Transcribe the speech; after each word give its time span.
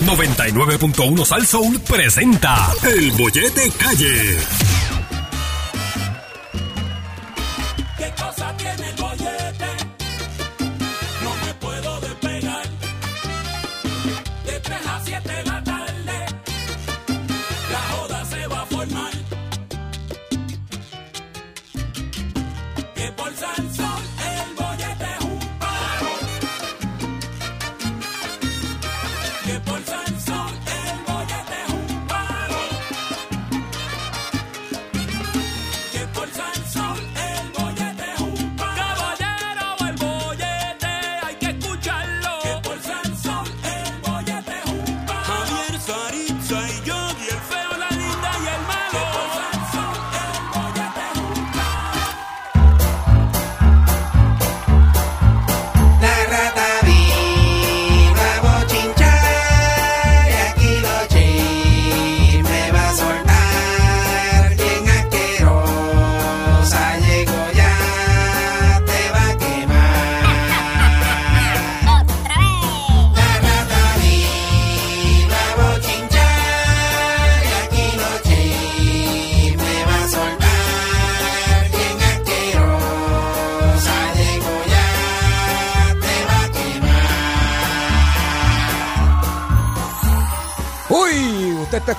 99.1 0.00 1.24
Sal 1.24 1.46
Soul 1.46 1.80
presenta 1.80 2.72
El 2.82 3.10
Bollete 3.12 3.70
Calle. 3.78 4.87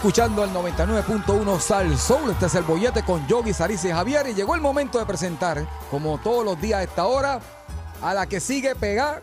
Escuchando 0.09 0.43
el 0.43 0.49
99.1 0.49 1.59
Sal 1.59 1.95
Soul. 1.95 2.31
Este 2.31 2.47
es 2.47 2.55
el 2.55 2.63
bollete 2.63 3.03
con 3.03 3.27
Yogi, 3.27 3.53
Sarisi 3.53 3.89
y 3.89 3.91
Javier. 3.91 4.25
Y 4.27 4.33
llegó 4.33 4.55
el 4.55 4.61
momento 4.61 4.97
de 4.97 5.05
presentar, 5.05 5.63
como 5.91 6.17
todos 6.17 6.43
los 6.43 6.59
días 6.59 6.79
a 6.79 6.83
esta 6.83 7.05
hora, 7.05 7.39
a 8.01 8.15
la 8.15 8.25
que 8.25 8.39
sigue 8.39 8.73
pegar 8.73 9.21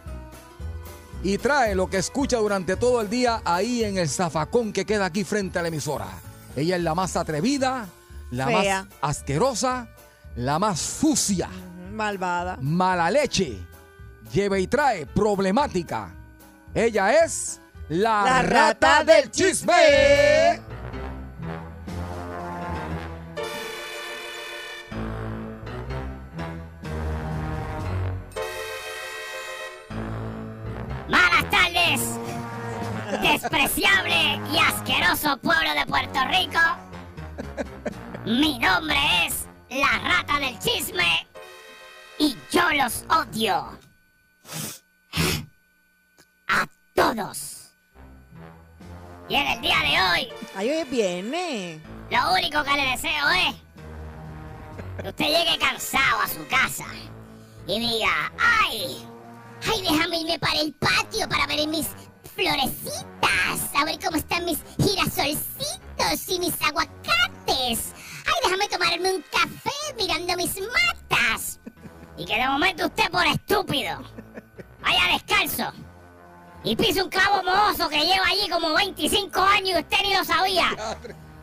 y 1.24 1.38
trae 1.38 1.74
lo 1.74 1.90
que 1.90 1.96
escucha 1.96 2.36
durante 2.36 2.76
todo 2.76 3.00
el 3.00 3.10
día 3.10 3.42
ahí 3.44 3.82
en 3.82 3.98
el 3.98 4.08
zafacón 4.08 4.72
que 4.72 4.84
queda 4.84 5.06
aquí 5.06 5.24
frente 5.24 5.58
a 5.58 5.62
la 5.62 5.68
emisora. 5.68 6.06
Ella 6.54 6.76
es 6.76 6.82
la 6.84 6.94
más 6.94 7.16
atrevida, 7.16 7.88
la 8.30 8.46
Fea. 8.46 8.82
más 8.84 8.94
asquerosa, 9.00 9.88
la 10.36 10.60
más 10.60 10.78
sucia, 10.78 11.48
Malvada. 11.90 12.58
mala 12.60 13.10
leche, 13.10 13.58
lleva 14.32 14.56
y 14.56 14.68
trae 14.68 15.04
problemática. 15.04 16.14
Ella 16.72 17.24
es 17.24 17.60
la, 17.88 18.22
La 18.22 18.42
rata, 18.42 18.98
rata 18.98 19.04
del 19.04 19.22
del 19.22 19.30
chisme. 19.32 20.65
Despreciable 33.22 34.40
y 34.52 34.58
asqueroso 34.58 35.36
pueblo 35.38 35.72
de 35.74 35.86
Puerto 35.86 36.18
Rico. 36.28 36.60
Mi 38.24 38.58
nombre 38.58 38.98
es 39.26 39.46
la 39.70 39.98
rata 39.98 40.38
del 40.40 40.58
chisme 40.58 41.26
y 42.18 42.36
yo 42.50 42.62
los 42.72 43.04
odio. 43.08 43.78
A 46.48 46.66
todos. 46.94 47.70
Y 49.28 49.34
en 49.34 49.46
el 49.46 49.60
día 49.60 49.78
de 49.80 50.00
hoy, 50.22 50.32
Ay, 50.54 50.70
hoy 50.70 50.76
es 50.76 50.90
viernes. 50.90 51.80
lo 52.10 52.32
único 52.32 52.62
que 52.64 52.72
le 52.72 52.90
deseo 52.90 53.28
es 53.48 53.54
que 55.02 55.08
usted 55.08 55.24
llegue 55.26 55.58
cansado 55.58 56.20
a 56.20 56.28
su 56.28 56.46
casa 56.48 56.86
y 57.66 57.80
diga, 57.80 58.32
ay, 58.38 59.04
ay, 59.68 59.82
déjame 59.82 60.20
irme 60.20 60.38
para 60.38 60.60
el 60.60 60.72
patio 60.74 61.28
para 61.28 61.46
ver 61.48 61.66
mis 61.66 61.88
florecitas, 62.36 63.74
a 63.74 63.84
ver 63.84 63.98
cómo 63.98 64.16
están 64.16 64.44
mis 64.44 64.58
girasolcitos 64.76 66.28
y 66.28 66.38
mis 66.38 66.54
aguacates. 66.62 67.92
Ay, 68.26 68.34
déjame 68.44 68.68
tomarme 68.68 69.14
un 69.14 69.22
café 69.32 69.94
mirando 69.96 70.36
mis 70.36 70.54
matas. 70.60 71.58
Y 72.18 72.26
que 72.26 72.36
de 72.36 72.46
momento 72.46 72.86
usted 72.86 73.10
por 73.10 73.26
estúpido. 73.26 74.02
Vaya 74.82 75.14
descalzo. 75.14 75.72
Y 76.62 76.76
pise 76.76 77.02
un 77.02 77.08
clavo 77.08 77.42
mohoso 77.42 77.88
que 77.88 78.00
lleva 78.00 78.26
allí 78.26 78.48
como 78.50 78.74
25 78.74 79.40
años 79.40 79.70
y 79.70 79.78
usted 79.78 79.98
ni 80.02 80.14
lo 80.14 80.24
sabía. 80.24 80.68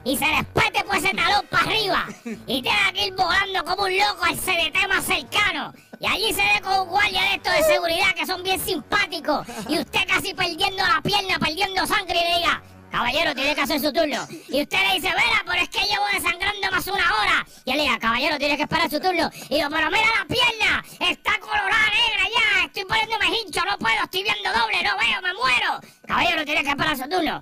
Y 0.04 0.18
se 0.18 0.26
despete 0.26 0.84
por 0.84 0.98
ese 0.98 1.14
talón 1.14 1.46
para 1.50 1.64
arriba. 1.64 2.06
Y 2.46 2.62
tenga 2.62 2.92
que 2.94 3.08
ir 3.08 3.16
volando 3.16 3.64
como 3.66 3.84
un 3.84 3.98
loco 3.98 4.24
al 4.26 4.38
CDT 4.38 4.88
más 4.88 5.06
cercano 5.06 5.74
y 6.00 6.06
allí 6.08 6.34
se 6.34 6.42
ve 6.42 6.62
con 6.62 6.82
un 6.82 6.88
guardia 6.90 7.22
de 7.22 7.36
estos 7.36 7.54
de 7.54 7.64
seguridad 7.64 8.14
que 8.16 8.26
son 8.26 8.44
bien 8.44 8.60
simpáticos. 8.60 9.48
Y 9.70 9.80
usted 9.80 10.02
casi 10.08 10.34
perdiendo 10.34 10.84
la 10.84 11.02
pierna, 11.02 11.40
perdiendo 11.40 11.86
sangre 11.86 12.20
y 12.20 12.32
le 12.32 12.38
diga 12.40 12.64
caballero 12.92 13.34
tiene 13.34 13.56
que 13.56 13.62
hacer 13.62 13.80
su 13.80 13.92
turno 13.92 14.28
y 14.50 14.62
usted 14.62 14.78
le 14.88 14.94
dice 14.94 15.08
vera 15.08 15.42
pero 15.48 15.64
es 15.64 15.70
que 15.70 15.80
llevo 15.80 16.06
desangrando 16.14 16.70
más 16.70 16.86
una 16.86 17.04
hora 17.16 17.46
y 17.66 17.72
él 17.72 17.78
le 17.78 17.84
diga 17.86 17.98
caballero 17.98 18.38
tiene 18.38 18.56
que 18.56 18.62
esperar 18.62 18.88
su 18.88 19.00
turno 19.00 19.32
y 19.50 19.60
yo 19.60 19.68
pero 19.68 19.90
mira 19.90 20.06
la 20.20 20.26
pierna 20.28 20.86
está 21.00 21.40
colorada 21.40 21.90
negra 21.90 22.30
ya 22.30 22.66
estoy 22.66 22.86
poniéndome 22.86 23.26
hincho 23.36 23.62
no 23.66 23.80
puedo 23.80 23.96
estoy 24.04 24.22
viendo 24.22 24.48
doble 24.48 24.84
no 24.84 24.92
veo 24.96 25.22
me 25.24 25.34
muero 25.34 25.82
caballero 26.06 26.46
tiene 26.46 26.64
que 26.64 26.70
esperar 26.70 26.96
su 26.96 27.10
turno. 27.10 27.42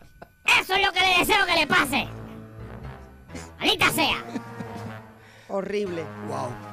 Eso 0.60 0.76
es 0.76 0.86
lo 0.86 0.92
que 0.92 1.00
le 1.00 1.18
deseo 1.20 1.46
que 1.46 1.56
le 1.56 1.68
pase. 1.68 2.08
Maldita 3.60 3.92
sea. 3.92 4.24
Horrible. 5.48 6.04
Wow. 6.28 6.71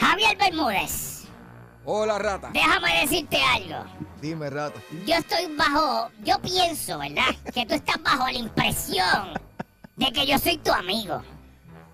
Javier 0.00 0.36
Bermúdez, 0.38 1.24
Hola, 1.84 2.18
rata. 2.18 2.50
déjame 2.52 3.00
decirte 3.02 3.40
algo. 3.42 3.84
Dime, 4.20 4.50
rata. 4.50 4.80
Yo 5.06 5.14
estoy 5.14 5.46
bajo, 5.56 6.10
yo 6.22 6.38
pienso, 6.40 6.98
¿verdad? 6.98 7.34
Que 7.52 7.66
tú 7.66 7.74
estás 7.74 8.02
bajo 8.02 8.26
la 8.26 8.32
impresión 8.38 9.32
de 9.96 10.12
que 10.12 10.26
yo 10.26 10.38
soy 10.38 10.58
tu 10.58 10.72
amigo. 10.72 11.22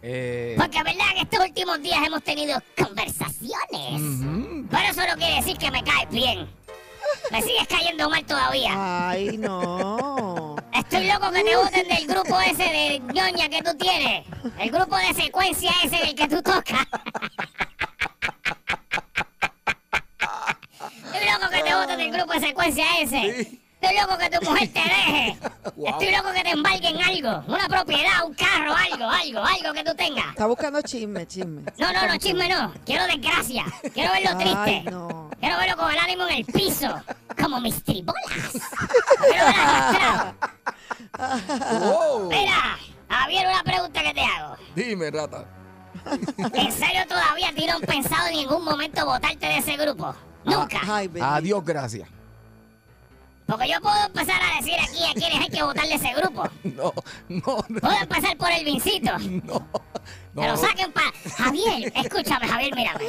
Eh, 0.02 0.54
Porque 0.58 0.82
verdad 0.82 1.04
que 1.14 1.22
estos 1.22 1.40
últimos 1.40 1.82
días 1.82 1.98
hemos 2.06 2.22
tenido 2.22 2.60
conversaciones. 2.80 4.66
Pero 4.70 4.82
eso 4.90 5.00
no 5.08 5.16
quiere 5.16 5.36
decir 5.36 5.56
que 5.56 5.70
me 5.70 5.82
caes 5.82 6.08
bien. 6.10 6.48
Me 7.32 7.42
sigues 7.42 7.66
cayendo 7.68 8.08
mal 8.10 8.24
todavía. 8.24 8.70
Ay, 9.08 9.36
no. 9.38 10.56
Estoy 10.72 11.06
loco 11.10 11.30
que 11.32 11.42
te 11.42 11.56
voten 11.56 11.88
del 11.88 12.06
grupo 12.06 12.40
ese 12.40 12.62
de 12.64 13.00
ñoña 13.12 13.48
que 13.48 13.62
tú 13.62 13.76
tienes. 13.78 14.26
El 14.58 14.70
grupo 14.70 14.96
de 14.96 15.14
secuencia 15.14 15.72
ese 15.84 15.96
en 15.96 16.08
el 16.08 16.14
que 16.14 16.28
tú 16.28 16.42
tocas. 16.42 16.86
Estoy 21.16 21.32
loco 21.32 21.50
que 21.50 21.62
te 21.62 21.74
voten 21.74 21.98
del 21.98 22.12
grupo 22.12 22.32
de 22.34 22.40
secuencia 22.40 22.84
ese. 23.00 23.60
Estoy 23.80 24.00
loco 24.00 24.18
que 24.18 24.30
tu 24.30 24.44
mujer 24.44 24.68
te 24.72 24.80
deje. 24.80 25.38
Wow. 25.76 25.88
Estoy 25.88 26.16
loco 26.16 26.32
que 26.32 26.42
te 26.42 26.50
embarguen 26.50 27.02
algo. 27.02 27.52
Una 27.52 27.68
propiedad, 27.68 28.24
un 28.24 28.32
carro, 28.32 28.72
algo, 28.74 29.10
algo, 29.10 29.40
algo 29.44 29.74
que 29.74 29.84
tú 29.84 29.94
tengas. 29.94 30.30
Está 30.30 30.46
buscando 30.46 30.80
chisme, 30.80 31.26
chisme. 31.26 31.64
No, 31.76 31.92
no, 31.92 32.06
no, 32.06 32.16
chisme 32.16 32.48
no. 32.48 32.72
Quiero 32.86 33.06
desgracia. 33.06 33.66
Quiero 33.92 34.10
verlo 34.12 34.38
triste. 34.38 34.56
Ay, 34.56 34.82
no. 34.84 35.30
Quiero 35.38 35.58
verlo 35.58 35.76
con 35.76 35.90
el 35.92 35.98
ánimo 35.98 36.26
en 36.28 36.36
el 36.36 36.44
piso. 36.46 36.88
Como 37.38 37.60
mis 37.60 37.84
tribolas. 37.84 38.52
Quiero 39.28 39.44
ver 39.44 39.54
arrastrado. 39.54 40.34
Wow. 41.80 42.28
Mira, 42.30 42.78
Javier, 43.10 43.46
una 43.46 43.62
pregunta 43.62 44.02
que 44.02 44.14
te 44.14 44.22
hago. 44.22 44.56
Dime, 44.74 45.10
rata. 45.10 45.44
¿En 46.54 46.72
serio 46.72 47.02
todavía 47.06 47.52
no 47.52 47.72
han 47.74 47.82
pensado 47.82 48.28
en 48.28 48.34
ningún 48.36 48.64
momento 48.64 49.04
votarte 49.04 49.46
de 49.46 49.58
ese 49.58 49.76
grupo? 49.76 50.14
Nunca. 50.46 50.80
Ay, 50.86 51.06
bendito. 51.08 51.26
Adiós, 51.26 51.64
gracias. 51.64 52.08
Porque 53.46 53.68
yo 53.68 53.80
puedo 53.80 53.94
empezar 54.06 54.40
a 54.42 54.56
decir 54.60 54.74
aquí 54.80 55.04
a 55.08 55.14
quienes 55.14 55.40
hay 55.40 55.48
que 55.50 55.62
votar 55.62 55.86
de 55.86 55.94
ese 55.94 56.12
grupo. 56.14 56.42
No, 56.64 56.92
no, 57.28 57.64
no, 57.68 57.80
Puedo 57.80 57.96
empezar 58.00 58.36
por 58.36 58.50
el 58.50 58.64
Vincito. 58.64 59.16
no. 59.18 59.66
Que 60.34 60.48
lo 60.48 60.56
saquen 60.56 60.92
para... 60.92 61.10
Javier, 61.38 61.90
escúchame, 61.94 62.46
Javier, 62.46 62.74
mírame. 62.76 63.04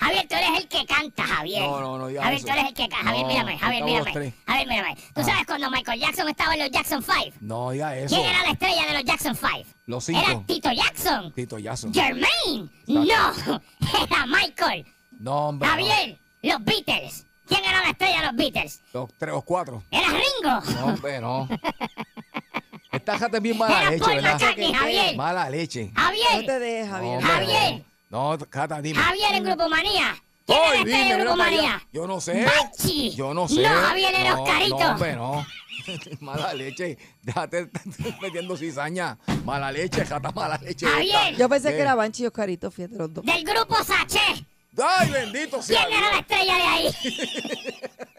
Javier, 0.00 0.26
tú 0.28 0.34
eres 0.34 0.50
el 0.62 0.68
que 0.68 0.84
canta, 0.84 1.22
Javier. 1.24 1.62
No, 1.62 1.80
no, 1.80 1.98
no 1.98 2.06
digas 2.08 2.24
Javier, 2.24 2.38
eso. 2.38 2.46
tú 2.48 2.52
eres 2.54 2.66
el 2.68 2.74
que 2.74 2.88
canta. 2.88 3.04
Javier, 3.04 3.22
No, 3.22 3.28
mírame, 3.28 3.58
Javier, 3.58 3.84
mírame. 3.84 4.34
Javier, 4.46 4.68
mírame. 4.68 4.96
¿Tú 5.14 5.22
sabes 5.22 5.46
cuando 5.46 5.70
Michael 5.70 6.00
Jackson 6.00 6.28
estaba 6.28 6.54
en 6.54 6.60
los 6.60 6.70
Jackson 6.70 7.02
5? 7.02 7.36
No 7.40 7.70
diga 7.70 7.96
eso. 7.96 8.14
¿Quién 8.16 8.26
era 8.28 8.42
la 8.42 8.50
estrella 8.50 8.86
de 8.86 8.92
los 8.94 9.04
Jackson 9.04 9.36
5? 9.36 9.48
Los 9.86 10.04
cinco. 10.04 10.20
Era 10.26 10.42
Tito 10.46 10.72
Jackson. 10.72 11.32
Tito 11.34 11.58
Jackson. 11.58 11.94
Jermaine. 11.94 12.68
No, 12.88 13.04
era 14.02 14.26
Michael. 14.26 14.86
No, 15.20 15.48
hombre. 15.50 15.68
no. 15.68 15.72
Javier, 15.74 16.18
los 16.42 16.64
Beatles. 16.64 17.26
¿Quién 17.46 17.64
era 17.64 17.80
la 17.82 17.90
estrella 17.90 18.20
de 18.20 18.26
los 18.28 18.36
Beatles? 18.36 18.80
Los 18.92 19.10
tres 19.18 19.34
o 19.34 19.42
cuatro. 19.42 19.82
Era 19.90 20.08
Ringo. 20.08 20.60
No, 20.80 20.86
hombre, 20.86 21.20
no. 21.20 21.48
Esta 22.92 23.18
jata 23.18 23.36
es 23.38 23.42
bien 23.42 23.56
mala 23.58 23.80
Era 23.80 23.90
leche, 23.90 24.04
Paul 24.04 24.14
¿verdad? 24.16 24.32
McCartney, 24.34 24.72
Javier. 24.74 25.16
Mala 25.16 25.50
leche. 25.50 25.90
No 25.94 26.00
Javier. 26.02 26.46
te 26.46 26.58
dejes, 26.58 26.86
No, 26.88 26.92
Javier. 26.94 27.16
hombre, 27.16 27.32
Javier. 27.34 27.82
No, 28.10 28.36
no 28.36 28.46
Cata, 28.46 28.82
dime. 28.82 29.00
Javier 29.00 29.34
en 29.34 29.44
Grupo 29.44 29.68
Manía. 29.68 30.14
¿Quién 30.46 30.58
era 30.58 30.68
la 30.70 30.76
estrella 30.76 30.98
dime, 30.98 30.98
de 30.98 31.04
mira 31.14 31.24
Grupo 31.24 31.38
para 31.38 31.50
allá. 31.50 31.62
Manía? 31.62 31.88
Yo 31.92 32.06
no 32.06 32.20
sé. 32.20 32.44
Bachi. 32.44 33.10
Yo 33.14 33.32
no 33.34 33.48
sé. 33.48 33.62
No, 33.62 33.68
Javier 33.68 34.14
era 34.14 34.34
No, 34.34 34.42
Oscarito. 34.42 34.78
No, 34.78 34.90
hombre, 34.90 35.16
no. 35.16 35.46
Mala 36.20 36.52
leche. 36.54 36.98
Déjate 37.22 37.58
estar 37.74 37.82
metiendo 38.20 38.56
cizaña. 38.56 39.16
Mala 39.44 39.72
leche, 39.72 40.04
jata 40.04 40.30
mala 40.32 40.58
leche. 40.58 40.86
Javier. 40.86 41.36
Yo 41.36 41.48
pensé 41.48 41.70
¿Qué? 41.70 41.76
que 41.76 41.80
era 41.82 41.94
Banchi 41.94 42.24
y 42.24 42.26
Oscarito, 42.26 42.70
fíjate 42.70 42.96
los 42.96 43.12
dos. 43.14 43.24
Del 43.24 43.42
Grupo 43.44 43.76
Saché. 43.82 44.44
Ay, 44.82 45.10
bendito 45.10 45.60
sea 45.62 45.84
¿Quién 45.86 45.98
era 45.98 46.10
la 46.12 46.18
estrella 46.20 46.56
de 46.56 46.62
ahí? 46.62 46.94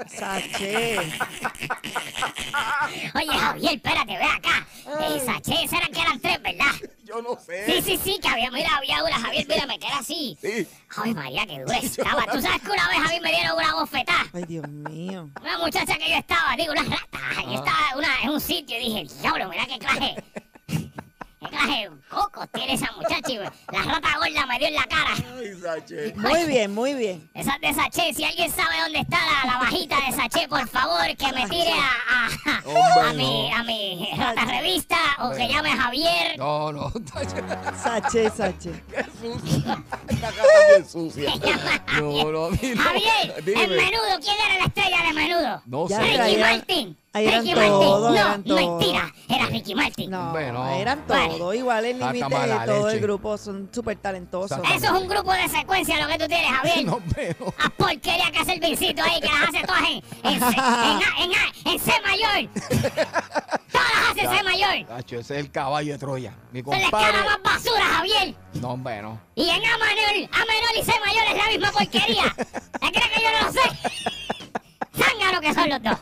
Saché. 0.07 0.97
Oye, 3.15 3.27
Javier, 3.39 3.73
espérate, 3.73 4.17
ve 4.17 4.23
acá. 4.23 4.67
Eh, 4.85 5.19
Saché, 5.25 5.63
eran 5.63 5.91
que 5.91 6.01
eran 6.01 6.19
tres, 6.19 6.41
¿verdad? 6.43 6.71
Yo 7.03 7.21
no 7.21 7.37
sé. 7.39 7.65
Sí, 7.65 7.81
sí, 7.81 7.99
sí, 8.03 8.19
que 8.21 8.27
había, 8.27 8.51
mira, 8.51 8.75
había 8.75 9.03
una, 9.03 9.19
Javier, 9.19 9.47
mírame, 9.47 9.79
que 9.79 9.87
era 9.87 9.97
así. 9.99 10.37
Sí. 10.41 10.67
Ay, 10.97 11.13
María, 11.13 11.45
qué 11.47 11.59
dura 11.61 11.77
estaba. 11.77 12.25
Tú 12.31 12.41
sabes 12.41 12.61
que 12.61 12.71
una 12.71 12.87
vez 12.87 12.97
a 12.97 13.09
mí 13.13 13.19
me 13.21 13.31
dieron 13.31 13.57
una 13.57 13.73
bofetada. 13.75 14.25
Ay, 14.33 14.43
Dios 14.47 14.67
mío. 14.67 15.29
Una 15.41 15.57
muchacha 15.57 15.97
que 15.97 16.09
yo 16.09 16.17
estaba, 16.17 16.55
digo, 16.55 16.71
una 16.73 16.83
rata. 16.83 17.07
Ah. 17.13 17.41
Yo 17.45 17.53
estaba 17.55 17.97
una- 17.97 18.21
en 18.21 18.29
un 18.29 18.41
sitio 18.41 18.77
y 18.79 18.83
dije, 18.85 19.07
diablo, 19.21 19.49
mira 19.49 19.65
qué 19.65 19.79
clase. 19.79 20.15
Qué 21.43 21.49
clase 21.49 21.71
de 21.71 21.89
cocos 22.09 22.47
tiene 22.53 22.73
esa 22.73 22.91
muchacha. 22.93 23.31
y 23.31 23.37
La 23.37 23.83
rata 23.83 24.17
gorda 24.17 24.45
me 24.45 24.59
dio 24.59 24.67
en 24.67 24.73
la 24.75 24.83
cara. 24.85 25.13
Ay, 25.37 25.53
Sache. 25.61 26.13
Muy 26.15 26.45
bien, 26.45 26.73
muy 26.73 26.93
bien. 26.93 27.29
Esa 27.33 27.55
es 27.55 27.61
de 27.61 27.73
Saché. 27.81 28.13
Si 28.13 28.23
alguien 28.23 28.51
sabe 28.51 28.75
dónde 28.83 28.99
está 28.99 29.17
la, 29.25 29.51
la 29.53 29.59
bajita 29.59 29.97
de 30.05 30.11
Saché, 30.15 30.47
por 30.47 30.67
favor, 30.67 31.05
que 31.17 31.31
me 31.33 31.47
tire 31.49 31.71
a, 31.73 32.27
a, 32.27 32.61
Hombre, 32.65 33.01
a 33.09 33.13
mi, 33.13 33.49
no. 33.49 33.55
a 33.57 33.63
mi 33.63 34.09
rata 34.17 34.45
revista 34.45 34.97
o 35.19 35.31
que 35.31 35.47
llame 35.47 35.71
a 35.71 35.77
Javier. 35.77 36.37
No, 36.37 36.71
no. 36.71 36.91
Saché, 37.81 38.29
Saché. 38.29 38.83
Qué 38.89 39.05
sucia. 39.21 39.83
Esta 40.07 40.29
es 40.29 40.67
bien 40.69 40.89
sucia. 40.89 41.31
No, 41.99 42.31
no, 42.31 42.49
mira. 42.61 42.81
Javier, 42.81 43.43
Dime. 43.43 43.63
en 43.63 43.69
menudo, 43.75 44.19
¿quién 44.21 44.35
era 44.45 44.57
la 44.59 44.65
estrella 44.65 44.97
de 45.07 45.13
menudo? 45.13 45.61
No 45.65 45.87
sé. 45.87 45.99
Ricky 45.99 46.37
Martin. 46.37 46.97
Ahí 47.13 47.27
eran 47.27 47.41
Ricky 47.43 47.53
todos, 47.53 48.01
Martin. 48.01 48.17
eran 48.17 48.43
No, 48.45 48.55
todos. 48.55 48.79
mentira. 48.79 49.13
Era 49.29 49.45
Ricky 49.47 49.75
Martin. 49.75 50.11
No, 50.11 50.31
Bueno. 50.31 50.67
eran 50.69 51.03
Bueno. 51.07 51.35
todos. 51.35 51.55
Igual 51.55 51.85
el 51.85 51.99
límite 51.99 52.29
mala 52.29 52.59
de 52.59 52.65
todo 52.73 52.85
leche. 52.87 52.97
el 52.97 53.01
grupo 53.03 53.37
son 53.37 53.69
súper 53.71 53.97
talentosos. 53.97 54.59
Eso 54.75 54.85
es 54.85 54.91
un 55.01 55.07
grupo 55.07 55.31
de 55.33 55.47
secuencia 55.47 55.99
lo 56.01 56.07
que 56.11 56.17
tú 56.19 56.27
tienes, 56.27 56.51
Javier. 56.51 56.85
No, 56.85 56.99
pero. 57.15 57.53
A 57.63 57.69
porquería 57.69 58.31
que 58.31 58.39
hace 58.39 58.53
el 58.53 58.59
Vincito 58.59 59.01
ahí, 59.03 59.19
que 59.21 59.27
las 59.27 59.49
hace 59.49 59.65
todas 59.65 59.81
en, 59.81 60.03
en, 60.33 60.39
C, 60.39 60.45
en, 60.55 60.59
A- 60.59 61.01
en, 61.19 61.31
A- 61.33 61.71
en 61.71 61.79
C 61.79 61.91
mayor. 62.05 62.49
Todas 63.71 63.87
las 63.93 64.09
hace 64.11 64.21
en 64.21 64.31
C 64.37 64.43
mayor. 64.43 64.87
Tacho, 64.87 65.19
ese 65.19 65.33
es 65.35 65.39
el 65.45 65.51
caballo 65.51 65.93
de 65.93 65.99
Troya. 65.99 66.33
Mi 66.51 66.61
Se 66.61 66.69
les 66.69 66.81
compadre. 66.81 67.11
queda 67.11 67.23
más 67.25 67.43
basura, 67.43 67.85
Javier. 67.85 68.35
No, 68.55 68.69
hombre, 68.69 69.01
no. 69.01 69.19
Y 69.35 69.49
en 69.49 69.63
A 69.65 69.77
menor, 69.77 70.29
A 70.31 70.39
menor 70.45 70.71
y 70.79 70.83
C 70.83 70.91
mayor 71.05 71.23
es 71.31 71.37
la 71.37 71.47
misma 71.51 71.71
porquería. 71.71 72.33
¿Te 72.35 72.91
crees 72.91 73.09
que 73.09 73.21
yo 73.21 73.29
no 73.39 73.47
lo 73.47 73.53
sé? 73.53 73.61
Zángano 74.95 75.41
que 75.41 75.53
son 75.53 75.69
los 75.69 75.81
dos. 75.83 75.97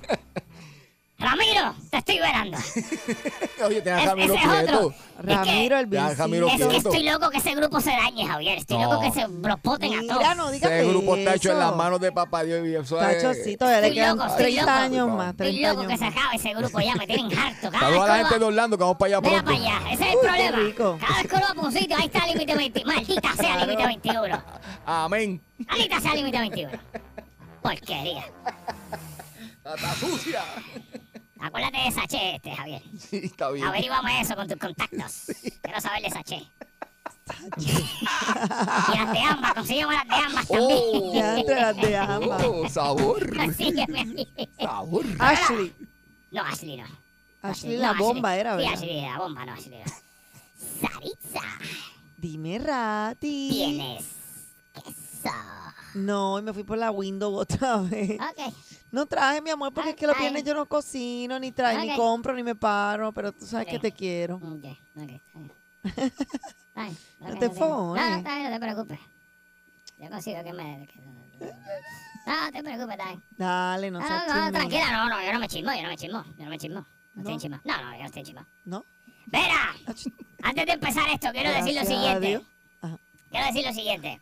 Ramiro, 1.21 1.75
te 1.91 1.97
estoy 1.97 2.17
verando. 2.19 2.57
Oye, 3.65 3.81
te 3.81 3.91
ese 3.91 4.03
es 4.03 4.09
otro. 4.11 4.39
quieto. 4.39 4.93
Ramiro, 5.21 5.77
el 5.77 5.89
Ya, 5.89 6.07
Vincito. 6.09 6.47
Es 6.47 6.67
que 6.67 6.77
estoy 6.77 7.03
loco 7.03 7.29
que 7.29 7.37
ese 7.37 7.53
grupo 7.53 7.79
se 7.79 7.91
dañe, 7.91 8.25
Javier. 8.25 8.57
Estoy 8.57 8.77
No. 8.79 8.91
loco 8.91 9.01
que 9.01 9.11
se 9.11 9.27
los 9.27 9.61
boten 9.61 9.93
a 9.93 10.01
Mira, 10.01 10.15
todos. 10.15 10.35
no 10.37 10.51
digas 10.51 10.71
Ese 10.71 10.87
grupo 10.89 11.15
está 11.15 11.35
hecho 11.35 11.51
en 11.51 11.59
las 11.59 11.75
manos 11.75 11.99
de 12.01 12.11
papá 12.11 12.43
Dios 12.43 12.65
y 12.67 12.75
eso 12.75 12.99
es- 12.99 13.21
Tacho, 13.21 13.33
sí, 13.43 13.55
todavía 13.55 13.81
le 13.81 13.87
Estoy 13.89 13.95
quedan 14.01 14.17
loco, 14.17 14.29
estoy 14.29 14.43
30 14.45 14.61
loco. 14.65 14.83
años 14.83 15.09
más. 15.17 15.29
Estoy 15.31 15.47
30 15.51 15.69
loco 15.69 15.79
años 15.81 15.91
que 15.91 15.97
se 15.99 16.05
acabe 16.05 16.35
ese 16.35 16.53
grupo 16.55 16.79
ya, 16.79 16.95
me 16.95 17.07
tienen 17.07 17.37
harto. 17.37 17.69
Cada 17.71 17.79
Saludos 17.79 18.03
a 18.03 18.07
la 18.07 18.15
gente 18.17 18.39
de 18.39 18.45
Orlando 18.45 18.77
que 18.77 18.81
vamos 18.83 18.97
para 18.97 19.07
allá 19.07 19.21
pronto. 19.21 19.43
para 19.45 19.57
allá, 19.57 19.91
ese 19.91 20.03
es 20.07 20.13
el 20.13 20.19
problema. 20.19 20.57
rico. 20.57 20.97
Cada 20.99 21.17
vez 21.21 21.27
que 21.27 21.35
uno 21.35 21.45
va 21.55 21.61
un 21.67 21.71
sitio, 21.71 21.97
ahí 21.97 22.05
está 22.05 22.25
límite 22.27 22.55
21. 22.55 22.93
Maldita 22.95 23.33
sea 23.35 23.57
límite 23.65 23.85
21. 23.85 24.43
Amén. 24.87 25.41
Maldita 25.67 26.01
sea 26.01 26.15
límite 26.15 26.39
21. 26.39 26.71
Porquería. 27.61 28.23
Está 29.63 29.93
sucia. 29.93 30.41
Acuérdate 31.41 31.77
de 31.79 31.91
Saché 31.91 32.35
este, 32.35 32.55
Javier. 32.55 32.81
Sí, 32.99 33.21
está 33.23 33.49
bien. 33.51 33.65
Averígame 33.67 34.21
eso 34.21 34.35
con 34.35 34.47
tus 34.47 34.57
contactos. 34.57 35.25
Quiero 35.61 35.81
saber 35.81 36.03
de 36.03 36.09
Saché. 36.09 36.47
y 37.57 38.97
las 38.97 39.11
de 39.13 39.19
ambas, 39.19 39.53
consígueme 39.53 39.93
las 39.93 40.07
de 40.07 40.15
ambas 40.15 40.47
también. 40.47 40.79
Oh, 40.81 41.13
Ya 41.13 41.39
entre 41.39 41.55
las 41.55 41.77
de 41.77 41.97
ambas. 41.97 42.43
oh, 42.45 42.69
sabor. 42.69 43.35
Consígueme. 43.37 44.27
Sabor. 44.59 45.05
Ashley. 45.19 45.73
No, 46.31 46.43
Ashley 46.43 46.77
no. 46.77 46.85
Ashley 47.41 47.77
la 47.77 47.93
bomba 47.93 48.35
era, 48.35 48.51
Sí, 48.51 48.57
¿verdad? 48.57 48.73
Ashley 48.73 49.01
la 49.01 49.17
bomba, 49.17 49.45
no, 49.45 49.53
Ashley 49.53 49.79
no. 49.79 49.91
Saritza, 50.81 51.41
Dime, 52.17 52.59
Rati. 52.59 53.49
tienes 53.49 54.05
queso. 54.73 55.35
No, 55.95 56.39
y 56.39 56.41
me 56.43 56.53
fui 56.53 56.63
por 56.63 56.77
la 56.77 56.91
window 56.91 57.33
otra 57.35 57.77
vez. 57.77 58.11
Ok. 58.19 58.53
No 58.91 59.05
traje, 59.05 59.41
mi 59.41 59.49
amor, 59.49 59.73
porque 59.73 59.91
es 59.91 59.95
que 59.95 60.05
los 60.05 60.15
Ay. 60.17 60.21
viernes 60.23 60.43
yo 60.43 60.53
no 60.53 60.65
cocino, 60.65 61.39
ni 61.39 61.51
traigo, 61.51 61.81
ni 61.81 61.95
compro, 61.95 62.33
ni 62.33 62.43
me 62.43 62.55
paro, 62.55 63.11
pero 63.13 63.31
tú 63.31 63.45
sabes 63.45 63.67
que 63.67 63.79
te 63.79 63.91
quiero. 63.91 64.35
Ok, 64.35 64.43
ok, 64.43 64.65
está 64.65 65.39
bien. 65.39 65.51
Está 65.83 66.83
bien, 66.83 66.97
No 67.19 67.37
te 67.39 67.49
fones. 67.49 68.03
No, 68.03 68.17
no, 68.17 68.23
bien, 68.23 68.43
no 68.43 68.49
te 68.51 68.59
preocupes. 68.59 68.99
Yo 69.97 70.09
consigo 70.09 70.43
que 70.43 70.53
me... 70.53 70.87
No, 72.25 72.45
no 72.45 72.51
te 72.51 72.63
preocupes, 72.63 72.97
bien. 72.97 73.23
Dale, 73.37 73.91
no 73.91 73.99
No, 73.99 74.07
seas 74.07 74.27
no, 74.27 74.45
no, 74.45 74.51
tranquila, 74.51 74.91
no, 74.91 75.09
no, 75.09 75.23
yo 75.23 75.33
no 75.33 75.39
me 75.39 75.47
chismo, 75.47 75.71
yo 75.73 75.81
no 75.83 75.89
me 75.89 75.97
chismo, 75.97 76.23
yo 76.37 76.43
no 76.43 76.49
me 76.49 76.57
chismo. 76.57 76.85
No, 77.13 77.21
estoy 77.21 77.23
¿No? 77.23 77.29
en 77.31 77.39
chismo. 77.39 77.59
No, 77.63 77.77
no, 77.77 77.91
yo 77.93 77.99
no 77.99 78.05
estoy 78.05 78.19
en 78.19 78.25
chismo. 78.25 78.45
¿No? 78.65 78.85
Verá, 79.27 79.75
antes 80.43 80.65
de 80.65 80.71
empezar 80.73 81.07
esto, 81.09 81.29
quiero 81.31 81.51
decir 81.51 81.75
lo 81.75 81.85
siguiente. 81.85 82.41
Quiero 83.29 83.45
decir 83.47 83.65
lo 83.65 83.73
siguiente. 83.73 84.19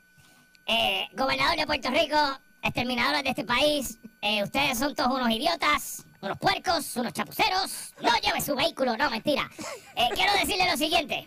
Eh, 0.68 1.07
gobernador 1.13 1.57
de 1.57 1.66
Puerto 1.66 1.89
Rico, 1.89 2.16
exterminadores 2.62 3.24
de 3.24 3.30
este 3.31 3.44
país, 3.44 3.98
eh, 4.21 4.44
ustedes 4.44 4.77
son 4.77 4.95
todos 4.95 5.13
unos 5.13 5.30
idiotas, 5.30 6.06
unos 6.21 6.38
puercos, 6.38 6.95
unos 6.98 7.13
chapuceros. 7.13 7.94
No 8.01 8.12
lleve 8.21 8.42
su 8.42 8.56
vehículo, 8.56 8.97
no, 8.97 9.09
mentira. 9.09 9.49
Eh, 9.95 10.09
quiero 10.14 10.33
decirle 10.33 10.69
lo 10.69 10.78
siguiente. 10.78 11.26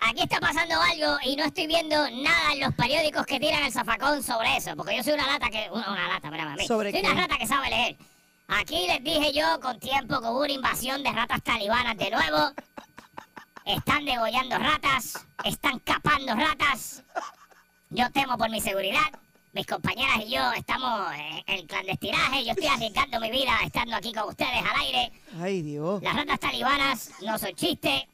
Aquí 0.00 0.22
está 0.22 0.40
pasando 0.40 0.74
algo 0.80 1.16
y 1.24 1.36
no 1.36 1.44
estoy 1.44 1.68
viendo 1.68 1.96
nada 1.96 2.52
en 2.52 2.60
los 2.60 2.74
periódicos 2.74 3.24
que 3.24 3.38
tiran 3.38 3.62
el 3.62 3.72
zafacón 3.72 4.22
sobre 4.22 4.56
eso, 4.56 4.76
porque 4.76 4.96
yo 4.96 5.02
soy 5.04 5.12
una 5.12 5.26
lata 5.26 5.48
que... 5.48 5.68
Una, 5.70 5.92
una 5.92 6.08
lata, 6.08 6.26
espérame 6.26 6.52
a 6.52 6.56
mí. 6.56 6.66
¿Sobre 6.66 6.90
soy 6.90 7.00
qué? 7.00 7.06
una 7.08 7.20
rata 7.20 7.38
que 7.38 7.46
sabe 7.46 7.70
leer. 7.70 7.96
Aquí 8.48 8.86
les 8.86 9.02
dije 9.02 9.32
yo 9.32 9.60
con 9.60 9.78
tiempo 9.78 10.20
que 10.20 10.26
hubo 10.26 10.40
una 10.40 10.52
invasión 10.52 11.02
de 11.02 11.12
ratas 11.12 11.42
talibanas 11.42 11.96
de 11.96 12.10
nuevo. 12.10 12.50
Están 13.64 14.04
degollando 14.04 14.58
ratas, 14.58 15.24
están 15.44 15.78
capando 15.78 16.34
ratas. 16.34 17.04
Yo 17.90 18.10
temo 18.10 18.36
por 18.36 18.50
mi 18.50 18.60
seguridad. 18.60 19.00
Mis 19.52 19.66
compañeras 19.66 20.16
y 20.24 20.30
yo 20.30 20.50
estamos 20.52 21.12
eh, 21.14 21.42
en 21.46 21.66
clandestinaje. 21.66 22.42
Yo 22.44 22.52
estoy 22.52 22.66
arriesgando 22.68 23.20
mi 23.20 23.30
vida 23.30 23.52
estando 23.64 23.96
aquí 23.96 24.12
con 24.14 24.30
ustedes 24.30 24.62
al 24.64 24.80
aire. 24.80 25.12
Ay, 25.42 25.60
Dios. 25.60 26.02
Las 26.02 26.16
ratas 26.16 26.40
talibanas 26.40 27.10
no 27.20 27.38
son 27.38 27.54
chiste. 27.54 28.08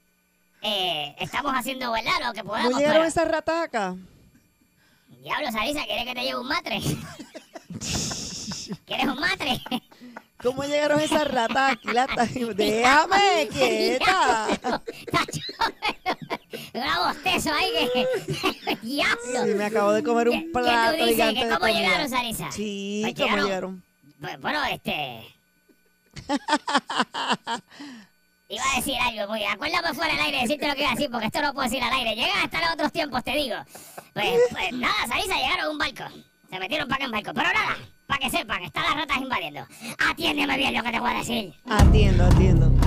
Eh, 0.63 1.15
estamos 1.21 1.53
haciendo 1.55 1.93
verdad 1.93 2.11
lo 2.27 2.33
que 2.33 2.43
podemos. 2.43 2.73
¿No 2.73 2.79
llegaron 2.79 3.03
pero- 3.03 3.09
esas 3.09 3.29
ratas 3.29 3.65
acá? 3.67 3.95
Diablo, 5.23 5.53
Sarisa, 5.53 5.85
¿quieres 5.85 6.05
que 6.07 6.15
te 6.15 6.23
lleve 6.23 6.41
un 6.41 6.49
matre? 6.49 6.81
¿Quieres 8.87 9.07
un 9.07 9.21
matre? 9.21 9.61
¿Cómo 10.43 10.63
llegaron 10.65 11.01
esas 11.01 11.27
ratas 11.29 11.73
aquí? 11.73 11.89
La 11.93 12.07
Déjame 12.55 13.49
quieta. 13.53 14.47
Una 16.75 17.01
bostezo 17.13 17.53
ahí 17.53 17.71
que... 17.93 18.77
Diablo. 18.83 19.45
Sí, 19.45 19.55
me 19.57 19.65
acabo 19.65 19.93
de 19.93 20.03
comer 20.03 20.29
¿Qué- 20.29 20.37
un 20.37 20.43
qué 20.45 20.51
plato 20.53 20.91
tú 20.91 21.05
dices? 21.05 21.15
gigante 21.15 21.41
¿Que 21.41 21.47
de 21.47 21.55
cómo 21.55 21.67
llegaron, 21.67 22.09
Sarisa? 22.09 22.53
Sí, 22.53 23.03
¿cómo 23.17 23.27
llegaron- 23.27 23.45
llegaron? 23.47 23.83
Pues, 24.21 24.41
Bueno, 24.41 24.65
este... 24.65 25.25
Iba 28.51 28.63
a 28.73 28.77
decir 28.77 28.95
algo 28.99 29.33
muy... 29.33 29.45
Acuérdame 29.45 29.93
fuera 29.95 30.15
del 30.15 30.23
aire 30.23 30.41
decirte 30.43 30.67
lo 30.69 30.75
que 30.75 30.81
iba 30.81 30.91
a 30.91 30.95
decir, 30.95 31.11
porque 31.11 31.27
esto 31.27 31.43
no 31.43 31.53
puedo 31.53 31.69
decir 31.69 31.83
al 31.83 31.93
aire. 31.93 32.15
Llegan 32.15 32.39
hasta 32.45 32.61
los 32.63 32.71
otros 32.73 32.93
tiempos, 32.93 33.23
te 33.25 33.33
digo. 33.33 33.57
Pues, 34.15 34.41
pues 34.51 34.73
nada, 34.73 35.07
Sarisa, 35.07 35.35
llegaron 35.37 35.61
a 35.67 35.71
un 35.71 35.79
barco. 35.79 36.05
Se 36.49 36.59
metieron 36.59 36.89
para 36.89 36.97
acá 36.97 37.05
en 37.05 37.11
barco. 37.11 37.33
Pero 37.35 37.53
nada, 37.53 37.77
para 38.09 38.21
que 38.21 38.31
sepan, 38.31 38.65
están 38.65 38.85
las 38.85 38.95
ratas 38.97 39.19
invadiendo. 39.19 39.61
Atiéndeme 40.11 40.57
bien 40.57 40.75
lo 40.75 40.83
que 40.83 40.91
te 40.91 40.99
voy 40.99 41.11
a 41.11 41.15
decir. 41.19 41.53
Atiendo, 41.69 42.25
atiendo. 42.25 42.78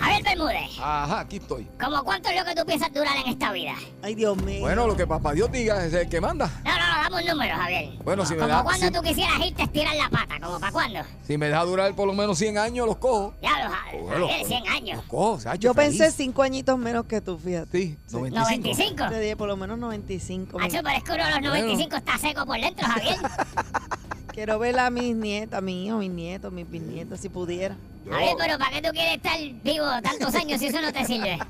Javier 0.00 0.38
mude. 0.38 0.68
Ajá, 0.82 1.20
aquí 1.20 1.36
estoy. 1.36 1.68
¿Cómo 1.82 2.02
cuánto 2.04 2.28
es 2.30 2.38
lo 2.38 2.44
que 2.44 2.54
tú 2.54 2.64
piensas 2.66 2.92
durar 2.92 3.16
en 3.16 3.32
esta 3.32 3.52
vida? 3.52 3.74
Ay, 4.02 4.14
Dios 4.14 4.36
mío. 4.42 4.60
Bueno, 4.60 4.86
lo 4.86 4.96
que 4.96 5.06
papá 5.06 5.32
Dios 5.32 5.50
diga 5.52 5.84
es 5.84 5.92
el 5.94 6.08
que 6.08 6.20
manda. 6.20 6.46
No, 6.64 6.70
no, 6.70 6.78
no, 6.78 7.02
dame 7.02 7.16
un 7.22 7.26
número, 7.30 7.56
Javier. 7.56 7.90
Bueno, 8.04 8.24
si 8.24 8.34
me 8.34 8.40
Como 8.40 8.52
da- 8.54 8.62
cuando 8.62 8.86
si- 8.86 8.92
tú 8.92 9.02
quisieras 9.02 9.38
irte 9.44 9.62
a 9.62 9.64
estirar 9.66 9.94
la 9.96 10.08
pata, 10.08 10.40
como 10.40 10.58
para 10.60 10.72
cuándo. 10.72 11.00
Si 11.26 11.36
me 11.38 11.46
deja 11.48 11.64
durar 11.64 11.94
por 11.94 12.06
lo 12.06 12.12
menos 12.12 12.38
100 12.38 12.58
años, 12.58 12.86
los 12.86 12.96
cojo. 12.96 13.34
Ya 13.42 13.64
los 13.64 13.72
Javier, 13.74 14.46
100 14.46 14.68
años. 14.68 14.96
Los 14.96 15.06
cojo, 15.06 15.40
Sacho, 15.40 15.60
Yo 15.60 15.74
feliz. 15.74 15.98
pensé 15.98 16.16
cinco 16.16 16.42
añitos 16.42 16.78
menos 16.78 17.04
que 17.06 17.20
tú, 17.20 17.38
fíjate. 17.38 17.78
Sí, 17.78 17.98
95. 18.10 18.40
95. 18.40 19.08
Te 19.10 19.20
dije 19.20 19.36
por 19.36 19.48
lo 19.48 19.56
menos 19.56 19.78
95. 19.78 20.58
Hacho, 20.60 20.78
pero 20.82 20.96
es 20.96 21.04
que 21.04 21.12
uno 21.12 21.24
de 21.24 21.30
los 21.32 21.42
95 21.42 21.96
está 21.96 22.18
seco 22.18 22.46
por 22.46 22.60
dentro, 22.60 22.86
Javier. 22.86 23.16
Quiero 24.32 24.58
ver 24.58 24.78
a 24.78 24.90
mis 24.90 25.14
nietas, 25.16 25.58
a 25.58 25.60
mi 25.60 25.86
hijo, 25.86 25.98
mis 25.98 26.10
nietos, 26.10 26.52
mis 26.52 26.68
bisnietos, 26.70 27.20
si 27.20 27.28
pudiera. 27.28 27.76
Yo- 28.04 28.12
Javier, 28.12 28.34
pero 28.38 28.58
¿para 28.58 28.70
qué 28.72 28.82
tú 28.82 28.92
quieres 28.92 29.16
estar 29.16 29.38
vivo 29.62 29.86
tantos 30.02 30.34
años 30.34 30.58
si 30.60 30.66
eso 30.68 30.80
no 30.80 30.92
te 30.92 31.04
sirve? 31.04 31.38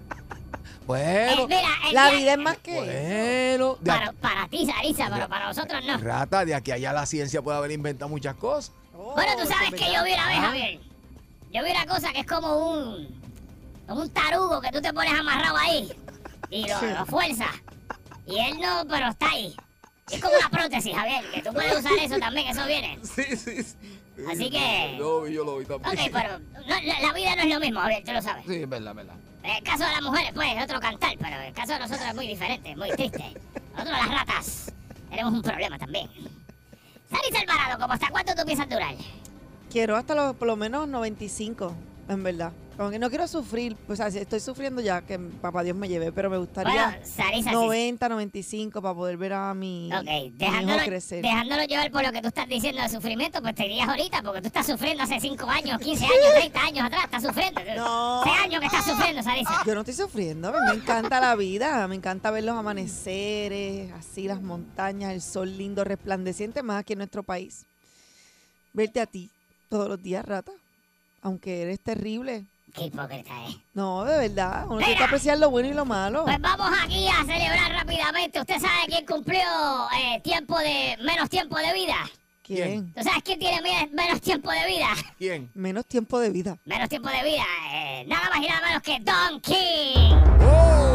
Bueno, 0.86 1.42
Eh, 1.42 1.46
mira, 1.46 1.68
el 1.88 1.94
La 1.94 2.08
día- 2.08 2.18
vida 2.18 2.32
es 2.32 2.38
más 2.38 2.58
que 2.58 2.74
bueno. 2.74 3.76
De 3.80 4.12
para, 4.20 4.48
ti, 4.48 4.66
Sarisa, 4.66 5.08
pero 5.12 5.28
para 5.28 5.46
nosotros 5.46 5.84
no. 5.86 5.98
Rata, 5.98 6.44
de 6.44 6.52
aquí 6.52 6.72
a 6.72 6.74
allá 6.74 6.92
la 6.92 7.06
ciencia 7.06 7.40
puede 7.42 7.58
haber 7.58 7.70
inventado 7.70 8.08
muchas 8.08 8.34
cosas. 8.34 8.72
Bueno, 8.92 9.32
tú 9.40 9.46
sabes 9.46 9.70
que 9.70 9.92
yo 9.94 10.02
vi 10.02 10.12
una 10.14 10.26
vez, 10.26 10.36
Javier. 10.38 10.80
Yo 11.52 11.62
vi 11.64 11.70
una 11.70 11.86
cosa 11.86 12.12
que 12.12 12.20
es 12.20 12.26
como 12.26 12.72
un. 12.72 13.08
como 13.86 14.00
un 14.00 14.10
tarugo 14.10 14.60
que 14.60 14.72
tú 14.72 14.80
te 14.80 14.92
pones 14.92 15.12
amarrado 15.12 15.56
ahí. 15.58 15.92
Y 16.50 16.66
lo, 16.66 16.80
lo 16.82 17.06
fuerzas. 17.06 17.54
Y 18.26 18.38
él 18.40 18.58
no, 18.60 18.82
pero 18.88 19.10
está 19.10 19.30
ahí. 19.30 19.54
Es 20.12 20.20
como 20.20 20.34
una 20.36 20.48
prótesis, 20.50 20.94
Javier, 20.94 21.24
que 21.32 21.42
tú 21.42 21.52
puedes 21.52 21.78
usar 21.78 21.92
eso 22.00 22.18
también, 22.18 22.48
eso 22.48 22.66
viene. 22.66 22.98
Sí, 23.04 23.22
sí, 23.36 23.62
sí. 23.62 23.76
Así 24.30 24.50
que- 24.50 24.96
Yo, 24.98 25.26
yo 25.28 25.44
lo 25.44 25.58
vi 25.58 25.64
también. 25.64 25.98
Ok, 25.98 26.10
pero 26.12 26.38
no, 26.38 26.60
la, 26.66 27.00
la 27.00 27.12
vida 27.14 27.36
no 27.36 27.42
es 27.42 27.48
lo 27.48 27.60
mismo, 27.60 27.80
Javier, 27.80 28.02
tú 28.04 28.12
lo 28.12 28.20
sabes. 28.22 28.44
Sí, 28.46 28.54
es 28.56 28.68
verdad, 28.68 28.90
es 28.90 28.96
verdad. 28.96 29.14
En 29.42 29.50
el 29.56 29.62
caso 29.62 29.84
de 29.84 29.90
las 29.92 30.02
mujeres, 30.02 30.32
pues, 30.34 30.48
es 30.56 30.64
otro 30.64 30.80
cantar, 30.80 31.12
pero 31.18 31.36
en 31.36 31.42
el 31.44 31.52
caso 31.54 31.72
de 31.72 31.78
nosotros 31.78 32.06
es 32.06 32.14
muy 32.14 32.26
diferente, 32.26 32.76
muy 32.76 32.90
triste. 32.90 33.24
Nosotros 33.72 33.98
las 33.98 34.08
ratas 34.10 34.72
tenemos 35.08 35.32
un 35.32 35.42
problema 35.42 35.78
también. 35.78 36.10
Sarisa 37.10 37.40
Alvarado, 37.40 37.78
¿cómo 37.80 37.92
hasta 37.94 38.08
cuánto 38.10 38.34
tú 38.34 38.44
piensas 38.44 38.68
durar? 38.68 38.94
Quiero 39.70 39.96
hasta 39.96 40.14
los, 40.14 40.36
por 40.36 40.46
lo 40.48 40.56
menos 40.56 40.86
95, 40.88 41.74
en 42.08 42.22
verdad. 42.22 42.52
Como 42.80 42.90
que 42.90 42.98
no 42.98 43.10
quiero 43.10 43.28
sufrir, 43.28 43.76
pues 43.86 44.00
así, 44.00 44.16
estoy 44.16 44.40
sufriendo 44.40 44.80
ya 44.80 45.02
que 45.02 45.18
papá 45.18 45.62
Dios 45.62 45.76
me 45.76 45.86
lleve, 45.86 46.12
pero 46.12 46.30
me 46.30 46.38
gustaría 46.38 46.86
Bueno, 46.86 47.04
Sarisa, 47.04 47.50
sí. 47.50 47.54
90, 47.54 48.08
95 48.08 48.80
para 48.80 48.94
poder 48.94 49.18
ver 49.18 49.34
a 49.34 49.52
mi, 49.52 49.90
Ok, 49.92 50.02
mi 50.04 50.24
hijo 50.28 50.34
dejándolo, 50.38 50.82
crecer. 50.86 51.20
dejándolo 51.22 51.62
llevar 51.64 51.90
por 51.90 52.02
lo 52.02 52.10
que 52.10 52.22
tú 52.22 52.28
estás 52.28 52.48
diciendo 52.48 52.80
de 52.80 52.88
sufrimiento, 52.88 53.42
pues 53.42 53.54
te 53.54 53.64
dirías 53.64 53.86
ahorita, 53.86 54.22
porque 54.22 54.40
tú 54.40 54.46
estás 54.46 54.64
sufriendo 54.66 55.02
hace 55.02 55.20
5 55.20 55.46
años, 55.46 55.78
15 55.78 56.04
años, 56.06 56.16
30 56.38 56.60
años 56.62 56.86
atrás, 56.86 57.04
estás 57.04 57.22
sufriendo. 57.22 57.60
No. 57.76 58.22
6 58.24 58.36
años 58.44 58.60
que 58.60 58.66
estás 58.68 58.86
sufriendo, 58.86 59.22
Sarisa. 59.22 59.62
Yo 59.66 59.74
no 59.74 59.80
estoy 59.82 59.94
sufriendo, 59.94 60.50
me 60.50 60.72
encanta 60.72 61.20
la 61.20 61.36
vida, 61.36 61.86
me 61.86 61.96
encanta 61.96 62.30
ver 62.30 62.44
los 62.44 62.56
amaneceres, 62.56 63.92
así 63.92 64.26
las 64.26 64.40
montañas, 64.40 65.12
el 65.12 65.20
sol 65.20 65.54
lindo, 65.58 65.84
resplandeciente, 65.84 66.62
más 66.62 66.80
aquí 66.80 66.94
en 66.94 67.00
nuestro 67.00 67.22
país. 67.24 67.66
Verte 68.72 69.02
a 69.02 69.04
ti 69.06 69.28
todos 69.68 69.86
los 69.86 70.02
días, 70.02 70.24
rata, 70.24 70.52
aunque 71.20 71.60
eres 71.60 71.78
terrible. 71.80 72.46
Qué 72.74 72.84
hipócrita 72.86 73.30
es. 73.48 73.56
No, 73.74 74.04
de 74.04 74.28
verdad, 74.28 74.66
uno 74.68 74.78
tiene 74.78 74.96
que 74.96 75.04
apreciar 75.04 75.38
lo 75.38 75.50
bueno 75.50 75.68
y 75.68 75.72
lo 75.74 75.84
malo. 75.84 76.24
Pues 76.24 76.40
vamos 76.40 76.70
aquí 76.82 77.06
a 77.08 77.24
celebrar 77.24 77.72
rápidamente. 77.72 78.40
¿Usted 78.40 78.58
sabe 78.60 78.86
quién 78.86 79.06
cumplió 79.06 79.40
eh, 79.98 80.20
tiempo 80.22 80.58
de 80.58 80.96
menos 81.02 81.28
tiempo 81.28 81.56
de 81.58 81.72
vida? 81.74 81.96
¿Quién? 82.42 82.92
¿Tú 82.94 83.02
sabes 83.04 83.22
quién 83.22 83.38
tiene 83.38 83.60
me- 83.62 83.88
menos 83.92 84.20
tiempo 84.20 84.50
de 84.50 84.66
vida? 84.66 84.88
¿Quién? 85.18 85.50
Menos 85.54 85.86
tiempo 85.86 86.18
de 86.18 86.30
vida. 86.30 86.56
Menos 86.64 86.88
tiempo 86.88 87.08
de 87.08 87.22
vida. 87.22 87.44
eh, 87.72 88.04
nada 88.08 88.28
más 88.30 88.38
y 88.42 88.48
nada 88.48 88.66
menos 88.66 88.82
que 88.82 88.98
Don 89.00 89.40
King. 89.40 90.16
¡Oh, 90.42 90.44
Don 90.44 90.80
King! 90.80 90.89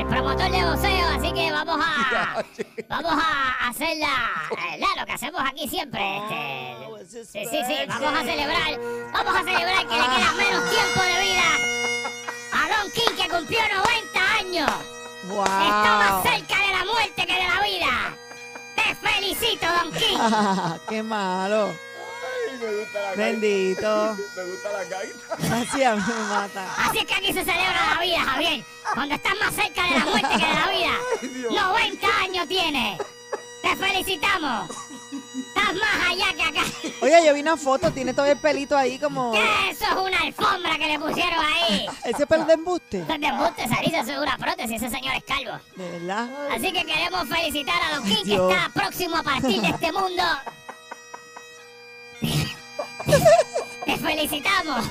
El 0.00 0.06
promotor 0.06 0.50
de 0.50 0.64
boxeo, 0.64 1.08
así 1.08 1.32
que 1.32 1.52
vamos 1.52 1.78
a 1.84 2.42
vamos 2.88 3.12
a 3.22 3.68
hacer 3.68 3.98
la, 3.98 4.48
la- 4.78 5.00
lo 5.00 5.06
que 5.06 5.12
hacemos 5.12 5.42
aquí 5.46 5.68
siempre. 5.68 6.00
Este, 7.00 7.24
sí, 7.26 7.44
sí, 7.50 7.58
sí, 7.66 7.74
vamos 7.86 8.14
a 8.18 8.22
celebrar, 8.24 8.80
vamos 9.12 9.34
a 9.34 9.38
celebrar 9.44 9.78
que 9.86 9.96
le 9.96 10.02
queda 10.02 10.32
menos 10.38 10.70
tiempo 10.70 11.02
de 11.02 11.20
vida 11.20 11.42
a 12.54 12.68
Don 12.82 12.90
King 12.92 13.14
que 13.22 13.28
cumplió 13.28 13.60
90 13.60 14.38
años. 14.38 14.70
Está 15.22 15.98
más 15.98 16.22
cerca 16.22 16.56
de 16.56 16.72
la 16.72 16.84
muerte 16.86 17.26
que 17.26 17.34
de 17.34 17.46
la 17.46 17.60
vida. 17.62 18.16
Te 18.76 18.94
felicito, 18.94 19.66
Don 19.82 19.92
King. 19.92 20.78
¡Qué 20.88 21.02
malo! 21.02 21.74
Ay, 22.60 22.66
me 22.66 22.76
gusta 22.76 23.00
la 23.02 23.14
Bendito. 23.16 24.16
Me 24.36 24.44
gusta 24.44 24.72
la 24.72 24.84
gaita. 24.84 25.60
Así 25.60 25.82
a 25.82 25.96
mí 25.96 26.02
me 26.06 26.28
mata. 26.28 26.66
Así 26.78 26.98
es 26.98 27.04
que 27.06 27.14
aquí 27.14 27.26
se 27.32 27.44
celebra 27.44 27.94
la 27.94 28.02
vida, 28.02 28.20
Javier. 28.20 28.64
Cuando 28.94 29.14
estás 29.14 29.32
más 29.40 29.54
cerca 29.54 29.82
de 29.84 29.90
la 29.98 30.04
muerte 30.04 30.28
que 30.28 30.46
de 30.46 30.54
la 30.54 30.68
vida. 30.68 31.60
90 31.62 32.06
años 32.22 32.48
tiene. 32.48 32.98
Te 33.62 33.76
felicitamos. 33.76 34.70
Estás 35.10 35.74
más 35.74 36.10
allá 36.10 36.34
que 36.34 36.42
acá. 36.42 36.62
Oye, 37.02 37.26
yo 37.26 37.34
vi 37.34 37.40
una 37.40 37.56
foto, 37.56 37.90
tiene 37.90 38.14
todo 38.14 38.26
el 38.26 38.38
pelito 38.38 38.76
ahí 38.76 38.98
como... 38.98 39.32
¿Qué? 39.32 39.70
Eso 39.70 39.84
es 39.84 39.96
una 39.96 40.18
alfombra 40.18 40.78
que 40.78 40.86
le 40.86 40.98
pusieron 40.98 41.44
ahí. 41.44 41.86
Ese 42.04 42.26
pelo 42.26 42.44
de 42.44 42.54
embuste. 42.54 43.00
Eso 43.00 43.12
es 43.12 43.20
de 43.20 43.26
embuste, 43.26 43.68
Sarisa, 43.68 44.00
eso 44.00 44.12
es 44.12 44.18
una 44.18 44.38
prótesis, 44.38 44.82
ese 44.82 44.90
señor 44.90 45.14
es 45.14 45.24
calvo. 45.24 45.58
De 45.76 45.90
verdad. 45.90 46.28
Así 46.52 46.72
que 46.72 46.84
queremos 46.84 47.28
felicitar 47.28 47.82
a 47.82 47.96
Don 47.96 48.04
King, 48.04 48.24
que 48.24 48.34
está 48.34 48.70
próximo 48.72 49.16
a 49.16 49.22
partir 49.22 49.60
de 49.60 49.68
este 49.68 49.92
mundo. 49.92 50.22
Te 53.84 53.96
felicitamos. 53.96 54.84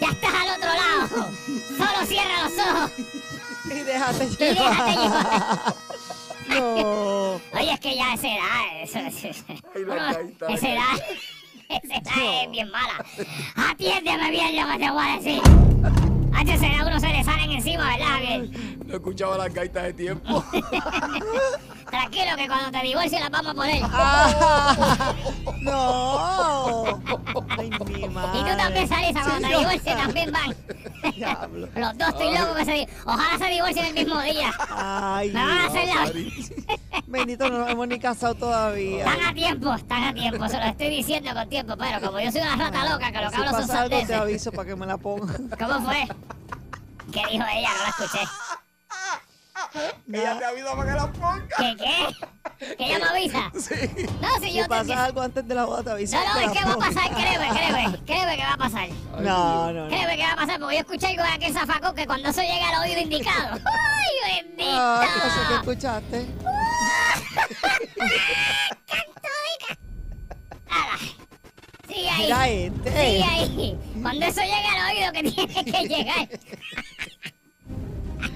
Ya 0.00 0.08
estás 0.10 0.34
al 0.34 0.48
otro 0.56 0.68
lado. 0.72 1.30
Solo 1.76 2.06
cierra 2.06 2.42
los 2.44 2.52
ojos. 2.66 2.90
Y 3.66 3.74
déjate 3.82 4.24
Y 4.24 4.36
déjate 4.54 4.92
llevar. 4.92 5.74
No. 6.48 7.40
Oye, 7.58 7.72
es 7.72 7.80
que 7.80 7.96
ya 7.96 8.14
esa 8.14 8.28
edad, 8.28 8.82
eso, 8.82 8.98
eso- 9.00 9.44
Ay, 9.74 9.84
la 9.84 9.94
uno- 9.94 10.04
gaita, 10.14 10.46
esa 10.46 10.68
edad, 10.68 10.82
esa 11.68 11.96
edad 11.96 12.42
es 12.44 12.50
bien 12.52 12.70
mala. 12.70 13.04
Atiéndeme 13.70 14.30
bien 14.30 14.56
lo 14.56 14.72
que 14.72 14.78
te 14.78 14.90
voy 14.90 15.04
a 15.08 15.16
decir. 15.16 15.42
A 16.36 16.42
esa 16.42 16.66
edad 16.66 16.86
uno 16.86 17.00
se 17.00 17.08
le 17.08 17.24
salen 17.24 17.50
encima, 17.50 17.96
¿verdad, 17.96 18.20
bien? 18.20 18.78
No 18.84 18.94
escuchaba 18.94 19.38
las 19.38 19.54
gaitas 19.54 19.84
de 19.84 19.92
tiempo. 19.94 20.44
Tranquilo 21.90 22.36
que 22.36 22.46
cuando 22.46 22.78
te 22.78 22.84
divorcies 22.84 23.20
las 23.20 23.30
vamos 23.30 23.52
a 23.52 23.54
poner. 23.54 23.80
Ah, 23.84 25.14
no. 25.62 27.00
Ay, 27.56 27.70
mi 27.86 28.08
madre. 28.08 28.40
Y 28.40 28.42
tú 28.42 28.56
también, 28.56 28.88
Sarisa, 28.88 29.22
cuando 29.22 29.48
te 29.48 29.56
divorcies 29.56 29.96
también 29.96 30.32
van. 30.32 30.54
Diablo. 31.14 31.68
Los 31.74 31.98
dos 31.98 32.08
estoy 32.08 32.36
loco 32.36 32.54
que 32.54 32.64
se 32.64 32.88
Ojalá 33.04 33.38
se 33.38 33.50
divorcien 33.52 33.86
el 33.86 33.94
mismo 33.94 34.20
día. 34.20 34.52
Ay, 34.70 35.28
Me 35.28 35.40
van 35.40 35.58
a 35.58 35.66
hacer 35.66 35.86
la... 35.86 36.12
Bendito, 37.06 37.48
no 37.48 37.58
nos 37.58 37.70
hemos 37.70 37.88
ni 37.88 37.98
casado 37.98 38.34
todavía. 38.34 39.04
Están 39.04 39.26
a 39.26 39.32
tiempo, 39.34 39.74
están 39.74 40.04
a 40.04 40.12
tiempo, 40.14 40.48
se 40.48 40.58
lo 40.58 40.64
estoy 40.64 40.88
diciendo 40.90 41.30
con 41.32 41.48
tiempo, 41.48 41.74
pero 41.78 42.00
como 42.00 42.20
yo 42.20 42.32
soy 42.32 42.40
una 42.40 42.56
rata 42.56 42.92
loca 42.92 43.12
que 43.12 43.20
lo 43.20 43.30
que 43.30 43.36
Si 43.36 43.42
hablo 43.42 43.66
son 43.66 43.76
algo, 43.76 44.06
te 44.06 44.14
aviso 44.14 44.52
para 44.52 44.68
que 44.68 44.76
me 44.76 44.86
la 44.86 44.98
ponga. 44.98 45.34
¿Cómo 45.58 45.80
fue? 45.86 46.08
¿Qué 47.16 47.32
dijo 47.32 47.44
ella? 47.50 47.70
No 47.74 47.82
la 47.82 47.88
escuché. 47.88 48.24
Ella 50.12 50.38
te 50.38 50.44
avisa 50.44 50.76
para 50.76 50.90
que 50.90 50.96
la 50.96 51.12
ponga. 51.12 51.56
¿Qué 51.56 51.76
qué? 51.78 52.76
¿Que 52.76 52.84
ella 52.86 52.98
me 52.98 53.04
avisa? 53.06 53.50
Sí. 53.58 54.06
No, 54.20 54.28
si 54.38 54.50
Si 54.50 54.54
yo 54.54 54.62
te... 54.64 54.68
pasa 54.68 55.04
algo 55.04 55.22
antes 55.22 55.46
de 55.46 55.54
la 55.54 55.64
boda, 55.64 55.82
te 55.82 55.90
aviso. 55.90 56.16
No, 56.16 56.34
no, 56.34 56.40
es 56.40 56.58
que 56.58 56.64
va 56.64 56.72
a 56.72 56.76
pasar, 56.76 57.10
créeme, 57.14 57.48
créeme, 57.48 57.98
créeme 58.06 58.36
que 58.36 58.42
va 58.42 58.52
a 58.52 58.56
pasar. 58.56 58.88
No, 59.20 59.72
no, 59.72 59.84
no. 59.84 59.88
Créeme 59.88 60.16
que 60.16 60.22
va 60.22 60.32
a 60.32 60.36
pasar, 60.36 60.60
porque 60.60 60.74
yo 60.76 60.80
escuché 60.80 61.06
algo 61.08 61.22
de 61.22 61.28
aquel 61.28 61.52
zafacón 61.52 61.94
que 61.94 62.06
cuando 62.06 62.28
eso 62.28 62.40
llega 62.42 62.68
al 62.68 62.82
oído 62.82 63.00
indicado. 63.00 63.58
¡Ay, 63.64 64.42
bendito! 64.42 64.70
Ay, 64.70 65.08
no 65.16 65.24
sé 65.24 65.40
qué 65.48 65.54
escuchaste. 65.54 66.26
Nada. 70.68 71.15
Sigue 71.96 72.08
ahí. 72.10 72.22
Mira 72.24 72.48
este. 72.48 72.90
Sigue 72.90 73.24
ahí. 73.24 73.78
Cuando 74.02 74.26
eso 74.26 74.40
llega 74.42 74.72
al 74.72 74.96
oído 74.96 75.12
que 75.12 75.22
tiene 75.30 75.64
que 75.64 75.88
llegar. 75.88 76.28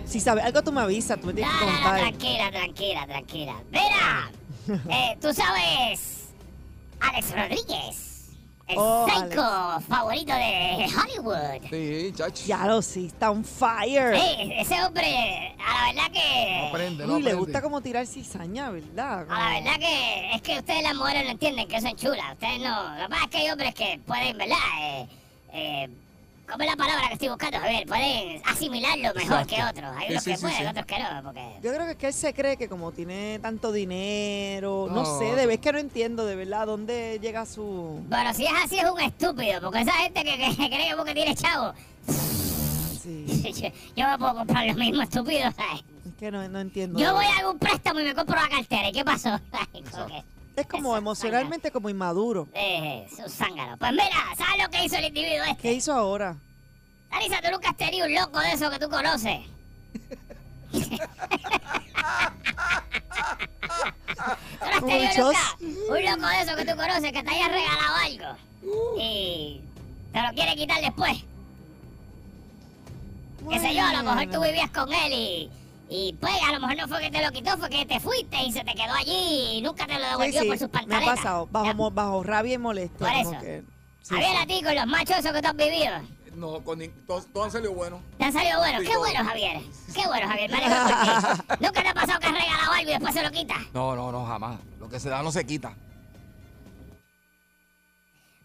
Si 0.07 0.19
sabes 0.21 0.45
algo, 0.45 0.63
tú 0.63 0.73
me 0.73 0.81
avisas. 0.81 1.21
Tú 1.21 1.27
me 1.29 1.35
tienes 1.35 1.53
que 1.53 1.65
contar. 1.65 2.01
tranquila, 2.01 2.51
tranquila, 2.51 3.07
tranquila. 3.07 3.55
Mira, 3.71 4.31
eh, 4.91 5.17
tú 5.21 5.33
sabes, 5.35 6.29
Alex 7.01 7.33
Rodríguez, 7.37 8.10
Oh, 8.77 9.07
psycho 9.09 9.81
favorito 9.89 10.33
de 10.33 10.87
Hollywood. 10.97 11.69
Sí, 11.71 12.13
chacho. 12.15 12.45
Ya 12.47 12.67
lo 12.67 12.83
sí, 12.83 13.07
está 13.07 13.31
on 13.31 13.45
fire. 13.45 14.17
Sí, 14.17 14.53
ese 14.57 14.83
hombre, 14.83 15.55
a 15.59 15.75
la 15.75 15.87
verdad 15.93 16.09
No 16.09 16.13
que... 16.13 16.69
aprende, 16.69 17.07
no 17.07 17.15
Uy, 17.15 17.23
le 17.23 17.35
gusta 17.35 17.63
como 17.63 17.81
tirar 17.81 18.07
cizaña, 18.07 18.71
¿verdad? 18.71 19.27
A 19.29 19.39
la 19.51 19.61
verdad 19.61 19.79
que 19.79 20.35
es 20.35 20.43
que 20.43 20.59
ustedes 20.59 20.83
las 20.83 20.95
mujeres 20.95 21.25
no 21.25 21.31
entienden 21.31 21.69
que 21.69 21.77
eso 21.77 21.89
es 21.89 21.97
chula. 21.97 22.33
Ustedes 22.33 22.61
no... 22.61 22.97
Lo 22.97 23.03
que 23.05 23.09
pasa 23.11 23.25
es 23.25 23.31
que 23.31 23.37
hay 23.39 23.51
hombres 23.51 23.75
que 23.75 24.01
pueden, 24.07 24.39
¿verdad? 24.39 24.57
Eh, 24.81 25.09
eh, 25.53 25.89
¿Cómo 26.51 26.65
es 26.65 26.71
la 26.71 26.77
palabra 26.77 27.07
que 27.09 27.13
estoy 27.15 27.29
buscando, 27.29 27.59
Javier? 27.59 27.87
Pueden 27.87 28.43
asimilarlo 28.45 29.03
mejor 29.15 29.23
Exacto. 29.23 29.55
que 29.55 29.63
otros. 29.63 29.97
Hay 29.97 30.11
unos 30.11 30.25
sí, 30.25 30.31
que 30.31 30.37
sí, 30.37 30.43
pueden, 30.43 30.59
sí. 30.59 30.67
otros 30.67 30.87
que 30.87 30.99
no, 30.99 31.23
porque... 31.23 31.57
Yo 31.63 31.73
creo 31.73 31.85
que 31.87 31.91
es 31.93 31.97
que 31.97 32.07
él 32.09 32.13
se 32.15 32.35
cree 32.35 32.57
que 32.57 32.69
como 32.69 32.93
tiene 32.93 33.39
tanto 33.41 33.71
dinero, 33.73 34.89
no, 34.91 35.03
No. 35.03 35.19
sé, 35.19 35.37
de 35.37 35.47
vez 35.47 35.61
que 35.61 35.73
no 35.73 35.79
entiendo 35.79 36.27
de 36.27 36.35
verdad 36.37 36.67
dónde 36.67 37.19
llega 37.23 37.47
su... 37.47 38.03
Bueno, 38.09 38.35
si 38.35 38.47
es 38.47 38.53
así 38.65 38.79
es 38.79 38.91
un 38.91 39.01
estúpido, 39.01 39.61
porque 39.61 39.81
esa 39.83 39.93
gente 39.93 40.25
que, 40.25 40.37
que 40.37 40.57
cree 40.69 40.89
que 40.91 40.97
porque 40.97 41.15
tiene 41.15 41.35
chavo, 41.35 41.73
Sí, 43.03 43.25
yo, 43.63 43.69
yo 43.97 44.09
me 44.09 44.19
puedo 44.19 44.35
comprar 44.35 44.67
lo 44.67 44.75
mismo 44.75 45.03
estúpido, 45.03 45.51
¿sabes? 45.53 45.83
es 46.07 46.15
que 46.19 46.31
no, 46.31 46.47
no 46.49 46.61
entiendo. 46.61 46.99
Yo 46.99 47.15
voy 47.15 47.25
a 47.25 47.39
algún 47.39 47.59
préstamo 47.59 48.01
y 48.01 48.05
me 48.05 48.15
compro 48.15 48.37
la 48.37 48.49
cartera, 48.49 48.89
¿y 48.89 48.93
qué 48.93 49.05
pasó? 49.05 49.31
Ay, 49.53 49.83
Es 50.61 50.67
como 50.67 50.91
Eso, 50.91 50.99
emocionalmente 50.99 51.71
como 51.71 51.89
inmaduro. 51.89 52.49
Es 52.53 53.19
un 53.19 53.31
zángano. 53.31 53.77
Pues 53.79 53.91
mira, 53.93 54.05
¿sabes 54.37 54.63
lo 54.63 54.69
que 54.71 54.85
hizo 54.85 54.97
el 54.97 55.05
individuo 55.07 55.45
este? 55.45 55.63
¿Qué 55.63 55.73
hizo 55.73 55.93
ahora? 55.93 56.37
Larisa, 57.11 57.41
tú 57.43 57.51
nunca 57.51 57.71
has 57.71 57.77
tenido 57.77 58.07
un 58.07 58.15
loco 58.15 58.39
de 58.41 58.53
eso 58.53 58.71
que 58.71 58.79
tú 58.79 58.89
conoces. 58.89 59.41
¿Tú 60.71 60.81
no 64.67 64.77
has 64.77 64.81
tenido 64.81 65.09
Muchos. 65.09 65.35
nunca 65.61 65.61
un 65.61 66.05
loco 66.05 66.27
de 66.29 66.41
eso 66.43 66.57
que 66.57 66.65
tú 66.65 66.77
conoces 66.77 67.13
que 67.13 67.23
te 67.23 67.31
haya 67.31 67.49
regalado 67.49 67.97
algo? 68.05 68.37
Y 69.01 69.61
te 70.13 70.23
lo 70.23 70.29
quiere 70.35 70.57
quitar 70.57 70.81
después. 70.83 71.25
Qué 73.51 73.59
sé 73.59 73.75
yo, 73.75 73.83
a 73.85 73.93
lo 73.95 74.03
mejor 74.03 74.23
tú 74.25 74.29
Bueno. 74.39 74.43
vivías 74.53 74.71
con 74.71 74.93
él 74.93 75.13
y... 75.13 75.51
Y 75.93 76.13
pues 76.21 76.33
a 76.47 76.53
lo 76.53 76.61
mejor 76.61 76.77
no 76.77 76.87
fue 76.89 77.01
que 77.01 77.11
te 77.11 77.21
lo 77.21 77.33
quitó, 77.33 77.59
fue 77.59 77.69
que 77.69 77.85
te 77.85 77.99
fuiste 77.99 78.37
y 78.47 78.53
se 78.53 78.63
te 78.63 78.75
quedó 78.75 78.95
allí 78.95 79.57
y 79.57 79.61
nunca 79.61 79.89
te 79.89 79.99
lo 79.99 80.07
devolvió 80.07 80.41
sí, 80.43 80.47
por 80.47 80.57
sus 80.59 80.87
me 80.87 80.95
ha 80.97 81.01
pasado, 81.05 81.49
bajo, 81.51 81.91
bajo 81.91 82.23
rabia 82.23 82.55
y 82.55 82.59
molestia. 82.59 82.99
Por 82.99 83.09
eso. 83.17 83.33
que- 83.41 83.65
sí, 84.03 84.15
Javier, 84.15 84.31
sí. 84.31 84.37
a 84.37 84.47
ti 84.47 84.63
con 84.63 84.75
los 84.77 84.87
machos 84.87 85.19
esos 85.19 85.33
que 85.33 85.43
tú 85.43 85.49
has 85.49 85.57
vivido. 85.57 85.93
No, 86.37 86.61
con, 86.63 86.79
todos, 87.09 87.27
todos 87.33 87.47
han 87.47 87.51
salido 87.53 87.75
buenos. 87.75 88.01
¿Te 88.19 88.25
han 88.25 88.33
salido 88.33 88.59
buenos? 88.61 88.81
Sí, 88.83 88.87
Qué 88.87 88.93
todo. 88.93 89.03
bueno, 89.03 89.25
Javier. 89.25 89.63
Qué 89.93 90.07
bueno, 90.07 90.29
Javier. 90.29 90.51
¿Nunca 91.61 91.83
te 91.83 91.89
ha 91.89 91.95
pasado 91.95 92.21
que 92.21 92.27
has 92.27 92.33
regalado 92.35 92.73
algo 92.73 92.89
y 92.89 92.93
después 92.93 93.15
se 93.15 93.23
lo 93.25 93.31
quitas? 93.33 93.59
No, 93.75 93.97
no, 93.97 94.13
no, 94.13 94.25
jamás. 94.27 94.61
Lo 94.79 94.89
que 94.89 95.01
se 95.01 95.09
da 95.09 95.25
no 95.25 95.33
se 95.33 95.45
quita. 95.45 95.75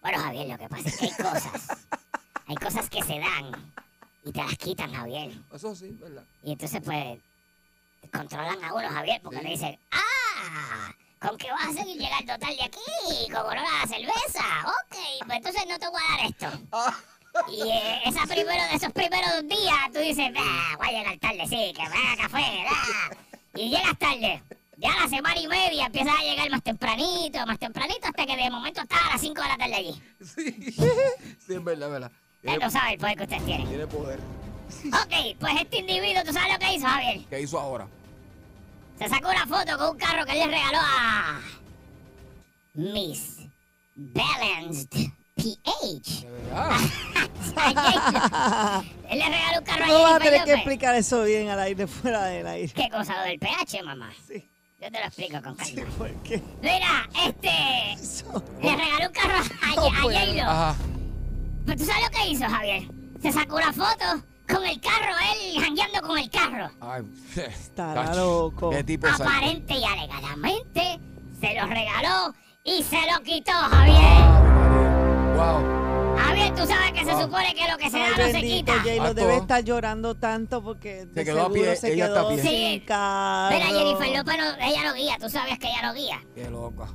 Bueno, 0.02 0.18
Javier, 0.18 0.48
lo 0.48 0.58
que 0.58 0.68
pasa 0.68 0.90
es 0.90 0.98
que 0.98 1.06
hay 1.06 1.12
cosas. 1.12 1.88
Hay 2.48 2.56
cosas 2.56 2.90
que 2.90 3.04
se 3.04 3.20
dan 3.20 3.52
y 4.24 4.32
te 4.32 4.44
las 4.44 4.58
quitan, 4.58 4.92
Javier. 4.92 5.32
Eso 5.54 5.76
sí, 5.76 5.96
¿verdad? 6.02 6.24
Y 6.44 6.54
entonces, 6.54 6.82
pues, 6.84 7.20
controlan 8.12 8.64
a 8.64 8.74
uno, 8.74 8.90
Javier, 8.90 9.22
porque 9.22 9.40
te 9.40 9.48
dicen, 9.48 9.80
¡ah! 9.92 10.92
¿Con 11.20 11.38
qué 11.38 11.52
vas 11.52 11.68
a 11.70 11.74
seguir 11.74 11.98
llegando 11.98 12.38
tarde 12.38 12.64
aquí? 12.64 13.32
¿Con 13.32 13.42
olor 13.42 13.58
a 13.58 13.80
la 13.80 13.88
cerveza? 13.88 14.44
Ok, 14.66 14.98
pues 15.26 15.38
entonces 15.38 15.64
no 15.68 15.80
te 15.80 15.88
voy 15.88 16.02
a 16.02 16.18
dar 16.18 16.26
esto. 16.28 16.92
Y 17.52 17.70
eh, 17.70 18.02
esa 18.06 18.26
primero 18.26 18.64
esos 18.72 18.92
primeros 18.94 19.48
días, 19.48 19.78
tú 19.92 20.00
dices, 20.00 20.32
ah, 20.38 20.76
voy 20.78 20.88
a 20.88 20.92
llegar 20.92 21.18
tarde, 21.20 21.48
sí, 21.48 21.74
que 21.76 21.82
me 21.90 21.98
haga 21.98 22.24
café, 22.24 22.66
ah. 22.70 23.10
Y 23.56 23.70
llegas 23.70 23.98
tarde. 23.98 24.42
Ya 24.78 24.94
a 24.94 25.04
la 25.04 25.10
semana 25.10 25.40
y 25.40 25.48
media 25.48 25.86
empiezas 25.86 26.14
a 26.20 26.24
llegar 26.24 26.50
más 26.50 26.62
tempranito, 26.62 27.46
más 27.46 27.58
tempranito, 27.58 28.08
hasta 28.08 28.26
que 28.26 28.36
de 28.36 28.50
momento 28.50 28.82
estás 28.82 29.02
a 29.04 29.14
las 29.14 29.22
5 29.22 29.42
de 29.42 29.48
la 29.48 29.58
tarde 29.58 29.76
allí. 29.76 30.02
Sí, 30.22 30.74
sí, 30.74 31.54
es 31.54 31.64
verdad, 31.64 31.88
es 31.88 31.94
verdad. 31.94 32.12
Tiene, 32.42 32.58
no 32.58 32.70
sabe 32.70 32.94
el 32.94 33.00
poder 33.00 33.18
que 33.18 33.24
usted 33.24 33.42
tiene. 33.44 33.66
tiene 33.66 33.88
poder. 33.88 34.20
Ok, 34.88 35.38
pues 35.40 35.54
este 35.62 35.78
individuo, 35.78 36.24
¿tú 36.26 36.34
sabes 36.34 36.54
lo 36.54 36.60
que 36.60 36.74
hizo, 36.74 36.88
Javier? 36.88 37.22
¿Qué 37.30 37.40
hizo 37.42 37.60
ahora? 37.60 37.88
Se 38.98 39.10
sacó 39.10 39.30
una 39.30 39.46
foto 39.46 39.78
con 39.78 39.90
un 39.92 39.98
carro 39.98 40.26
que 40.26 40.32
él 40.32 40.40
le 40.40 40.48
regaló 40.48 40.80
a 40.80 41.42
Miss 42.76 43.38
Balanced 43.96 44.90
PH. 45.36 46.28
A 47.58 48.84
él 49.10 49.20
le 49.20 49.26
regaló 49.26 49.60
un 49.60 49.66
carro 49.66 49.84
a 49.84 49.88
No 49.88 50.02
vas 50.02 50.14
a 50.16 50.20
tener 50.20 50.44
que 50.44 50.54
explicar 50.54 50.96
eso 50.96 51.24
bien 51.24 51.50
al 51.50 51.60
aire, 51.60 51.88
fuera 51.88 52.26
del 52.26 52.48
aire. 52.48 52.72
¿Qué 52.74 52.90
cosa 52.90 53.18
lo 53.18 53.24
del 53.24 53.38
PH, 53.40 53.84
mamá? 53.84 54.14
Sí, 54.28 54.48
Yo 54.80 54.92
te 54.92 55.00
lo 55.00 55.06
explico 55.06 55.42
con 55.42 55.58
sí, 55.66 55.76
calma. 55.76 55.92
porque 55.98 56.42
Mira, 56.62 57.10
este... 57.28 57.50
Le 58.62 58.76
regaló 58.76 59.08
un 59.08 59.14
carro 59.14 59.36
a, 59.38 59.76
No 59.76 60.48
a. 60.48 60.70
Ajá. 60.70 60.76
Pero 61.66 61.78
tú 61.78 61.86
sabes 61.86 62.04
lo 62.04 62.10
que 62.18 62.28
hizo, 62.30 62.46
Javier. 62.46 62.84
Se 63.22 63.32
sacó 63.32 63.56
una 63.58 63.74
foto 63.74 64.24
con 64.48 64.66
el 64.66 64.80
carro, 64.80 65.14
él 65.34 65.62
jangueando 65.64 66.02
con 66.02 66.18
el 66.18 66.30
carro. 66.30 66.70
Ay, 66.82 67.04
Estará 67.36 68.06
tacho, 68.06 68.20
loco. 68.20 68.70
Qué 68.70 68.84
tipo 68.84 69.08
Aparente 69.08 69.74
y 69.76 69.84
alegadamente 69.84 71.00
se 71.40 71.56
lo 71.60 71.68
regaló 71.68 72.34
y 72.64 72.84
se 72.84 72.98
lo 73.12 73.22
quitó, 73.24 73.52
Javier. 73.52 74.26
Wow. 75.36 76.18
Javier, 76.18 76.56
tú 76.56 76.66
sabes 76.66 76.92
que 76.94 77.04
se 77.06 77.12
Wow. 77.12 77.22
supone 77.24 77.54
que 77.56 77.70
lo 77.72 77.78
que 77.78 77.90
se 77.90 77.98
Ay, 78.02 78.12
da 78.12 78.26
no 78.26 78.32
se 78.32 78.42
quita. 78.42 78.74
J-Lo 78.80 79.04
Ah, 79.04 79.14
debe 79.14 79.36
estar 79.38 79.64
llorando 79.64 80.16
tanto 80.16 80.64
porque 80.64 81.06
de 81.06 81.26
quedó 81.26 81.46
a 81.48 81.52
pie, 81.52 81.76
se 81.76 81.94
ella 81.94 82.06
está 82.08 82.20
a 82.22 82.24
quedó 82.24 82.30
pie. 82.30 82.42
Sí. 82.42 82.48
sin 82.48 82.80
carro. 82.86 83.56
Mira, 83.56 83.66
Jennifer 83.68 84.18
López, 84.18 84.38
no- 84.38 84.66
ella 84.66 84.84
no 84.84 84.94
guía, 84.94 85.18
tú 85.20 85.30
sabías 85.30 85.60
que 85.60 85.68
ella 85.68 85.82
no 85.84 85.94
guía. 85.94 86.22
Qué 86.34 86.50
loca. 86.50 86.86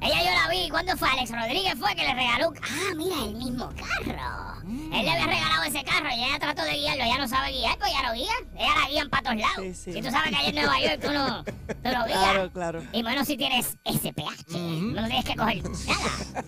Ella 0.00 0.18
yo 0.22 0.30
la 0.30 0.48
vi, 0.50 0.68
¿cuándo 0.68 0.94
fue? 0.96 1.08
Alex 1.08 1.30
Rodríguez 1.32 1.74
fue 1.78 1.94
que 1.96 2.02
le 2.02 2.14
regaló. 2.14 2.52
Ah, 2.62 2.94
mira, 2.96 3.16
el 3.24 3.34
mismo 3.34 3.70
carro. 3.70 4.55
Él 4.66 5.04
le 5.04 5.10
había 5.10 5.26
regalado 5.26 5.62
ese 5.62 5.84
carro 5.84 6.08
y 6.10 6.24
ella 6.24 6.38
trató 6.40 6.62
de 6.62 6.72
guiarlo, 6.72 7.04
ella 7.04 7.18
no 7.18 7.28
sabe 7.28 7.52
guiar, 7.52 7.78
pues 7.78 7.90
ella 7.90 8.02
no 8.08 8.14
guía. 8.14 8.32
Ella 8.58 8.74
la 8.80 8.88
guían 8.88 9.10
para 9.10 9.22
todos 9.22 9.36
lados. 9.36 9.56
Sí, 9.60 9.74
sí. 9.74 9.92
Si 9.92 10.02
tú 10.02 10.10
sabes 10.10 10.30
que 10.30 10.36
allá 10.36 10.48
en 10.48 10.54
Nueva 10.56 10.80
York 10.80 11.00
tú 11.02 11.12
no, 11.12 11.44
tú 11.44 11.52
no 11.84 12.06
guías. 12.06 12.18
Claro, 12.18 12.52
claro. 12.52 12.82
Y 12.92 13.02
bueno, 13.02 13.24
si 13.24 13.36
tienes 13.36 13.76
SPH, 13.84 14.58
no 14.58 15.06
tienes 15.06 15.24
que 15.24 15.36
coger 15.36 15.62
nada. 15.62 16.44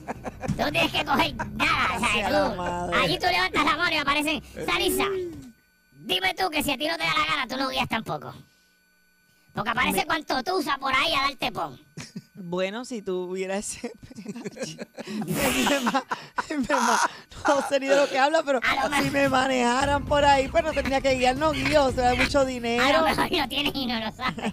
Tú 0.48 0.62
no 0.62 0.72
tienes 0.72 0.92
que 0.92 1.04
coger 1.04 1.34
nada. 1.54 1.96
O 1.96 2.00
Sea 2.00 2.28
tú, 2.28 2.94
allí 2.96 3.18
tú 3.18 3.26
levantas 3.26 3.64
la 3.64 3.76
mano 3.76 3.94
y 3.94 3.98
aparecen. 3.98 4.42
Sarisa, 4.66 5.04
dime 5.92 6.34
tú 6.34 6.50
que 6.50 6.62
si 6.62 6.72
a 6.72 6.78
ti 6.78 6.88
no 6.88 6.96
te 6.96 7.04
da 7.04 7.14
la 7.14 7.26
gana, 7.26 7.46
tú 7.46 7.56
no 7.56 7.68
guías 7.68 7.88
tampoco. 7.88 8.34
Porque 9.54 9.70
aparece 9.70 10.06
cuanto 10.06 10.42
tú 10.42 10.58
usas 10.58 10.78
por 10.78 10.94
ahí 10.94 11.14
a 11.14 11.22
darte 11.22 11.52
pon. 11.52 11.78
Bueno, 12.40 12.84
si 12.84 13.02
tuviera 13.02 13.56
ese 13.56 13.90
PH, 14.14 14.86
no 17.48 17.68
sé 17.68 17.80
ni 17.80 17.86
de 17.88 17.96
lo 17.96 18.08
que 18.08 18.18
habla, 18.18 18.42
pero 18.44 18.60
A 18.62 19.02
si 19.02 19.10
me 19.10 19.28
manejaran 19.28 20.04
por 20.04 20.24
ahí, 20.24 20.48
pues 20.48 20.62
no 20.62 20.72
tendría 20.72 21.00
que 21.00 21.14
guiar, 21.16 21.36
no 21.36 21.50
guío, 21.52 21.86
o 21.86 21.92
sea, 21.92 22.14
mucho 22.14 22.40
A 22.40 22.44
dinero. 22.44 23.00
lo 23.00 23.04
mejor 23.06 23.30
lo 23.30 23.48
tienes 23.48 23.72
y 23.74 23.86
no 23.86 23.98
lo 24.00 24.12
sabes. 24.12 24.52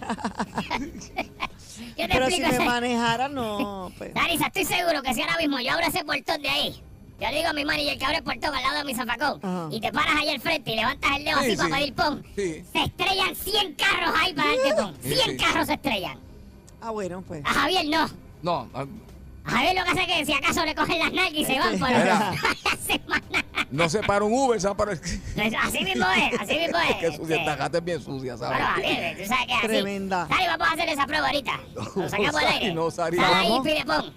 Yo 1.96 2.06
te 2.06 2.08
Pero 2.08 2.26
si 2.26 2.34
explico 2.36 2.62
me 2.62 2.66
manejaran, 2.68 3.34
no, 3.34 3.92
pues. 3.98 4.14
Larisa, 4.14 4.46
estoy 4.46 4.64
seguro 4.64 5.02
que 5.02 5.14
si 5.14 5.20
ahora 5.22 5.36
mismo 5.38 5.60
yo 5.60 5.72
abro 5.72 5.86
ese 5.86 6.04
portón 6.04 6.40
de 6.42 6.48
ahí, 6.48 6.82
yo 7.20 7.28
le 7.30 7.36
digo 7.36 7.48
a 7.48 7.52
mi 7.52 7.64
manager 7.64 7.98
que 7.98 8.04
abre 8.04 8.16
el 8.18 8.24
portón 8.24 8.54
al 8.54 8.62
lado 8.62 8.78
de 8.78 8.84
mi 8.84 8.94
zafacón, 8.94 9.40
Ajá. 9.42 9.68
y 9.70 9.80
te 9.80 9.92
paras 9.92 10.14
ahí 10.18 10.28
al 10.30 10.40
frente 10.40 10.72
y 10.72 10.76
levantas 10.76 11.10
el 11.16 11.24
dedo 11.24 11.38
Sí, 11.40 11.46
así 11.46 11.50
sí. 11.50 11.56
para 11.56 11.76
pedir 11.76 11.94
pon, 11.94 12.24
Sí. 12.34 12.64
se 12.72 12.82
estrellan 12.82 13.36
100 13.36 13.74
carros 13.74 14.14
ahí 14.20 14.34
para 14.34 14.48
darte 14.56 14.74
pon. 14.82 14.94
Sí, 15.02 15.14
100 15.14 15.30
sí. 15.30 15.36
carros 15.44 15.66
se 15.66 15.74
estrellan. 15.74 16.18
Ah, 16.80 16.90
bueno, 16.90 17.22
pues. 17.26 17.44
A 17.44 17.48
Javier 17.52 17.86
no. 17.86 18.08
No, 18.42 18.68
A 18.74 18.86
Javier 19.50 19.74
lo 19.76 19.84
que 19.84 19.90
hace 19.90 20.00
es 20.02 20.06
que 20.18 20.26
si 20.26 20.32
acaso 20.32 20.64
le 20.64 20.74
cogen 20.74 20.98
las 20.98 21.12
nalgas 21.12 21.34
y 21.34 21.44
se 21.44 21.58
van 21.58 21.78
por 21.78 21.88
Mira. 21.88 22.34
la 22.64 22.76
semana. 22.76 23.44
no 23.70 23.88
se 23.88 24.00
para 24.02 24.24
un 24.24 24.32
Uber, 24.32 24.60
se 24.60 24.66
va 24.68 24.76
para 24.76 24.92
el... 24.92 25.00
Pues 25.34 25.54
Así 25.62 25.84
mismo 25.84 26.06
es, 26.10 26.40
así 26.40 26.58
mismo 26.58 26.78
es. 26.78 26.96
Qué 26.96 27.06
sucia, 27.12 27.22
Este, 27.22 27.34
esta 27.36 27.56
gata 27.56 27.78
es 27.78 27.84
bien 27.84 28.02
sucia, 28.02 28.36
¿sabes? 28.36 28.58
Bueno, 28.58 28.72
Javier, 28.74 29.16
tú 29.18 29.24
sabes 29.26 29.46
que 29.46 29.52
así. 29.54 29.66
Tremenda. 29.68 30.26
Sari, 30.28 30.46
vamos 30.46 30.68
a 30.68 30.72
hacer 30.72 30.88
esa 30.88 31.06
prueba 31.06 31.26
ahorita. 31.28 31.60
Lo 31.74 32.08
sacamos 32.08 32.34
al 32.34 32.42
Sari, 32.42 32.46
aire. 32.56 32.74
no, 32.74 32.90
Sari, 32.90 33.16
Sal 33.18 33.34
ahí, 33.34 33.50
vamos. 33.86 34.12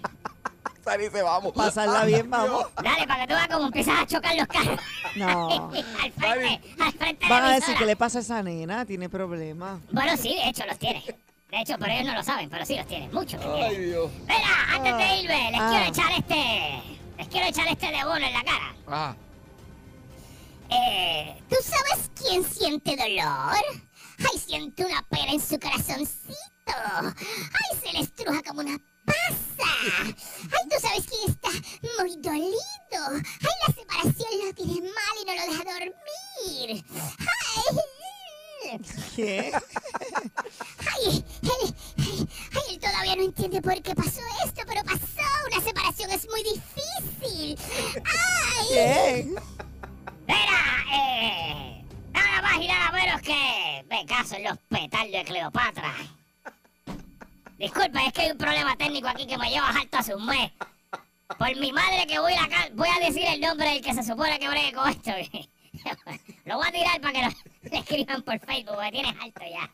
Sari, 0.84 1.10
se 1.10 1.22
vamos. 1.22 1.52
Pasarla 1.52 2.04
bien, 2.06 2.28
vamos. 2.30 2.66
Dale, 2.82 3.06
para 3.06 3.20
que 3.22 3.28
tú 3.28 3.34
veas 3.34 3.48
cómo 3.48 3.66
empiezas 3.66 4.00
a 4.00 4.06
chocar 4.06 4.34
los 4.36 4.46
carros. 4.48 4.80
No. 5.14 5.70
al 5.70 6.12
frente, 6.12 6.74
al 6.80 6.92
frente 6.92 7.24
de 7.24 7.30
Van 7.30 7.44
a 7.44 7.54
decir 7.54 7.76
que 7.76 7.84
le 7.86 7.96
pasa 7.96 8.18
a 8.18 8.22
esa 8.22 8.42
nena, 8.42 8.84
tiene 8.84 9.08
problemas. 9.08 9.78
Bueno, 9.92 10.16
sí, 10.16 10.34
de 10.34 10.48
hecho 10.48 10.64
los 10.66 10.78
tiene. 10.78 11.04
De 11.50 11.60
hecho, 11.60 11.74
pero 11.78 11.92
ellos 11.92 12.06
no 12.06 12.14
lo 12.14 12.22
saben, 12.22 12.48
pero 12.48 12.64
sí 12.64 12.76
los 12.76 12.86
tiene. 12.86 13.08
Muchos 13.08 13.40
Ay, 13.44 13.50
tienen. 13.70 13.88
Dios. 13.90 14.10
Mira, 14.22 14.74
antes 14.74 14.96
de 14.96 15.16
irme, 15.22 15.50
les 15.50 15.60
Ah. 15.60 15.68
quiero 15.70 15.86
echar 15.86 16.12
este... 16.18 16.98
Les 17.18 17.28
quiero 17.28 17.46
echar 17.48 17.68
este 17.68 17.86
de 17.86 18.04
bono 18.04 18.26
en 18.26 18.32
la 18.32 18.44
cara. 18.44 18.74
Ah, 18.88 19.14
Eh, 20.72 21.42
¿Tú 21.48 21.56
sabes 21.62 22.10
quién 22.14 22.44
siente 22.44 22.96
dolor? 22.96 23.56
Ay, 24.18 24.38
siente 24.38 24.84
una 24.84 25.02
pena 25.08 25.32
en 25.32 25.40
su 25.40 25.58
corazoncito. 25.58 26.36
Ay, 26.66 27.78
se 27.82 27.92
le 27.92 28.00
estruja 28.00 28.40
como 28.44 28.60
una 28.60 28.78
pasa. 29.04 29.70
Ay, 30.04 30.14
¿tú 30.70 30.76
sabes 30.80 31.04
quién 31.08 31.30
está 31.30 31.48
muy 31.98 32.16
dolido? 32.18 32.54
Ay, 32.92 33.56
la 33.66 33.74
separación 33.74 34.46
lo 34.46 34.54
tiene 34.54 34.80
mal 34.82 35.14
y 35.20 35.24
no 35.26 35.34
lo 35.34 35.52
deja 35.52 35.64
dormir. 35.64 36.84
Ay. 36.94 37.76
¿Qué? 39.16 39.52
Ay, 40.92 41.24
él, 41.42 41.74
ay, 41.98 42.28
él 42.70 42.78
todavía 42.78 43.16
no 43.16 43.22
entiende 43.22 43.62
por 43.62 43.80
qué 43.82 43.94
pasó 43.94 44.20
esto, 44.44 44.62
pero 44.66 44.82
pasó. 44.84 45.06
Una 45.52 45.64
separación 45.64 46.10
es 46.10 46.28
muy 46.28 46.42
difícil. 46.42 47.58
Ay. 48.04 48.66
¿Qué? 48.68 49.34
Mira, 50.26 50.84
eh, 50.94 51.84
nada 52.12 52.42
más 52.42 52.56
y 52.60 52.68
nada 52.68 52.92
menos 52.92 53.20
que 53.22 53.84
me 53.88 54.06
caso 54.06 54.36
en 54.36 54.44
los 54.44 54.58
petardos 54.68 55.12
de 55.12 55.24
Cleopatra. 55.24 55.94
Disculpe, 57.58 58.06
es 58.06 58.12
que 58.12 58.22
hay 58.22 58.30
un 58.30 58.38
problema 58.38 58.76
técnico 58.76 59.08
aquí 59.08 59.26
que 59.26 59.36
me 59.38 59.50
lleva 59.50 59.68
alto 59.70 59.98
hace 59.98 60.14
un 60.14 60.24
mes. 60.26 60.52
Por 61.38 61.56
mi 61.56 61.72
madre 61.72 62.06
que 62.06 62.18
voy 62.18 62.34
a, 62.34 62.48
ca- 62.48 62.70
voy 62.74 62.88
a 62.88 62.98
decir 63.06 63.24
el 63.26 63.40
nombre 63.40 63.68
del 63.70 63.82
que 63.82 63.94
se 63.94 64.02
supone 64.02 64.38
que 64.38 64.48
bregue 64.48 64.72
con 64.72 64.88
esto. 64.88 65.10
lo 66.44 66.56
voy 66.56 66.68
a 66.68 66.72
tirar 66.72 67.00
para 67.00 67.12
que 67.12 67.22
lo, 67.22 67.70
le 67.70 67.78
escriban 67.80 68.22
por 68.22 68.38
Facebook, 68.40 68.78
me 68.78 68.90
tienes 68.92 69.14
alto 69.20 69.40
ya. 69.50 69.70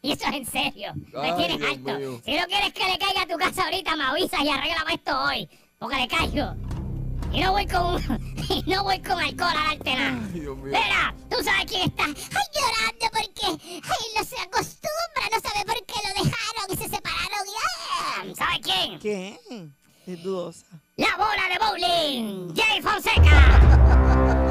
Y 0.00 0.12
eso 0.12 0.28
es 0.28 0.34
en 0.34 0.46
serio, 0.46 0.92
me 1.12 1.30
Ay, 1.30 1.36
tienes 1.36 1.58
Dios 1.58 1.70
alto. 1.70 1.98
mío. 1.98 2.20
Si 2.24 2.36
no 2.36 2.46
quieres 2.46 2.72
que 2.72 2.84
le 2.84 2.98
caiga 2.98 3.22
a 3.22 3.26
tu 3.26 3.36
casa 3.36 3.64
ahorita, 3.64 3.96
me 3.96 4.04
avisas 4.04 4.40
y 4.42 4.48
arreglame 4.48 4.94
esto 4.94 5.20
hoy, 5.24 5.48
porque 5.78 5.96
le 5.96 6.08
caigo. 6.08 6.54
Y 7.32 7.40
no 7.40 7.52
voy 7.52 7.66
con 7.66 8.00
y 8.48 8.62
no 8.66 8.84
voy 8.84 8.98
con 9.00 9.18
alcohol 9.20 9.50
a 9.54 9.68
darte 9.74 9.94
nada. 9.94 10.18
Ay, 10.32 10.40
Dios 10.40 10.56
mío. 10.56 10.66
Mira, 10.66 11.14
tú 11.28 11.36
sabes 11.44 11.64
quién 11.66 11.82
está 11.82 12.04
ay, 12.04 12.14
llorando 12.54 13.06
porque 13.12 13.46
ay, 13.84 14.06
no 14.16 14.24
se 14.24 14.36
acostumbra, 14.40 15.24
no 15.32 15.40
sabe 15.40 15.64
por 15.66 15.84
qué 15.84 15.94
lo 16.06 16.24
dejaron 16.24 16.70
y 16.70 16.76
se 16.76 16.88
separaron. 16.88 17.46
y, 17.46 17.50
ah, 17.60 18.24
¿Sabe 18.36 18.60
quién? 18.62 18.98
¿Quién? 18.98 19.74
Es 20.06 20.22
dudosa. 20.22 20.64
La 20.96 21.16
bola 21.18 21.42
de 21.52 21.58
bowling, 21.66 22.54
Jay 22.56 22.80
Fonseca. 22.80 24.47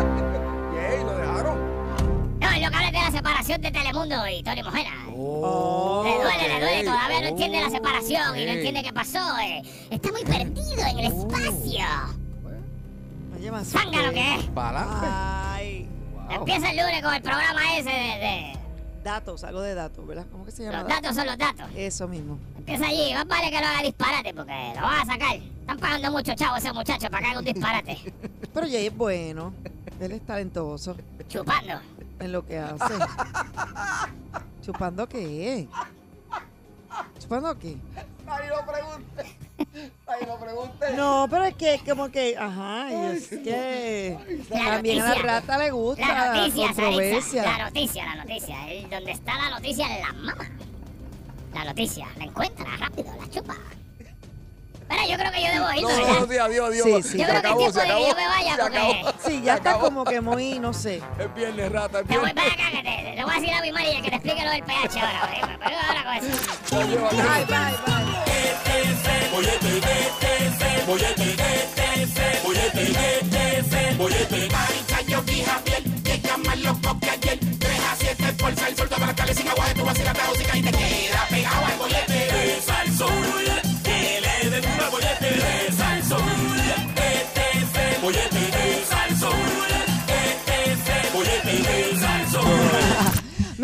Lo 1.04 1.18
dejaron. 1.18 2.40
No, 2.40 2.50
es 2.52 2.62
lo 2.64 2.70
que 2.70 2.76
habla 2.76 2.92
de 2.92 3.00
la 3.00 3.12
separación 3.12 3.62
de 3.62 3.72
Telemundo 3.72 4.16
y 4.28 4.44
Tony 4.44 4.64
Mojena. 4.64 4.92
Oh, 5.16 6.04
Le 6.06 6.24
duele, 6.24 6.48
le 6.48 6.60
duele, 6.60 6.84
todavía 6.84 7.22
no 7.22 7.28
entiende 7.28 7.62
la 7.62 7.70
separación 7.70 8.40
y 8.40 8.46
no 8.46 8.52
entiende 8.52 8.84
qué 8.84 8.94
pasó. 8.94 9.38
eh. 9.40 9.62
Está 9.90 10.12
muy 10.12 10.24
perdido 10.24 10.86
en 10.90 11.00
el 11.00 11.06
espacio. 11.08 11.86
Oye, 13.36 13.52
más 13.52 13.68
Zángano 13.68 14.12
que 14.14 14.36
es. 14.36 14.44
Pa'lante. 14.46 15.08
Ay. 15.10 15.88
Empieza 16.30 16.72
el 16.72 16.78
lunes 16.78 17.02
con 17.04 17.14
el 17.14 17.22
programa 17.22 17.78
ese 17.78 17.90
de, 17.90 17.96
de- 18.20 18.58
Datos, 19.04 19.46
algo 19.46 19.62
de 19.62 19.74
datos, 19.74 20.06
¿verdad? 20.06 20.26
¿Cómo 20.32 20.44
que 20.44 20.52
se 20.52 20.64
llama? 20.64 20.80
Los 20.80 20.88
datos 20.90 21.16
son 21.16 21.26
los 21.28 21.38
datos. 21.38 21.66
Eso 21.78 22.10
mismo. 22.10 22.38
Empieza 22.58 22.88
allí, 22.88 23.14
más 23.14 23.26
vale 23.26 23.50
que 23.50 23.60
lo 23.62 23.66
haga 23.66 23.82
disparate 23.82 24.34
porque 24.34 24.74
lo 24.76 24.82
van 24.82 25.00
a 25.02 25.06
sacar. 25.06 25.36
Están 25.38 25.78
pagando 25.80 26.12
mucho 26.12 26.34
chavo 26.36 26.58
ese 26.58 26.74
muchacho 26.74 27.10
para 27.10 27.20
que 27.24 27.28
haga 27.30 27.40
un 27.40 27.46
disparate. 27.46 27.98
Pero 28.54 28.68
Jay 28.68 28.88
es 28.88 28.98
bueno. 28.98 29.54
Él 30.00 30.12
es 30.12 30.26
talentoso 30.26 30.96
Chupando. 31.28 31.80
en 32.20 32.32
lo 32.32 32.46
que 32.46 32.60
hace. 32.60 32.94
¿Chupando 34.62 35.08
qué? 35.08 35.68
¿Chupando 37.20 37.58
qué? 37.58 37.78
Ay, 38.28 38.50
no 38.50 38.72
pregunte. 38.72 39.38
Ay, 40.08 40.26
no 40.28 40.38
pregunte. 40.40 40.94
No, 40.96 41.28
pero 41.30 41.44
es 41.46 41.56
que 41.56 41.82
como 41.88 42.10
que, 42.10 42.38
ajá, 42.38 42.92
y 42.92 42.96
es 43.18 43.28
que 43.30 44.18
La 44.50 44.66
también 44.74 45.00
a 45.02 45.04
la 45.04 45.10
noticia. 45.10 45.32
rata 45.32 45.58
le 45.58 45.72
gusta 45.72 46.08
La 46.08 46.26
la, 46.26 46.38
noticia, 46.38 46.68
controversia. 46.68 47.44
La 47.44 47.66
noticia, 47.66 48.06
la 48.06 48.16
noticia. 48.24 48.72
El- 48.72 48.90
donde 48.90 49.12
está 49.12 49.36
la 49.38 49.50
noticia, 49.52 49.88
la 50.00 50.14
mama. 50.14 50.50
La 51.54 51.64
noticia, 51.66 52.08
la 52.18 52.26
encuentra 52.26 52.66
rápido, 52.78 53.12
la 53.18 53.30
chupa. 53.30 53.56
Pero 54.88 55.02
yo 55.10 55.18
creo 55.18 55.32
que 55.32 55.42
yo 55.42 55.52
debo 55.52 55.70
irme, 55.72 55.82
No, 55.82 55.88
¿verdad? 55.90 56.20
no, 56.22 56.28
sí, 56.28 56.38
adiós, 56.38 56.68
adiós. 56.70 56.86
Sí, 56.86 57.04
sí. 57.04 57.10
Se 57.10 57.18
Yo 57.18 57.24
creo 57.26 57.28
que 57.28 57.34
es 57.34 57.40
acabó, 57.40 57.58
tiempo 57.60 57.74
se 57.74 57.80
de 57.80 57.86
que 57.86 57.92
acabó. 57.92 58.08
yo 58.10 58.16
me 58.16 58.28
vaya, 58.28 58.56
se 58.56 58.62
porque- 58.62 58.78
acabó. 58.78 58.94
Sí, 58.94 59.32
Se 59.38 59.42
ya 59.42 59.54
está 59.56 59.70
acabó. 59.72 59.86
como 59.86 60.04
que 60.06 60.22
muy, 60.22 60.60
no 60.60 60.74
sé. 60.74 61.02
Es 61.20 61.36
viernes, 61.36 61.72
rata, 61.72 62.00
es 62.00 62.06
Me 62.08 62.18
voy 62.18 62.34
para 62.34 62.48
acá, 62.54 62.64
que 62.72 62.84
te, 62.84 63.16
le 63.16 63.24
voy 63.24 63.34
a 63.34 63.40
decir 63.40 63.54
a 63.54 63.62
mi 63.62 63.72
manager 63.72 64.02
que 64.02 64.10
te 64.10 64.16
explique 64.16 64.44
lo 64.46 64.52
del 64.52 64.64
PH 64.64 65.00
ahora. 65.00 65.60
pego 65.60 65.80
ahora 65.88 66.04
con 66.04 66.14
eso. 66.16 66.28
Adiós, 66.76 67.14
adiós. 67.14 67.26
Bye, 67.26 67.46
bye, 67.46 67.78
bye. 67.86 69.18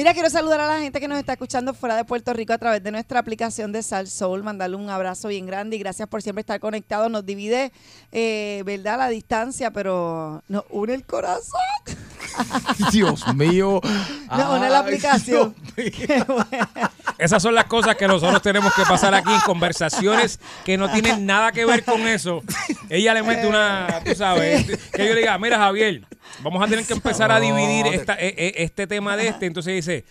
Mira, 0.04 0.14
quiero 0.14 0.30
saludar 0.30 0.60
a 0.60 0.68
la 0.68 0.82
gente 0.82 1.00
que 1.00 1.08
nos 1.08 1.18
está 1.18 1.32
escuchando 1.32 1.74
fuera 1.74 1.96
de 1.96 2.04
Puerto 2.04 2.34
Rico 2.34 2.52
a 2.52 2.58
través 2.58 2.84
de 2.84 2.92
nuestra 2.92 3.22
aplicación 3.22 3.72
de 3.72 3.82
Sal 3.82 4.10
Soul, 4.10 4.44
mandarle 4.44 4.76
un 4.76 4.90
abrazo 4.90 5.30
bien 5.30 5.46
grande 5.46 5.78
y 5.78 5.80
gracias 5.80 6.10
por 6.10 6.22
siempre 6.22 6.42
estar 6.42 6.60
conectados. 6.60 7.10
Nos 7.10 7.26
divide, 7.26 7.72
eh, 8.12 8.64
¿verdad?, 8.66 8.98
la 8.98 9.08
distancia, 9.08 9.72
pero 9.72 10.44
nos 10.50 10.66
une 10.72 10.94
el 10.94 11.06
corazón. 11.06 11.62
Dios 12.92 13.28
mío. 13.36 13.80
Nos 14.30 14.50
une 14.58 14.70
la 14.70 14.80
Ay, 14.80 14.84
aplicación. 14.84 15.56
Esas 17.18 17.42
son 17.42 17.56
las 17.56 17.66
cosas 17.66 17.96
que 17.96 18.08
nosotros 18.08 18.42
tenemos 18.42 18.74
que 18.74 18.84
pasar 18.84 19.14
aquí 19.14 19.32
en 19.34 19.40
conversaciones 19.46 20.40
que 20.66 20.78
no 20.78 20.92
tienen 20.92 21.26
nada 21.26 21.52
que 21.52 21.66
ver 21.66 21.84
con 21.84 22.08
eso. 22.08 22.42
Ella 22.90 23.14
le 23.14 23.24
mete 23.24 23.48
una, 23.48 24.02
tú 24.06 24.14
sabes, 24.16 24.66
que 24.92 25.08
yo 25.08 25.14
le 25.14 25.20
diga, 25.22 25.38
mira 25.38 25.58
Javier, 25.58 26.02
vamos 26.42 26.64
a 26.64 26.68
tener 26.68 26.86
que 26.86 26.94
empezar 26.94 27.32
a 27.32 27.40
dividir 27.40 27.88
esta- 27.88 28.16
e- 28.16 28.34
e- 28.38 28.64
este 28.64 28.88
tema 28.88 29.16
de 29.16 29.28
este. 29.30 29.46
Entonces 29.46 29.74
dice, 29.76 30.06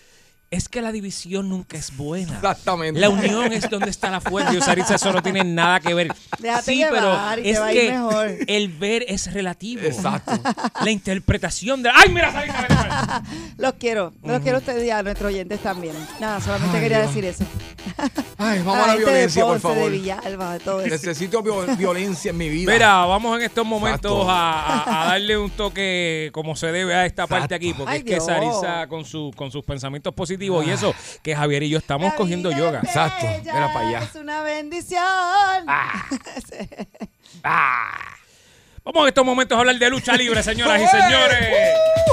es 0.53 0.69
que 0.69 0.83
la 0.83 0.93
división 0.93 1.49
nunca 1.49 1.79
es 1.79 1.97
buena. 1.97 2.35
Exactamente. 2.35 3.01
La 3.01 3.09
unión 3.09 3.55
es 3.55 3.71
donde 3.71 3.89
está 3.89 4.11
la 4.11 4.21
fuerza. 4.21 4.53
Y 4.57 4.61
Saritza, 4.61 4.97
eso 4.97 5.11
no 5.11 5.23
tiene 5.23 5.43
nada 5.45 5.81
que 5.81 5.95
ver. 5.95 6.13
Déjate 6.39 6.63
sí, 6.63 6.77
llevar 6.77 7.37
pero 7.37 7.43
te 7.43 7.51
es 7.51 7.59
va 7.61 7.67
a 7.67 7.73
ir 7.73 7.81
que 7.81 7.91
mejor. 7.93 8.31
el 8.47 8.69
ver 8.69 9.05
es 9.09 9.33
relativo. 9.33 9.81
Exacto. 9.83 10.33
La 10.85 10.91
interpretación 10.91 11.83
de... 11.83 11.89
¡Ay, 11.91 12.11
mira, 12.11 12.39
allá! 12.39 13.23
Los 13.57 13.73
quiero, 13.75 14.13
los 14.23 14.43
quiero 14.43 14.59
a 14.59 14.61
ustedes 14.61 14.85
y 14.85 14.91
a 14.91 15.03
nuestros 15.03 15.29
oyentes 15.33 15.61
también. 15.61 15.95
Nada, 16.21 16.39
solamente 16.43 16.77
Ay, 16.77 16.83
quería 16.83 16.99
Dios. 17.01 17.15
decir 17.15 17.25
eso. 17.25 17.45
Ay, 18.37 18.59
vamos 18.65 18.85
a 18.85 18.87
la 18.89 18.93
de 18.93 18.99
violencia, 18.99 19.45
por 19.47 19.55
de 19.55 19.61
favor. 19.61 19.91
Villalba, 19.91 20.53
de 20.53 20.61
todo 20.61 20.81
eso. 20.83 20.91
Necesito 20.91 21.43
vi- 21.43 21.77
violencia 21.79 22.31
en 22.31 22.37
mi 22.37 22.51
vida. 22.51 22.71
Mira, 22.71 23.07
vamos 23.07 23.39
en 23.39 23.45
estos 23.47 23.65
momentos 23.65 24.27
a, 24.29 25.07
darle 25.09 25.39
un 25.39 25.49
toque 25.51 26.29
como 26.35 26.57
se 26.57 26.67
debe 26.73 26.95
a 26.95 27.07
esta 27.07 27.27
parte 27.27 27.55
aquí, 27.55 27.73
porque 27.73 27.91
Ay, 27.91 27.99
es 28.01 28.05
que. 28.05 28.21
Sarisa 28.21 28.87
con, 28.87 29.07
su, 29.07 29.31
con 29.35 29.51
sus 29.51 29.65
pensamientos 29.65 30.13
positivos 30.13 30.42
y 30.43 30.71
eso, 30.71 30.95
que 31.23 31.35
Javier 31.37 31.63
y 31.63 31.71
yo 31.71 31.79
estamos 31.79 32.11
La 32.11 32.17
cogiendo 32.17 32.49
vida 32.51 32.59
yoga. 32.59 32.81
es 32.81 32.89
Exacto. 32.89 33.27
Mira 33.45 33.73
para 33.73 33.89
allá. 33.89 34.03
Es 34.03 34.15
una 34.17 34.43
bendición. 34.43 35.03
Vamos 38.85 39.03
en 39.03 39.09
estos 39.09 39.25
momentos 39.25 39.57
a 39.57 39.61
hablar 39.61 39.79
de 39.79 39.91
lucha 39.91 40.17
libre, 40.17 40.43
señoras 40.43 40.81
y 40.81 40.87
señores, 41.03 41.49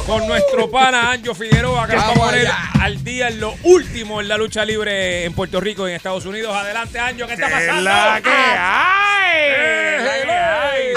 con 0.05 0.27
nuestro 0.27 0.69
pana 0.69 1.11
Anjo 1.11 1.33
Figueroa, 1.33 1.87
que 1.87 1.95
nos 1.95 2.03
va 2.03 2.07
a 2.07 2.09
Vamos 2.11 2.27
poner 2.27 2.47
al 2.79 3.03
día 3.03 3.29
en 3.29 3.39
lo 3.39 3.55
último 3.63 4.21
en 4.21 4.27
la 4.27 4.37
lucha 4.37 4.63
libre 4.65 5.25
en 5.25 5.33
Puerto 5.33 5.59
Rico 5.59 5.87
y 5.87 5.91
en 5.91 5.95
Estados 5.97 6.27
Unidos. 6.27 6.55
Adelante, 6.55 6.99
Anjo, 6.99 7.25
¿qué 7.25 7.33
está 7.33 7.49
pasando? 7.49 7.81
la 7.81 8.21
que 8.23 8.29
hay! 8.29 9.41
Eh, 9.41 9.97
la 9.99 10.23
que 10.23 10.31
hay! 10.31 10.93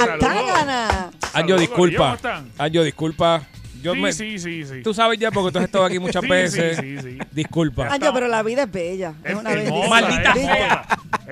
Anjo, 1.33 1.57
disculpa. 1.57 2.19
Anjo, 2.59 2.83
disculpa. 2.83 3.43
Yo 3.83 3.95
Sí, 3.95 4.01
me- 4.01 4.13
sí, 4.13 4.39
sí, 4.39 4.65
sí. 4.65 4.83
Tú 4.83 4.95
sabes 4.95 5.19
ya 5.19 5.31
porque 5.31 5.53
tú 5.53 5.59
has 5.59 5.65
estado 5.65 5.85
aquí 5.85 5.99
muchas 6.01 6.23
Sí, 6.23 6.29
veces. 6.29 6.77
sí, 6.79 6.97
sí, 6.99 7.03
sí. 7.03 7.19
Disculpa. 7.33 7.89
Anjo, 7.93 8.13
pero 8.15 8.29
la 8.29 8.43
vida 8.43 8.63
es 8.65 8.71
bella. 8.73 9.15
Es 9.25 9.35
una 9.35 9.53
hermosa, 9.53 10.01
bendición. 10.01 10.23
Maldita 10.23 10.31
es 10.33 10.41
sea. 10.47 10.87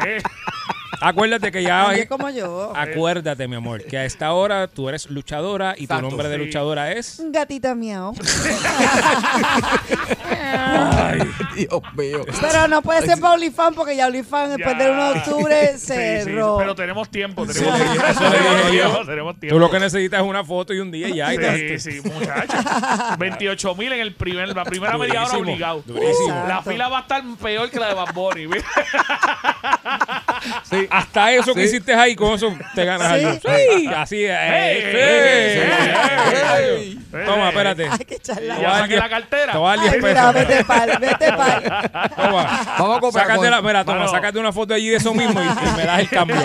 Eh, 0.07 0.23
Acuérdate 1.01 1.51
que 1.51 1.63
ya. 1.63 1.95
Es 1.95 2.07
como 2.09 2.29
yo. 2.31 2.73
Acuérdate, 2.77 3.49
mi 3.49 3.57
amor, 3.57 3.83
que 3.85 3.99
a 3.99 4.05
esta 4.05 4.33
hora 4.33 4.69
tú 4.69 4.89
eres 4.89 5.09
luchadora 5.11 5.75
y 5.77 5.87
tu 5.87 6.01
nombre 6.01 6.29
de 6.29 6.37
sí. 6.39 6.45
luchadora 6.45 6.93
es. 6.93 7.23
Gatita 7.31 7.75
miau. 7.75 8.15
Dios 11.57 11.83
mío. 11.97 12.25
Pero 12.41 12.69
no 12.69 12.83
puede 12.83 13.03
ser 13.07 13.19
para 13.21 13.35
OnlyFans 13.35 13.77
porque 13.77 13.97
ya 13.97 14.07
OnlyFans 14.07 14.57
después 14.57 14.79
del 14.79 14.91
1 14.91 15.13
de 15.13 15.19
octubre 15.19 15.69
sí, 15.73 15.79
sí, 15.79 15.87
cerró. 15.87 16.57
pero 16.59 16.75
tenemos 16.75 17.09
tiempo, 17.09 17.47
tenemos 17.47 17.79
Sí, 17.79 17.85
tiempo. 17.85 18.07
eso. 18.07 19.05
Tenemos-. 19.07 19.37
Tú 19.49 19.59
lo 19.59 19.71
que 19.71 19.81
necesitas 19.81 20.21
es 20.23 20.27
una 20.27 20.45
foto 20.45 20.73
y 20.75 20.81
un 20.81 20.91
día 20.91 21.09
y 21.09 21.15
ya. 21.17 21.35
y 21.35 21.39
te- 21.39 21.79
Sí, 21.79 21.93
sí, 22.03 22.09
muchachos. 22.09 22.65
28 23.19 23.75
mil 23.75 23.93
en 23.93 24.01
el 24.01 24.15
primer, 24.15 24.49
la 24.55 24.65
primera 24.65 24.97
media 24.99 25.25
hora 25.25 25.39
obligado. 25.39 25.83
durísimo. 25.87 26.45
La 26.49 26.63
fila 26.63 26.89
va 26.89 26.99
a 26.99 27.03
estar 27.03 27.23
peor 27.43 27.71
que 27.71 27.79
la 27.79 27.89
de 27.89 27.95
Bad 27.95 28.15
Bunny. 28.15 28.47
Sí, 30.65 30.87
hasta 30.91 31.33
eso 31.33 31.55
que 31.55 31.65
hiciste 31.65 31.95
ahí, 31.95 32.15
con 32.17 32.35
eso 32.35 32.53
te 32.75 32.85
ganas 32.85 33.09
Sí. 33.19 33.25
algo. 33.25 33.41
Sí, 33.41 33.87
así 33.95 34.25
es. 34.25 34.37
Toma, 37.27 37.49
espérate. 37.49 37.89
Hay 37.91 37.99
que 38.05 38.17
a 38.17 38.61
Ya 38.61 38.79
saqué 38.79 38.97
la 38.97 39.09
cartera. 39.09 39.53
Te 39.53 39.59
voy 39.59 39.67
a 39.73 39.77
dar 39.77 39.81
10 39.81 39.93
Ay, 39.95 40.01
mira, 40.03 40.33
pesos. 40.33 40.49
vete 40.49 40.65
pal, 40.65 40.99
vete 41.01 41.33
pal. 41.33 41.91
Toma. 42.17 42.61
Vamos 42.79 42.97
a 42.97 43.01
comprar 43.01 43.25
Sácate 43.27 43.39
con- 43.41 43.51
la, 43.51 43.63
mira, 43.63 43.85
toma, 43.85 44.09
sácate 44.09 44.39
una 44.39 44.53
foto 44.53 44.75
allí 44.75 44.89
de 44.91 44.97
eso 44.97 45.13
mismo 45.15 45.41
y, 45.41 45.45
y 45.47 45.77
me 45.77 45.85
das 45.85 46.01
el 46.01 46.09
cambio. 46.09 46.37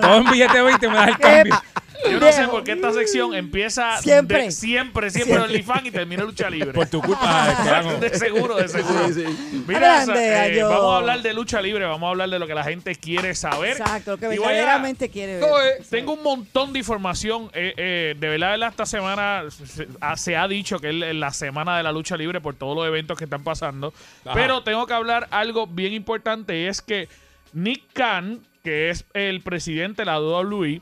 Todo 0.00 0.16
en 0.16 0.24
billete 0.30 0.60
20 0.62 0.88
me 0.88 0.96
das 0.96 1.08
el 1.08 1.16
¿Qué? 1.16 1.22
cambio. 1.22 1.62
Yo 2.08 2.20
no 2.20 2.32
sé 2.32 2.48
por 2.48 2.64
qué 2.64 2.72
esta 2.72 2.92
sección 2.92 3.34
empieza 3.34 3.98
Siempre. 4.00 4.44
de- 4.44 4.50
siempre, 4.52 5.10
siempre 5.10 5.38
OnlyFans 5.38 5.86
y 5.86 5.90
termina 5.90 6.24
lucha 6.24 6.48
libre. 6.48 6.72
Por 6.72 6.86
tu 6.88 7.00
culpa, 7.02 7.54
carajo. 7.64 7.96
de 7.98 8.16
seguro, 8.18 8.56
de 8.56 8.68
seguro. 8.68 9.08
Sí, 9.08 9.14
sí. 9.14 9.64
Mira, 9.66 10.04
Grande, 10.04 10.58
eh, 10.58 10.62
vamos 10.62 10.94
a 10.94 10.96
hablar 10.98 11.22
de 11.22 11.34
lucha 11.34 11.60
libre, 11.60 11.84
vamos 11.84 12.06
a 12.06 12.10
hablar 12.10 12.30
de 12.30 12.38
lo 12.38 12.46
que 12.46 12.54
la 12.54 12.64
gente 12.64 12.94
quiere 12.96 13.34
saber. 13.34 13.72
Exacto, 13.72 14.12
lo 14.12 14.18
que 14.18 14.28
verdaderamente 14.28 15.08
quiere 15.10 15.38
ver. 15.40 15.82
Tengo 15.90 16.12
un 16.14 16.22
montón 16.22 16.72
de 16.72 16.78
información. 16.78 17.50
eh, 17.52 17.74
eh, 17.76 18.14
de 18.18 18.28
verdad, 18.28 18.68
esta 18.68 18.86
semana 18.86 19.44
se, 19.50 19.88
ah, 20.00 20.16
se 20.16 20.36
ha 20.36 20.46
dicho 20.48 20.78
que 20.78 20.88
es 21.10 21.14
la 21.16 21.32
semana 21.32 21.76
de 21.76 21.82
la 21.82 21.92
lucha 21.92 22.16
libre 22.16 22.40
por 22.40 22.54
todos 22.54 22.76
los 22.76 22.86
eventos 22.86 23.18
que 23.18 23.24
están 23.24 23.42
pasando. 23.44 23.92
Ajá. 24.24 24.34
Pero 24.34 24.62
tengo 24.62 24.86
que 24.86 24.94
hablar 24.94 25.28
algo 25.30 25.66
bien 25.66 25.92
importante 25.92 26.60
y 26.60 26.66
es 26.66 26.80
que 26.82 27.08
Nick 27.52 27.82
Khan, 27.92 28.40
que 28.62 28.90
es 28.90 29.04
el 29.14 29.40
presidente 29.40 30.02
de 30.02 30.06
la 30.06 30.20
WWE, 30.20 30.80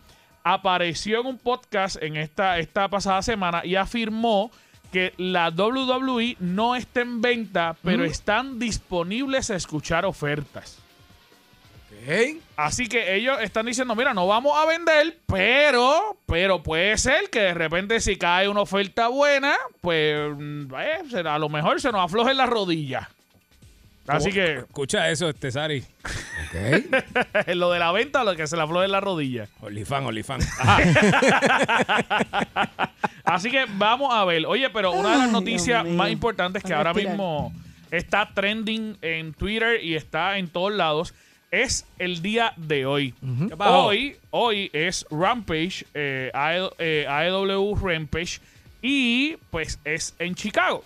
apareció 0.53 1.21
en 1.21 1.27
un 1.27 1.39
podcast 1.39 2.03
en 2.03 2.17
esta, 2.17 2.59
esta 2.59 2.89
pasada 2.89 3.23
semana 3.23 3.65
y 3.65 3.75
afirmó 3.77 4.51
que 4.93 5.13
la 5.19 5.51
WWE 5.51 6.37
no 6.41 6.75
está 6.75 7.03
en 7.03 7.21
venta, 7.21 7.77
pero 7.83 8.05
están 8.05 8.59
disponibles 8.59 9.51
a 9.51 9.57
escuchar 9.57 10.07
ofertas. 10.07 10.79
Ok. 11.91 12.37
Así 12.57 12.87
que 12.89 13.15
ellos 13.17 13.39
están 13.43 13.67
diciendo, 13.67 13.95
mira, 13.95 14.15
no 14.15 14.27
vamos 14.27 14.57
a 14.57 14.65
vender, 14.67 15.19
pero, 15.27 16.17
pero 16.27 16.63
puede 16.63 16.97
ser 16.97 17.29
que 17.31 17.41
de 17.41 17.55
repente 17.55 18.01
si 18.01 18.17
cae 18.17 18.49
una 18.49 18.61
oferta 18.63 19.09
buena, 19.09 19.55
pues 19.81 20.31
mm, 20.37 20.75
eh, 20.75 21.03
será- 21.11 21.35
a 21.35 21.39
lo 21.39 21.49
mejor 21.49 21.81
se 21.81 21.93
nos 21.93 22.03
afloje 22.05 22.33
la 22.35 22.47
rodilla. 22.47 23.11
Así 24.09 24.33
que 24.33 24.55
Escucha 24.59 25.11
eso, 25.11 25.29
este 25.29 25.51
Sari. 25.51 25.85
Ok. 26.05 27.47
lo 27.55 27.71
de 27.73 27.79
la 27.79 27.93
venta, 27.93 28.25
lo 28.25 28.35
que 28.37 28.47
se 28.47 28.57
le 28.57 28.63
afloje 28.63 28.89
la 28.89 29.01
rodilla. 29.01 29.49
Olifán, 29.61 30.07
Olifán. 30.07 30.41
Así 33.25 33.51
que 33.51 33.67
vamos 33.77 34.13
a 34.15 34.25
ver. 34.25 34.47
Oye, 34.47 34.71
pero 34.71 34.93
una 34.93 35.11
de 35.13 35.17
las 35.19 35.27
Ay, 35.27 35.33
noticias 35.33 35.83
Dios 35.83 35.93
mío. 35.93 35.99
más 36.03 36.11
importantes 36.11 36.63
que 36.63 36.73
A 36.73 36.79
ahora 36.79 36.95
mismo 36.95 37.53
está 37.91 38.29
trending 38.35 38.97
en 39.03 39.33
Twitter 39.35 39.83
y 39.85 39.95
está 39.95 40.39
en 40.39 40.49
todos 40.49 40.73
lados 40.73 41.15
es 41.51 41.87
el 41.99 42.21
día 42.21 42.53
de 42.57 42.85
hoy. 42.87 43.15
¿Qué 43.49 43.57
pasó? 43.57 43.85
Hoy, 43.87 44.17
hoy 44.31 44.71
es 44.75 45.07
Rampage, 45.11 45.87
eh, 45.95 46.31
AE- 46.35 46.71
eh, 46.79 47.07
AEW 47.09 47.75
Rampage, 47.77 48.41
y 48.83 49.37
pues 49.51 49.79
es 49.85 50.15
en 50.19 50.35
Chicago. 50.35 50.85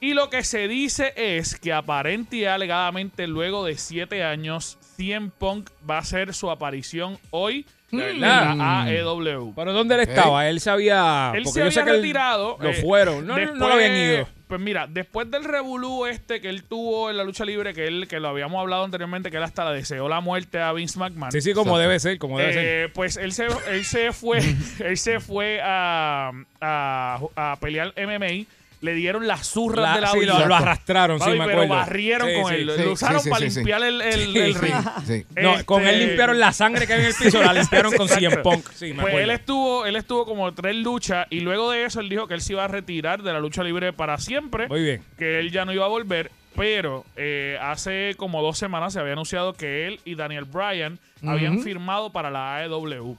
Y 0.00 0.14
lo 0.14 0.30
que 0.30 0.44
se 0.44 0.66
dice 0.66 1.12
es 1.16 1.58
que 1.58 1.72
aparente 1.72 2.36
y 2.36 2.44
alegadamente 2.46 3.26
luego 3.26 3.64
de 3.64 3.76
siete 3.76 4.24
años, 4.24 4.78
CM 4.96 5.30
Punk 5.36 5.68
va 5.88 5.96
a 5.96 6.00
hacer 6.00 6.32
su 6.32 6.50
aparición 6.50 7.18
hoy 7.30 7.66
en 7.92 8.20
la 8.20 8.84
AEW. 8.84 9.52
¿Pero 9.54 9.72
dónde 9.74 9.96
él 9.96 10.00
estaba? 10.02 10.48
Él 10.48 10.60
se 10.60 10.70
había... 10.70 11.32
Él 11.34 11.46
se 11.46 11.60
había 11.62 11.84
que 11.84 11.90
él- 11.90 11.96
retirado. 11.96 12.56
Lo 12.60 12.70
eh, 12.70 12.74
fueron. 12.74 13.26
No, 13.26 13.36
no, 13.36 13.44
no 13.46 13.46
lo 13.46 13.52
después- 13.52 13.72
habían 13.74 13.96
ido. 13.96 14.28
Pues 14.48 14.60
mira, 14.60 14.88
después 14.88 15.30
del 15.30 15.44
revolú 15.44 16.06
este 16.06 16.40
que 16.40 16.48
él 16.48 16.64
tuvo 16.64 17.08
en 17.08 17.16
la 17.16 17.22
lucha 17.22 17.44
libre, 17.44 17.72
que 17.72 17.86
él 17.86 18.08
que 18.08 18.18
lo 18.18 18.26
habíamos 18.28 18.60
hablado 18.60 18.82
anteriormente, 18.82 19.30
que 19.30 19.36
él 19.36 19.44
hasta 19.44 19.70
le 19.70 19.76
deseó 19.76 20.08
la 20.08 20.20
muerte 20.20 20.58
a 20.60 20.72
Vince 20.72 20.98
McMahon. 20.98 21.30
Sí, 21.30 21.40
sí, 21.40 21.52
como 21.52 21.78
debe 21.78 22.00
ser, 22.00 22.18
como 22.18 22.36
debe 22.36 22.52
ser. 22.54 22.64
Eh, 22.64 22.88
pues 22.92 23.16
él 23.16 23.32
se, 23.32 23.46
él 23.68 23.84
se 23.84 24.12
fue, 24.12 24.40
él 24.80 24.96
se 24.96 25.20
fue 25.20 25.60
a, 25.62 26.32
a, 26.60 27.20
a 27.36 27.56
pelear 27.60 27.94
MMA. 27.96 28.46
Le 28.82 28.94
dieron 28.94 29.26
las 29.26 29.46
zurras 29.46 29.82
La- 29.90 29.94
de 29.96 30.00
la 30.00 30.06
sí, 30.08 30.16
lo, 30.24 30.36
vida. 30.36 30.46
lo 30.46 30.54
arrastraron, 30.54 31.20
sí, 31.20 31.28
me 31.30 31.36
pero 31.44 31.50
acuerdo. 31.62 31.68
barrieron 31.74 32.28
Sí, 32.30 32.34
con 32.40 32.48
sí. 32.48 32.54
él. 32.60 32.66
lo 32.66 32.92
usaron 32.92 33.22
para 33.28 33.44
limpiar 33.44 33.82
el, 33.84 34.00
el, 34.00 34.54
ring. 34.54 34.74
Con 35.66 35.82
él 35.82 35.88
Este- 35.96 36.06
limpiaron 36.06 36.40
la 36.40 36.52
sangre 36.52 36.86
que 36.86 36.94
había 36.94 37.04
en 37.08 37.10
el 37.12 37.16
piso, 37.16 37.42
la 37.42 37.52
limpiaron 37.60 37.92
con 37.94 38.08
CM. 38.08 38.38
Punk. 38.38 38.70
Sí, 38.74 38.86
me 38.86 38.94
Pues 38.94 39.06
acuerdo. 39.08 39.18
él 39.18 39.30
estuvo, 39.30 39.84
él 39.86 39.96
estuvo 39.96 40.24
como 40.24 40.52
tres 40.54 40.76
luchas 40.76 41.26
y 41.28 41.40
luego 41.40 41.70
de 41.70 41.84
eso 41.84 42.00
él 42.00 42.08
dijo 42.08 42.26
que 42.26 42.32
él 42.34 42.40
se 42.40 42.54
iba 42.54 42.64
a 42.64 42.68
retirar 42.68 43.22
de 43.22 43.32
la 43.34 43.40
lucha 43.40 43.62
libre 43.62 43.92
para 43.92 44.16
siempre, 44.16 44.66
Muy 44.68 44.82
bien. 44.82 45.02
que 45.18 45.40
él 45.40 45.50
ya 45.50 45.66
no 45.66 45.72
iba 45.74 45.84
a 45.84 45.88
volver, 45.88 46.30
pero 46.56 47.04
eh, 47.16 47.58
hace 47.60 48.14
como 48.16 48.40
dos 48.42 48.56
semanas 48.56 48.94
se 48.94 49.00
había 49.00 49.12
anunciado 49.12 49.52
que 49.52 49.86
él 49.88 50.00
y 50.06 50.14
Daniel 50.14 50.44
Bryan 50.46 50.98
habían 51.26 51.60
firmado 51.62 52.10
para 52.12 52.30
la 52.30 52.56
AEW. 52.56 53.18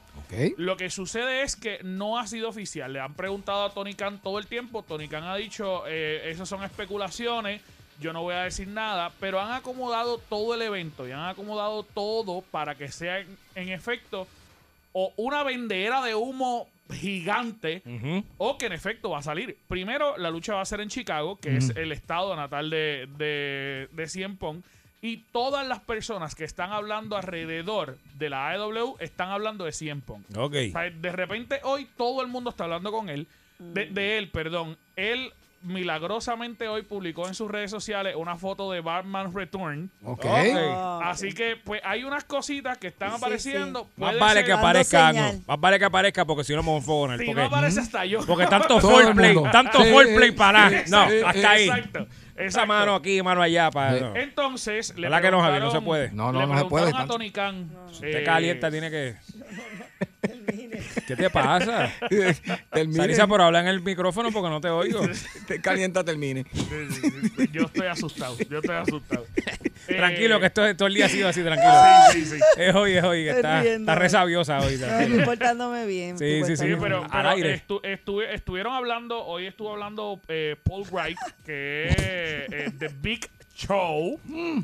Lo 0.57 0.77
que 0.77 0.89
sucede 0.89 1.43
es 1.43 1.55
que 1.55 1.79
no 1.83 2.17
ha 2.17 2.27
sido 2.27 2.49
oficial. 2.49 2.93
Le 2.93 2.99
han 2.99 3.13
preguntado 3.13 3.65
a 3.65 3.73
Tony 3.73 3.93
Khan 3.93 4.21
todo 4.21 4.39
el 4.39 4.47
tiempo. 4.47 4.83
Tony 4.83 5.07
Khan 5.07 5.23
ha 5.23 5.35
dicho, 5.35 5.83
eh, 5.87 6.29
esas 6.29 6.47
son 6.47 6.63
especulaciones, 6.63 7.61
yo 7.99 8.13
no 8.13 8.23
voy 8.23 8.33
a 8.35 8.43
decir 8.43 8.67
nada, 8.67 9.11
pero 9.19 9.39
han 9.39 9.51
acomodado 9.51 10.17
todo 10.17 10.55
el 10.55 10.61
evento 10.61 11.07
y 11.07 11.11
han 11.11 11.25
acomodado 11.27 11.83
todo 11.83 12.41
para 12.49 12.75
que 12.75 12.91
sea 12.91 13.19
en, 13.19 13.37
en 13.55 13.69
efecto 13.69 14.27
o 14.93 15.13
una 15.17 15.43
vendedera 15.43 16.01
de 16.03 16.15
humo 16.15 16.67
gigante 16.91 17.81
o 18.37 18.57
que 18.57 18.65
en 18.65 18.73
efecto 18.73 19.11
va 19.11 19.19
a 19.19 19.23
salir. 19.23 19.57
Primero, 19.67 20.17
la 20.17 20.29
lucha 20.29 20.55
va 20.55 20.61
a 20.61 20.65
ser 20.65 20.81
en 20.81 20.89
Chicago, 20.89 21.37
que 21.37 21.57
es 21.57 21.69
el 21.75 21.91
estado 21.91 22.35
natal 22.35 22.69
de, 22.69 23.07
de, 23.17 23.87
de 23.91 24.07
CM 24.07 24.35
Punk. 24.35 24.65
Y 25.03 25.17
todas 25.31 25.67
las 25.67 25.79
personas 25.79 26.35
que 26.35 26.43
están 26.43 26.71
hablando 26.71 27.17
alrededor 27.17 27.97
de 28.19 28.29
la 28.29 28.49
AEW 28.49 28.97
están 28.99 29.29
hablando 29.29 29.65
de 29.65 29.71
CM 29.71 30.01
Punk. 30.01 30.25
Ok. 30.37 30.53
O 30.69 30.71
sea, 30.71 30.89
de 30.91 31.11
repente 31.11 31.59
hoy 31.63 31.87
todo 31.97 32.21
el 32.21 32.27
mundo 32.27 32.51
está 32.51 32.65
hablando 32.65 32.91
con 32.91 33.09
él, 33.09 33.25
de, 33.57 33.87
de 33.87 34.17
él, 34.19 34.29
perdón. 34.29 34.77
Él 34.95 35.31
milagrosamente 35.63 36.67
hoy 36.67 36.81
publicó 36.83 37.27
en 37.27 37.35
sus 37.35 37.49
redes 37.49 37.69
sociales 37.71 38.15
una 38.15 38.35
foto 38.35 38.71
de 38.71 38.81
Batman 38.81 39.33
Return. 39.33 39.89
Ok. 40.03 40.25
Oh. 40.25 40.99
Así 41.03 41.33
que 41.33 41.55
pues 41.55 41.81
hay 41.83 42.03
unas 42.03 42.23
cositas 42.23 42.77
que 42.77 42.87
están 42.87 43.09
Sí, 43.11 43.15
apareciendo. 43.17 43.83
Más 43.97 44.09
Puede 44.09 44.19
vale 44.19 44.33
ser- 44.39 44.45
que 44.45 44.51
aparezca 44.53 45.07
algo. 45.07 45.19
señal. 45.21 45.41
Más 45.47 45.59
vale 45.59 45.79
que 45.79 45.85
aparezca 45.85 46.25
porque 46.25 46.43
si 46.43 46.53
no 46.55 46.63
me 46.63 46.81
fuego 46.81 47.05
en 47.07 47.11
él. 47.13 47.19
Si 47.19 47.25
porque, 47.25 47.41
no 47.41 47.47
aparece 47.47 47.79
hasta 47.79 48.05
yo. 48.05 48.25
porque 48.25 48.45
tanto 48.47 48.79
foreplay, 48.81 49.35
tanto 49.51 49.83
Sí, 49.83 49.91
foreplay 49.91 50.31
para 50.31 50.69
sí. 50.69 50.91
No, 50.91 51.09
sí, 51.09 51.15
hasta 51.25 51.49
ahí. 51.51 51.69
Exacto. 51.69 52.07
Esa 52.45 52.65
mano 52.65 52.95
aquí, 52.95 53.21
mano 53.21 53.41
allá. 53.41 53.71
Para, 53.71 53.97
Sí. 53.97 54.04
no. 54.04 54.15
Entonces, 54.15 54.93
le 54.95 55.04
¿Verdad 55.04 55.21
que 55.21 55.32
no, 55.32 55.41
Javier? 55.41 55.62
No 55.62 55.71
se 55.71 55.82
puede. 55.82 56.12
No, 56.12 56.32
no, 56.32 56.41
le 56.41 56.47
no 56.47 56.58
se 56.60 56.65
puede 56.65 56.91
a. 56.95 57.06
Tony 57.06 57.32
Khan. 57.32 57.69
Usted 57.91 58.17
eh, 58.17 58.23
calienta, 58.23 58.71
tiene 58.71 58.89
que. 58.89 59.15
¿Qué 61.08 61.15
te 61.15 61.30
pasa? 61.30 61.91
Termine. 62.71 62.97
Sarisa, 62.97 63.27
por 63.27 63.41
hablar 63.41 63.63
en 63.63 63.69
el 63.69 63.82
micrófono 63.82 64.32
porque 64.32 64.49
no 64.49 64.62
te 64.62 64.69
oigo. 64.69 65.01
Te 65.47 65.62
calienta, 65.62 66.04
termine. 66.04 66.45
Yo 67.51 67.63
estoy 67.63 67.88
asustado. 67.88 68.38
Yo 68.49 68.60
estoy 68.60 68.75
asustado. 68.75 69.25
Eh, 69.87 69.95
Tranquilo, 69.95 70.39
que 70.39 70.45
esto, 70.47 70.75
todo 70.75 70.87
el 70.87 70.93
día 70.93 71.05
ha 71.07 71.09
sido 71.09 71.27
así, 71.29 71.41
tranquilo. 71.43 71.71
Sí, 72.11 72.25
sí, 72.25 72.37
sí. 72.37 72.43
Es 72.57 72.75
hoy, 72.75 72.93
es 72.93 73.03
hoy, 73.03 73.23
que 73.23 73.29
está, 73.31 73.63
está 73.63 73.95
resabiosa 73.95 74.59
hoy. 74.59 74.75
No, 74.77 74.85
tranquilo. 74.87 75.09
estoy 75.15 75.25
portándome 75.25 75.85
bien. 75.85 76.17
Sí, 76.17 76.41
sí, 76.45 76.55
sí, 76.57 76.65
pero, 76.79 77.03
Al 77.03 77.09
pero 77.11 77.29
aire. 77.29 77.55
estu- 77.65 77.81
estuve- 77.83 78.33
estuvieron 78.33 78.73
hablando, 78.73 79.25
hoy 79.25 79.47
estuvo 79.47 79.71
hablando 79.71 80.19
eh, 80.27 80.55
Paul 80.63 80.85
Wright, 80.91 81.17
que 81.45 81.87
es 81.89 81.97
eh, 81.99 82.71
The 82.77 82.89
Big 83.01 83.27
Show. 83.67 84.19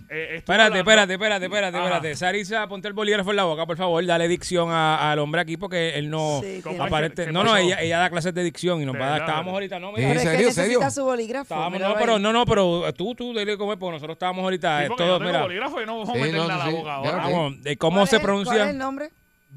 Eh, 0.10 0.38
estuvo 0.38 0.54
Espérate, 0.54 0.80
espérate, 0.80 1.14
espérate, 1.14 1.46
espérate, 1.46 1.78
Ajá. 1.78 1.86
espérate. 1.86 2.16
Sarisa, 2.16 2.68
ponte 2.68 2.88
el 2.88 2.94
bolígrafo 2.94 3.30
en 3.32 3.36
la 3.36 3.44
boca, 3.44 3.66
por 3.66 3.78
favor. 3.78 4.06
Dale 4.06 4.28
dicción 4.28 4.70
a- 4.72 5.12
al 5.12 5.20
hombre 5.20 5.42
aquí 5.42 5.56
porque 5.58 5.90
él 5.98 6.10
no 6.10 6.40
Sí, 6.44 6.62
¿Cómo 6.64 6.74
tiene- 6.74 6.76
es 6.76 6.82
aparente. 6.82 7.26
que- 7.26 7.32
No, 7.32 7.44
no, 7.44 7.52
pasó? 7.52 7.58
ella, 7.64 7.82
ella 7.82 8.00
da 8.00 8.10
clases 8.10 8.34
de 8.34 8.44
dicción 8.44 8.82
y 8.82 8.86
nos 8.86 8.96
va 8.96 9.00
a 9.00 9.02
dar. 9.02 9.12
¿Verdad? 9.12 9.28
Estábamos 9.28 9.54
ahorita, 9.54 9.80
no, 9.80 9.92
mira. 9.92 10.08
Pero 10.08 10.20
es 10.20 10.26
que 10.26 10.32
serio, 10.32 10.48
necesita 10.48 10.92
su 10.92 11.04
bolígrafo. 11.04 11.44
Estábamos, 11.44 11.72
míralo 11.74 11.94
no, 11.94 12.00
pero 12.00 12.20
no, 12.20 12.34
no, 12.34 12.46
pero 12.46 12.94
tú, 12.94 13.14
tú, 13.16 13.34
dile 13.38 13.58
cómo 13.58 13.74
es, 13.74 13.80
porque 13.80 13.94
nosotros 13.94 14.16
estábamos 14.16 14.44
ahorita. 14.44 14.80
Sí, 14.80 14.86
eh, 14.86 14.88
porque 14.88 15.04
todo, 15.04 15.14
yo 15.14 15.18
tengo 15.20 15.30
mira, 15.32 15.42
bolígrafo 15.44 15.82
y 15.82 15.86
no 15.86 15.94
vamos 16.00 16.10
a 16.10 16.14
Sí, 16.14 16.20
meterle 16.20 16.38
no, 16.40 16.44
a 16.54 16.58
la 16.58 16.66
sí, 16.66 16.72
boca 16.72 16.90
ya, 16.90 16.96
ahora. 16.96 17.10
ok. 17.28 17.32
vamos, 17.34 17.62
de 17.64 17.78
cómo 17.78 17.96
¿Cuál 17.98 18.08
se 18.08 18.16
es- 18.16 18.22
¿Cuál 18.22 18.36
es 18.40 18.44
pronuncia. 18.46 18.70
el 18.72 18.78
nombre? 18.78 19.10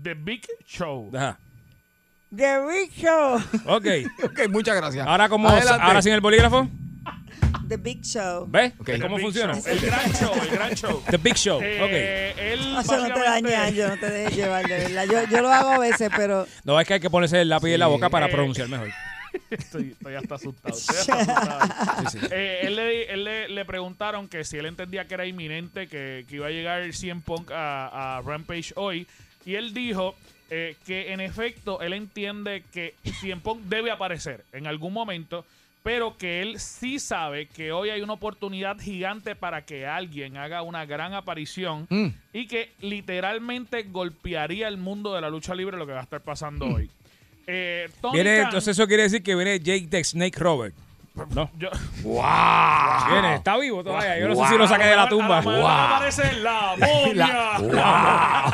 The 0.03 0.15
Big 0.15 0.47
Show. 0.67 1.11
Ajá. 1.15 1.39
The 2.37 2.59
Big 2.67 2.93
Show. 2.93 3.37
Ok. 3.67 3.87
Ok, 4.25 4.49
muchas 4.51 4.77
gracias. 4.77 5.07
Ahora, 5.07 5.29
como, 5.29 5.49
Adelante. 5.49 5.83
ahora 5.85 6.01
sin 6.03 6.13
el 6.13 6.21
bolígrafo, 6.21 6.69
The 7.69 7.77
Big 7.77 8.03
Show. 8.03 8.47
¿ves? 8.49 8.73
Ok. 8.79 8.87
¿Ves 8.89 9.01
¿Cómo 9.01 9.17
Big 9.17 9.25
funciona? 9.25 9.55
Show. 9.55 9.63
El 9.67 9.81
gran 9.81 10.13
show, 10.13 10.33
el 10.43 10.49
gran 10.51 10.75
show. 10.75 11.03
The 11.11 11.17
Big 11.19 11.35
Show. 11.37 11.61
Eh, 11.63 11.81
Ok. 11.83 12.41
Él 12.41 12.73
No, 12.73 12.81
eso 12.81 13.09
no 13.09 13.15
te 13.15 13.21
dañe, 13.21 13.75
yo 13.75 13.89
no 13.89 13.97
te 13.99 14.11
dejes 14.11 14.37
llevar, 14.37 14.67
de 14.67 14.77
verdad. 14.79 15.05
Yo, 15.07 15.31
yo 15.31 15.43
lo 15.43 15.51
hago 15.51 15.71
a 15.71 15.79
veces, 15.79 16.11
pero 16.17 16.47
No, 16.65 16.81
es 16.81 16.87
que 16.87 16.95
hay 16.95 17.01
que 17.01 17.11
ponerse 17.11 17.41
el 17.41 17.49
lápiz 17.49 17.73
en 17.73 17.81
la 17.81 17.87
Sí. 17.87 17.93
boca 17.93 18.09
para 18.11 18.27
Eh, 18.27 18.31
pronunciar 18.31 18.69
mejor. 18.69 18.89
Estoy, 19.51 19.91
estoy 19.93 20.15
hasta 20.17 20.35
asustado. 20.35 20.77
Estoy 20.77 20.97
hasta 21.21 21.93
asustado. 21.93 22.29
Eh, 22.33 22.61
él 22.65 22.75
le, 22.77 23.13
él 23.13 23.25
le- 23.25 23.49
le 23.49 23.65
preguntaron 23.65 24.27
que 24.29 24.43
si 24.45 24.57
él 24.57 24.67
entendía 24.67 25.07
que 25.07 25.15
era 25.15 25.25
inminente 25.27 25.87
que, 25.87 26.25
que 26.29 26.37
iba 26.37 26.49
a 26.49 26.51
llegar 26.51 26.83
el 26.83 26.93
CM 26.95 27.21
Punk 27.25 27.53
a, 27.53 28.17
a 28.19 28.23
Rampage 28.23 28.73
hoy. 28.75 29.07
Y 29.47 29.55
él 29.55 29.73
dijo 29.73 30.17
eh, 30.51 30.75
que 30.85 31.13
en 31.13 31.21
efecto 31.21 31.81
él 31.81 31.93
entiende 31.93 32.65
que 32.73 32.95
CM 33.21 33.41
Punk 33.41 33.61
debe 33.67 33.93
aparecer 33.93 34.45
en 34.53 34.67
algún 34.67 34.93
momento. 34.93 35.47
Pero 35.83 36.19
que 36.19 36.43
él 36.43 36.61
sí 36.61 36.99
sabe 36.99 37.47
que 37.47 37.73
hoy 37.73 37.89
hay 37.89 38.03
una 38.03 38.13
oportunidad 38.13 38.79
gigante 38.79 39.35
para 39.35 39.65
que 39.65 39.87
alguien 39.87 40.37
haga 40.37 40.61
una 40.63 40.85
gran 40.85 41.15
aparición 41.15 41.87
Mm. 41.89 42.09
y 42.35 42.47
que 42.47 42.73
literalmente 42.81 43.85
golpearía 43.85 44.69
el 44.69 44.77
mundo 44.77 45.15
de 45.15 45.23
la 45.23 45.31
lucha 45.31 45.55
libre 45.55 45.79
lo 45.79 45.87
que 45.87 45.93
va 45.93 46.01
a 46.01 46.03
estar 46.03 46.21
pasando 46.21 46.67
hoy. 46.67 46.91
Eh, 47.47 47.89
Viene, 48.13 48.41
entonces 48.41 48.77
eso 48.77 48.87
quiere 48.87 49.05
decir 49.05 49.23
que 49.23 49.35
viene 49.35 49.59
Jake 49.59 49.87
the 49.91 50.05
Snake 50.05 50.39
Robert. 50.39 50.75
No. 51.35 51.51
yo- 51.59 51.69
Viene, 53.11 53.35
está 53.35 53.57
vivo 53.59 53.83
todavía. 53.85 54.19
Yo 54.19 54.29
no 54.29 54.37
sé 54.37 54.49
si 54.53 54.59
lo 54.59 54.67
saqué 54.67 54.85
de 54.87 54.97
la 54.97 55.09
tumba. 55.09 55.39
Mejor 55.43 55.65
aparece 55.71 56.33
la 56.41 56.75
momia. 56.79 58.47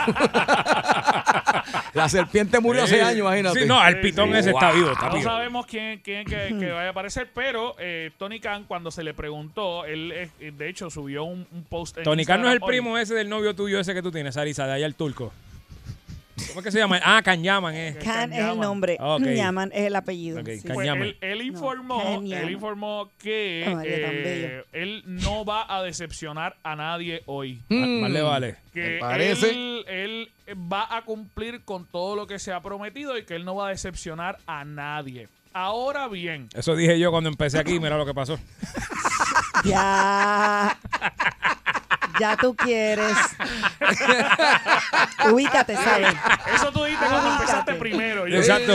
La 1.94 2.08
serpiente 2.08 2.60
murió 2.60 2.84
hace 2.84 3.00
años, 3.02 3.18
imagínate. 3.20 3.60
Sí, 3.60 3.66
no, 3.66 3.84
el 3.86 4.00
pitón 4.00 4.34
ese 4.34 4.50
está 4.50 4.72
vivo, 4.72 4.90
está 4.92 5.08
No 5.08 5.14
vivo. 5.14 5.24
sabemos 5.30 5.66
quién, 5.66 6.00
quién 6.00 6.24
que, 6.26 6.56
que 6.58 6.70
vaya 6.72 6.88
a 6.88 6.90
aparecer, 6.90 7.28
pero 7.34 7.74
eh, 7.78 8.10
Tony 8.18 8.40
Khan, 8.40 8.64
cuando 8.64 8.90
se 8.90 9.02
le 9.02 9.14
preguntó, 9.14 9.84
él 9.84 10.12
eh, 10.40 10.50
de 10.52 10.68
hecho 10.68 10.90
subió 10.90 11.24
un, 11.24 11.46
un 11.52 11.64
post 11.64 11.98
en 11.98 12.04
Tony 12.04 12.24
Khan 12.24 12.40
no 12.42 12.48
es 12.48 12.54
el 12.56 12.62
hoy. 12.62 12.68
primo 12.68 12.98
ese 12.98 13.14
del 13.14 13.28
novio 13.28 13.54
tuyo 13.54 13.78
ese 13.80 13.94
que 13.94 14.02
tú 14.02 14.10
tienes, 14.10 14.34
Sarisa, 14.34 14.66
de 14.66 14.72
allá 14.74 14.86
el 14.86 14.94
turco. 14.94 15.32
¿Cómo 16.56 16.60
es 16.62 16.64
que 16.64 16.72
se 16.72 16.78
llama? 16.78 16.98
Ah, 17.04 17.20
Canyaman, 17.22 17.74
eh. 17.74 17.98
Can 18.02 18.32
es 18.32 18.38
el 18.38 18.58
nombre. 18.58 18.96
Ok. 18.98 19.24
Llaman 19.24 19.70
es 19.74 19.84
el 19.88 19.94
apellido. 19.94 20.40
Ok, 20.40 20.48
sí. 20.58 20.62
Can- 20.66 20.74
Pues 20.74 20.88
él, 20.88 21.18
él 21.20 21.42
informó, 21.42 22.00
Genial. 22.00 22.44
él 22.44 22.50
informó 22.52 23.10
que 23.18 23.62
tan 23.66 23.82
eh, 23.84 24.64
él 24.72 25.02
no 25.04 25.44
va 25.44 25.66
a 25.68 25.82
decepcionar 25.82 26.56
a 26.62 26.74
nadie 26.74 27.22
hoy. 27.26 27.60
Mm. 27.68 28.00
Vale, 28.00 28.22
vale. 28.22 28.56
Que 28.72 28.88
Me 28.94 28.98
parece. 29.00 29.50
Él, 29.50 29.84
él 29.86 30.30
va 30.56 30.96
a 30.96 31.02
cumplir 31.02 31.60
con 31.62 31.84
todo 31.84 32.16
lo 32.16 32.26
que 32.26 32.38
se 32.38 32.52
ha 32.52 32.60
prometido 32.62 33.18
y 33.18 33.26
que 33.26 33.34
él 33.36 33.44
no 33.44 33.54
va 33.54 33.66
a 33.66 33.70
decepcionar 33.72 34.38
a 34.46 34.64
nadie. 34.64 35.28
Ahora 35.52 36.08
bien, 36.08 36.48
Eso 36.54 36.74
dije 36.74 36.98
yo 36.98 37.10
cuando 37.10 37.28
empecé 37.28 37.58
aquí, 37.58 37.78
mira 37.78 37.98
lo 37.98 38.06
que 38.06 38.14
pasó. 38.14 38.38
Ya. 39.62 40.78
Ya 42.20 42.36
tú 42.36 42.54
quieres. 42.56 43.16
Ubícate, 45.30 45.76
¿sabes? 45.76 46.08
eso 46.54 46.72
tú 46.72 46.84
dijiste 46.84 47.06
cuando 47.06 47.28
Ubícate. 47.28 47.42
empezaste 47.44 47.74
primero. 47.74 48.26
Yo- 48.26 48.36
Exacto. 48.38 48.72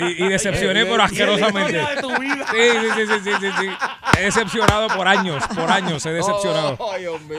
Y, 0.00 0.24
y 0.24 0.28
decepcioné, 0.28 0.84
pero 0.84 0.96
la 0.98 1.04
asquerosamente. 1.04 1.72
de 1.72 1.96
tu 2.00 2.16
vida. 2.18 2.46
Sí, 2.50 2.56
sí, 2.80 2.88
sí, 2.94 3.06
sí, 3.06 3.20
sí, 3.24 3.30
sí, 3.40 3.50
sí. 3.60 3.68
He 4.18 4.22
decepcionado 4.24 4.88
por 4.88 5.08
años, 5.08 5.42
por 5.54 5.70
años 5.70 6.04
he 6.06 6.10
decepcionado. 6.12 6.78
Ay, 6.92 7.02
Dios 7.02 7.20
mío. 7.22 7.38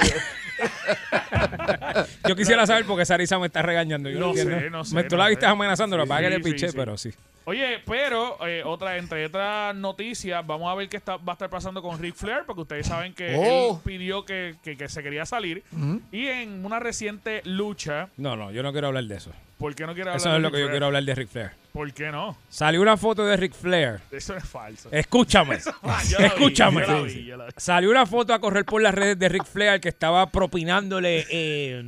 Yo 2.28 2.36
quisiera 2.36 2.66
saber 2.66 2.86
por 2.86 2.98
qué 2.98 3.06
Sarisa 3.06 3.40
me 3.40 3.48
está 3.48 3.62
regañando. 3.62 4.10
Yo 4.10 4.20
no, 4.20 4.28
No 4.28 4.34
sé, 4.34 4.42
entiendo. 4.42 4.70
no 4.78 4.84
sé, 4.86 4.96
Me, 4.96 5.04
tú 5.04 5.16
no 5.16 5.24
la 5.24 5.30
viste 5.30 5.46
amenazando, 5.46 5.96
Sí, 5.96 6.00
verdad 6.02 6.20
que 6.22 6.30
le 6.30 6.40
piché, 6.40 6.70
sí. 6.70 6.78
pero 6.78 6.98
sí. 6.98 7.12
Oye, 7.46 7.80
pero 7.86 8.46
eh, 8.46 8.62
otra 8.66 8.98
entre 8.98 9.26
otras 9.26 9.74
noticias, 9.74 10.46
vamos 10.46 10.70
a 10.70 10.76
ver 10.76 10.90
qué 10.90 10.98
está, 10.98 11.16
va 11.16 11.32
a 11.32 11.34
estar 11.34 11.50
pasando 11.50 11.82
con 11.82 11.98
Ric 11.98 12.14
Flair, 12.16 12.44
porque 12.46 12.62
ustedes 12.64 12.88
saben 12.88 13.14
que 13.14 13.36
Oh. 13.38 13.76
él 13.76 13.82
pidió 13.86 14.26
que, 14.26 14.56
que- 14.62 14.76
que 14.76 14.90
se 14.90 15.02
quería 15.02 15.26
salir. 15.26 15.64
Y 16.12 16.28
en 16.28 16.66
una 16.66 16.80
reciente 16.80 17.42
lucha, 17.46 18.10
No, 18.18 18.36
no, 18.36 18.52
yo 18.52 18.64
no 18.64 18.72
quiero 18.74 18.88
hablar 18.88 19.06
de 19.06 19.16
eso. 19.16 19.32
¿por 19.58 19.74
qué 19.74 19.88
no 19.88 19.96
quiere 19.96 20.12
hablar 20.12 20.18
Eso 20.18 20.28
no 20.30 20.34
de 20.34 20.38
es 20.38 20.44
lo 20.44 20.50
Ric 20.50 20.56
que 20.58 20.62
yo 20.62 20.70
quiero 20.70 20.86
hablar 20.86 21.04
de 21.04 21.16
Ric 21.16 21.30
Flair. 21.30 21.52
¿Por 21.74 21.92
qué 21.94 22.12
no? 22.12 22.38
Salió 22.50 22.80
una 22.82 22.96
foto 22.98 23.26
de 23.26 23.38
Ric 23.38 23.54
Flair. 23.54 24.00
Eso 24.12 24.36
es 24.36 24.44
falso. 24.44 24.90
Escúchame. 24.92 25.58
Ah, 25.84 26.02
yo 26.08 26.20
la 26.20 26.26
vi, 26.26 26.26
Escúchame. 26.26 26.82
yo 26.82 26.88
la 26.94 27.02
vi, 27.02 27.26
yo 27.26 27.38
la 27.38 27.46
vi. 27.46 27.52
Salió 27.58 27.90
una 27.90 28.06
foto 28.06 28.34
a 28.36 28.40
correr 28.40 28.66
por 28.66 28.82
las 28.84 28.94
redes 28.94 29.18
de 29.18 29.30
Ric 29.30 29.46
Flair 29.46 29.80
que 29.82 29.90
estaba 29.90 30.28
propinándole. 30.78 31.26
eh, 31.30 31.84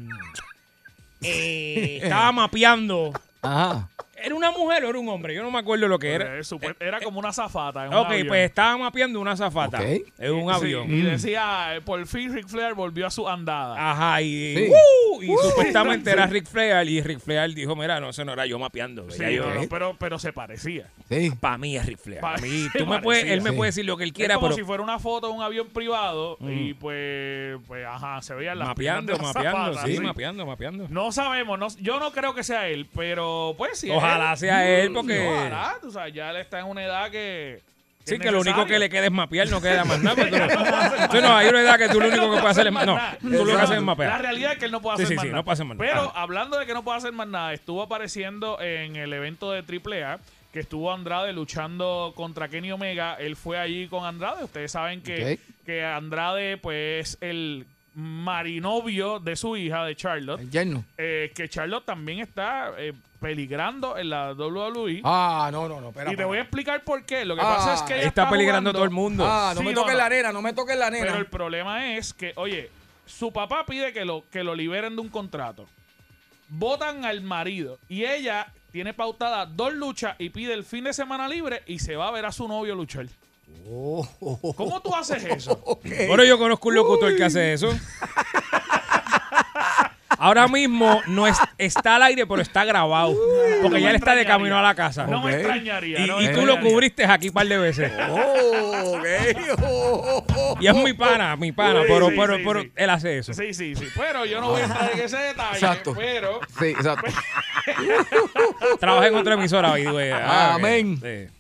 eh, 1.22 2.00
estaba 2.04 2.32
mapeando. 2.32 3.14
Ajá. 3.42 3.88
¿Era 4.24 4.36
una 4.36 4.52
mujer 4.52 4.84
o 4.86 4.90
era 4.90 5.00
un 5.00 5.08
hombre? 5.10 5.34
Yo 5.34 5.44
no 5.44 5.52
me 5.52 5.60
acuerdo 5.60 5.88
lo 5.88 6.00
que 6.00 6.14
era. 6.14 6.38
Eh, 6.38 6.42
supu- 6.42 6.76
era 6.80 7.00
como 7.00 7.20
una 7.20 7.32
zafata. 7.34 7.84
En 7.86 7.90
un 7.90 7.96
Ok, 8.00 8.08
avión. 8.08 8.28
pues 8.28 8.46
estaba 8.50 8.78
mapeando 8.78 9.20
una 9.20 9.36
zafata 9.36 9.80
Ok. 9.80 9.86
en 10.20 10.32
un 10.34 10.50
Sí, 10.54 10.56
avión. 10.56 10.92
y 10.92 11.02
decía, 11.02 11.76
eh, 11.76 11.82
por 11.82 12.06
fin 12.08 12.34
Ric 12.34 12.48
Flair 12.48 12.74
volvió 12.74 13.08
a 13.08 13.12
su 13.12 13.28
andada. 13.28 13.92
Ajá, 13.92 14.22
y, 14.22 14.56
Sí. 14.56 14.70
¡uh! 14.72 15.24
y 15.24 15.28
supuestamente 15.28 16.12
era 16.12 16.26
Ric 16.28 16.46
Flair 16.48 16.88
y 16.90 17.02
Ric 17.02 17.20
Flair 17.20 17.54
dijo, 17.54 17.76
mira, 17.76 18.00
no, 18.00 18.10
eso 18.10 18.24
no 18.26 18.34
era 18.34 18.46
yo 18.46 18.58
mapeando. 18.60 19.10
Sí, 19.10 19.20
ya 19.20 19.30
yo- 19.30 19.48
no, 19.50 19.56
no, 19.62 19.70
pero, 19.70 19.96
pero 20.00 20.20
se 20.20 20.34
parecía. 20.34 20.88
Sí. 21.10 21.32
Para 21.40 21.58
mí 21.58 21.76
es 21.78 21.86
Ric 21.86 21.98
Flair. 22.00 22.22
Pa- 22.22 22.30
Para 22.36 22.42
mí, 22.42 22.68
tú 22.78 22.86
me 22.86 23.00
puedes, 23.02 23.24
él 23.26 23.42
me 23.42 23.52
puede 23.54 23.70
decir 23.70 23.86
lo 23.86 23.98
que 23.98 24.04
él 24.04 24.14
quiera, 24.14 24.36
es 24.36 24.38
como 24.38 24.50
pero 24.50 24.58
si 24.58 24.64
fuera 24.64 24.84
una 24.84 25.00
foto 25.00 25.28
de 25.28 25.34
un 25.34 25.42
avión 25.42 25.68
privado 25.68 26.38
y 26.42 26.74
pues, 26.76 27.58
pues, 27.68 27.86
ajá, 27.86 28.22
se 28.22 28.34
veían 28.36 28.60
las 28.60 28.68
mapeando, 28.70 29.14
piernas 29.14 29.34
de 29.34 29.44
la 29.44 29.52
mapeando, 29.54 29.82
sí. 29.88 30.00
mapeando, 30.00 30.46
mapeando. 30.46 30.88
No 30.90 31.12
sabemos, 31.12 31.58
no, 31.60 31.68
yo 31.80 32.00
no 32.00 32.12
creo 32.12 32.34
que 32.36 32.44
sea 32.44 32.68
él, 32.68 32.88
pero 32.96 33.56
pues 33.58 33.80
sí. 33.80 33.90
es 33.92 33.98
Ojalá 34.10 34.36
sea 34.36 34.68
él, 34.70 34.92
porque- 34.94 35.28
Ojalá, 35.28 35.76
tú 35.82 35.92
sabes, 35.92 36.14
ya 36.14 36.30
él 36.32 36.38
está 36.38 36.60
en 36.60 36.66
una 36.66 36.84
edad 36.84 37.10
que. 37.12 37.62
Sí, 38.06 38.18
que 38.18 38.32
lo 38.32 38.40
único 38.42 38.66
que 38.66 38.80
le 38.80 38.90
queda 38.90 39.06
es 39.06 39.12
mapear, 39.12 39.48
no 39.50 39.62
queda 39.62 39.86
más 39.86 40.02
nada. 40.02 40.16
porque 40.18 40.40
tú 41.12 41.22
no, 41.22 41.36
hay 41.38 41.48
una 41.50 41.62
edad 41.62 41.78
que 41.78 41.90
tú 41.90 42.00
lo 42.00 42.08
único 42.08 42.24
que 42.24 42.40
puedes 42.40 42.46
hacer 42.58 42.66
es 42.66 42.74
más 42.74 42.86
no, 42.88 42.98
tú 43.22 43.30
lo 43.30 43.46
que 43.46 43.52
haces 43.54 43.70
es 43.72 43.76
La 43.76 43.82
mapear. 43.82 44.22
realidad 44.22 44.54
es 44.54 44.58
que 44.58 44.66
él 44.66 44.72
no 44.72 44.82
puede 44.82 44.98
Sí, 44.98 45.04
hacer 45.04 45.08
sí, 45.10 45.16
más 45.16 45.24
sí, 45.24 45.28
nada. 45.30 45.38
no 45.38 45.44
puede 45.46 45.54
hacer 45.54 45.66
más 45.68 45.78
nada. 45.78 45.90
Pero 45.92 46.10
Ajá. 46.10 46.22
hablando 46.22 46.58
de 46.58 46.66
que 46.66 46.74
no 46.74 46.84
puede 46.84 46.98
hacer 46.98 47.12
más 47.12 47.28
nada, 47.28 47.54
estuvo 47.54 47.84
apareciendo 47.84 48.60
en 48.62 48.96
el 48.96 49.14
evento 49.14 49.52
de 49.52 49.60
AAA 49.62 50.18
que 50.52 50.60
estuvo 50.62 50.92
Andrade 50.92 51.34
luchando 51.34 52.14
contra 52.16 52.48
Kenny 52.48 52.72
Omega. 52.72 53.14
Él 53.20 53.36
fue 53.36 53.60
allí 53.60 53.88
con 53.88 54.04
Andrade. 54.06 54.44
Ustedes 54.44 54.72
saben 54.72 55.02
que, 55.04 55.38
que 55.68 55.86
Andrade 55.86 56.58
pues 56.58 57.10
es 57.12 57.18
el 57.22 57.68
marinovio 57.96 59.20
de 59.20 59.36
su 59.36 59.56
hija, 59.58 59.86
de 59.86 59.96
Charlotte. 59.96 60.42
El 60.42 60.50
yerno. 60.52 60.84
Eh, 60.98 61.32
que 61.36 61.50
Charlotte 61.50 61.86
también 61.86 62.20
está 62.20 62.72
eh, 62.78 62.94
peligrando 63.20 63.98
en 63.98 64.10
la 64.10 64.34
WWE. 64.34 65.02
Ah, 65.04 65.50
no, 65.52 65.68
no, 65.68 65.82
no. 65.82 65.90
Espera, 65.90 66.12
y 66.14 66.16
te 66.16 66.24
voy 66.24 66.38
a 66.38 66.42
explicar 66.42 66.84
por 66.84 67.04
qué. 67.04 67.26
Lo 67.26 67.36
que 67.36 67.42
Ah, 67.42 67.56
pasa 67.58 67.74
es 67.76 67.82
que 67.84 67.96
ella 67.98 68.08
Está 68.08 68.30
peligrando 68.30 68.70
jugando- 68.72 68.74
todo 68.74 68.84
el 68.86 68.92
mundo. 68.92 69.26
Ah, 69.28 69.52
no 69.56 69.62
Sí, 69.62 69.68
me 69.68 69.74
no, 69.74 69.82
toques 69.82 69.94
no. 69.94 69.98
la 70.00 70.06
arena, 70.06 70.32
no 70.32 70.42
me 70.42 70.54
toques 70.54 70.78
la 70.78 70.90
Pero 70.90 71.16
el 71.16 71.26
problema 71.28 71.96
es 71.96 72.14
que, 72.14 72.34
oye, 72.36 72.70
su 73.06 73.32
papá 73.32 73.66
pide 73.66 73.92
que 73.94 74.06
lo, 74.06 74.24
que 74.32 74.44
lo 74.44 74.56
liberen 74.56 74.96
de 74.96 75.02
un 75.02 75.10
contrato. 75.10 75.68
Votan 76.50 77.06
al 77.06 77.22
marido 77.22 77.78
y 77.88 78.06
ella 78.06 78.48
tiene 78.72 78.94
pautada 78.94 79.46
dos 79.46 79.74
luchas 79.74 80.16
y 80.20 80.30
pide 80.30 80.54
el 80.54 80.64
fin 80.64 80.84
de 80.84 80.94
semana 80.94 81.28
libre 81.28 81.64
y 81.68 81.80
se 81.80 81.96
va 81.96 82.08
a 82.08 82.12
ver 82.12 82.26
a 82.26 82.32
su 82.32 82.48
novio 82.48 82.76
luchar. 82.76 83.06
Oh, 83.72 84.08
oh, 84.20 84.40
oh. 84.42 84.54
¿Cómo 84.54 84.82
tú 84.82 84.94
haces 84.96 85.24
eso? 85.30 85.60
Ok. 85.64 85.86
Bueno, 86.08 86.24
yo 86.24 86.38
conozco 86.38 86.70
un 86.70 86.76
locutor 86.76 87.16
que 87.16 87.24
hace 87.24 87.54
eso. 87.54 87.70
Ahora 90.22 90.50
mismo 90.50 91.02
no 91.08 91.28
es, 91.28 91.38
está 91.58 91.96
al 91.96 92.04
aire, 92.04 92.28
pero 92.28 92.42
está 92.42 92.66
grabado. 92.66 93.16
Porque 93.62 93.78
No 93.78 93.84
ya 93.84 93.92
él 93.92 93.96
está 93.96 94.16
de 94.16 94.26
camino 94.26 94.58
a 94.60 94.62
la 94.62 94.76
casa. 94.76 95.08
No 95.08 95.24
me 95.24 95.34
extrañaría. 95.34 96.00
Y, 96.00 96.08
no 96.08 96.18
me 96.18 96.26
y 96.26 96.34
tú 96.34 96.46
lo 96.46 96.60
cubriste 96.60 97.06
aquí 97.06 97.30
un 97.30 97.34
par 97.34 97.48
de 97.48 97.58
veces. 97.58 97.90
Oh, 98.10 98.98
ok. 98.98 99.06
Oh, 99.64 99.66
oh, 99.66 100.26
oh. 100.36 100.58
Y 100.60 100.68
es 100.68 100.76
mi 100.76 100.92
pana, 100.92 101.38
mi 101.38 101.54
pana, 101.54 101.84
pero, 101.88 102.10
sí, 102.10 102.16
pero, 102.18 102.36
sí, 102.36 102.44
pero 102.46 102.62
sí. 102.64 102.72
él 102.76 102.90
hace 102.90 103.18
eso. 103.20 103.34
Sí, 103.34 103.54
sí, 103.54 103.76
sí. 103.76 103.86
Pero 103.96 104.26
yo 104.26 104.42
no 104.42 104.50
voy 104.50 104.62
a 104.62 104.66
entrar 104.66 104.92
en 104.92 105.00
ese 105.00 105.18
detalle. 105.18 105.54
Exacto. 105.54 105.94
Pero 105.96 106.42
Sí, 106.60 106.66
exacto. 106.66 107.10
Trabaja 108.80 109.08
en 109.08 109.16
otra 109.16 109.36
emisora, 109.36 109.70
by 109.70 109.84
the 109.84 109.92
way. 109.92 110.10
Ah. 110.12 110.56
Amén. 110.56 111.00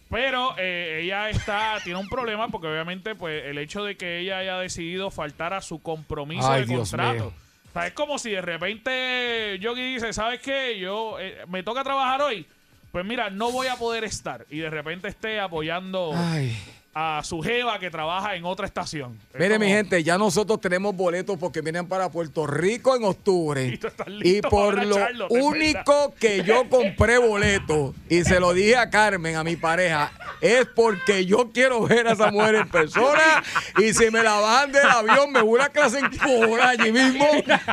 Pero 0.09 0.55
eh, 0.57 1.01
ella 1.03 1.29
está, 1.29 1.77
tiene 1.83 1.99
un 1.99 2.09
problema 2.09 2.47
porque 2.47 2.67
obviamente 2.67 3.13
pues 3.13 3.45
el 3.45 3.57
hecho 3.59 3.83
de 3.83 3.95
que 3.95 4.19
ella 4.19 4.39
haya 4.39 4.57
decidido 4.57 5.11
faltar 5.11 5.53
a 5.53 5.61
su 5.61 5.81
compromiso 5.81 6.49
Ay, 6.51 6.61
de 6.61 6.67
Dios 6.67 6.89
contrato. 6.89 7.13
mío. 7.13 7.33
O 7.69 7.71
sea, 7.73 7.85
es 7.87 7.93
como 7.93 8.17
si 8.17 8.31
de 8.31 8.41
repente 8.41 9.59
Yogi 9.61 9.93
dice, 9.93 10.11
¿sabes 10.11 10.41
qué? 10.41 10.79
Yo 10.79 11.19
eh, 11.19 11.37
me 11.47 11.61
toca 11.61 11.83
trabajar 11.83 12.21
hoy. 12.23 12.47
Pues 12.91 13.05
mira, 13.05 13.29
no 13.29 13.51
voy 13.51 13.67
a 13.67 13.75
poder 13.75 14.03
estar. 14.03 14.47
Y 14.49 14.57
de 14.57 14.71
repente 14.71 15.07
esté 15.07 15.39
apoyando 15.39 16.11
Ay. 16.15 16.57
A 16.93 17.21
su 17.23 17.39
jeva 17.41 17.79
que 17.79 17.89
trabaja 17.91 18.35
en 18.35 18.43
otra 18.45 18.65
estación. 18.65 19.17
Es 19.33 19.39
Mire, 19.39 19.55
como- 19.55 19.65
mi 19.65 19.71
gente, 19.71 20.03
ya 20.03 20.17
nosotros 20.17 20.59
tenemos 20.59 20.95
boletos 20.95 21.37
porque 21.39 21.61
vienen 21.61 21.87
para 21.87 22.09
Puerto 22.09 22.47
Rico 22.47 22.95
en 22.95 23.03
octubre. 23.03 23.63
Y 23.73 23.77
tú 23.77 23.87
estás 23.87 24.07
Y 24.07 24.11
listo 24.11 24.49
por 24.49 24.73
para 24.75 24.85
lo 24.87 24.95
Charlotte, 24.95 25.31
único 25.31 26.13
que 26.19 26.43
yo 26.43 26.67
compré 26.69 27.17
boletos 27.19 27.93
y 28.09 28.23
se 28.23 28.39
lo 28.39 28.53
dije 28.53 28.75
a 28.75 28.89
Carmen, 28.89 29.35
a 29.35 29.43
mi 29.43 29.55
pareja, 29.55 30.11
es 30.41 30.65
porque 30.75 31.25
yo 31.25 31.51
quiero 31.53 31.81
ver 31.87 32.07
a 32.07 32.13
esa 32.13 32.31
mujer 32.31 32.55
en 32.55 32.67
persona 32.69 33.43
y 33.77 33.93
si 33.93 34.09
me 34.09 34.23
la 34.23 34.33
bajan 34.39 34.71
del 34.71 34.89
avión 34.89 35.31
me 35.31 35.41
voy 35.41 35.61
a 35.61 35.69
clase 35.69 35.99
en 35.99 36.09
por 36.09 36.59
allí 36.59 36.91
mismo 36.91 37.25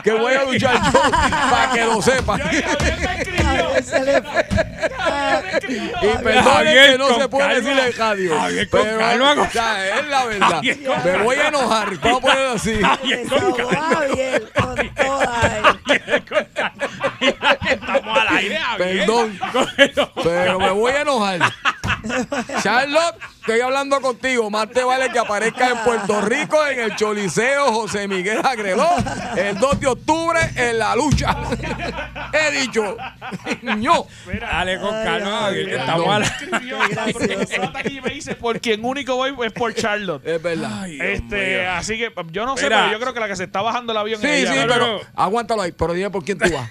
que 0.05 0.13
voy 0.13 0.35
a 0.35 0.45
luchar 0.45 0.75
yo 0.93 1.01
para 1.51 1.73
que 1.73 1.85
lo 1.85 2.03
sepan. 2.03 2.41
Y 5.69 6.39
Javier, 6.43 6.93
que 6.93 6.99
no 6.99 7.19
se 7.19 7.29
puede 7.29 7.55
decir 7.61 7.79
en 7.79 7.93
radio. 7.97 8.39
Javier, 8.39 8.69
o 9.15 9.51
sea, 9.51 9.99
es 9.99 10.07
la 10.09 10.25
verdad. 10.27 10.63
Me 11.05 11.23
voy 11.23 11.37
a 11.37 11.49
enojar. 11.49 11.97
Vamos 11.99 12.19
a 12.19 12.21
ponerlo 12.21 12.53
así. 12.53 12.81
Javier 12.81 13.29
con 14.53 14.95
toda 14.95 15.59
él. 15.59 15.79
Estamos 17.69 18.19
al 18.19 18.37
aire, 18.37 18.57
Javier. 18.59 19.07
Perdón. 19.07 19.39
Pero 20.23 20.59
me 20.59 20.71
voy 20.71 20.93
a 20.93 21.01
enojar. 21.03 21.41
Charlotte, 22.63 23.17
estoy 23.41 23.61
hablando 23.61 24.01
contigo. 24.01 24.51
Más 24.51 24.71
te 24.71 24.83
vale 24.85 25.11
que 25.11 25.19
aparezca 25.19 25.71
en 25.71 25.79
Puerto 25.79 26.21
Rico 26.23 26.65
en 26.67 26.81
el 26.81 26.97
Choliseo 26.97 27.73
José 27.73 28.09
Miguel 28.09 28.41
Agreló 28.45 28.89
el 29.37 29.59
2 29.59 29.81
de 29.81 29.87
octubre 29.87 30.41
en 30.55 30.79
la 30.79 30.95
lucha. 30.97 31.37
He 32.33 32.51
dicho. 32.61 32.97
No. 33.63 34.07
Dale 34.41 34.81
con 34.81 34.91
calma, 34.91 35.51
que 35.53 35.79
no. 35.87 36.13
al 36.13 36.25
me 38.03 38.11
dice, 38.11 38.35
por 38.37 38.61
quien 38.61 38.85
único 38.85 39.17
voy 39.17 39.35
es 39.47 39.53
por 39.53 39.75
Charlotte. 39.75 40.27
Es 40.27 40.43
verdad. 40.43 40.83
Ay, 40.83 40.99
Este, 41.01 41.67
así 41.67 41.99
que 41.99 42.13
yo 42.31 42.45
no 42.47 42.57
sé, 42.57 42.65
Mira. 42.65 42.83
pero 42.85 42.93
yo 42.93 43.01
creo 43.01 43.15
que 43.15 43.21
la 43.21 43.29
que 43.29 43.37
se 43.37 43.45
está 43.45 43.63
bajando 43.63 43.93
el 43.93 43.99
avión 43.99 44.21
Sí, 44.21 44.27
es 44.27 44.41
ella, 44.43 44.53
sí, 44.53 44.59
¿verdad? 44.59 44.77
pero 44.77 45.01
aguántalo 45.15 45.63
ahí. 45.63 45.73
Pero 45.73 45.93
dime 45.93 46.11
por 46.11 46.25
quién 46.25 46.39
tú 46.39 46.51
vas. 46.53 46.69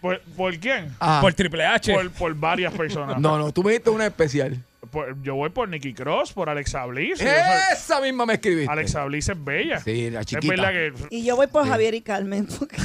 ¿Por, 0.00 0.20
por 0.36 0.56
quién? 0.58 0.94
Ah, 1.00 1.18
Por 1.20 1.34
Triple 1.34 1.64
H. 1.66 1.92
Por, 1.92 2.10
por 2.10 2.34
varias 2.34 2.72
personas. 2.72 3.18
no, 3.18 3.36
no, 3.38 3.52
tú 3.52 3.62
me 3.64 3.72
diste 3.72 3.90
una 3.90 4.06
especial. 4.06 4.56
Por- 4.92 5.20
yo 5.22 5.34
voy 5.34 5.50
por 5.50 5.68
Nicky 5.68 5.92
Cross, 5.92 6.32
por 6.32 6.48
Alexa 6.48 6.86
Bliss. 6.86 7.20
Esa 7.20 8.00
misma 8.00 8.24
me 8.24 8.34
escribiste. 8.34 8.72
Alexa 8.72 9.04
Bliss 9.04 9.28
es 9.28 9.44
bella. 9.44 9.80
Sí, 9.80 10.08
la 10.08 10.20
Es 10.20 10.26
chiquita. 10.26 10.50
verdad 10.54 10.70
que. 10.70 10.92
Y 11.10 11.24
yo 11.24 11.36
voy 11.36 11.46
por 11.48 11.66
Javier 11.68 11.94
y 11.94 12.00
Carmen. 12.00 12.46
Porque 12.58 12.76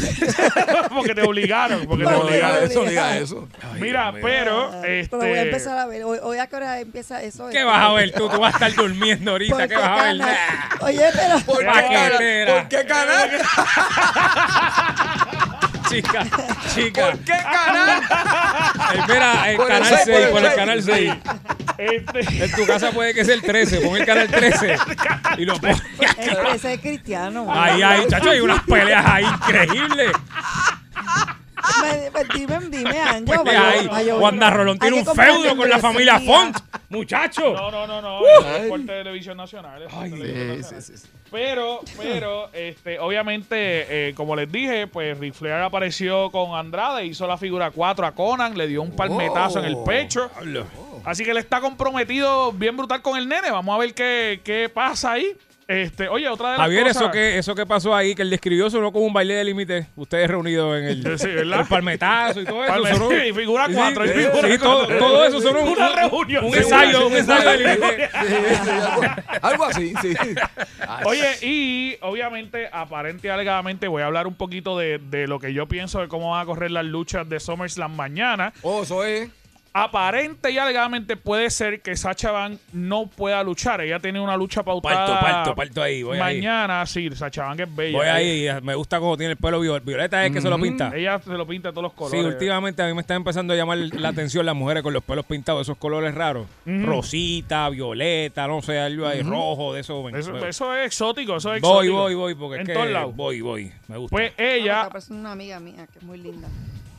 porque 0.93 1.15
te 1.15 1.21
obligaron. 1.21 1.85
Porque 1.85 2.03
te 2.03 2.09
No 2.11 2.17
diga 2.25 2.25
obligaron. 2.25 2.63
eso, 2.65 2.83
no 2.83 2.89
diga 2.89 3.17
eso. 3.17 3.47
Mira, 3.79 4.11
pero. 4.21 4.83
Este, 4.83 5.15
Pero 5.15 5.29
voy 5.29 5.37
a 5.37 5.41
empezar 5.43 5.77
a 5.77 5.85
ver. 5.85 6.03
Hoy, 6.03 6.17
hoy 6.21 6.39
a 6.39 6.47
qué 6.47 6.55
hora 6.57 6.79
empieza 6.81 7.23
eso. 7.23 7.47
¿Qué 7.49 7.63
vas 7.63 7.81
a 7.81 7.93
ver 7.93 8.11
tú? 8.11 8.27
Tú 8.27 8.37
vas 8.39 8.53
a 8.53 8.57
estar 8.67 8.73
durmiendo 8.83 9.31
ahorita. 9.31 9.53
¿Por 9.55 9.61
¿Qué 9.63 9.69
qué 9.69 9.75
vas 9.79 9.87
a 9.87 10.03
ver? 10.03 10.17
canal? 10.17 10.37
Oye, 10.81 11.05
pero. 11.13 11.39
¿Por 11.45 11.59
qué, 11.59 11.65
Paquetera. 11.65 12.17
canal? 12.17 12.59
¿Por 12.59 12.67
qué 12.67 12.85
canal? 12.85 13.29
chica, 15.95 16.25
chica. 16.73 17.05
¿Por 17.11 17.19
qué 17.19 17.31
canal? 17.31 18.01
Eh, 18.93 19.01
Mira, 19.07 19.49
el 19.51 19.57
Por 19.57 19.65
el 19.71 19.77
canal 19.77 19.89
seis, 19.89 20.01
6, 20.05 20.27
por 20.27 20.39
el 20.39 20.45
el 20.45 20.55
canal 20.55 20.83
6. 20.83 21.13
Este, 21.77 22.43
En 22.45 22.51
tu 22.51 22.65
casa 22.65 22.91
puede 22.91 23.13
que 23.13 23.25
sea 23.25 23.33
el 23.35 23.41
13, 23.41 23.79
pon 23.81 23.97
el 23.97 24.05
canal 24.05 24.27
13 24.29 24.75
y 25.37 25.45
lo 25.45 25.59
pones. 25.59 25.81
Ese, 26.17 26.37
ese 26.55 26.73
es 26.73 26.79
cristiano. 26.81 27.47
Ahí, 27.49 27.81
ahí, 27.81 28.05
chacho, 28.07 28.29
hay 28.29 28.39
unas 28.39 28.61
peleas 28.63 29.05
ahí 29.05 29.25
increíbles. 29.25 30.11
Me- 31.81 32.11
me- 32.11 32.25
dime, 32.35 32.59
dime, 32.69 32.99
Anjo. 32.99 33.43
Pues 33.43 34.07
Wanda 34.19 34.49
Rolón 34.49 34.77
tiene 34.77 34.97
un 34.97 35.05
feudo 35.05 35.55
con 35.55 35.69
la 35.69 35.79
familia. 35.79 36.19
Font, 36.19 36.57
muchacho. 36.89 37.53
no, 37.53 37.71
no, 37.71 37.87
no, 37.87 38.01
no. 38.01 38.19
Es 38.27 38.67
por 38.69 38.85
televisión 38.85 39.37
nacional. 39.37 39.83
es 39.83 39.91
por 39.93 40.03
televisión 40.03 40.59
nacional. 40.77 41.01
Pero, 41.33 41.81
pero, 41.97 42.49
este, 42.53 42.99
obviamente, 42.99 44.09
eh, 44.09 44.13
como 44.13 44.35
les 44.35 44.49
dije, 44.51 44.85
pues 44.87 45.17
Ric 45.17 45.33
Flair 45.33 45.63
apareció 45.63 46.29
con 46.31 46.55
Andrade, 46.55 47.05
hizo 47.07 47.25
la 47.27 47.37
figura 47.37 47.71
4 47.71 48.05
a 48.05 48.11
Conan, 48.13 48.55
le 48.55 48.67
dio 48.67 48.81
un 48.83 48.95
palmetazo 48.95 49.57
en 49.59 49.65
el 49.65 49.73
Oh. 49.75 49.83
pecho. 49.83 50.29
Así 51.03 51.25
que 51.25 51.31
él 51.31 51.37
está 51.37 51.59
comprometido 51.59 52.51
bien 52.53 52.77
brutal 52.77 53.01
con 53.01 53.17
el 53.17 53.27
nene. 53.27 53.49
Vamos 53.51 53.75
a 53.75 53.79
ver 53.79 53.93
qué, 53.95 54.39
qué 54.43 54.69
pasa 54.69 55.13
ahí. 55.13 55.35
Este, 55.67 56.09
oye, 56.09 56.27
otra 56.27 56.51
de 56.51 56.57
las 56.57 56.65
Javier, 56.65 56.83
cosas... 56.87 57.01
eso 57.03 57.11
que, 57.11 57.37
eso 57.37 57.55
que 57.55 57.65
pasó 57.65 57.95
ahí, 57.95 58.15
que 58.15 58.21
él 58.21 58.29
describió, 58.29 58.69
sonó 58.69 58.91
como 58.91 59.05
un 59.05 59.13
baile 59.13 59.35
de 59.35 59.43
límite. 59.45 59.87
Ustedes 59.95 60.29
reunidos 60.29 60.77
en 60.77 60.83
el, 60.85 61.03
Sí, 61.19 61.27
¿verdad? 61.27 61.61
el 61.61 61.67
palmetazo 61.67 62.41
y 62.41 62.45
todo 62.45 62.63
eso. 62.65 62.73
Palme- 62.73 62.91
sonó- 62.97 63.25
y 63.29 63.33
figura 63.33 63.67
Sí, 63.67 63.73
cuatro, 63.73 64.05
y 64.05 64.07
sí, 64.09 64.13
figura 64.13 64.49
sí, 64.49 64.57
todo, 64.57 65.25
eso 65.25 65.41
sonó 65.41 65.61
un, 65.61 65.69
Una 65.69 65.89
un- 65.89 65.95
reunión, 66.11 66.45
un 66.45 66.55
ensayo, 66.55 67.07
un 67.07 67.13
ensayo 67.15 67.49
de 67.49 67.57
límite. 67.57 68.09
Sí, 68.27 68.35
sí, 68.63 68.69
algo, 68.69 69.01
algo 69.41 69.63
así, 69.65 69.93
sí. 70.01 70.13
Oye, 71.05 71.37
y 71.41 71.97
obviamente, 72.01 72.67
aparente 72.71 73.27
y 73.27 73.31
alegadamente, 73.31 73.87
voy 73.87 74.01
a 74.01 74.07
hablar 74.07 74.27
un 74.27 74.35
poquito 74.35 74.77
de, 74.77 74.99
de 74.99 75.27
lo 75.27 75.39
que 75.39 75.53
yo 75.53 75.67
pienso 75.67 76.01
de 76.01 76.07
cómo 76.07 76.31
van 76.31 76.41
a 76.41 76.45
correr 76.45 76.71
las 76.71 76.85
luchas 76.85 77.27
de 77.29 77.39
SummerSlam 77.39 77.95
mañana. 77.95 78.53
Oh, 78.63 78.83
eso 78.83 79.03
es. 79.05 79.29
Aparente 79.75 80.51
y 80.51 80.57
alegadamente 80.59 81.17
puede 81.17 81.49
ser 81.49 81.81
que 81.81 81.97
Sacha 81.97 82.29
Van 82.29 82.59
no 82.73 83.07
pueda 83.07 83.41
luchar. 83.43 83.81
Ella 83.81 83.99
tiene 83.99 84.19
una 84.19 84.37
lucha 84.37 84.61
pautada. 84.61 85.07
Parto, 85.19 85.19
parto, 85.25 85.55
parto 85.55 85.81
ahí, 85.81 86.03
voy 86.03 86.19
ahí. 86.19 86.35
mañana, 86.37 86.85
sí, 86.85 87.09
Sacha 87.15 87.45
Van 87.45 87.57
que 87.57 87.63
es 87.63 87.75
bella. 87.75 87.97
Voy 87.97 88.05
ahí, 88.07 88.47
me 88.61 88.75
gusta 88.75 88.99
cómo 88.99 89.17
tiene 89.17 89.31
el 89.31 89.37
pelo 89.37 89.59
viol- 89.59 89.81
violeta, 89.83 90.23
es 90.25 90.31
que 90.31 90.41
se 90.41 90.49
lo 90.49 90.59
pinta. 90.59 90.91
Ella 90.95 91.17
se 91.19 91.31
lo 91.33 91.47
pinta 91.47 91.69
de 91.69 91.73
todos 91.73 91.83
los 91.83 91.93
colores. 91.93 92.21
Sí, 92.21 92.25
últimamente 92.25 92.83
a 92.83 92.85
mí 92.87 92.93
me 92.93 93.01
está 93.01 93.15
empezando 93.15 93.53
a 93.53 93.57
llamar 93.57 93.79
la 93.79 94.09
atención 94.09 94.45
las 94.45 94.55
mujeres 94.55 94.83
con 94.83 94.93
los 94.93 95.03
pelos 95.03 95.25
pintados, 95.25 95.63
esos 95.63 95.77
colores 95.77 96.13
raros. 96.13 96.45
Rosita, 96.65 97.67
violeta, 97.69 98.47
no 98.47 98.61
sé, 98.61 98.77
algo 98.79 99.07
ahí, 99.07 99.23
rojo, 99.23 99.73
de 99.73 99.81
eso. 99.81 100.07
Eso, 100.09 100.75
es 100.75 100.85
exótico, 100.85 101.37
eso 101.37 101.51
es 101.53 101.61
voy, 101.61 101.87
exótico. 101.87 101.95
voy, 101.97 102.13
voy, 102.13 102.35
porque 102.35 102.55
En 102.57 102.61
es 102.61 102.67
que 102.67 102.73
todos 102.73 102.89
lados. 102.89 103.15
voy, 103.15 103.41
voy, 103.41 103.71
me 103.87 103.97
gusta. 103.97 104.15
Pues 104.15 104.33
Ella. 104.37 104.53
ella 104.55 104.77
Está 104.83 104.89
pasando 104.93 105.19
una 105.21 105.31
amiga 105.31 105.59
mía 105.59 105.87
que 105.91 105.97
es 105.97 106.03
muy 106.05 106.19
linda. 106.19 106.47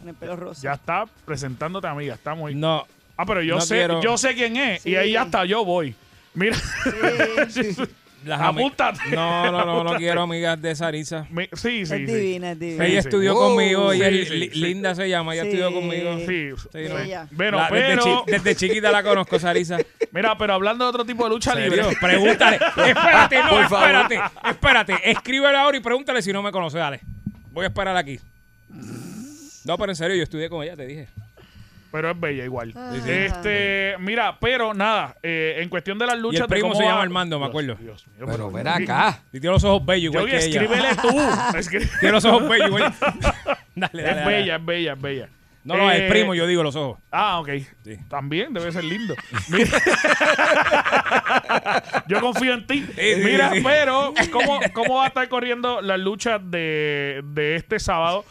El 0.08 0.14
pelo 0.14 0.36
rosa. 0.36 0.62
ya 0.62 0.72
está 0.74 1.04
presentándote 1.24 1.86
amiga, 1.86 2.14
está 2.14 2.34
muy... 2.34 2.54
no, 2.54 2.86
Ah, 3.16 3.24
pero 3.26 3.42
yo 3.42 3.54
no 3.56 3.60
sé, 3.60 3.76
quiero- 3.76 4.02
yo 4.02 4.18
sé 4.18 4.34
quién 4.34 4.56
es. 4.56 4.84
Y 4.84 4.90
Sí. 4.90 4.96
ahí 4.96 5.12
ya 5.12 5.22
está, 5.22 5.44
yo 5.44 5.64
voy. 5.64 5.94
Mira. 6.34 6.56
las 8.24 8.40
ami- 8.40 8.58
Apúntate. 8.58 8.98
No, 9.14 9.52
no, 9.52 9.64
no, 9.64 9.84
no 9.84 9.94
quiero 9.98 10.22
amigas 10.22 10.60
de 10.60 10.74
Sarisa. 10.74 11.26
Mi- 11.30 11.44
sí, 11.52 11.52
sí, 11.52 11.80
es 11.82 11.88
sí. 11.90 11.96
divina, 12.06 12.52
es 12.52 12.58
divina. 12.58 12.86
Ella 12.86 13.02
sí. 13.02 13.08
estudió 13.08 13.34
Wow. 13.34 13.42
conmigo, 13.50 13.92
ella 13.92 14.08
Sí, 14.08 14.24
sí, 14.26 14.50
sí. 14.52 14.58
Linda 14.60 14.94
se 14.96 15.08
llama, 15.08 15.34
ella 15.34 15.42
Sí. 15.42 15.48
estudió 15.50 15.72
conmigo. 15.72 16.18
Sí, 16.26 16.48
Sí, 16.72 16.88
no. 16.88 16.98
Ella. 16.98 17.28
Bueno, 17.30 17.58
La- 17.58 17.68
desde, 17.70 17.86
pero... 17.86 18.02
chi- 18.02 18.30
desde 18.32 18.56
chiquita 18.56 18.90
la 18.90 19.02
conozco, 19.04 19.38
Sarisa. 19.38 19.78
Mira, 20.10 20.36
pero 20.38 20.54
hablando 20.54 20.84
de 20.84 20.88
otro 20.90 21.04
tipo 21.04 21.22
de 21.24 21.30
lucha 21.30 21.52
¿Serio? 21.52 21.70
libre. 21.70 21.96
Pregúntale. 22.00 22.56
Espérate, 22.88 23.42
no, 23.44 23.48
Por 23.50 23.68
favor. 23.68 23.84
espérate. 23.90 24.20
Espérate. 24.48 25.10
Escríbele 25.10 25.56
ahora 25.56 25.76
y 25.76 25.80
pregúntale 25.80 26.20
si 26.22 26.32
no 26.32 26.42
me 26.42 26.50
conoce. 26.50 26.78
Dale. 26.78 27.00
Voy 27.52 27.64
a 27.64 27.68
esperar 27.68 27.96
aquí. 27.96 28.18
No, 29.64 29.78
pero 29.78 29.92
en 29.92 29.96
serio, 29.96 30.16
yo 30.16 30.22
estudié 30.22 30.48
con 30.48 30.62
ella, 30.62 30.76
te 30.76 30.86
dije. 30.86 31.08
Pero 31.90 32.10
es 32.10 32.18
bella 32.20 32.44
igual. 32.44 32.72
Sí. 32.72 33.08
Este, 33.10 33.94
mira, 34.00 34.36
pero 34.40 34.74
nada, 34.74 35.16
eh, 35.22 35.58
en 35.60 35.68
cuestión 35.68 35.96
de 35.96 36.06
las 36.06 36.16
Y 36.16 36.20
luchas. 36.20 36.40
el 36.42 36.46
primo 36.48 36.70
de 36.70 36.74
se 36.76 36.82
llama 36.82 36.96
va- 36.96 37.02
Armando, 37.02 37.38
me 37.38 37.46
acuerdo. 37.46 37.76
Dios 37.76 38.04
mío, 38.16 38.26
Pero 38.28 38.50
ven 38.50 38.66
acá. 38.66 39.22
Y 39.32 39.38
tiene 39.38 39.54
los 39.54 39.62
ojos 39.62 39.86
bellos, 39.86 40.12
igual 40.12 40.26
Yogi, 40.26 40.38
que 40.38 40.44
ella. 40.46 40.60
escríbele 40.62 40.94
tú. 40.96 41.08
Escri- 41.56 41.88
Tiene 42.00 42.12
los 42.12 42.24
ojos 42.24 42.48
bellos, 42.48 42.66
igual. 42.68 42.92
Dale, 43.76 44.02
dale, 44.02 44.10
es 44.10 44.16
dale. 44.16 44.26
bella, 44.36 44.56
es 44.56 44.64
bella, 44.64 44.92
es 44.94 45.00
bella. 45.00 45.28
No, 45.62 45.76
no, 45.78 45.90
Eh, 45.90 46.04
el 46.04 46.08
primo, 46.12 46.34
yo 46.34 46.46
digo 46.46 46.62
los 46.64 46.74
ojos. 46.76 46.98
Ah, 47.10 47.38
ok. 47.40 47.48
Sí. 47.84 47.96
También 48.08 48.52
debe 48.52 48.70
ser 48.72 48.84
lindo. 48.84 49.14
Mira. 49.48 49.70
Yo 52.08 52.20
confío 52.20 52.54
en 52.54 52.66
ti. 52.66 52.80
Sí, 52.82 53.14
sí, 53.14 53.20
Mira, 53.24 53.50
sí. 53.52 53.60
pero 53.62 54.12
¿cómo, 54.32 54.60
¿cómo 54.72 54.96
va 54.96 55.04
a 55.04 55.08
estar 55.08 55.28
corriendo 55.28 55.80
las 55.80 55.98
luchas 55.98 56.40
de, 56.44 57.22
de 57.24 57.56
este 57.56 57.78
sábado? 57.80 58.24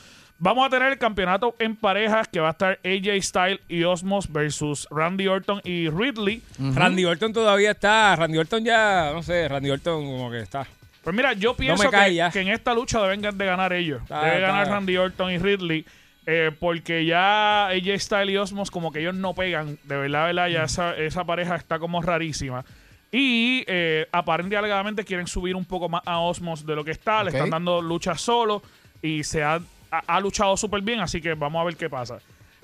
Vamos 0.43 0.67
a 0.67 0.69
tener 0.69 0.91
el 0.91 0.97
campeonato 0.97 1.55
en 1.57 1.73
parejas 1.77 2.27
que 2.27 2.41
va 2.41 2.49
a 2.49 2.51
estar 2.51 2.77
AJ 2.83 3.21
Styles 3.23 3.59
y 3.69 3.85
Osmos 3.85 4.29
versus 4.29 4.85
Randy 4.91 5.25
Orton 5.27 5.61
y 5.63 5.87
Ridley. 5.89 6.41
Randy 6.59 7.05
Orton 7.05 7.31
todavía 7.31 7.71
está. 7.71 8.13
Randy 8.17 8.37
Orton 8.39 8.65
ya, 8.65 9.11
no 9.13 9.23
sé, 9.23 9.47
Randy 9.47 9.69
Orton 9.69 10.03
como 10.05 10.29
que 10.29 10.41
está. 10.41 10.67
Pues 11.01 11.15
mira, 11.15 11.31
yo 11.31 11.55
pienso 11.55 11.89
cae 11.89 12.19
que, 12.33 12.41
en 12.41 12.49
esta 12.49 12.73
lucha 12.73 13.01
deben 13.01 13.21
de 13.21 13.45
ganar 13.45 13.71
ellos. 13.71 14.01
Está- 14.01 14.19
Debe 14.25 14.35
está- 14.35 14.47
ganar 14.47 14.67
Randy 14.67 14.97
Orton 14.97 15.31
y 15.31 15.37
Ridley. 15.37 15.85
eh, 16.25 16.51
porque 16.59 17.05
ya 17.05 17.67
AJ 17.67 17.99
Styles 17.99 18.33
y 18.33 18.37
Osmos 18.37 18.69
como 18.69 18.91
que 18.91 18.99
ellos 18.99 19.15
no 19.15 19.33
pegan. 19.33 19.77
De 19.85 19.95
verdad, 19.95 20.25
verdad, 20.25 20.47
ya 20.49 20.63
esa, 20.65 20.93
esa 20.97 21.23
pareja 21.23 21.55
está 21.55 21.79
como 21.79 22.01
rarísima. 22.01 22.65
Y 23.13 23.63
eh, 23.67 24.07
aparentemente 24.11 24.57
alegadamente 24.57 25.05
quieren 25.05 25.27
subir 25.27 25.55
un 25.55 25.63
poco 25.63 25.87
más 25.87 26.01
a 26.05 26.19
Osmos 26.19 26.65
de 26.65 26.75
lo 26.75 26.83
que 26.83 26.91
está. 26.91 27.23
Le 27.23 27.29
están 27.29 27.49
dando 27.49 27.81
lucha 27.81 28.17
solo. 28.17 28.61
Y 29.01 29.23
se 29.25 29.43
ha, 29.43 29.59
ha- 29.97 30.03
ha 30.07 30.19
luchado 30.19 30.55
súper 30.57 30.81
bien. 30.81 30.99
Así 30.99 31.21
que 31.21 31.33
vamos 31.33 31.61
a 31.61 31.65
ver 31.65 31.75
qué 31.75 31.89
pasa. 31.89 32.17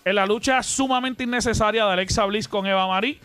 En 0.06 0.16
la 0.16 0.26
lucha 0.26 0.64
sumamente 0.64 1.24
innecesaria 1.24 1.86
de 1.86 1.92
Alexa 1.94 2.26
Bliss 2.26 2.48
con 2.48 2.66
Eva 2.66 2.88
Marie. 2.88 3.20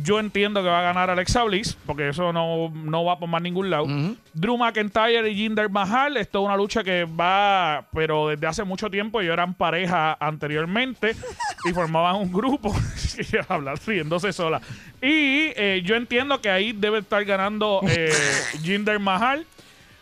Yo 0.00 0.20
entiendo 0.20 0.62
que 0.62 0.68
va 0.68 0.78
a 0.78 0.82
ganar 0.82 1.10
Alexa 1.10 1.42
Bliss, 1.42 1.76
porque 1.84 2.10
eso 2.10 2.32
no, 2.32 2.70
no 2.72 3.04
va 3.04 3.18
por 3.18 3.28
más 3.28 3.42
ningún 3.42 3.68
lado. 3.68 3.86
Drew 4.32 4.56
McIntyre 4.56 5.28
y 5.28 5.34
Jinder 5.34 5.68
Mahal, 5.68 6.16
esto 6.16 6.38
es 6.38 6.44
una 6.46 6.56
lucha 6.56 6.84
que 6.84 7.04
va, 7.04 7.84
pero 7.92 8.28
desde 8.28 8.46
hace 8.46 8.62
mucho 8.62 8.88
tiempo, 8.90 9.20
ellos 9.20 9.32
eran 9.32 9.54
pareja 9.54 10.16
anteriormente 10.20 11.16
y 11.68 11.72
formaban 11.72 12.14
un 12.14 12.32
grupo, 12.32 12.72
hablar 13.48 13.76
riéndose 13.84 14.32
sola. 14.32 14.60
Y 15.02 15.50
eh, 15.56 15.82
yo 15.84 15.96
entiendo 15.96 16.40
que 16.40 16.50
ahí 16.50 16.70
debe 16.72 16.98
estar 17.00 17.24
ganando 17.24 17.80
eh, 17.88 18.12
Jinder 18.62 19.00
Mahal. 19.00 19.46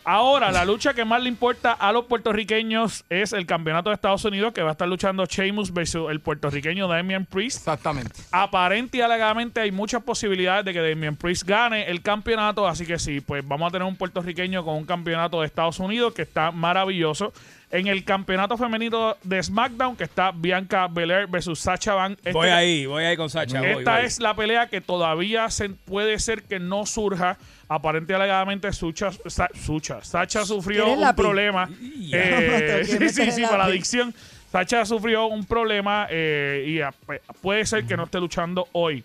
Ahora, 0.09 0.53
la 0.53 0.63
lucha 0.63 0.93
que 0.93 1.03
más 1.03 1.21
le 1.21 1.27
importa 1.27 1.73
a 1.73 1.91
los 1.91 2.05
puertorriqueños 2.05 3.03
es 3.09 3.33
el 3.33 3.45
campeonato 3.45 3.89
de 3.89 3.95
Estados 3.95 4.23
Unidos, 4.23 4.53
que 4.53 4.61
va 4.61 4.69
a 4.69 4.71
estar 4.71 4.87
luchando 4.87 5.25
Sheamus 5.25 5.73
versus 5.73 6.09
el 6.09 6.21
puertorriqueño 6.21 6.87
Damian 6.87 7.25
Priest 7.25 7.57
Exactamente. 7.57 8.21
aparente 8.31 8.99
y 8.99 9.01
alegadamente 9.01 9.59
hay 9.59 9.73
muchas 9.73 10.01
posibilidades 10.01 10.63
de 10.63 10.71
que 10.71 10.79
Damian 10.79 11.17
Priest 11.17 11.43
gane 11.43 11.89
el 11.89 12.01
campeonato. 12.01 12.65
Así 12.65 12.85
que 12.85 12.97
sí, 12.99 13.19
pues 13.19 13.45
vamos 13.45 13.67
a 13.67 13.71
tener 13.71 13.85
un 13.85 13.97
puertorriqueño 13.97 14.63
con 14.63 14.75
un 14.75 14.85
campeonato 14.85 15.41
de 15.41 15.47
Estados 15.47 15.77
Unidos 15.77 16.13
que 16.13 16.21
está 16.21 16.51
maravilloso. 16.51 17.33
En 17.69 17.87
el 17.87 18.05
campeonato 18.05 18.57
femenino 18.57 19.17
de 19.23 19.43
SmackDown, 19.43 19.97
que 19.97 20.05
está 20.05 20.31
Bianca 20.31 20.87
Belair 20.87 21.27
versus 21.27 21.59
Sacha 21.59 21.93
Van. 21.95 22.13
Este- 22.13 22.31
Voy 22.31 22.47
ahí, 22.47 22.85
voy 22.85 23.03
ahí 23.03 23.17
con 23.17 23.29
Sacha. 23.29 23.59
esta 23.69 23.97
voy. 23.97 24.05
es 24.05 24.19
la 24.21 24.33
pelea 24.35 24.67
que 24.67 24.79
todavía 24.79 25.49
se, 25.49 25.69
puede 25.69 26.17
ser 26.19 26.43
que 26.43 26.59
no 26.59 26.85
surja. 26.85 27.37
Aparente 27.69 28.13
y 28.13 28.15
alegadamente 28.15 28.71
Sucha, 28.71 29.11
Sa- 29.25 29.49
Sucha. 29.53 30.01
Sacha 30.01 30.45
sufrió 30.45 30.85
¿Quieres 30.85 31.05
un 31.09 31.15
problema. 31.15 31.69
Eh, 32.13 32.83
sí, 32.85 33.09
sí, 33.09 33.31
sí, 33.31 33.41
para 33.41 33.57
la 33.57 33.65
adicción. 33.65 34.13
Sacha 34.49 34.85
sufrió 34.85 35.25
un 35.27 35.45
problema 35.45 36.07
eh, 36.09 36.63
y 36.65 37.05
pues, 37.05 37.19
puede 37.41 37.65
ser 37.65 37.85
que 37.85 37.97
no 37.97 38.05
esté 38.05 38.19
luchando 38.21 38.69
hoy. 38.71 39.03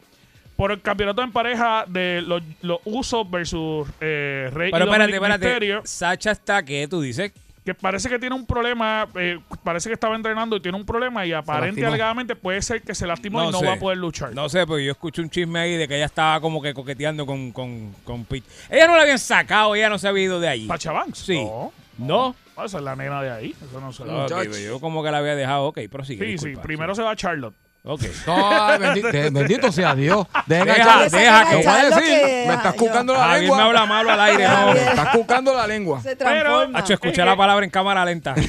Por 0.54 0.70
el 0.70 0.80
campeonato 0.80 1.22
en 1.22 1.32
pareja 1.32 1.84
de 1.88 2.22
los, 2.24 2.40
los 2.60 2.78
Usos 2.84 3.28
versus 3.28 3.88
eh, 4.00 4.48
Rey 4.52 4.70
Pero 4.70 4.84
y 4.84 4.88
espérate, 4.88 5.14
espérate. 5.16 5.80
Sacha 5.88 6.30
está, 6.30 6.62
¿qué 6.64 6.86
tú 6.86 7.00
dices? 7.00 7.32
Que 7.64 7.74
parece 7.74 8.08
que 8.08 8.18
tiene 8.18 8.34
un 8.34 8.44
problema, 8.44 9.06
eh, 9.14 9.38
parece 9.62 9.88
que 9.88 9.94
estaba 9.94 10.16
entrenando 10.16 10.56
y 10.56 10.60
tiene 10.60 10.76
un 10.76 10.84
problema 10.84 11.24
y 11.24 11.32
aparente 11.32 11.78
y 11.78 11.82
lastimó. 11.82 11.88
alegadamente 11.88 12.34
puede 12.36 12.60
ser 12.60 12.82
que 12.82 12.94
se 12.94 13.06
lastimó 13.06 13.42
y 13.44 13.52
no 13.52 13.58
sé. 13.58 13.66
va 13.66 13.74
a 13.74 13.78
poder 13.78 13.98
luchar. 13.98 14.34
No 14.34 14.48
sé, 14.48 14.66
porque 14.66 14.84
yo 14.84 14.92
escuché 14.92 15.22
un 15.22 15.30
chisme 15.30 15.60
ahí 15.60 15.76
de 15.76 15.86
que 15.86 15.94
ella 15.96 16.06
estaba 16.06 16.40
como 16.40 16.60
que 16.60 16.74
coqueteando 16.74 17.24
con, 17.24 17.52
con, 17.52 17.92
con 18.04 18.24
Pete. 18.24 18.48
Ella 18.68 18.88
no 18.88 18.96
la 18.96 19.02
habían 19.02 19.18
sacado, 19.18 19.74
ella 19.76 19.88
no 19.88 19.98
se 19.98 20.08
había 20.08 20.24
ido 20.24 20.40
de 20.40 20.48
allí. 20.48 20.66
Sacha 20.66 20.92
Banks. 20.92 21.18
Sí. 21.18 21.44
No. 21.44 21.72
¿No? 21.98 22.34
Esa 22.64 22.78
es 22.78 22.84
la 22.84 22.96
nena 22.96 23.22
de 23.22 23.30
ahí. 23.30 23.54
Eso 23.68 23.80
no 23.80 23.92
se 23.92 24.02
Ok, 24.02 24.08
Muchacho. 24.10 24.50
pero 24.50 24.58
yo 24.58 24.80
como 24.80 25.02
que 25.04 25.10
la 25.10 25.18
había 25.18 25.36
dejado. 25.36 25.66
Ok, 25.66 25.78
prosigue. 25.90 26.24
Sí, 26.24 26.38
sí. 26.38 26.46
disculpa. 26.46 26.62
Primero 26.62 26.94
se 26.94 27.02
va 27.02 27.14
Charlotte. 27.16 27.54
Ok. 27.84 28.02
No, 28.28 28.62
ay, 28.62 28.78
bendito, 28.78 29.08
bendito 29.32 29.72
sea 29.72 29.94
Dios. 29.96 30.26
Deja, 30.46 30.64
Deja, 30.64 30.98
deja 31.08 31.44
que- 31.44 31.56
Te 31.56 31.66
voy 31.66 31.66
a 31.66 31.84
decir, 31.84 32.02
que- 32.04 32.44
me 32.46 32.54
estás 32.54 32.74
yo- 32.74 32.78
cucando 32.78 33.12
la 33.14 33.18
Javier 33.20 33.40
lengua. 33.40 33.56
me 33.56 33.62
habla 33.64 33.86
malo 33.86 34.10
al 34.12 34.20
aire, 34.20 34.46
no. 34.48 34.72
Me 34.72 34.82
estás 34.84 35.08
cucando 35.08 35.52
la 35.54 35.66
lengua. 35.66 36.00
Se 36.00 36.14
transforma. 36.14 36.78
Hacho, 36.78 36.92
escuché 36.94 37.24
la 37.24 37.36
palabra 37.36 37.64
en 37.64 37.70
cámara 37.70 38.04
lenta. 38.04 38.34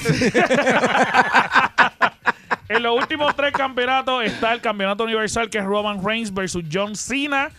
En 2.70 2.82
los 2.82 2.98
últimos 2.98 3.36
tres 3.36 3.52
campeonatos 3.52 4.24
está 4.24 4.52
el 4.54 4.62
campeonato 4.62 5.04
universal 5.04 5.48
que 5.50 5.60
es 5.60 5.64
Roman 5.66 6.04
Reigns 6.04 6.34
versus 6.34 6.64
John 6.72 6.96
Cena. 6.96 7.52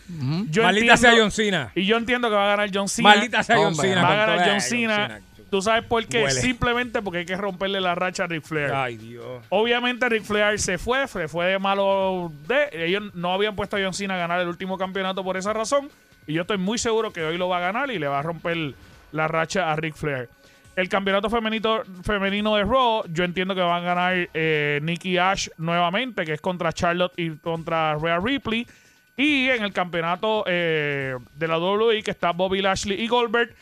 Yo 0.49 0.63
Maldita 0.63 0.97
sea 0.97 1.13
John 1.17 1.31
Cena. 1.31 1.71
Y 1.73 1.85
yo 1.85 1.95
entiendo 1.95 2.27
que 2.27 2.35
va 2.35 2.45
a 2.45 2.47
ganar 2.57 2.69
John 2.73 2.89
Cena. 2.89 3.09
Maldita 3.09 3.41
sea 3.43 3.55
John 3.55 3.67
Hombre, 3.67 3.87
Cena. 3.89 4.01
Va 4.01 4.07
a 4.07 4.11
con 4.11 4.17
ganar 4.19 4.35
toda- 4.39 4.51
John 4.51 4.61
Cena. 4.61 5.21
¿Tú 5.55 5.61
sabes 5.61 5.85
por 5.85 6.05
qué? 6.05 6.21
Huele. 6.21 6.41
Simplemente 6.41 7.01
porque 7.01 7.19
hay 7.19 7.25
que 7.25 7.37
romperle 7.37 7.79
la 7.79 7.95
racha 7.95 8.25
a 8.25 8.27
Ric 8.27 8.43
Flair. 8.43 8.73
Ay, 8.73 8.97
Dios. 8.97 9.41
Obviamente 9.47 10.09
Ric 10.09 10.23
Flair 10.23 10.59
se 10.59 10.77
fue, 10.77 11.07
se 11.07 11.29
fue 11.29 11.45
de 11.45 11.59
malo 11.59 12.29
de... 12.45 12.67
Ellos 12.73 13.15
no 13.15 13.31
habían 13.31 13.55
puesto 13.55 13.77
a 13.77 13.79
John 13.81 13.93
Cena 13.93 14.15
a 14.15 14.17
ganar 14.17 14.41
el 14.41 14.49
último 14.49 14.77
campeonato 14.77 15.23
por 15.23 15.37
esa 15.37 15.53
razón. 15.53 15.89
Y 16.27 16.33
yo 16.33 16.41
estoy 16.41 16.57
muy 16.57 16.77
seguro 16.77 17.13
que 17.13 17.23
hoy 17.23 17.37
lo 17.37 17.47
va 17.47 17.59
a 17.59 17.61
ganar 17.61 17.89
y 17.89 17.99
le 17.99 18.07
va 18.09 18.19
a 18.19 18.21
romper 18.21 18.73
la 19.13 19.29
racha 19.29 19.71
a 19.71 19.77
Ric 19.77 19.95
Flair. 19.95 20.27
El 20.75 20.89
campeonato 20.89 21.29
femenito, 21.29 21.83
femenino 22.03 22.57
de 22.57 22.65
Raw, 22.65 23.05
yo 23.07 23.23
entiendo 23.23 23.55
que 23.55 23.61
van 23.61 23.81
a 23.81 23.85
ganar 23.85 24.29
eh, 24.33 24.81
Nikki 24.83 25.17
Ash 25.17 25.47
nuevamente, 25.57 26.25
que 26.25 26.33
es 26.33 26.41
contra 26.41 26.73
Charlotte 26.73 27.13
y 27.15 27.29
contra 27.37 27.95
Rhea 27.95 28.19
Ripley. 28.19 28.67
Y 29.15 29.47
en 29.47 29.63
el 29.63 29.71
campeonato 29.71 30.43
eh, 30.47 31.15
de 31.33 31.47
la 31.47 31.57
WWE, 31.59 32.03
que 32.03 32.11
está 32.11 32.31
Bobby 32.31 32.61
Lashley 32.61 33.01
y 33.01 33.07
Goldberg, 33.07 33.55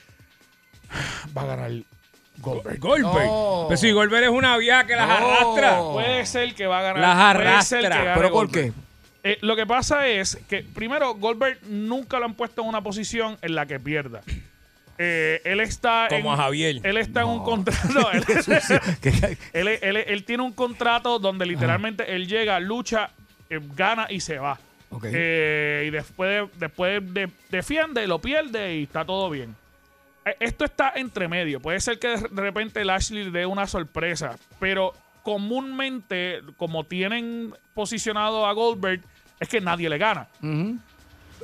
va 1.36 1.42
a 1.44 1.46
ganar 1.46 1.72
Goldberg. 2.38 2.80
Goldberg. 2.80 3.26
No. 3.28 3.66
Pero 3.70 3.78
si 3.78 3.92
Goldberg 3.92 4.24
es 4.24 4.30
una 4.30 4.58
vieja 4.58 4.86
que 4.86 4.96
las 4.96 5.08
No. 5.08 5.14
arrastra. 5.16 5.80
Puede 5.80 6.26
ser 6.26 6.56
que 6.56 6.68
va 6.68 6.80
a 6.80 6.82
ganar. 6.82 7.00
Las 7.02 7.36
puede 7.36 7.62
ser 7.64 7.80
que 7.82 7.86
arrastra. 7.88 8.04
gane 8.06 8.16
¿Pero 8.18 8.30
por 8.32 8.46
Goldberg. 8.48 8.74
qué? 8.74 8.80
Eh, 9.26 9.38
lo 9.42 9.56
que 9.56 9.66
pasa 9.66 10.08
es 10.08 10.38
que, 10.50 10.64
primero, 10.64 11.14
Goldberg 11.16 11.60
nunca 11.70 12.20
lo 12.20 12.26
han 12.26 12.34
puesto 12.34 12.62
en 12.62 12.68
una 12.68 12.82
posición 12.82 13.38
en 13.42 13.56
la 13.56 13.66
que 13.66 13.80
pierda. 13.80 14.22
Eh, 14.98 15.42
él 15.46 15.60
está 15.62 16.08
Como 16.10 16.34
en, 16.34 16.40
a 16.40 16.44
Javier. 16.44 16.80
Él 16.84 16.98
está 16.98 17.22
en 17.22 17.28
un 17.28 17.44
contrato. 17.44 18.12
él, 18.12 18.24
¿Qué- 19.02 19.38
él- 19.54 19.68
él- 19.82 19.98
él 19.98 20.24
tiene 20.26 20.44
un 20.44 20.52
contrato 20.54 21.20
donde 21.20 21.46
literalmente 21.46 22.14
él 22.16 22.28
llega, 22.28 22.60
lucha, 22.60 23.10
eh, 23.50 23.60
gana 23.76 24.08
y 24.10 24.20
se 24.20 24.38
va. 24.40 24.60
Eh, 25.04 25.86
y 25.88 25.90
después, 25.90 26.44
después 26.60 27.02
de- 27.14 27.30
defiende, 27.50 28.06
lo 28.06 28.20
pierde 28.20 28.76
y 28.76 28.84
está 28.84 29.04
todo 29.06 29.30
bien. 29.30 29.56
Eh, 30.26 30.36
Esto 30.40 30.66
está 30.66 30.94
entre 30.96 31.28
medio. 31.28 31.60
Puede 31.60 31.80
ser 31.80 32.00
que 32.00 32.10
de 32.18 32.42
repente 32.42 32.84
Lashley 32.86 33.30
dé 33.32 33.46
una 33.46 33.68
sorpresa, 33.68 34.38
pero 34.60 34.94
comúnmente, 35.24 36.42
como 36.58 36.84
tienen 36.86 37.54
posicionado 37.74 38.46
a 38.46 38.54
Goldberg, 38.54 39.02
es 39.40 39.48
que 39.50 39.62
nadie 39.62 39.90
le 39.90 39.98
gana. 39.98 40.28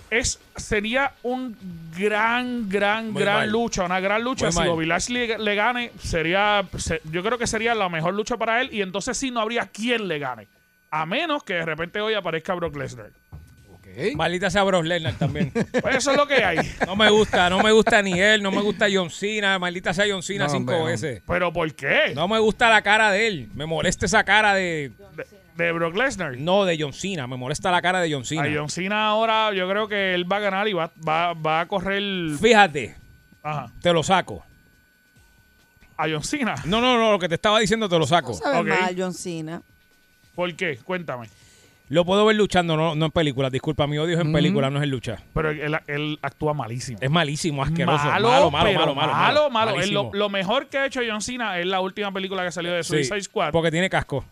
Es, 0.10 0.40
sería 0.56 1.12
un 1.24 1.56
gran, 1.96 2.68
gran, 2.70 3.12
Muy 3.12 3.22
gran 3.22 3.36
mal. 3.42 3.50
lucha, 3.52 3.84
una 3.84 4.00
gran 4.00 4.24
lucha. 4.24 4.46
Muy 4.46 4.54
si. 4.54 4.68
Bobby 4.70 4.86
Lashley 4.86 5.34
le 5.38 5.56
gane, 5.56 5.92
sería, 6.00 6.66
se- 6.78 7.02
yo 7.12 7.22
creo 7.22 7.38
que 7.38 7.46
sería 7.48 7.76
la 7.76 7.90
mejor 7.90 8.14
lucha 8.14 8.38
para 8.38 8.62
él 8.62 8.70
y 8.74 8.82
entonces 8.82 9.18
sí 9.18 9.30
no 9.30 9.42
habría 9.42 9.68
quien 9.68 10.08
le 10.08 10.18
gane. 10.20 10.48
A 10.92 11.06
menos 11.06 11.44
que 11.44 11.54
de 11.56 11.66
repente 11.66 12.02
hoy 12.02 12.16
aparezca 12.16 12.54
Brock 12.56 12.76
Lesnar. 12.78 13.12
Maldita 14.16 14.50
sea 14.50 14.64
Brock 14.64 14.84
Lesnar 14.86 15.14
también. 15.16 15.52
Pues 15.82 15.96
eso 15.98 16.12
es 16.12 16.18
lo 16.18 16.28
que 16.28 16.44
hay. 16.44 16.58
No 16.86 16.96
me 16.96 17.10
gusta, 17.10 17.50
no 17.50 17.62
me 17.62 17.72
gusta 17.72 18.02
ni 18.02 18.20
él, 18.20 18.42
no 18.44 18.52
me 18.52 18.62
gusta 18.62 18.88
John 18.92 19.10
Cena, 19.10 19.58
maldita 19.60 19.94
sea 19.94 20.06
John 20.10 20.24
Cena 20.24 20.46
No, 20.46 20.50
cinco 20.50 20.60
hombre, 20.72 20.78
no. 20.80 20.86
veces. 20.86 21.22
¿Pero 21.28 21.52
por 21.54 21.74
qué? 21.74 22.14
No 22.16 22.28
me 22.28 22.40
gusta 22.40 22.70
la 22.70 22.82
cara 22.82 23.12
de 23.12 23.28
él, 23.28 23.50
me 23.54 23.66
molesta 23.66 24.06
esa 24.06 24.24
cara 24.24 24.54
de... 24.56 24.92
De, 25.16 25.26
de 25.66 25.72
Brock 25.74 25.96
Lesnar. 25.96 26.38
No, 26.38 26.66
de 26.66 26.78
John 26.80 26.94
Cena, 26.94 27.28
me 27.28 27.36
molesta 27.38 27.72
la 27.72 27.82
cara 27.82 28.00
de 28.02 28.12
John 28.12 28.24
Cena. 28.26 28.44
A 28.44 28.50
John 28.54 28.70
Cena 28.70 29.08
ahora 29.08 29.54
yo 29.54 29.70
creo 29.70 29.88
que 29.88 30.14
él 30.14 30.32
va 30.32 30.38
a 30.38 30.42
ganar 30.42 30.68
y 30.68 30.74
va, 30.74 30.92
va, 31.08 31.34
va 31.34 31.62
a 31.62 31.68
correr 31.68 32.02
Fíjate, 32.40 32.96
ajá, 33.44 33.72
te 33.82 33.92
lo 33.94 34.02
saco. 34.04 34.44
a 35.98 36.08
John 36.10 36.24
Cena. 36.24 36.56
No, 36.66 36.80
no, 36.80 36.98
no, 36.98 37.12
lo 37.12 37.20
que 37.20 37.28
te 37.28 37.36
estaba 37.36 37.60
diciendo 37.60 37.90
te 37.90 37.98
lo 38.00 38.08
saco. 38.08 38.40
No 38.46 38.64
mal, 38.64 38.96
John 38.98 39.14
Cena. 39.14 39.62
¿Por 40.36 40.54
qué? 40.56 40.78
Cuéntame. 40.78 41.28
Lo 41.90 42.06
puedo 42.06 42.24
ver 42.26 42.36
luchando, 42.36 42.78
no, 42.78 42.94
no 42.94 43.06
en 43.06 43.12
películas. 43.12 43.52
Disculpa, 43.52 43.88
mi 43.88 43.98
odio 43.98 44.16
es 44.18 44.24
en 44.24 44.32
películas, 44.32 44.72
no 44.72 44.78
es 44.78 44.84
en 44.84 44.92
lucha. 44.92 45.18
Pero 45.34 45.50
él, 45.50 45.78
él 45.88 46.20
actúa 46.22 46.54
malísimo. 46.54 47.00
Es 47.02 47.10
malísimo, 47.10 47.64
asqueroso. 47.64 48.06
malo, 48.06 48.30
malo, 48.30 48.52
malo, 48.52 48.66
pero 48.70 48.80
malo, 48.80 48.96
malo, 48.96 49.14
malo, 49.14 49.50
malo. 49.50 49.82
Él 49.82 49.92
lo, 49.92 50.12
lo 50.14 50.30
mejor 50.30 50.68
que 50.68 50.78
ha 50.78 50.86
hecho 50.86 51.02
John 51.08 51.22
Cena 51.22 51.58
es 51.60 51.66
la 51.66 51.82
última 51.82 52.12
película 52.12 52.44
que 52.46 52.52
salió 52.52 52.72
de 52.74 52.84
Sí, 52.84 52.90
Suicide 53.04 53.22
Squad. 53.24 53.52
Porque 53.52 53.72
tiene 53.72 53.90
casco. 53.90 54.24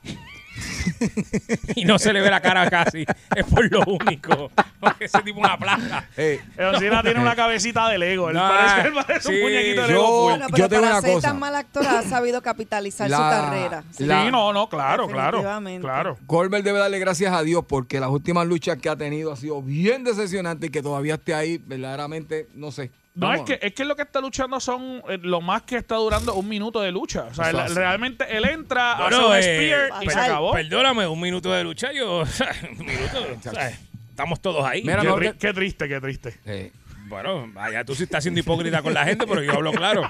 Y 1.75 1.85
no 1.85 1.99
se 1.99 2.13
le 2.13 2.21
ve 2.21 2.29
la 2.29 2.41
cara 2.41 2.69
casi. 2.69 3.05
Es 3.35 3.45
por 3.45 3.69
lo 3.71 3.81
único. 3.85 4.51
Porque 4.79 5.05
ese 5.05 5.21
tipo 5.21 5.39
es 5.39 5.45
una 5.45 5.57
placa. 5.57 6.07
Eh, 6.17 6.39
John 6.57 6.79
Cena 6.79 7.01
tiene 7.03 7.19
una 7.19 7.35
cabecita 7.35 7.87
de 7.89 7.97
Lego. 7.97 8.29
Él 8.29 8.35
No, 8.35 8.47
parece, 8.47 8.87
él 8.87 8.93
parece 8.93 9.29
sí, 9.29 9.35
un 9.35 9.41
muñequito 9.41 9.81
de 9.83 9.87
yo- 9.87 9.93
Lego. 9.93 10.23
Bueno, 10.23 10.47
yo 10.47 10.55
pero 10.55 10.69
te 10.69 10.75
digo 10.75 10.81
para 10.87 10.93
una 10.97 11.01
ser 11.01 11.13
cosa. 11.13 11.27
tan 11.29 11.39
mal 11.39 11.55
actor 11.55 11.85
ha 11.87 12.01
sabido 12.03 12.41
capitalizar 12.41 13.07
su 13.09 13.11
La- 13.17 13.29
carrera. 13.29 13.83
Sí, 13.91 14.05
la- 14.05 14.29
no, 14.31 14.53
no, 14.53 14.69
claro, 14.69 15.07
claro. 15.07 15.41
Claro. 15.81 16.17
Goldberg 16.25 16.63
debe 16.63 16.79
darle 16.79 16.99
gracias 16.99 17.33
a 17.33 17.43
Dios 17.43 17.63
porque 17.67 17.99
las 17.99 18.09
últimas 18.09 18.45
luchas 18.47 18.77
que 18.77 18.89
ha 18.89 18.95
tenido 18.95 19.31
ha 19.31 19.35
sido 19.35 19.61
bien 19.61 20.03
decepcionante 20.03 20.67
y 20.67 20.69
que 20.69 20.81
todavía 20.81 21.15
esté 21.15 21.33
ahí, 21.33 21.57
verdaderamente, 21.65 22.47
no 22.55 22.71
sé. 22.71 22.91
No, 23.19 23.33
es 23.33 23.41
que, 23.41 23.59
es 23.61 23.73
que 23.73 23.83
lo 23.83 23.95
que 23.95 24.03
está 24.03 24.21
luchando 24.21 24.59
son 24.59 25.01
eh, 25.09 25.17
lo 25.21 25.41
más 25.41 25.63
que 25.63 25.77
está 25.77 25.95
durando 25.95 26.35
un 26.35 26.47
minuto 26.47 26.79
de 26.81 26.91
lucha. 26.91 27.23
O 27.31 27.33
sea, 27.33 27.49
Eso 27.49 27.57
él- 27.57 27.63
hace. 27.65 27.73
realmente 27.75 28.25
él 28.37 28.45
entra, 28.45 28.95
Bueno, 28.97 29.17
hace 29.17 29.25
un 29.27 29.35
eh, 29.35 29.41
spear 29.89 30.03
y 30.03 30.09
se 30.09 30.19
acabó. 30.19 30.51
Perdóname, 30.53 31.07
un 31.07 31.19
minuto 31.19 31.51
de 31.51 31.63
lucha, 31.63 31.91
yo. 31.91 32.19
un 32.79 32.85
minuto. 32.85 33.25
¿sabes? 33.41 33.79
Estamos 34.09 34.39
todos 34.41 34.63
ahí. 34.65 34.83
Mira, 34.83 35.01
Qué, 35.01 35.07
no, 35.07 35.17
tri- 35.17 35.31
que- 35.33 35.37
qué 35.37 35.53
triste, 35.53 35.87
qué 35.87 35.99
triste. 36.01 36.39
Eh, 36.45 36.71
Bueno, 37.07 37.47
vaya, 37.53 37.83
tú 37.85 37.95
sí 37.95 38.03
estás 38.03 38.23
siendo 38.23 38.39
hipócrita 38.39 38.81
con 38.81 38.93
la 38.93 39.03
gente, 39.05 39.25
pero 39.27 39.41
yo 39.41 39.53
hablo 39.53 39.71
claro. 39.71 40.09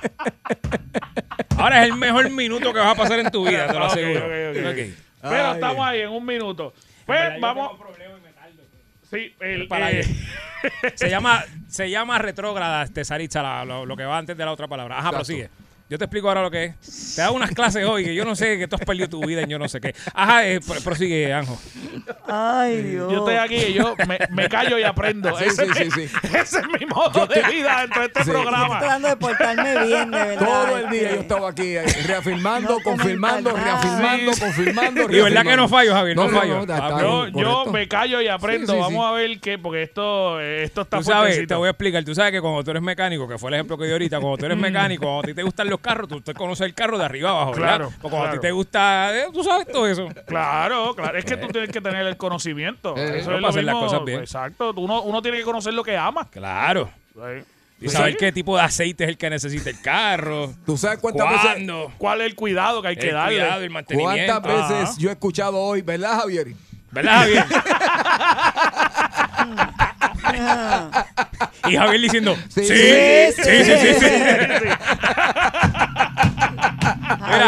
Ahora 1.58 1.84
es 1.84 1.92
el 1.92 1.98
mejor 1.98 2.30
minuto 2.30 2.74
que 2.74 2.80
vas 2.80 2.90
a 2.94 2.96
pasar 2.96 3.20
en 3.20 3.32
tu 3.32 3.48
vida, 3.48 3.68
te 3.68 3.74
lo 3.74 3.86
Ok, 3.86 3.92
aseguro. 3.92 4.20
ok, 4.26 4.32
ok, 4.52 4.58
ok. 4.58 4.72
Ok. 4.72 4.98
Pero 5.22 5.48
Ay. 5.48 5.54
estamos 5.54 5.88
ahí 5.88 6.02
en 6.02 6.10
un 6.10 6.26
minuto. 6.26 6.74
Pues 7.06 7.40
vamos. 7.40 7.72
Sí, 9.10 9.34
el, 9.40 9.68
Para 9.68 9.92
eh, 9.92 10.04
Se 10.96 11.10
llama, 11.10 11.44
se 11.70 11.90
llama 11.90 12.18
retrógrada, 12.20 12.84
este, 12.84 13.06
Saritza, 13.06 13.42
la- 13.42 13.64
lo, 13.66 13.86
lo 13.86 13.96
que 13.96 14.04
va 14.04 14.18
antes 14.18 14.36
de 14.38 14.44
la 14.46 14.52
otra 14.52 14.68
palabra. 14.68 14.96
Ajá, 15.00 15.10
Exacto. 15.10 15.18
prosigue. 15.26 15.50
Yo 15.90 15.98
te 15.98 16.04
explico 16.04 16.28
ahora 16.28 16.42
lo 16.42 16.52
que 16.52 16.66
es. 16.66 17.16
Te 17.16 17.22
hago 17.22 17.34
unas 17.36 17.52
clases 17.52 17.86
hoy 17.86 18.04
que 18.04 18.14
yo 18.14 18.26
no 18.26 18.36
sé, 18.36 18.58
que 18.58 18.68
tú 18.68 18.76
has 18.76 18.82
perdido 18.82 19.08
tu 19.08 19.22
vida 19.26 19.42
en 19.44 19.50
yo 19.50 19.58
no 19.58 19.70
sé 19.70 19.80
qué. 19.80 19.96
Ajá, 20.14 20.46
eh, 20.46 20.60
pro- 20.60 20.82
prosigue, 20.82 21.32
Anjo. 21.34 21.58
Ay, 22.28 22.82
Dios. 22.82 23.10
yo 23.12 23.20
estoy 23.20 23.36
aquí 23.36 23.56
y 23.56 23.74
yo 23.74 23.96
me, 24.08 24.20
me 24.32 24.50
callo 24.50 24.78
y 24.78 24.84
aprendo. 24.84 25.36
Sí, 25.38 25.46
ese, 25.46 25.66
sí, 25.66 25.72
es 25.72 25.78
sí, 25.78 25.84
mi- 26.02 26.08
sí. 26.08 26.18
ese 26.36 26.60
es 26.60 26.66
mi 26.80 26.86
modo 26.88 27.26
de 27.26 27.42
vida 27.44 27.82
dentro 27.82 28.02
de 28.02 28.08
este 28.08 28.24
Sí. 28.26 28.32
programa. 28.32 28.80
tratando 28.80 29.08
de 29.08 29.16
portarme 29.18 29.86
bien, 29.86 30.12
de 30.12 30.18
verdad. 30.18 30.46
todo 30.46 30.78
el 30.78 30.90
día 30.90 31.02
este. 31.04 31.16
yo 31.16 31.22
estaba 31.22 31.50
aquí 31.50 31.76
eh, 31.78 31.84
reafirmando, 32.06 32.70
No 32.78 32.80
confirmando, 32.84 33.52
reafirmando, 33.56 34.34
Sí. 34.34 34.40
confirmando. 34.42 35.02
Y 35.04 35.22
verdad 35.22 35.44
que 35.44 35.56
no 35.56 35.70
fallo, 35.70 35.94
Javier, 35.94 36.16
no 36.18 36.30
fallo. 36.30 36.58
Ah, 36.58 36.62
está 36.62 37.02
Yo, 37.02 37.22
bien, 37.32 37.38
yo 37.46 37.66
me 37.68 37.88
callo 37.88 38.22
y 38.22 38.28
aprendo. 38.28 38.74
Sí, 38.74 38.78
sí, 38.80 38.86
sí. 38.88 38.94
Vamos 38.94 39.06
a 39.08 39.12
ver 39.14 39.40
qué, 39.40 39.58
porque 39.58 39.84
esto, 39.84 40.42
esto 40.42 40.82
está 40.82 40.98
Tú 40.98 41.04
sabes, 41.04 41.20
fuertecito. 41.36 41.54
te 41.54 41.58
voy 41.58 41.68
a 41.68 41.72
explicar. 41.72 42.04
Tú 42.04 42.14
sabes 42.14 42.34
que 42.34 42.42
cuando 42.42 42.62
tú 42.64 42.72
eres 42.72 42.84
mecánico, 42.84 43.26
que 43.28 43.38
fue 43.38 43.50
el 43.52 43.54
ejemplo 43.56 43.78
que 43.78 43.86
di 43.86 43.92
ahorita, 43.94 44.20
cuando 44.20 44.38
tú 44.38 44.46
eres 44.46 44.58
mecánico, 44.92 45.04
cuando 45.06 45.20
a 45.22 45.24
ti 45.24 45.34
te 45.34 45.44
gustan 45.44 45.70
los 45.70 45.77
carros, 45.80 46.08
tú 46.08 46.22
te 46.22 46.34
conoces 46.34 46.66
el 46.66 46.74
carro 46.74 46.98
de 46.98 47.06
arriba 47.06 47.30
abajo, 47.32 47.52
¿verdad? 47.52 47.68
Claro, 47.78 47.92
Porque 48.02 48.18
cuando 48.18 48.30
a 48.30 48.34
ti 48.34 48.40
te 48.40 48.52
gusta, 48.52 49.18
eh, 49.18 49.26
tú 49.34 49.44
sabes 49.44 49.68
todo 49.68 49.88
eso. 49.88 50.08
Claro, 50.26 50.96
claro. 50.96 51.18
Es 51.18 51.26
que 51.26 51.38
tú 51.38 51.48
tienes 51.48 51.70
que 51.72 51.82
tener 51.82 52.06
el 52.08 52.18
conocimiento. 52.18 52.96
Eh, 52.98 53.20
Eso 53.20 53.22
es 53.22 53.28
lo 53.28 53.36
para 53.38 53.50
hacer 53.50 53.64
las 53.64 53.76
mismo. 53.76 53.88
cosas 53.90 54.06
bien. 54.06 54.20
Exacto. 54.20 54.74
Uno, 54.76 55.02
uno 55.04 55.22
tiene 55.22 55.38
que 55.38 55.44
conocer 55.44 55.74
lo 55.74 55.84
que 55.84 55.98
ama. 55.98 56.28
Claro. 56.30 56.90
Sí. 57.14 57.44
Y 57.80 57.90
saber 57.90 58.14
Sí. 58.14 58.18
qué 58.20 58.32
tipo 58.32 58.58
de 58.58 58.64
aceite 58.64 59.04
es 59.04 59.10
el 59.12 59.18
que 59.18 59.30
necesita 59.30 59.70
el 59.70 59.80
carro. 59.82 60.52
¿Tú 60.66 60.78
sabes 60.78 60.98
cuántas 61.00 61.30
veces. 61.30 61.68
¿Cuál 62.00 62.22
es 62.22 62.28
el 62.28 62.36
cuidado 62.36 62.82
que 62.82 62.88
hay 62.88 62.96
que 62.98 63.12
darle? 63.12 63.38
cuidado, 63.40 63.62
el 63.62 63.70
mantenimiento. 63.70 64.42
cuántas 64.42 64.70
veces 64.72 64.90
Ajá. 64.90 65.00
yo 65.00 65.10
he 65.10 65.14
escuchado 65.14 65.58
hoy, 65.60 65.82
¿verdad, 65.84 66.20
Javier? 66.22 66.48
¿Verdad, 66.92 67.20
Javier? 67.20 67.46
Y 71.68 71.76
Javier 71.76 72.02
diciendo, 72.02 72.36
sí, 72.50 72.64
Sí, 72.66 72.74
sí, 73.36 73.64
sí, 73.64 73.94
sí, 74.00 74.06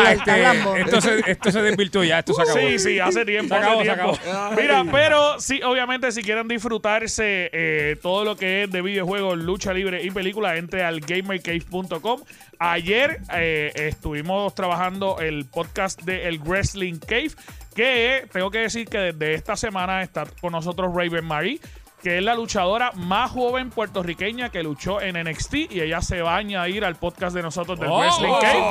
este, 0.07 0.81
esto, 0.81 1.01
se, 1.01 1.31
esto 1.31 1.51
se 1.51 1.61
desvirtuó 1.61 2.03
ya, 2.03 2.19
esto 2.19 2.33
se 2.33 2.41
acabó. 2.41 2.59
Sí, 2.59 2.79
sí, 2.79 2.99
hace 2.99 3.25
tiempo. 3.25 3.55
Se 3.55 3.61
acabó, 3.61 3.79
hace 3.81 3.89
se 3.89 3.95
tiempo. 3.95 4.19
acabó. 4.29 4.55
Mira, 4.55 4.85
pero 4.91 5.39
sí, 5.39 5.61
obviamente, 5.63 6.11
si 6.11 6.21
quieren 6.23 6.47
disfrutarse 6.47 7.49
eh, 7.53 7.95
todo 8.01 8.23
lo 8.25 8.35
que 8.35 8.63
es 8.63 8.71
de 8.71 8.81
videojuegos, 8.81 9.37
lucha 9.37 9.73
libre 9.73 10.03
y 10.03 10.11
película, 10.11 10.57
entre 10.57 10.83
al 10.83 10.99
gamercave.com. 11.01 12.21
Ayer 12.59 13.21
eh, 13.33 13.71
estuvimos 13.75 14.53
trabajando 14.53 15.19
el 15.19 15.45
podcast 15.45 16.01
de 16.03 16.27
El 16.27 16.39
Wrestling 16.39 16.99
Cave, 16.99 17.31
que 17.73 18.27
tengo 18.33 18.51
que 18.51 18.59
decir 18.59 18.87
que 18.87 18.97
desde 18.97 19.33
esta 19.33 19.55
semana 19.55 20.01
está 20.01 20.25
con 20.41 20.51
nosotros 20.51 20.93
Raven 20.93 21.25
Marie. 21.25 21.59
Que 22.01 22.17
es 22.17 22.23
la 22.23 22.33
luchadora 22.33 22.91
más 22.95 23.29
joven 23.31 23.69
puertorriqueña 23.71 24.49
que 24.49 24.63
luchó 24.63 25.01
en 25.01 25.17
NXT 25.21 25.53
y 25.71 25.81
ella 25.81 26.01
se 26.01 26.21
va 26.21 26.35
a 26.35 26.37
añadir 26.37 26.85
al 26.85 26.95
podcast 26.95 27.35
de 27.35 27.41
nosotros 27.43 27.77
del 27.77 27.89
Oh. 27.91 27.99
Wrestling 27.99 28.33
Cave. 28.39 28.63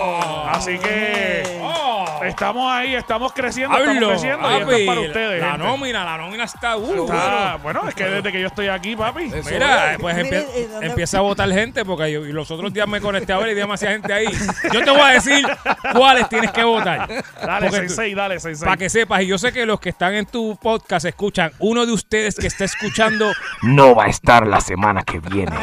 Así 0.49 0.79
que 0.79 1.59
Oh. 1.63 2.07
Estamos 2.25 2.73
ahí, 2.73 2.95
estamos 2.95 3.33
creciendo, 3.33 3.77
estamos 3.77 3.97
Hablo, 3.97 4.09
creciendo 4.11 4.51
y 4.51 4.55
esto 4.55 4.65
es 4.65 4.71
papi, 4.73 4.87
para 4.87 5.01
ustedes. 5.01 5.41
La 5.41 5.51
gente. 5.53 5.67
nómina, 5.67 6.05
la 6.05 6.17
nómina 6.19 6.45
está 6.45 6.77
uh, 6.77 7.05
Está- 7.05 7.57
bueno, 7.63 7.87
es 7.89 7.95
que 7.95 8.05
desde 8.05 8.33
que 8.33 8.41
yo 8.41 8.47
estoy 8.49 8.69
aquí, 8.69 8.97
papi. 8.97 9.31
Mira, 9.51 9.93
es. 9.93 9.99
pues 9.99 10.17
empie- 10.17 10.47
¿y 10.57 10.63
dónde- 10.65 10.87
empieza 10.87 11.19
a 11.19 11.21
votar 11.21 11.49
gente 11.53 11.85
porque 11.85 12.11
yo, 12.11 12.25
y 12.27 12.33
los 12.33 12.51
otros 12.51 12.73
días 12.73 12.89
me 12.89 13.01
conecté 13.01 13.33
a 13.33 13.39
ver 13.39 13.49
y 13.49 13.51
había 13.53 13.65
demasiada 13.65 13.95
gente 13.95 14.13
ahí. 14.13 14.27
Yo 14.73 14.83
te 14.83 14.91
voy 14.91 15.01
a 15.01 15.09
decir 15.09 15.47
cuáles 15.93 16.29
tienes 16.29 16.51
que 16.51 16.65
votar. 16.65 17.07
Dale, 17.09 17.69
Porque 17.69 17.83
tú- 17.83 17.95
Sensei, 17.95 18.15
dale, 18.15 18.41
Sensei. 18.41 18.65
Para 18.65 18.77
que 18.79 18.89
sepas, 18.89 19.23
y 19.23 19.27
yo 19.27 19.39
sé 19.39 19.53
que 19.53 19.65
los 19.67 19.79
que 19.79 19.91
están 19.91 20.15
en 20.15 20.27
tu 20.27 20.57
podcast 20.61 21.05
escuchan, 21.07 21.53
uno 21.61 21.85
de 21.87 21.93
ustedes 21.93 22.35
que 22.37 22.47
está 22.49 22.65
escuchando 22.65 23.18
No 23.63 23.95
va 23.95 24.05
a 24.05 24.09
estar 24.09 24.47
la 24.47 24.61
semana 24.61 25.03
que 25.03 25.19
viene. 25.21 25.57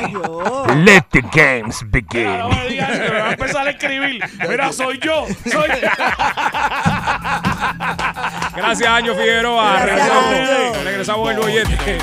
Let 0.75 1.05
the 1.11 1.21
games 1.33 1.83
begin. 1.89 2.31
Mira, 2.31 2.37
no 2.37 2.49
me 2.49 2.67
digas 2.67 2.91
que 2.91 3.09
me 3.09 3.19
va 3.19 3.27
a 3.27 3.31
empezar 3.31 3.67
a 3.67 3.69
escribir. 3.71 4.23
Mira, 4.49 4.71
soy 4.71 4.99
yo. 4.99 5.25
Soy 5.51 5.69
Gracias, 8.55 8.89
Año 8.89 9.13
Figueroa. 9.15 9.79
Gracias, 9.79 9.85
Regresamos, 9.85 10.33
Año. 10.33 10.83
regresamos 10.83 11.31
el 11.31 11.37
bollete. 11.37 11.99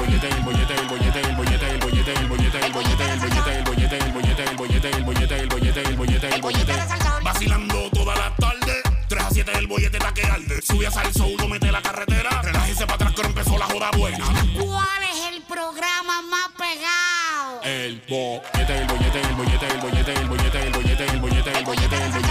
Vacilando 7.22 7.90
toda 7.90 8.14
la 8.16 8.34
tarde, 8.36 8.82
3 9.08 9.22
a 9.22 9.30
7 9.30 9.52
el 9.56 9.66
bollete 9.66 9.96
está 9.96 10.12
que 10.12 10.24
arde. 10.26 10.60
Sube 10.62 10.86
a 10.86 10.90
salso, 10.90 11.26
uno 11.26 11.48
mete 11.48 11.70
la 11.70 11.80
carretera, 11.80 12.42
relájese 12.42 12.84
para 12.86 12.94
atrás 12.94 13.12
que 13.14 13.22
empezó 13.22 13.58
la 13.58 13.66
joda 13.66 13.90
buena. 13.96 14.24
El 17.64 18.02
bollete, 18.08 18.76
el 18.76 18.86
bollete, 18.86 19.20
el 19.20 19.34
bollete, 19.36 19.66
el 19.68 19.80
bollete, 19.80 20.12
el 20.12 20.26
bollete, 20.26 20.58
el 20.58 20.72
bollete, 20.72 21.04
el 21.06 21.20
bollete, 21.20 21.50
el 21.52 21.54
bollete, 21.54 21.58
el 21.58 21.64
bollete, 21.64 21.96
el 21.96 22.10
bollete, 22.10 22.21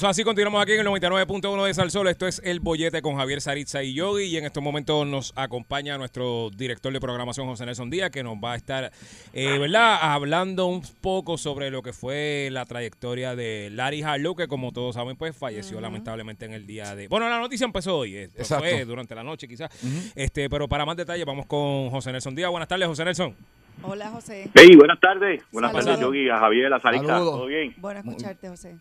Eso 0.00 0.08
así, 0.08 0.24
continuamos 0.24 0.62
aquí 0.62 0.72
en 0.72 0.80
el 0.80 0.86
99.1 0.86 1.66
de 1.66 1.74
Salsol. 1.74 2.08
Esto 2.08 2.26
es 2.26 2.40
El 2.42 2.60
Bollete 2.60 3.02
con 3.02 3.16
Javier 3.16 3.42
Saritza 3.42 3.82
y 3.82 3.92
Yogi. 3.92 4.24
Y 4.24 4.38
en 4.38 4.46
estos 4.46 4.62
momentos 4.62 5.06
nos 5.06 5.34
acompaña 5.36 5.98
nuestro 5.98 6.48
director 6.56 6.90
de 6.90 6.98
programación, 7.00 7.46
José 7.46 7.66
Nelson 7.66 7.90
Díaz, 7.90 8.10
que 8.10 8.22
nos 8.22 8.36
va 8.36 8.54
a 8.54 8.56
estar, 8.56 8.92
eh, 9.34 9.58
¿verdad?, 9.58 9.98
hablando 10.00 10.64
un 10.64 10.80
poco 11.02 11.36
sobre 11.36 11.70
lo 11.70 11.82
que 11.82 11.92
fue 11.92 12.48
la 12.50 12.64
trayectoria 12.64 13.36
de 13.36 13.68
Larry 13.70 14.02
Harlow, 14.02 14.34
que 14.34 14.48
como 14.48 14.72
todos 14.72 14.94
saben, 14.94 15.16
pues 15.16 15.36
falleció 15.36 15.82
lamentablemente 15.82 16.46
en 16.46 16.54
el 16.54 16.66
día 16.66 16.94
de. 16.94 17.06
Bueno, 17.06 17.28
la 17.28 17.38
noticia 17.38 17.66
empezó 17.66 17.98
hoy, 17.98 18.16
esto 18.16 18.40
Exacto. 18.40 18.64
fue 18.64 18.86
durante 18.86 19.14
la 19.14 19.22
noche 19.22 19.46
quizás. 19.46 19.68
este 20.16 20.48
Pero 20.48 20.66
para 20.66 20.86
más 20.86 20.96
detalles, 20.96 21.26
vamos 21.26 21.44
con 21.44 21.90
José 21.90 22.10
Nelson 22.10 22.34
Díaz. 22.34 22.50
Buenas 22.50 22.68
tardes, 22.68 22.88
José 22.88 23.04
Nelson. 23.04 23.36
Hola, 23.82 24.08
José. 24.08 24.48
Hey, 24.54 24.74
buenas 24.76 24.98
tardes. 24.98 25.42
Buenas 25.52 25.72
Saludos. 25.72 25.84
tardes, 25.84 26.00
Yogi, 26.00 26.30
a 26.30 26.38
Javier, 26.38 26.72
a 26.72 26.80
Sarita. 26.80 27.06
Saludos. 27.06 27.34
¿Todo 27.34 27.46
bien? 27.46 27.74
Bueno 27.76 28.00
escucharte, 28.00 28.48
José. 28.48 28.76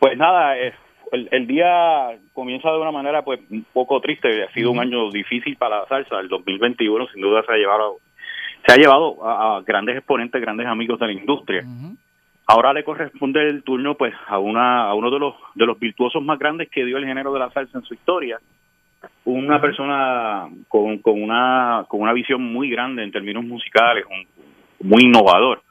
Pues 0.00 0.18
nada, 0.18 0.58
eh, 0.58 0.72
el, 1.12 1.28
el 1.30 1.46
día 1.46 2.18
comienza 2.32 2.70
de 2.72 2.78
una 2.78 2.90
manera 2.90 3.22
pues 3.22 3.40
un 3.50 3.64
poco 3.72 4.00
triste. 4.00 4.42
Ha 4.44 4.52
sido 4.52 4.70
un 4.72 4.80
año 4.80 5.10
difícil 5.10 5.56
para 5.56 5.80
la 5.80 5.86
salsa. 5.86 6.18
El 6.18 6.28
2021 6.28 7.06
sin 7.08 7.20
duda 7.22 7.42
se 7.46 7.52
ha 7.52 7.56
llevado, 7.56 7.98
se 8.66 8.72
ha 8.72 8.76
llevado 8.76 9.24
a, 9.24 9.58
a 9.58 9.60
grandes 9.62 9.96
exponentes, 9.96 10.40
grandes 10.40 10.66
amigos 10.66 10.98
de 10.98 11.06
la 11.06 11.12
industria. 11.12 11.62
Ahora 12.46 12.72
le 12.72 12.82
corresponde 12.82 13.46
el 13.48 13.62
turno 13.62 13.94
pues 13.94 14.12
a 14.26 14.38
una 14.38 14.84
a 14.88 14.94
uno 14.94 15.10
de 15.10 15.18
los 15.20 15.34
de 15.54 15.66
los 15.66 15.78
virtuosos 15.78 16.20
más 16.22 16.36
grandes 16.38 16.68
que 16.68 16.84
dio 16.84 16.96
el 16.96 17.04
género 17.06 17.32
de 17.32 17.38
la 17.38 17.50
salsa 17.50 17.78
en 17.78 17.84
su 17.84 17.94
historia. 17.94 18.38
Una 19.24 19.60
persona 19.60 20.48
con, 20.68 20.98
con 20.98 21.22
una 21.22 21.84
con 21.88 22.00
una 22.00 22.12
visión 22.12 22.42
muy 22.42 22.68
grande 22.70 23.02
en 23.04 23.12
términos 23.12 23.44
musicales, 23.44 24.04
un- 24.10 24.26
muy 24.88 25.04
innovador. 25.04 25.62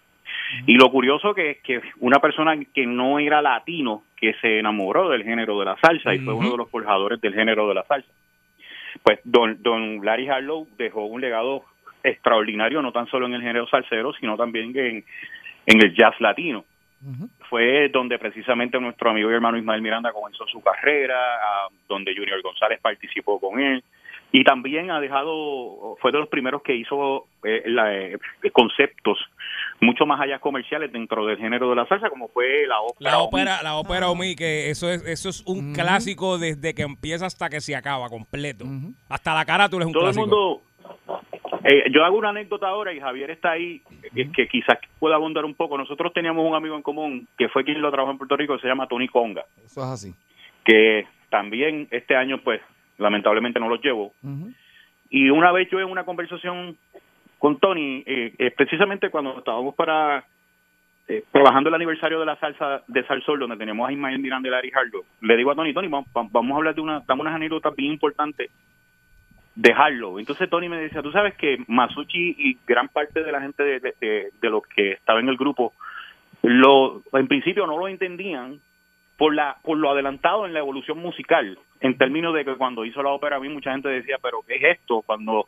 Y 0.68 0.76
lo 0.76 0.90
curioso 0.90 1.34
que 1.34 1.52
es 1.52 1.58
que 1.62 1.82
una 2.00 2.20
persona 2.20 2.54
que 2.74 2.86
no 2.88 3.20
era 3.20 3.42
latino, 3.42 4.04
que 4.20 4.34
se 4.41 4.59
enamoró 4.59 5.09
del 5.09 5.24
género 5.24 5.59
de 5.59 5.65
la 5.65 5.78
salsa 5.78 6.13
y 6.13 6.20
fue 6.20 6.34
uno 6.34 6.51
de 6.51 6.57
los 6.57 6.70
forjadores 6.70 7.22
del 7.22 7.34
género 7.34 7.67
de 7.67 7.76
la 7.76 7.84
salsa. 7.84 8.11
Pues 9.03 9.20
don, 9.24 9.61
don 9.61 10.03
Larry 10.03 10.28
Harlow 10.28 10.67
dejó 10.78 11.05
un 11.05 11.22
legado 11.22 11.63
extraordinario, 12.03 12.82
no 12.82 12.91
tan 12.91 13.07
solo 13.07 13.26
en 13.28 13.34
el 13.34 13.41
género 13.41 13.67
salsero, 13.67 14.13
sino 14.13 14.36
también 14.38 14.76
en, 14.78 15.03
en 15.65 15.82
el 15.84 15.95
jazz 15.95 16.20
latino. 16.20 16.65
Fue 17.49 17.88
donde 17.89 18.20
precisamente 18.20 18.78
nuestro 18.78 19.09
amigo 19.09 19.32
y 19.32 19.34
hermano 19.34 19.57
Ismael 19.57 19.82
Miranda 19.82 20.11
comenzó 20.11 20.45
su 20.47 20.61
carrera, 20.61 21.17
donde 21.88 22.13
Junior 22.13 22.41
González 22.41 22.80
participó 22.82 23.39
con 23.39 23.59
él. 23.59 23.84
Y 24.32 24.43
también 24.43 24.91
ha 24.91 24.99
dejado, 24.99 25.95
fue 26.01 26.11
de 26.11 26.20
los 26.20 26.28
primeros 26.28 26.61
que 26.61 26.76
hizo 26.76 27.26
eh, 27.43 27.63
la, 27.65 27.95
eh, 27.95 28.17
conceptos 28.51 29.17
mucho 29.82 30.06
más 30.06 30.20
allá 30.20 30.40
comerciales 30.40 30.92
dentro 30.92 31.26
del 31.26 31.38
género 31.38 31.70
de 31.70 31.76
la 31.76 31.88
salsa, 31.88 32.10
como 32.10 32.28
fue 32.30 32.68
la 32.68 32.82
ópera. 32.82 33.12
La 33.12 33.20
ópera, 33.20 33.64
la 33.64 33.76
ópera 33.76 34.10
Omi, 34.10 34.36
que 34.36 34.70
eso 34.70 34.90
es, 34.90 35.06
eso 35.06 35.30
es 35.30 35.44
un 35.46 35.74
clásico 35.74 36.38
desde 36.38 36.74
que 36.74 36.84
empieza 36.84 37.26
hasta 37.26 37.50
que 37.50 37.62
se 37.62 37.76
acaba 37.76 38.10
completo. 38.10 38.66
Hasta 39.08 39.34
la 39.34 39.46
carátula 39.46 39.84
es 39.84 39.88
un 39.88 39.94
todo 39.94 40.10
el 40.10 40.16
mundo 40.16 40.62
eh, 41.64 41.92
yo 41.92 42.04
hago 42.06 42.18
una 42.18 42.30
anécdota 42.30 42.68
ahora 42.68 42.94
y 42.94 43.00
Javier 43.00 43.32
está 43.32 43.52
ahí 43.52 43.82
que 44.34 44.48
quizás 44.48 44.80
pueda 45.00 45.16
abundar 45.16 45.46
un 45.46 45.54
poco. 45.54 45.78
Nosotros 45.78 46.14
teníamos 46.14 46.48
un 46.48 46.56
amigo 46.56 46.76
en 46.76 46.82
común 46.82 47.28
que 47.38 47.50
fue 47.50 47.64
quien 47.64 47.82
lo 47.82 47.92
trabajó 47.92 48.12
en 48.12 48.18
Puerto 48.18 48.38
Rico 48.38 48.58
se 48.60 48.68
llama 48.68 48.88
Tony 48.88 49.08
Conga. 49.08 49.46
Eso 49.66 49.82
es 49.82 49.88
así. 49.88 50.14
que 50.64 51.06
también 51.30 51.88
este 51.92 52.16
año 52.16 52.40
pues 52.44 52.62
lamentablemente 52.98 53.60
no 53.60 53.70
los 53.70 53.82
llevo. 53.82 54.14
Y 55.10 55.30
una 55.30 55.52
vez 55.52 55.70
yo 55.72 55.80
en 55.80 55.90
una 55.90 56.06
conversación 56.06 56.78
con 57.40 57.58
Tony 57.60 58.04
eh, 58.06 58.52
precisamente 58.56 59.10
cuando 59.10 59.40
estábamos 59.40 59.74
para 59.76 60.24
eh, 61.08 61.24
trabajando 61.32 61.70
el 61.70 61.76
aniversario 61.76 62.20
de 62.20 62.26
la 62.28 62.36
salsa 62.36 62.84
de 62.88 63.04
Salsol 63.06 63.40
donde 63.40 63.58
teníamos 63.58 63.90
a 63.90 63.92
Ismael 63.92 64.20
Miranda 64.20 64.48
y 64.48 64.52
Larry 64.52 64.72
Harlow 64.76 65.04
le 65.22 65.38
digo 65.38 65.50
a 65.52 65.56
Tony 65.56 65.74
Tony 65.74 65.88
vamos, 65.88 66.08
vamos 66.14 66.52
a 66.52 66.56
hablar 66.58 66.76
de 66.76 66.82
una 66.82 67.00
dame 67.08 67.22
unas 67.22 67.34
anécdotas 67.36 67.76
bien 67.76 67.94
importantes 67.94 68.52
dejarlo. 69.56 70.20
Entonces 70.20 70.50
Tony 70.50 70.70
me 70.70 70.78
decía, 70.78 71.02
tú 71.02 71.12
sabes 71.12 71.36
que 71.36 71.58
Masucci 71.68 72.36
y 72.38 72.58
gran 72.66 72.88
parte 72.88 73.24
de 73.24 73.32
la 73.32 73.42
gente 73.42 73.64
de, 73.64 73.80
de, 73.80 73.94
de- 74.00 74.30
de 74.40 74.50
los 74.50 74.64
que 74.68 74.92
estaba 74.94 75.20
en 75.20 75.28
el 75.30 75.36
grupo, 75.38 75.74
lo 76.44 77.02
en 77.14 77.28
principio 77.28 77.68
no 77.68 77.78
lo 77.78 77.88
entendían 77.90 78.60
por 79.18 79.36
la 79.36 79.58
por 79.64 79.78
lo 79.78 79.92
adelantado 79.92 80.46
en 80.46 80.54
la 80.54 80.60
evolución 80.60 81.00
musical, 81.00 81.58
en 81.82 81.98
términos 81.98 82.34
de 82.34 82.46
que 82.46 82.56
cuando 82.56 82.86
hizo 82.86 83.04
la 83.04 83.10
ópera 83.10 83.36
a 83.36 83.40
mí 83.40 83.50
mucha 83.50 83.72
gente 83.72 83.90
decía, 83.90 84.18
pero 84.22 84.40
¿qué 84.48 84.56
es 84.56 84.78
esto? 84.80 85.02
Cuando 85.02 85.48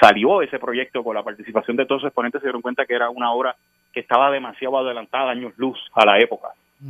salió 0.00 0.42
ese 0.42 0.58
proyecto 0.58 1.02
con 1.02 1.14
la 1.14 1.22
participación 1.22 1.76
de 1.76 1.86
todos 1.86 2.02
los 2.02 2.08
exponentes 2.08 2.40
se 2.40 2.46
dieron 2.46 2.62
cuenta 2.62 2.86
que 2.86 2.94
era 2.94 3.10
una 3.10 3.32
obra 3.32 3.56
que 3.92 4.00
estaba 4.00 4.30
demasiado 4.30 4.78
adelantada, 4.78 5.30
años 5.30 5.52
luz 5.56 5.78
a 5.94 6.04
la 6.04 6.18
época. 6.18 6.48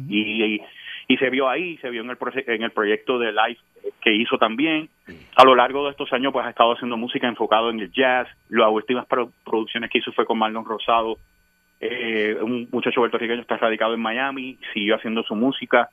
y, 0.09 0.45
y, 0.57 0.63
y 1.11 1.17
se 1.17 1.31
vio 1.31 1.49
ahí, 1.49 1.79
se 1.79 1.89
vio 1.89 2.03
en 2.03 2.11
el, 2.11 2.19
en 2.47 2.63
el 2.63 2.71
proyecto 2.71 3.19
de 3.19 3.33
Live 3.33 3.59
que 4.03 4.15
hizo 4.15 4.37
también. 4.37 4.91
A 5.37 5.45
lo 5.45 5.55
largo 5.55 5.85
de 5.85 5.93
estos 5.93 6.13
años, 6.13 6.33
pues 6.33 6.45
ha 6.45 6.51
estado 6.51 6.73
haciendo 6.73 6.99
música 6.99 7.27
enfocado 7.27 7.71
en 7.71 7.81
el 7.81 7.91
jazz. 7.91 8.29
Las 8.51 8.69
últimas 8.71 9.07
pro- 9.07 9.31
producciones 9.45 9.91
que 9.91 9.99
hizo 9.99 10.13
fue 10.13 10.27
con 10.27 10.39
Marlon 10.39 10.67
Rosado. 10.67 11.17
Eh, 11.81 12.37
un 12.43 12.69
muchacho 12.71 13.01
puertorriqueño 13.01 13.41
está 13.41 13.57
radicado 13.57 13.95
en 13.95 14.01
Miami, 14.01 14.59
siguió 14.75 14.97
haciendo 14.97 15.23
su 15.23 15.35
música. 15.35 15.89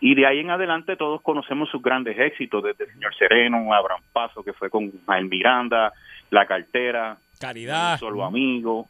Y 0.00 0.14
de 0.14 0.26
ahí 0.26 0.40
en 0.40 0.50
adelante 0.50 0.96
todos 0.96 1.20
conocemos 1.22 1.68
sus 1.70 1.82
grandes 1.82 2.16
éxitos, 2.18 2.62
desde 2.62 2.84
el 2.84 2.92
Señor 2.92 3.14
Sereno, 3.16 3.72
Abraham 3.72 4.02
Paso, 4.12 4.44
que 4.44 4.52
fue 4.52 4.68
con 4.70 4.92
Mael 5.06 5.24
Miranda, 5.24 5.92
La 6.34 6.46
Cartera, 6.46 7.16
Caridad. 7.40 7.98
Solo 7.98 8.24
Amigo, 8.24 8.88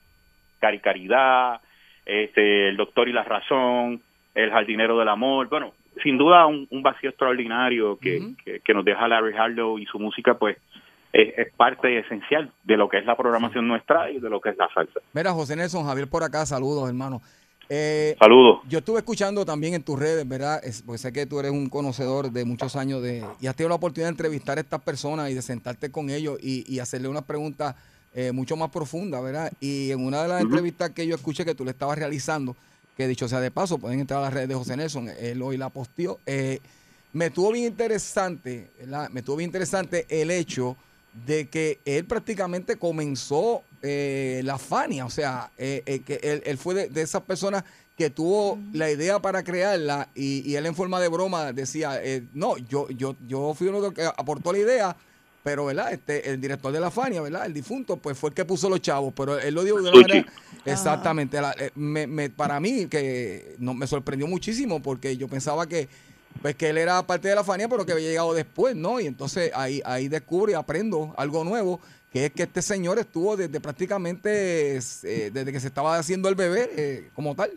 Cari 0.60 0.80
Caridad, 0.80 1.60
este, 2.06 2.68
El 2.70 2.76
Doctor 2.76 3.08
y 3.08 3.12
la 3.12 3.22
Razón, 3.22 4.02
El 4.34 4.50
Jardinero 4.50 4.98
del 4.98 5.08
Amor. 5.08 5.48
Bueno, 5.48 5.74
sin 6.02 6.16
duda 6.16 6.46
un, 6.46 6.66
un 6.70 6.82
vacío 6.82 7.10
extraordinario 7.10 7.98
que, 7.98 8.34
que, 8.42 8.60
que 8.60 8.74
nos 8.74 8.84
deja 8.84 9.06
Larry 9.06 9.36
Harlow 9.36 9.78
y 9.78 9.86
su 9.86 9.98
música, 9.98 10.34
pues 10.34 10.56
es, 11.12 11.38
es 11.38 11.52
parte 11.54 11.98
esencial 11.98 12.50
de 12.64 12.76
lo 12.76 12.88
que 12.88 12.98
es 12.98 13.04
la 13.04 13.14
programación 13.14 13.68
nuestra 13.68 14.10
y 14.10 14.18
de 14.18 14.30
lo 14.30 14.40
que 14.40 14.48
es 14.48 14.56
la 14.56 14.68
salsa. 14.72 15.00
Mira, 15.12 15.32
José 15.32 15.54
Nelson, 15.54 15.84
Javier 15.84 16.08
por 16.08 16.22
acá, 16.22 16.46
saludos, 16.46 16.88
hermano. 16.88 17.20
Eh, 17.68 18.16
Saludos. 18.18 18.60
Yo 18.68 18.78
estuve 18.78 18.98
escuchando 18.98 19.44
también 19.44 19.74
en 19.74 19.82
tus 19.82 19.98
redes, 19.98 20.26
¿verdad? 20.28 20.60
Es- 20.64 20.82
porque 20.82 20.98
sé 20.98 21.12
que 21.12 21.26
tú 21.26 21.40
eres 21.40 21.50
un 21.52 21.68
conocedor 21.68 22.30
de 22.30 22.44
muchos 22.44 22.76
años 22.76 23.02
de 23.02 23.24
y 23.40 23.46
has 23.46 23.56
tenido 23.56 23.70
la 23.70 23.74
oportunidad 23.76 24.08
de 24.08 24.12
entrevistar 24.12 24.58
a 24.58 24.60
estas 24.60 24.82
personas 24.82 25.30
y 25.30 25.34
de 25.34 25.42
sentarte 25.42 25.90
con 25.90 26.10
ellos 26.10 26.38
y, 26.42 26.64
y 26.72 26.78
hacerle 26.78 27.08
unas 27.08 27.24
preguntas 27.24 27.74
eh, 28.14 28.32
mucho 28.32 28.56
más 28.56 28.70
profundas, 28.70 29.22
¿verdad? 29.22 29.52
Y 29.60 29.90
en 29.90 30.04
una 30.04 30.22
de 30.22 30.28
las 30.28 30.42
entrevistas 30.42 30.90
que 30.90 31.06
yo 31.06 31.14
escuché 31.16 31.44
que 31.44 31.54
tú 31.54 31.64
le 31.64 31.72
estabas 31.72 31.98
realizando, 31.98 32.54
que 32.96 33.08
dicho 33.08 33.26
sea 33.28 33.40
de 33.40 33.50
paso, 33.50 33.78
pueden 33.78 33.98
entrar 34.00 34.20
a 34.20 34.22
las 34.24 34.34
redes 34.34 34.48
de 34.48 34.54
José 34.54 34.76
Nelson, 34.76 35.08
él 35.18 35.42
hoy 35.42 35.56
la 35.56 35.68
posteó, 35.68 36.18
eh, 36.26 36.60
me 37.12 37.26
estuvo 37.26 37.50
bien 37.52 37.66
interesante, 37.66 38.70
¿verdad? 38.78 39.08
Me 39.10 39.20
estuvo 39.20 39.36
bien 39.36 39.48
interesante 39.48 40.06
el 40.08 40.30
hecho 40.30 40.76
de 41.26 41.48
que 41.48 41.78
él 41.84 42.04
prácticamente 42.06 42.76
comenzó 42.76 43.62
eh, 43.82 44.40
la 44.44 44.58
Fania, 44.58 45.06
o 45.06 45.10
sea, 45.10 45.50
eh, 45.58 45.82
eh, 45.86 46.00
que 46.00 46.14
él, 46.22 46.42
él 46.44 46.58
fue 46.58 46.74
de, 46.74 46.88
de 46.88 47.02
esas 47.02 47.22
personas 47.22 47.64
que 47.96 48.10
tuvo 48.10 48.58
la 48.72 48.90
idea 48.90 49.20
para 49.20 49.44
crearla 49.44 50.08
y, 50.16 50.40
y 50.50 50.56
él 50.56 50.66
en 50.66 50.74
forma 50.74 50.98
de 51.00 51.08
broma 51.08 51.52
decía, 51.52 52.00
eh, 52.02 52.24
no, 52.34 52.56
yo, 52.58 52.88
yo, 52.90 53.14
yo 53.28 53.54
fui 53.54 53.68
uno 53.68 53.78
de 53.80 53.84
los 53.88 53.94
que 53.94 54.02
aportó 54.04 54.52
la 54.52 54.58
idea, 54.58 54.96
pero 55.44 55.66
verdad, 55.66 55.92
este, 55.92 56.28
el 56.30 56.40
director 56.40 56.72
de 56.72 56.80
la 56.80 56.90
Fania, 56.90 57.20
¿verdad? 57.20 57.46
El 57.46 57.52
difunto, 57.54 57.96
pues 57.98 58.18
fue 58.18 58.30
el 58.30 58.34
que 58.34 58.44
puso 58.44 58.68
los 58.68 58.80
chavos, 58.80 59.12
pero 59.14 59.38
él 59.38 59.54
lo 59.54 59.62
dijo 59.62 59.76
de 59.76 59.82
una 59.82 59.96
manera 60.00 60.24
exactamente. 60.64 61.40
la- 61.40 61.54
me, 61.74 62.06
me- 62.06 62.30
para 62.30 62.58
mí 62.60 62.86
que 62.86 63.54
no, 63.58 63.74
me 63.74 63.86
sorprendió 63.86 64.26
muchísimo 64.26 64.82
porque 64.82 65.16
yo 65.16 65.28
pensaba 65.28 65.66
que 65.68 65.88
pues 66.42 66.54
que 66.56 66.68
él 66.70 66.78
era 66.78 67.02
parte 67.06 67.28
de 67.28 67.34
la 67.34 67.44
Fania, 67.44 67.68
pero 67.68 67.84
que 67.86 67.92
había 67.92 68.08
llegado 68.08 68.34
después, 68.34 68.76
¿no? 68.76 69.00
Y 69.00 69.06
entonces 69.06 69.50
ahí, 69.54 69.80
ahí 69.84 70.08
descubro 70.08 70.50
y 70.52 70.54
aprendo 70.54 71.14
algo 71.16 71.42
nuevo, 71.44 71.80
que 72.12 72.26
es 72.26 72.32
que 72.32 72.42
este 72.44 72.62
señor 72.62 72.98
estuvo 72.98 73.36
desde 73.36 73.60
prácticamente, 73.60 74.76
eh, 74.76 75.30
desde 75.32 75.52
que 75.52 75.60
se 75.60 75.68
estaba 75.68 75.96
haciendo 75.98 76.28
el 76.28 76.34
bebé 76.34 76.68
eh, 76.76 77.08
como 77.14 77.34
tal. 77.34 77.50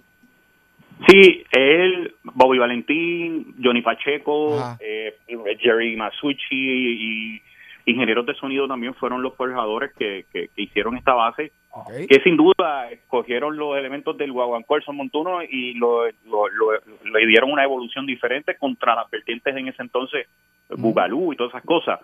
Sí, 1.07 1.43
él, 1.51 2.15
Bobby 2.23 2.57
Valentín, 2.57 3.53
Johnny 3.63 3.81
Pacheco, 3.83 4.77
eh, 4.79 5.15
Jerry 5.59 5.95
Masucci 5.95 6.55
y 6.55 7.41
ingenieros 7.85 8.25
de 8.25 8.33
sonido 8.35 8.67
también 8.67 8.95
fueron 8.95 9.21
los 9.21 9.35
forjadores 9.35 9.91
que, 9.97 10.25
que- 10.33 10.49
que 10.55 10.61
hicieron 10.61 10.97
esta 10.97 11.13
base, 11.13 11.51
Que 12.07 12.19
sin 12.21 12.37
duda 12.37 12.89
escogieron 12.91 13.57
los 13.57 13.77
elementos 13.77 14.17
del 14.17 14.31
guaguancó, 14.31 14.75
el 14.77 14.83
son 14.83 14.95
montuno 14.97 15.41
y 15.43 15.73
lo, 15.75 16.05
lo- 16.25 16.47
lo- 16.49 16.71
le 17.11 17.27
dieron 17.27 17.51
una 17.51 17.63
evolución 17.63 18.05
diferente 18.05 18.55
contra 18.57 18.95
las 18.95 19.09
vertientes 19.09 19.55
en 19.55 19.67
ese 19.67 19.81
entonces, 19.81 20.27
Bugalú 20.69 21.33
y 21.33 21.35
todas 21.35 21.51
esas 21.53 21.63
cosas. 21.65 21.99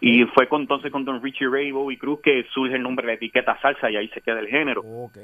Y 0.00 0.24
fue 0.24 0.48
con, 0.48 0.62
entonces 0.62 0.90
con 0.90 1.04
Don 1.04 1.22
Richie 1.22 1.48
Ray 1.48 1.68
y 1.68 1.72
Bobby 1.72 1.96
Cruz 1.96 2.20
que 2.20 2.44
surge 2.52 2.74
el 2.74 2.82
nombre 2.82 3.06
de 3.06 3.12
la 3.12 3.16
etiqueta 3.16 3.58
salsa 3.62 3.90
y 3.90 3.96
ahí 3.96 4.08
se 4.08 4.20
queda 4.20 4.40
el 4.40 4.48
género. 4.48 4.82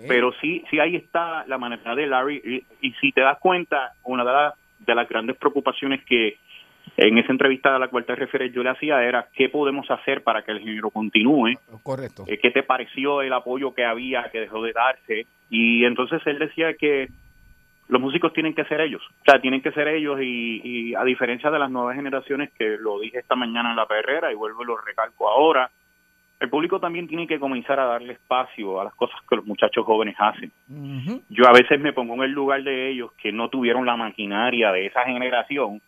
Pero 0.09 0.33
sí, 0.41 0.65
sí 0.71 0.79
ahí 0.79 0.97
está 0.97 1.45
la 1.49 1.59
manera 1.59 1.95
de 1.95 2.07
Larry. 2.07 2.41
Y, 2.81 2.87
y 2.89 2.93
si 3.01 3.13
te 3.13 3.21
das 3.21 3.39
cuenta, 3.39 3.93
una 4.05 4.25
de 4.25 4.33
las, 4.33 4.55
de 4.79 4.95
las 4.95 5.09
grandes 5.09 5.37
preocupaciones 5.37 6.03
que 6.05 6.39
en 6.97 7.19
esa 7.19 7.33
entrevista 7.33 7.75
a 7.75 7.79
la 7.79 7.89
cual 7.89 8.05
te 8.05 8.15
refieres 8.15 8.53
yo 8.53 8.63
le 8.63 8.71
hacía 8.71 9.03
era 9.03 9.29
qué 9.33 9.49
podemos 9.49 9.91
hacer 9.91 10.23
para 10.23 10.43
que 10.43 10.53
el 10.53 10.61
género 10.61 10.91
continúe. 10.91 11.55
Correcto. 11.83 12.25
Eh, 12.27 12.39
¿Qué 12.39 12.51
te 12.51 12.63
pareció 12.63 13.23
el 13.23 13.33
apoyo 13.33 13.75
que 13.75 13.85
había, 13.85 14.31
que 14.31 14.41
dejó 14.41 14.63
de 14.63 14.73
darse? 14.73 15.27
Y 15.49 15.85
entonces 15.85 16.21
él 16.27 16.39
decía 16.39 16.75
que 16.75 17.09
los 17.89 18.01
músicos 18.01 18.33
tienen 18.33 18.55
que 18.55 18.65
ser 18.65 18.81
ellos, 18.81 19.03
o 19.03 19.25
sea, 19.25 19.41
tienen 19.41 19.63
que 19.63 19.73
ser 19.73 19.89
ellos 19.89 20.21
y, 20.23 20.61
y 20.63 20.95
a 20.95 21.03
diferencia 21.03 21.51
de 21.51 21.59
las 21.59 21.71
nuevas 21.71 21.97
generaciones 21.97 22.51
que 22.57 22.77
lo 22.79 23.01
dije 23.01 23.19
esta 23.19 23.35
mañana 23.35 23.71
en 23.71 23.77
la 23.77 23.87
perrera 23.87 24.31
y 24.31 24.37
vuelvo 24.37 24.63
y 24.63 24.67
lo 24.67 24.77
recalco 24.77 25.29
ahora, 25.29 25.69
el 26.41 26.49
público 26.49 26.81
también 26.81 27.07
tiene 27.07 27.27
que 27.27 27.39
comenzar 27.39 27.79
a 27.79 27.85
darle 27.85 28.15
espacio 28.15 28.81
a 28.81 28.85
las 28.85 28.95
cosas 28.95 29.17
que 29.29 29.37
los 29.37 29.45
muchachos 29.45 29.85
jóvenes 29.85 30.17
hacen. 30.19 30.51
Ujú. 30.71 31.23
Yo 31.29 31.47
a 31.47 31.53
veces 31.53 31.79
me 31.79 31.93
pongo 31.93 32.15
en 32.15 32.23
el 32.23 32.31
lugar 32.31 32.63
de 32.63 32.91
ellos 32.91 33.13
que 33.21 33.31
no 33.31 33.51
tuvieron 33.51 33.85
la 33.85 33.97
maquinaria 33.97 34.73
de 34.73 34.87
esa 34.87 35.05
generación, 35.05 35.83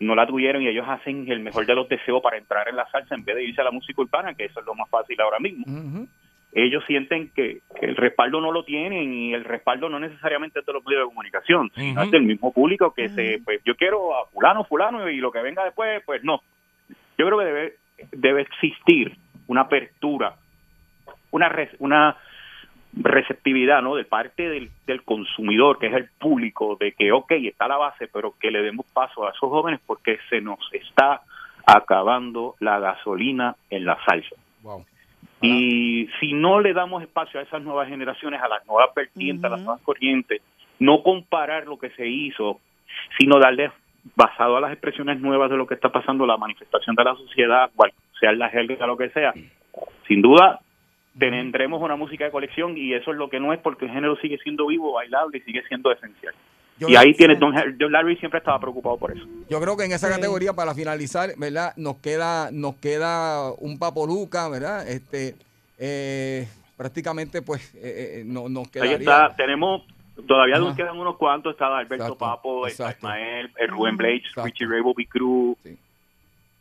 no 0.00 0.14
la 0.14 0.26
tuvieron 0.26 0.62
y 0.62 0.68
ellos 0.68 0.86
hacen 0.88 1.30
el 1.30 1.40
mejor 1.40 1.66
de 1.66 1.74
los 1.74 1.88
deseos 1.88 2.20
para 2.22 2.36
entrar 2.36 2.68
en 2.68 2.76
la 2.76 2.86
salsa 2.90 3.14
en 3.14 3.24
vez 3.24 3.36
de 3.36 3.44
irse 3.44 3.60
a 3.60 3.64
la 3.64 3.70
música 3.70 4.02
urbana, 4.02 4.34
que 4.34 4.44
eso 4.46 4.60
es 4.60 4.66
lo 4.66 4.74
más 4.74 4.88
fácil 4.90 5.20
ahora 5.20 5.38
mismo 5.38 5.64
ellos 6.56 6.84
sienten 6.86 7.30
que, 7.34 7.62
que 7.80 7.86
el 7.86 7.96
respaldo 7.96 8.40
no 8.40 8.52
lo 8.52 8.64
tienen 8.64 9.12
y 9.12 9.34
el 9.34 9.42
respaldo 9.42 9.88
no 9.88 9.98
necesariamente 9.98 10.60
es 10.60 10.66
de 10.66 10.72
los 10.72 10.84
medios 10.84 11.02
de 11.02 11.06
comunicación, 11.08 11.68
sino 11.74 11.94
Ujú. 11.94 12.02
es 12.04 12.10
del 12.12 12.22
mismo 12.22 12.52
público 12.52 12.94
que 12.94 13.08
se, 13.08 13.40
pues 13.44 13.60
yo 13.64 13.74
quiero 13.74 14.14
a 14.16 14.26
fulano, 14.28 14.62
fulano 14.64 15.10
y 15.10 15.16
lo 15.16 15.32
que 15.32 15.40
venga 15.42 15.64
después, 15.64 16.00
pues 16.06 16.22
no. 16.22 16.42
Yo 17.18 17.26
creo 17.26 17.38
que 17.40 17.44
debe, 17.44 17.74
debe 18.12 18.42
existir 18.42 19.16
una 19.48 19.62
apertura, 19.62 20.36
una, 21.32 21.48
res- 21.48 21.74
una 21.80 22.16
receptividad, 22.96 23.82
¿no? 23.82 23.96
De 23.96 24.04
parte 24.04 24.48
del, 24.48 24.70
del 24.86 25.02
consumidor, 25.02 25.78
que 25.78 25.86
es 25.86 25.94
el 25.94 26.08
público, 26.18 26.76
de 26.78 26.92
que, 26.92 27.12
ok, 27.12 27.32
está 27.32 27.68
la 27.68 27.76
base, 27.76 28.08
pero 28.12 28.34
que 28.38 28.50
le 28.50 28.62
demos 28.62 28.86
paso 28.92 29.26
a 29.26 29.30
esos 29.30 29.50
jóvenes 29.50 29.80
porque 29.86 30.18
se 30.30 30.40
nos 30.40 30.58
está 30.72 31.22
acabando 31.66 32.54
la 32.60 32.78
gasolina 32.78 33.56
en 33.70 33.84
la 33.84 33.98
salsa. 34.04 34.36
Wow. 34.62 34.84
Y 35.40 36.08
si 36.20 36.32
no 36.32 36.60
le 36.60 36.72
damos 36.72 37.02
espacio 37.02 37.40
a 37.40 37.42
esas 37.42 37.62
nuevas 37.62 37.88
generaciones, 37.88 38.40
a 38.40 38.48
las 38.48 38.66
nuevas 38.66 38.94
vertientes, 38.94 39.44
a 39.44 39.50
las 39.50 39.60
nuevas 39.60 39.82
corrientes, 39.82 40.40
no 40.78 41.02
comparar 41.02 41.66
lo 41.66 41.78
que 41.78 41.90
se 41.90 42.06
hizo, 42.06 42.60
sino 43.18 43.38
darle, 43.38 43.70
basado 44.16 44.56
a 44.56 44.60
las 44.60 44.72
expresiones 44.72 45.20
nuevas 45.20 45.50
de 45.50 45.56
lo 45.56 45.66
que 45.66 45.74
está 45.74 45.90
pasando, 45.90 46.26
la 46.26 46.36
manifestación 46.36 46.96
de 46.96 47.04
la 47.04 47.14
sociedad, 47.14 47.70
cual 47.74 47.92
sea 48.18 48.32
la 48.32 48.48
jerga, 48.48 48.86
lo 48.86 48.96
que 48.96 49.10
sea, 49.10 49.34
sin 50.06 50.22
duda 50.22 50.60
tendremos 51.18 51.80
una 51.82 51.96
música 51.96 52.24
de 52.24 52.30
colección 52.30 52.76
y 52.76 52.92
eso 52.94 53.12
es 53.12 53.16
lo 53.16 53.28
que 53.30 53.40
no 53.40 53.52
es 53.52 53.60
porque 53.60 53.84
el 53.86 53.90
género 53.92 54.16
sigue 54.16 54.38
siendo 54.42 54.66
vivo, 54.66 54.92
bailable 54.92 55.38
y 55.38 55.40
sigue 55.42 55.62
siendo 55.68 55.92
esencial. 55.92 56.34
Yo- 56.78 56.88
y 56.88 56.96
ahí 56.96 57.14
tiene 57.14 57.36
Don, 57.36 57.54
Don 57.78 57.92
Larry 57.92 58.16
siempre 58.16 58.38
estaba 58.38 58.58
preocupado 58.58 58.96
por 58.96 59.12
eso. 59.12 59.24
Yo 59.48 59.60
creo 59.60 59.76
que 59.76 59.84
en 59.84 59.92
esa 59.92 60.08
Sí. 60.08 60.14
categoría, 60.14 60.54
para 60.54 60.74
finalizar, 60.74 61.30
¿verdad? 61.38 61.72
Nos 61.76 61.96
queda, 61.98 62.50
nos 62.50 62.74
queda 62.76 63.52
un 63.52 63.78
Papoluca, 63.78 64.48
¿verdad? 64.48 64.88
Este, 64.88 65.36
eh, 65.78 66.48
prácticamente, 66.76 67.42
pues, 67.42 67.72
eh, 67.76 68.20
eh, 68.20 68.22
no, 68.26 68.48
nos 68.48 68.64
Ahí 68.66 68.70
quedaría. 68.72 68.96
está, 68.96 69.36
tenemos, 69.36 69.82
todavía 70.26 70.56
Ajá. 70.56 70.64
nos 70.64 70.74
quedan 70.76 70.98
unos 70.98 71.16
cuantos, 71.16 71.52
está 71.52 71.66
Alberto 71.78 71.94
Exacto, 71.94 72.18
Papo, 72.18 72.66
exacto. 72.66 73.06
Ismael, 73.06 73.52
el 73.56 73.68
Rubén 73.68 73.96
Blades, 73.96 74.24
Exacto. 74.24 74.44
Richie 74.46 74.66
Ray, 74.66 74.80
Bobby 74.80 75.06
Cruz. 75.06 75.56
Sí. 75.62 75.78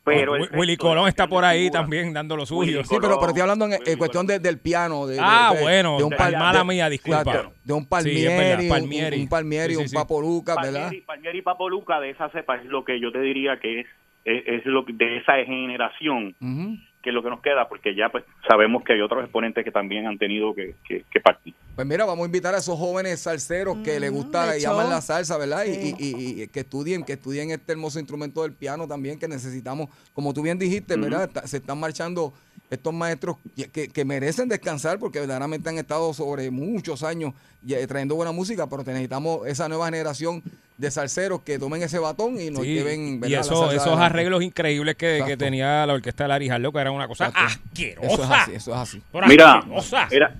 Pero 0.05 0.33
Willy 0.53 0.75
Colón 0.75 1.07
está 1.07 1.27
por 1.27 1.45
ahí 1.45 1.71
también 1.71 2.11
dando 2.13 2.35
lo 2.35 2.43
Willy 2.43 2.73
suyo. 2.73 2.83
Sí, 2.83 2.95
pero, 2.99 3.15
pero 3.19 3.27
estoy 3.29 3.41
hablando 3.41 3.65
en, 3.65 3.73
en 3.73 3.79
Willy 3.81 3.95
cuestión 3.97 4.27
de- 4.27 4.39
del 4.39 4.57
piano. 4.59 5.07
De, 5.07 5.17
Ah, 5.19 5.51
de- 5.55 5.61
bueno, 5.61 5.97
de 5.97 6.03
un 6.03 6.09
de- 6.09 6.17
pal- 6.17 6.37
mala 6.37 6.59
de- 6.59 6.65
mía, 6.65 6.89
disculpa. 6.89 7.51
De 7.63 7.73
un 7.73 7.79
Sí, 7.79 7.85
es 7.85 7.87
Palmieri, 7.89 8.63
un- 8.63 8.69
Palmieri. 8.69 9.21
un, 9.21 9.29
Palmieri, 9.29 9.73
Sí, 9.73 9.75
sí, 9.77 9.81
un 9.83 9.87
sí. 9.89 9.95
Papo 9.95 10.21
Luca, 10.21 10.55
¿verdad? 10.61 10.81
Palmieri, 10.81 11.01
Palmieri 11.05 11.37
y 11.39 11.41
Papo 11.41 11.69
Luca 11.69 11.99
de 12.01 12.09
esa 12.09 12.29
cepa 12.31 12.57
es 12.57 12.65
lo 12.65 12.83
que 12.83 12.99
yo 12.99 13.11
te 13.13 13.19
diría 13.21 13.59
que 13.61 13.81
es, 13.81 13.87
es, 14.25 14.43
es 14.47 14.65
lo 14.65 14.83
de 14.83 15.17
esa 15.17 15.35
generación 15.45 16.35
Ujú. 16.41 16.77
Que 17.03 17.09
es 17.09 17.13
lo 17.13 17.21
que 17.21 17.29
nos 17.29 17.41
queda, 17.41 17.67
porque 17.67 17.93
ya 17.95 18.07
pues 18.09 18.23
sabemos 18.47 18.81
que 18.83 18.93
hay 18.93 19.01
otros 19.01 19.21
exponentes 19.23 19.63
que 19.65 19.71
también 19.71 20.07
han 20.07 20.17
tenido 20.17 20.55
que, 20.55 20.73
que, 20.87 21.03
que 21.11 21.19
partir. 21.19 21.53
Pues 21.75 21.85
mira, 21.85 22.05
vamos 22.05 22.23
a 22.23 22.25
invitar 22.27 22.55
a 22.55 22.59
esos 22.59 22.79
jóvenes 22.79 23.19
salseros 23.19 23.77
que 23.83 23.99
les 23.99 24.09
gusta 24.11 24.57
y 24.57 24.63
aman 24.63 24.83
show. 24.85 24.89
la 24.89 25.01
salsa, 25.01 25.37
¿verdad? 25.37 25.65
Y- 25.65 25.73
Sí. 25.73 25.95
Y, 25.99 26.05
y- 26.39 26.43
y 26.43 26.47
que 26.47 26.61
estudien, 26.61 27.03
que 27.03 27.13
estudien 27.13 27.51
este 27.51 27.73
hermoso 27.73 27.99
instrumento 27.99 28.41
del 28.43 28.53
piano 28.53 28.87
también 28.87 29.19
que 29.19 29.27
necesitamos. 29.27 29.89
Como 30.13 30.33
tú 30.33 30.41
bien 30.41 30.57
dijiste, 30.57 30.95
¿verdad? 30.95 31.29
Se 31.45 31.57
están 31.57 31.79
marchando 31.79 32.33
estos 32.73 32.93
maestros 32.93 33.37
que, 33.55 33.69
que- 33.69 33.87
que 33.89 34.05
merecen 34.05 34.49
descansar 34.49 34.99
porque 34.99 35.19
verdaderamente 35.19 35.69
han 35.69 35.77
estado 35.77 36.13
sobre 36.13 36.49
muchos 36.51 37.03
años 37.03 37.33
y, 37.65 37.73
eh, 37.73 37.87
trayendo 37.87 38.15
buena 38.15 38.31
música, 38.31 38.67
pero 38.69 38.83
te 38.83 38.91
necesitamos 38.91 39.47
esa 39.47 39.67
nueva 39.69 39.85
generación 39.85 40.43
de 40.77 40.89
salseros 40.91 41.41
que 41.43 41.59
tomen 41.59 41.81
ese 41.83 41.99
batón 41.99 42.39
y 42.41 42.49
nos 42.49 42.63
Sí, 42.63 42.73
lleven 42.73 43.07
y 43.07 43.17
¿verdad? 43.19 43.35
la 43.35 43.41
eso, 43.41 43.71
esos 43.71 43.99
arreglos 43.99 44.43
increíbles 44.43 44.95
que, 44.95 45.21
que 45.25 45.37
tenía 45.37 45.85
la 45.85 45.93
orquesta 45.93 46.23
de 46.25 46.27
Larry 46.29 46.49
Harlow, 46.49 46.71
que 46.73 46.79
era 46.79 46.91
una 46.91 47.07
cosa 47.07 47.27
Exacto. 47.27 47.45
asquerosa. 47.69 48.07
Eso 48.13 48.23
es 48.23 48.29
así, 48.31 48.51
eso 48.55 48.71
es 48.73 48.77
así. 48.79 49.01
Mira, 49.27 49.63
era, 50.11 50.35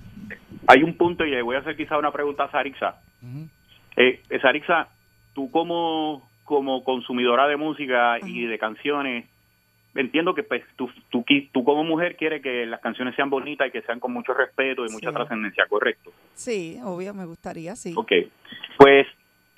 hay 0.66 0.82
un 0.82 0.96
punto 0.96 1.24
y 1.24 1.30
le 1.30 1.40
voy 1.42 1.56
a 1.56 1.60
hacer 1.60 1.76
quizá 1.76 1.96
una 1.98 2.10
pregunta 2.12 2.44
a 2.44 2.50
Sarixa. 2.50 2.96
Ujú. 3.22 3.48
Eh, 3.96 4.20
Sarixa, 4.42 4.88
tú 5.34 5.50
como, 5.50 6.28
como 6.42 6.82
consumidora 6.84 7.46
de 7.46 7.56
música 7.56 8.18
y 8.26 8.44
de 8.46 8.58
canciones, 8.58 9.26
entiendo 9.94 10.34
que 10.34 10.42
pues, 10.42 10.62
tú, 10.76 10.90
tú, 11.10 11.24
tú 11.52 11.64
como 11.64 11.84
mujer 11.84 12.16
quieres 12.16 12.42
que 12.42 12.66
las 12.66 12.80
canciones 12.80 13.14
sean 13.14 13.30
bonitas 13.30 13.68
y 13.68 13.70
que 13.70 13.82
sean 13.82 14.00
con 14.00 14.12
mucho 14.12 14.34
respeto 14.34 14.84
y 14.86 14.90
mucha 14.92 15.10
Sí. 15.10 15.14
trascendencia, 15.14 15.66
¿correcto? 15.68 16.12
Sí, 16.34 16.78
obvio, 16.84 17.14
me 17.14 17.24
gustaría, 17.24 17.76
sí. 17.76 17.94
Ok, 17.96 18.12
pues 18.78 19.06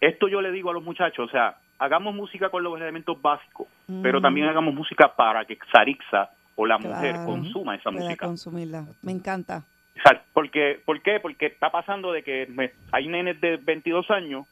esto 0.00 0.28
yo 0.28 0.40
le 0.40 0.52
digo 0.52 0.70
a 0.70 0.74
los 0.74 0.82
muchachos, 0.84 1.28
o 1.28 1.30
sea, 1.30 1.56
hagamos 1.78 2.14
música 2.14 2.48
con 2.50 2.62
los 2.62 2.78
elementos 2.80 3.20
básicos, 3.20 3.66
pero 4.02 4.20
también 4.20 4.46
hagamos 4.48 4.74
música 4.74 5.14
para 5.14 5.44
que 5.44 5.58
Sarixa 5.72 6.30
o 6.54 6.66
la 6.66 6.78
mujer 6.78 7.16
consuma 7.26 7.74
esa 7.76 7.90
música. 7.90 8.26
consumirla. 8.26 8.86
Me 9.02 9.12
encanta. 9.12 9.62
O 9.98 10.02
sea, 10.08 10.22
porque, 10.34 10.80
¿Por 10.84 11.00
qué? 11.02 11.20
Porque 11.20 11.46
está 11.46 11.70
pasando 11.70 12.12
de 12.12 12.22
que 12.22 12.46
me- 12.50 12.72
hay 12.92 13.08
nenes 13.08 13.40
de 13.40 13.56
22 13.56 14.10
años 14.10 14.46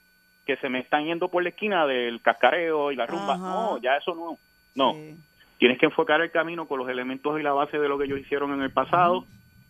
que 0.46 0.56
se 0.56 0.68
me 0.68 0.80
están 0.80 1.04
yendo 1.04 1.28
por 1.28 1.42
la 1.42 1.50
esquina 1.50 1.86
del 1.86 2.20
cascareo 2.22 2.92
y 2.92 2.96
la 2.96 3.06
rumba. 3.06 3.34
Ajá. 3.34 3.42
No, 3.42 3.78
ya 3.82 3.96
eso 3.96 4.14
no. 4.14 4.38
No, 4.74 4.92
Sí. 4.94 5.16
Tienes 5.64 5.78
que 5.78 5.86
enfocar 5.86 6.20
el 6.20 6.30
camino 6.30 6.66
con 6.68 6.78
los 6.78 6.90
elementos 6.90 7.40
y 7.40 7.42
la 7.42 7.54
base 7.54 7.78
de 7.78 7.88
lo 7.88 7.96
que 7.96 8.04
ellos 8.04 8.20
hicieron 8.20 8.52
en 8.52 8.60
el 8.60 8.70
pasado, 8.70 9.24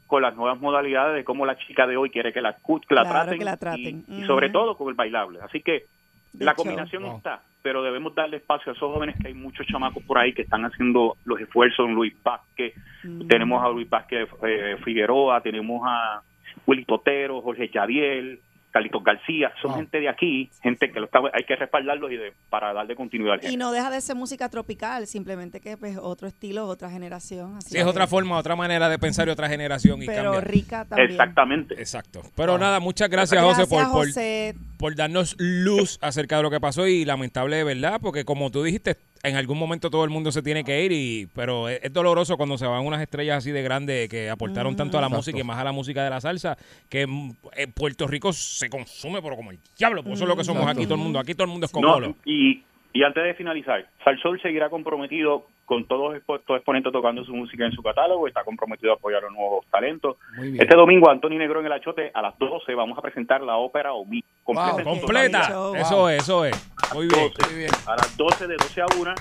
con 0.09 0.23
las 0.23 0.35
nuevas 0.35 0.61
modalidades 0.61 1.15
de 1.15 1.23
cómo 1.23 1.47
la 1.47 1.57
chica 1.57 1.87
de 1.87 1.97
hoy 1.97 2.11
quiere 2.11 2.33
que 2.33 2.41
la, 2.41 2.55
que 2.55 2.95
la 2.97 3.03
Claro, 3.03 3.11
traten, 3.11 3.39
que 3.39 3.45
la 3.45 3.77
y- 4.19 4.25
sobre 4.27 4.51
todo 4.51 4.77
con 4.77 4.89
el 4.89 4.95
bailable. 4.95 5.39
Así 5.41 5.61
que 5.63 5.85
De 6.33 6.45
la 6.45 6.51
hecho, 6.51 6.63
combinación 6.65 7.05
Wow. 7.05 7.17
está, 7.19 7.43
pero 7.63 7.81
debemos 7.85 8.13
darle 8.13 8.39
espacio 8.39 8.73
a 8.73 8.75
esos 8.75 8.93
jóvenes 8.93 9.15
que 9.23 9.29
hay 9.29 9.35
muchos 9.35 9.69
chamacos 9.69 10.03
por 10.03 10.19
ahí 10.19 10.33
que 10.33 10.43
están 10.43 10.65
haciendo 10.65 11.17
los 11.27 11.41
esfuerzos. 11.41 11.89
Luis 11.89 12.13
Vázquez, 12.25 12.75
mm, 13.05 13.29
tenemos 13.29 13.63
a 13.65 13.69
Luis 13.69 13.89
Vázquez 13.89 14.29
eh, 14.43 14.77
Figueroa, 14.85 15.43
tenemos 15.43 15.81
a 15.87 16.23
Willy 16.67 16.85
Totero, 16.87 17.41
Jorge 17.41 17.69
Yadiel, 17.69 18.41
Carlitos 18.75 19.05
García, 19.05 19.53
son 19.63 19.71
Wow. 19.71 19.79
gente 19.81 20.01
de 20.01 20.09
aquí, 20.09 20.51
gente 20.63 20.91
que 20.91 20.99
lo 20.99 21.07
está, 21.07 21.21
hay 21.33 21.45
que 21.45 21.55
respaldarlos 21.57 22.11
y 22.11 22.17
de, 22.17 22.33
para 22.51 22.73
darle 22.73 22.97
continuidad 22.97 23.39
al 23.43 23.51
Y 23.51 23.57
no 23.57 23.71
deja 23.71 23.89
de 23.89 24.01
ser 24.01 24.17
música 24.17 24.49
tropical, 24.49 25.07
simplemente 25.07 25.61
que 25.61 25.77
pues 25.77 25.97
otro 25.97 26.27
estilo, 26.27 26.67
otra 26.67 26.91
generación. 26.91 27.57
Así 27.57 27.71
Sí, 27.71 27.79
es 27.79 27.87
otra 27.87 28.07
forma, 28.09 28.37
otra 28.37 28.57
manera 28.57 28.89
de 28.89 28.99
pensar 28.99 29.29
y 29.29 29.31
otra 29.31 29.49
generación 29.49 30.03
y 30.03 30.07
Pero 30.07 30.33
cambia. 30.33 30.41
rica 30.41 30.85
también. 30.85 31.11
Exactamente. 31.13 31.75
Exacto. 31.75 32.23
Pero 32.35 32.59
nada, 32.59 32.81
muchas 32.81 33.09
gracias, 33.09 33.41
José, 33.43 33.67
por, 33.69 33.85
José. 33.85 34.55
por 34.77 34.97
darnos 34.97 35.37
luz 35.39 35.99
acerca 36.03 36.37
de 36.39 36.43
lo 36.43 36.51
que 36.51 36.59
pasó 36.61 36.87
y 36.89 37.05
lamentable 37.05 37.57
de 37.57 37.65
verdad, 37.65 38.01
porque 38.03 38.25
como 38.25 38.51
tú 38.51 38.65
dijiste, 38.65 38.97
en 39.25 39.37
algún 39.37 39.59
momento 39.59 39.91
todo 39.91 40.05
el 40.05 40.11
mundo 40.11 40.31
se 40.31 40.43
tiene 40.43 40.63
que 40.63 40.85
ir, 40.85 40.93
y 40.93 41.27
pero 41.35 41.69
es, 41.69 41.81
es 41.83 41.93
doloroso 41.93 42.37
cuando 42.37 42.59
se 42.59 42.67
van 42.67 42.85
unas 42.87 43.01
estrellas 43.01 43.39
así 43.39 43.51
de 43.51 43.63
grandes 43.63 44.09
que 44.09 44.29
aportaron 44.31 44.77
tanto 44.77 44.99
a 44.99 45.01
la 45.01 45.07
Exacto. 45.07 45.19
música 45.19 45.39
y 45.41 45.43
más 45.45 45.59
a 45.59 45.65
la 45.65 45.73
música 45.73 46.05
de 46.05 46.11
la 46.11 46.21
salsa, 46.21 46.57
que 46.89 47.07
mm, 47.07 47.31
en 47.57 47.73
Puerto 47.73 48.07
Rico 48.07 48.33
se 48.33 48.69
consume 48.69 49.23
pero 49.23 49.35
como 49.37 49.51
el 49.51 49.59
diablo, 49.79 50.03
por 50.03 50.13
eso 50.13 50.25
es 50.25 50.29
lo 50.29 50.37
que 50.37 50.45
somos 50.45 50.63
Exacto. 50.63 50.81
aquí 50.81 50.87
todo 50.87 50.95
el 50.97 51.01
mundo, 51.01 51.19
aquí 51.19 51.35
todo 51.35 51.45
el 51.47 51.51
mundo 51.51 51.67
es 51.67 51.75
No, 51.75 51.81
como 51.95 52.17
y, 52.27 52.63
y 52.93 53.03
antes 53.03 53.25
de 53.25 53.35
finalizar, 53.35 53.89
Salsol 54.05 54.41
seguirá 54.43 54.69
comprometido 54.69 55.47
con 55.65 55.87
todos 55.87 56.15
estos 56.17 56.41
exponentes 56.49 56.93
tocando 56.93 57.25
su 57.25 57.35
música 57.35 57.65
en 57.65 57.73
su 57.73 57.83
catálogo, 57.83 58.29
está 58.29 58.45
comprometido 58.45 58.93
a 58.93 58.97
apoyar 58.97 59.23
a 59.23 59.27
los 59.27 59.33
nuevos 59.35 59.67
talentos. 59.71 60.17
Muy 60.37 60.53
bien. 60.53 60.63
Este 60.63 60.75
domingo, 60.77 61.11
Antonio 61.11 61.39
Negro 61.39 61.61
en 61.61 61.67
el 61.67 61.73
Achote, 61.73 62.11
a 62.13 62.21
las 62.23 62.39
12 62.39 62.75
vamos 62.75 62.99
a 62.99 63.03
presentar 63.03 63.41
la 63.43 63.57
ópera 63.57 63.93
Omi. 63.93 64.23
Completa 64.43 64.85
Completa. 64.85 65.41
Eso 65.77 66.09
es, 66.11 66.23
eso 66.23 66.45
es. 66.45 66.71
Muy 66.95 67.09
bien. 67.09 67.31
12, 67.39 67.67
A 67.87 67.97
las 67.97 68.17
12 68.17 68.47
de 68.47 68.55
12 68.57 68.81
a 68.83 68.87
1 69.01 69.15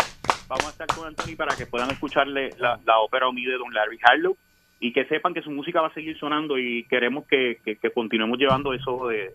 vamos 0.49 0.65
a 0.67 0.69
estar 0.69 0.87
con 0.87 1.07
Anthony 1.07 1.35
para 1.37 1.55
que 1.55 1.65
puedan 1.65 1.89
escucharle 1.91 2.49
la, 2.59 2.77
la 2.85 2.99
ópera 2.99 3.27
Omi 3.27 3.43
de 3.45 3.57
Don 3.57 3.73
Larry 3.73 3.97
Harlow 4.03 4.35
y 4.79 4.91
que 4.91 5.05
sepan 5.05 5.33
que 5.33 5.41
su 5.41 5.49
música 5.49 5.79
va 5.81 5.87
a 5.87 5.93
seguir 5.93 6.17
sonando 6.19 6.57
y 6.57 6.83
queremos 6.89 7.25
que, 7.25 7.59
que- 7.63 7.77
que 7.77 7.91
continuemos 7.91 8.37
llevando 8.37 8.73
eso 8.73 9.07
de... 9.07 9.25
eh, 9.27 9.31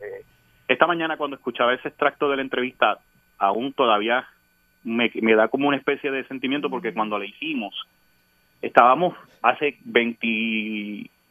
esta 0.69 0.87
mañana 0.87 1.17
cuando 1.17 1.37
escuchaba 1.37 1.73
ese 1.73 1.89
extracto 1.89 2.29
de 2.29 2.37
la 2.37 2.43
entrevista, 2.43 2.99
aún 3.39 3.73
todavía 3.73 4.29
me, 4.85 5.11
me 5.21 5.35
da 5.35 5.49
como 5.49 5.69
una 5.69 5.77
especie 5.77 6.11
de 6.11 6.25
sentimiento 6.25 6.71
porque 6.71 6.93
cuando 6.93 7.19
la 7.19 7.27
hicimos 7.27 7.75
estábamos 8.63 9.15
hace 9.43 9.77
20, 9.85 10.19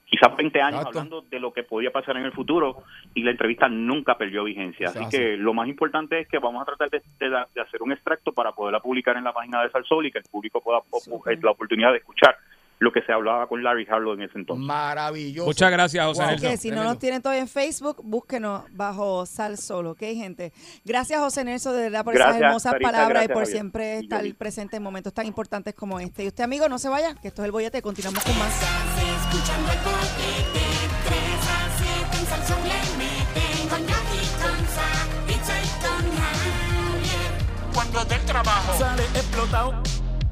quizás 0.05 0.35
20 0.35 0.61
años 0.61 0.79
Exacto. 0.79 0.99
hablando 0.99 1.21
de 1.29 1.39
lo 1.39 1.51
que 1.51 1.63
podía 1.63 1.91
pasar 1.91 2.17
en 2.17 2.23
el 2.23 2.31
futuro 2.31 2.83
y 3.13 3.23
la 3.23 3.31
entrevista 3.31 3.67
nunca 3.67 4.17
perdió 4.17 4.43
vigencia. 4.43 4.87
Así 4.87 5.07
que 5.09 5.37
lo 5.37 5.53
más 5.53 5.67
importante 5.67 6.19
es 6.19 6.27
que 6.27 6.39
vamos 6.39 6.61
a 6.61 6.65
tratar 6.65 6.89
de, 6.89 7.01
de 7.19 7.29
de 7.53 7.61
hacer 7.61 7.81
un 7.81 7.91
extracto 7.91 8.31
para 8.31 8.53
poderla 8.53 8.79
publicar 8.79 9.17
en 9.17 9.25
la 9.25 9.33
página 9.33 9.61
de 9.61 9.69
Salsol 9.69 10.05
y 10.05 10.11
que 10.11 10.19
el 10.19 10.25
público 10.31 10.61
pueda 10.61 10.79
tener 11.23 11.43
la 11.43 11.51
oportunidad 11.51 11.91
de 11.91 11.97
escuchar 11.97 12.37
lo 12.79 12.91
que 12.91 13.01
se 13.01 13.11
hablaba 13.11 13.47
con 13.47 13.63
Larry 13.63 13.87
Harlow 13.89 14.13
en 14.13 14.21
ese 14.21 14.37
entonces. 14.37 14.65
Maravilloso. 14.65 15.47
Muchas 15.47 15.71
gracias, 15.71 16.05
José 16.05 16.21
Wow. 16.21 16.29
Nelson. 16.31 16.49
que 16.51 16.57
si 16.57 16.69
no 16.71 16.83
nos 16.83 16.99
tienen 16.99 17.21
todavía 17.21 17.41
en 17.41 17.47
Facebook, 17.47 18.01
búsquenos 18.03 18.63
bajo 18.71 19.25
Sal 19.25 19.57
Solo, 19.57 19.91
¿ok, 19.91 19.99
gente? 19.99 20.53
Gracias, 20.85 21.19
José 21.19 21.43
Nelson, 21.43 21.75
de 21.75 21.81
verdad, 21.83 22.03
por 22.03 22.15
esas 22.15 22.35
hermosas 22.35 22.71
Sarita, 22.73 22.91
palabras 22.91 23.25
y 23.25 23.27
por 23.29 23.37
Javier. 23.37 23.51
siempre 23.51 23.97
estar 23.99 24.23
presente 24.35 24.77
en 24.77 24.83
momentos 24.83 25.11
tan 25.13 25.25
importantes 25.25 25.73
como 25.73 25.99
este. 25.99 26.23
Y 26.23 26.27
usted, 26.27 26.43
amigo, 26.43 26.69
no 26.69 26.77
se 26.77 26.89
vaya, 26.89 27.15
que 27.15 27.29
esto 27.29 27.41
es 27.41 27.45
el 27.47 27.51
bollete, 27.51 27.81
continuamos 27.81 28.23
con 28.23 28.37
más. 28.37 28.53
Escuchando 28.61 29.71
el 29.71 29.79
bollete, 29.79 30.65
3 31.07 31.19
a 31.49 31.77
7 31.77 32.17
en 32.19 32.25
Salsón 32.27 32.63
le 32.63 32.97
meten 32.97 33.69
con 33.69 33.79
Yogi, 33.79 34.27
con 34.41 34.67
Sa, 34.67 35.25
pizza 35.25 35.53
y 35.61 35.67
con 35.81 36.17
Javier. 36.17 37.73
Cuando 37.73 38.05
del 38.05 38.21
trabajo. 38.25 38.77
Sale 38.77 39.03
explotado. 39.03 39.81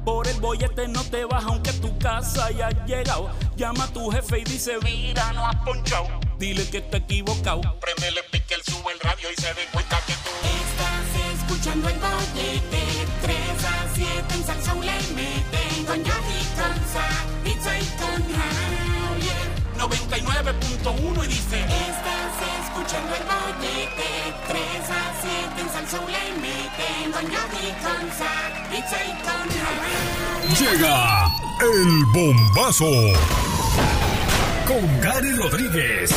Por 0.06 0.28
el 0.28 0.38
bollete 0.38 0.86
no 0.86 1.02
te 1.02 1.24
vas 1.24 1.44
aunque 1.46 1.72
tu 1.72 1.98
casa 1.98 2.46
haya 2.46 2.70
llegado. 2.86 3.28
Llama 3.56 3.84
a 3.84 3.88
tu 3.88 4.08
jefe 4.08 4.38
y 4.38 4.44
dice, 4.44 4.78
Mira, 4.84 5.32
no 5.32 5.44
has 5.44 5.56
ponchado. 5.64 6.06
dile 6.38 6.64
que 6.70 6.80
te 6.80 6.98
equivocado. 6.98 7.60
Prendele 7.80 8.22
pique, 8.30 8.54
él 8.54 8.62
sube 8.64 8.92
el 8.92 9.00
radio 9.00 9.28
y 9.36 9.40
se 9.40 9.48
dé 9.48 9.66
cuenta 9.72 9.98
que 10.06 10.12
tú. 10.12 10.30
Estás 10.62 11.42
escuchando 11.42 11.88
el 11.88 11.98
bollete, 11.98 12.82
3 13.20 13.36
a 13.64 13.94
7 13.96 14.34
en 14.34 14.44
Salsón 14.44 14.86
le 14.86 14.92
meten 14.92 15.84
con 15.86 16.04
Sa, 16.06 17.08
pizza 17.42 17.76
y 17.76 17.84
con 17.98 18.22
Javier. 18.38 19.46
99.1 19.76 21.24
y 21.24 21.26
dice. 21.26 21.64
Estás 21.64 22.36
escuchando 22.62 23.12
el 23.16 23.24
bollete, 23.24 24.25
Llega 30.58 31.26
el 31.60 32.04
bombazo. 32.12 32.90
Con 34.66 35.00
Gary 35.00 35.30
Rodríguez. 35.30 36.12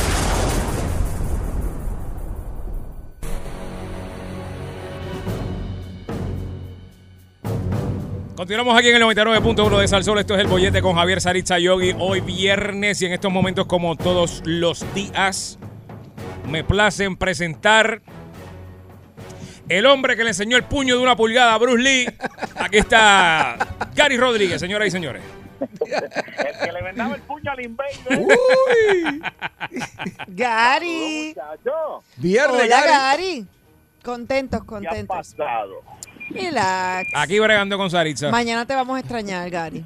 Continuamos 8.35 8.75
aquí 8.75 8.89
en 8.89 8.95
el 8.95 9.03
99.1 9.03 9.79
de 9.81 9.87
Salsol. 9.87 10.17
Esto 10.17 10.33
es 10.33 10.41
el 10.41 10.47
bollete 10.47 10.81
con 10.81 10.95
Javier 10.95 11.21
Saritza 11.21 11.59
Yogi. 11.59 11.93
Hoy 11.99 12.21
viernes 12.21 13.03
y 13.03 13.05
en 13.05 13.13
estos 13.13 13.31
momentos, 13.31 13.67
como 13.67 13.95
todos 13.95 14.41
los 14.45 14.83
días, 14.95 15.59
me 16.47 16.63
placen 16.63 17.17
presentar 17.17 18.01
el 19.69 19.85
hombre 19.85 20.15
que 20.17 20.23
le 20.23 20.29
enseñó 20.31 20.57
el 20.57 20.63
puño 20.63 20.97
de 20.97 21.03
una 21.03 21.15
pulgada 21.15 21.53
a 21.53 21.57
Bruce 21.57 21.81
Lee. 21.81 22.07
Aquí 22.57 22.77
está 22.79 23.55
Gary 23.95 24.17
Rodríguez, 24.17 24.59
señoras 24.59 24.87
y 24.87 24.91
señores. 24.91 25.21
El 25.59 26.65
que 26.65 26.71
le 26.71 26.81
vendaba 26.81 27.15
el 27.15 27.21
puño 27.21 27.51
al 27.51 27.63
invader. 27.63 27.93
Uy. 28.19 29.21
Gary. 30.27 31.35
Viernes, 32.17 32.61
Hola, 32.63 32.67
Gary. 32.67 32.87
Gary. 32.89 33.45
Contentos, 34.03 34.61
¿qué 34.61 34.65
ha 34.65 34.69
contentos. 34.69 35.35
pasado? 35.35 35.81
Relax. 36.29 37.09
Aquí 37.15 37.39
bregando 37.39 37.77
con 37.77 37.89
Saritza. 37.89 38.29
Mañana 38.29 38.65
te 38.65 38.73
vamos 38.75 38.95
a 38.95 38.99
extrañar, 38.99 39.49
Gary. 39.49 39.83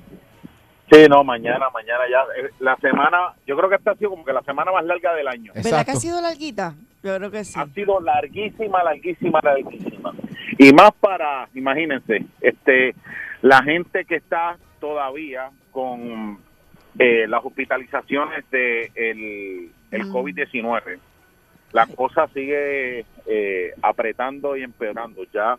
Sí, 0.91 1.05
no, 1.09 1.23
mañana, 1.23 1.65
mañana 1.73 2.01
ya. 2.11 2.19
eh, 2.45 2.51
La 2.59 2.75
semana, 2.77 3.33
yo 3.47 3.57
creo 3.57 3.69
que 3.69 3.75
esta 3.77 3.91
ha 3.91 3.95
sido 3.95 4.11
como 4.11 4.23
que 4.23 4.33
la 4.33 4.43
semana 4.43 4.71
más 4.71 4.85
larga 4.85 5.13
del 5.15 5.27
año. 5.27 5.51
¿Verdad 5.55 5.85
que 5.85 5.91
ha 5.91 5.95
sido 5.95 6.21
larguita? 6.21 6.75
Yo 7.03 7.17
creo 7.17 7.31
que 7.31 7.43
sí. 7.43 7.59
Ha 7.59 7.65
sido 7.67 7.99
larguísima, 7.99 8.83
larguísima, 8.83 9.39
larguísima. 9.43 10.13
Y 10.57 10.71
más 10.71 10.91
para, 10.99 11.49
imagínense, 11.53 12.25
este, 12.41 12.95
la 13.41 13.61
gente 13.63 14.05
que 14.05 14.15
está 14.15 14.57
todavía 14.79 15.49
con 15.71 16.39
eh, 16.99 17.25
las 17.27 17.43
hospitalizaciones 17.43 18.49
de 18.51 18.91
el, 18.95 19.71
el 19.91 20.05
Mm. 20.05 20.15
COVID-19. 20.15 20.99
La 21.73 21.87
cosa 21.87 22.27
sigue 22.27 23.05
eh, 23.25 23.71
apretando 23.81 24.55
y 24.55 24.63
empeorando. 24.63 25.23
Ya 25.33 25.57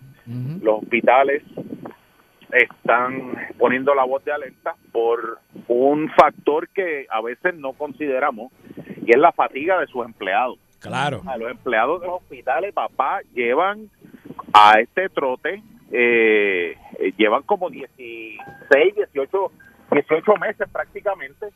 los 0.63 0.83
hospitales 0.83 1.43
están 2.53 3.33
poniendo 3.59 3.95
la 3.95 4.05
voz 4.05 4.25
de 4.25 4.33
alerta 4.33 4.77
por 4.93 5.41
un 5.67 6.09
factor 6.11 6.69
que 6.69 7.07
a 7.11 7.21
veces 7.21 7.55
no 7.57 7.73
consideramos 7.73 8.53
y 9.05 9.11
es 9.11 9.19
la 9.19 9.33
fatiga 9.33 9.81
de 9.81 9.87
sus 9.89 10.05
empleados. 10.05 10.59
Claro. 10.85 11.23
A 11.27 11.37
los 11.37 11.51
empleados 11.51 12.01
de 12.01 12.07
los 12.07 12.23
hospitales, 12.23 12.75
papá, 12.75 13.21
llevan 13.35 13.89
a 14.53 14.79
este 14.81 15.09
trote, 15.09 15.63
eh, 15.91 16.77
llevan 17.17 17.43
como 17.43 17.71
16, 17.71 18.95
18, 18.95 19.53
18 19.91 20.37
meses 20.37 20.69
prácticamente 20.71 21.47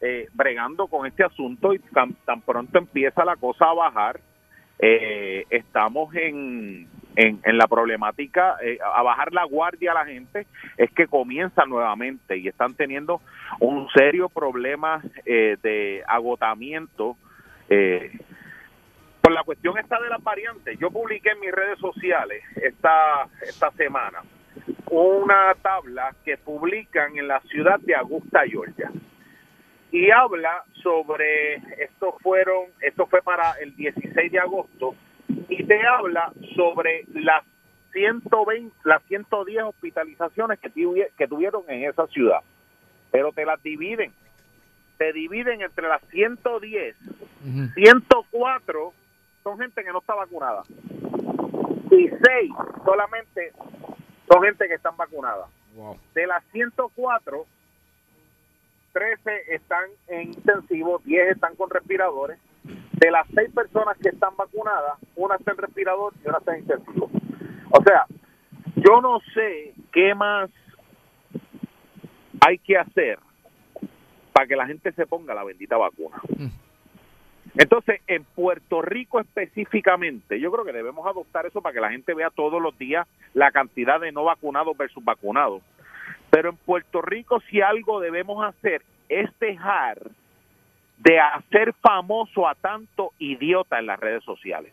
eh, 0.00 0.28
bregando 0.34 0.86
con 0.86 1.06
este 1.06 1.24
asunto 1.24 1.72
y 1.72 1.78
tan, 1.78 2.14
pronto 2.42 2.78
empieza 2.78 3.24
la 3.24 3.36
cosa 3.36 3.66
a 3.70 3.74
bajar, 3.74 4.20
eh, 4.78 5.44
estamos 5.50 6.14
en, 6.14 6.86
en, 7.16 7.40
en 7.42 7.58
la 7.58 7.66
problemática, 7.66 8.56
eh, 8.62 8.78
a 8.94 9.02
bajar 9.02 9.32
la 9.32 9.44
guardia 9.44 9.92
a 9.92 9.94
la 9.94 10.04
gente, 10.04 10.46
es 10.76 10.90
que 10.92 11.06
comienzan 11.06 11.70
nuevamente 11.70 12.36
y 12.36 12.46
están 12.46 12.74
teniendo 12.74 13.20
un 13.58 13.88
serio 13.88 14.28
problema 14.28 15.02
eh, 15.24 15.56
de 15.62 16.04
agotamiento. 16.06 17.16
Por 19.26 19.32
la 19.32 19.42
cuestión 19.42 19.76
esta 19.76 20.00
de 20.00 20.08
las 20.08 20.22
variantes, 20.22 20.78
yo 20.78 20.88
publiqué 20.88 21.30
en 21.30 21.40
mis 21.40 21.50
redes 21.50 21.80
sociales 21.80 22.44
esta, 22.54 23.26
esta 23.42 23.72
semana 23.72 24.22
una 24.88 25.52
tabla 25.60 26.14
que 26.24 26.36
publican 26.36 27.18
en 27.18 27.26
la 27.26 27.40
ciudad 27.40 27.80
de 27.80 27.96
Augusta, 27.96 28.42
Georgia. 28.48 28.88
Y 29.90 30.12
habla 30.12 30.62
sobre, 30.80 31.56
esto 31.56 32.16
fueron, 32.22 32.66
esto 32.80 33.06
fue 33.06 33.20
para 33.20 33.54
el 33.60 33.74
16 33.74 34.30
de 34.30 34.38
agosto, 34.38 34.94
y 35.48 35.64
te 35.64 35.84
habla 35.84 36.32
sobre 36.54 37.04
las 37.12 37.44
120, 37.94 38.76
las 38.84 39.02
110 39.06 39.64
hospitalizaciones 39.64 40.60
que, 40.60 40.70
que 41.18 41.26
tuvieron 41.26 41.64
en 41.66 41.90
esa 41.90 42.06
ciudad. 42.06 42.42
Pero 43.10 43.32
te 43.32 43.44
las 43.44 43.60
dividen, 43.60 44.12
te 44.98 45.12
dividen 45.12 45.62
entre 45.62 45.88
las 45.88 46.02
110 46.10 46.94
Ujú. 47.46 47.72
104 47.74 48.92
son 49.46 49.58
gente 49.58 49.84
que 49.84 49.92
no 49.92 50.00
está 50.00 50.12
vacunada. 50.16 50.64
Y 51.88 52.08
6 52.08 52.20
solamente 52.84 53.52
son 54.28 54.42
gente 54.42 54.66
que 54.66 54.74
están 54.74 54.96
vacunadas. 54.96 55.48
Wow. 55.76 55.96
De 56.16 56.26
las 56.26 56.42
104, 56.50 57.46
13 58.92 59.54
están 59.54 59.84
en 60.08 60.32
intensivo, 60.32 61.00
10 61.04 61.36
están 61.36 61.54
con 61.54 61.70
respiradores. 61.70 62.40
De 62.64 63.08
las 63.12 63.24
6 63.36 63.52
personas 63.54 63.96
que 63.98 64.08
están 64.08 64.34
vacunadas, 64.36 64.98
una 65.14 65.36
está 65.36 65.52
en 65.52 65.58
respirador 65.58 66.12
y 66.24 66.28
una 66.28 66.38
está 66.38 66.54
en 66.56 66.62
intensivo. 66.62 67.08
O 67.70 67.82
sea, 67.84 68.04
yo 68.74 69.00
no 69.00 69.20
sé 69.32 69.74
qué 69.92 70.12
más 70.16 70.50
hay 72.44 72.58
que 72.58 72.76
hacer 72.76 73.20
para 74.32 74.48
que 74.48 74.56
la 74.56 74.66
gente 74.66 74.90
se 74.90 75.06
ponga 75.06 75.34
la 75.34 75.44
bendita 75.44 75.76
vacuna. 75.76 76.20
Entonces, 77.58 78.00
en 78.06 78.24
Puerto 78.24 78.82
Rico 78.82 79.18
específicamente, 79.18 80.38
yo 80.38 80.52
creo 80.52 80.64
que 80.64 80.72
debemos 80.72 81.06
adoptar 81.06 81.46
eso 81.46 81.62
para 81.62 81.72
que 81.72 81.80
la 81.80 81.90
gente 81.90 82.12
vea 82.14 82.30
todos 82.30 82.60
los 82.60 82.76
días 82.78 83.06
la 83.32 83.50
cantidad 83.50 83.98
de 84.00 84.12
no 84.12 84.24
vacunados 84.24 84.76
versus 84.76 85.02
vacunados. 85.02 85.62
Pero 86.30 86.50
en 86.50 86.56
Puerto 86.56 87.00
Rico, 87.00 87.40
si 87.50 87.60
algo 87.62 88.00
debemos 88.00 88.44
hacer 88.44 88.82
es 89.08 89.30
dejar 89.38 89.98
de 90.98 91.18
hacer 91.18 91.72
famoso 91.80 92.48
a 92.48 92.54
tanto 92.54 93.12
idiota 93.18 93.78
en 93.78 93.86
las 93.86 94.00
redes 94.00 94.24
sociales. 94.24 94.72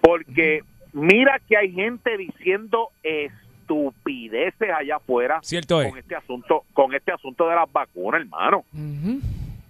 Porque 0.00 0.62
mira 0.92 1.40
que 1.48 1.56
hay 1.56 1.72
gente 1.72 2.16
diciendo 2.16 2.90
estupideces 3.02 4.70
allá 4.70 4.96
afuera 4.96 5.40
Cierto 5.42 5.80
es. 5.80 5.88
con 5.88 5.98
este 5.98 6.14
asunto, 6.14 6.64
con 6.72 6.94
este 6.94 7.12
asunto 7.12 7.48
de 7.48 7.54
las 7.54 7.70
vacunas, 7.72 8.20
hermano. 8.20 8.64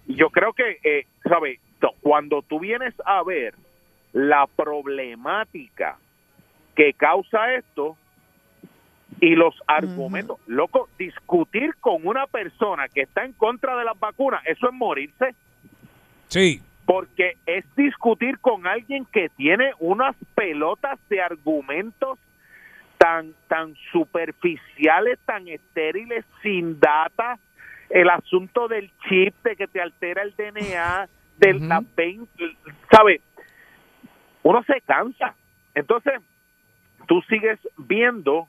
Y 0.07 0.15
yo 0.15 0.29
creo 0.29 0.53
que, 0.53 0.79
eh, 0.83 1.05
¿sabes? 1.23 1.59
Cuando 2.01 2.41
tú 2.41 2.59
vienes 2.59 2.93
a 3.05 3.23
ver 3.23 3.53
la 4.13 4.47
problemática 4.47 5.97
que 6.75 6.93
causa 6.93 7.53
esto 7.53 7.97
y 9.21 9.35
los 9.35 9.55
argumentos, 9.67 10.39
loco, 10.47 10.89
discutir 10.97 11.75
con 11.79 12.05
una 12.07 12.27
persona 12.27 12.87
que 12.87 13.01
está 13.01 13.23
en 13.23 13.33
contra 13.33 13.75
de 13.77 13.85
las 13.85 13.99
vacunas, 13.99 14.41
eso 14.45 14.67
es 14.67 14.73
morirse 14.73 15.35
Sí. 16.27 16.61
porque 16.85 17.37
es 17.45 17.63
discutir 17.75 18.39
con 18.39 18.67
alguien 18.67 19.05
que 19.05 19.29
tiene 19.29 19.71
unas 19.79 20.15
pelotas 20.35 20.99
de 21.09 21.21
argumentos 21.21 22.19
tan 22.97 23.33
tan 23.47 23.75
superficiales, 23.91 25.19
tan 25.25 25.47
estériles, 25.47 26.25
sin 26.41 26.79
data, 26.79 27.37
el 27.89 28.09
asunto 28.09 28.67
del 28.67 28.91
chip 29.07 29.35
de 29.43 29.55
que 29.55 29.67
te 29.67 29.81
altera 29.81 30.23
el 30.23 30.33
DNA, 30.35 31.07
de 31.37 31.53
la 31.53 31.83
20, 31.95 32.27
¿sabe? 32.91 33.21
Uno 34.43 34.63
se 34.63 34.81
cansa. 34.81 35.35
Entonces, 35.73 36.13
tú 37.07 37.21
sigues 37.29 37.59
viendo 37.77 38.47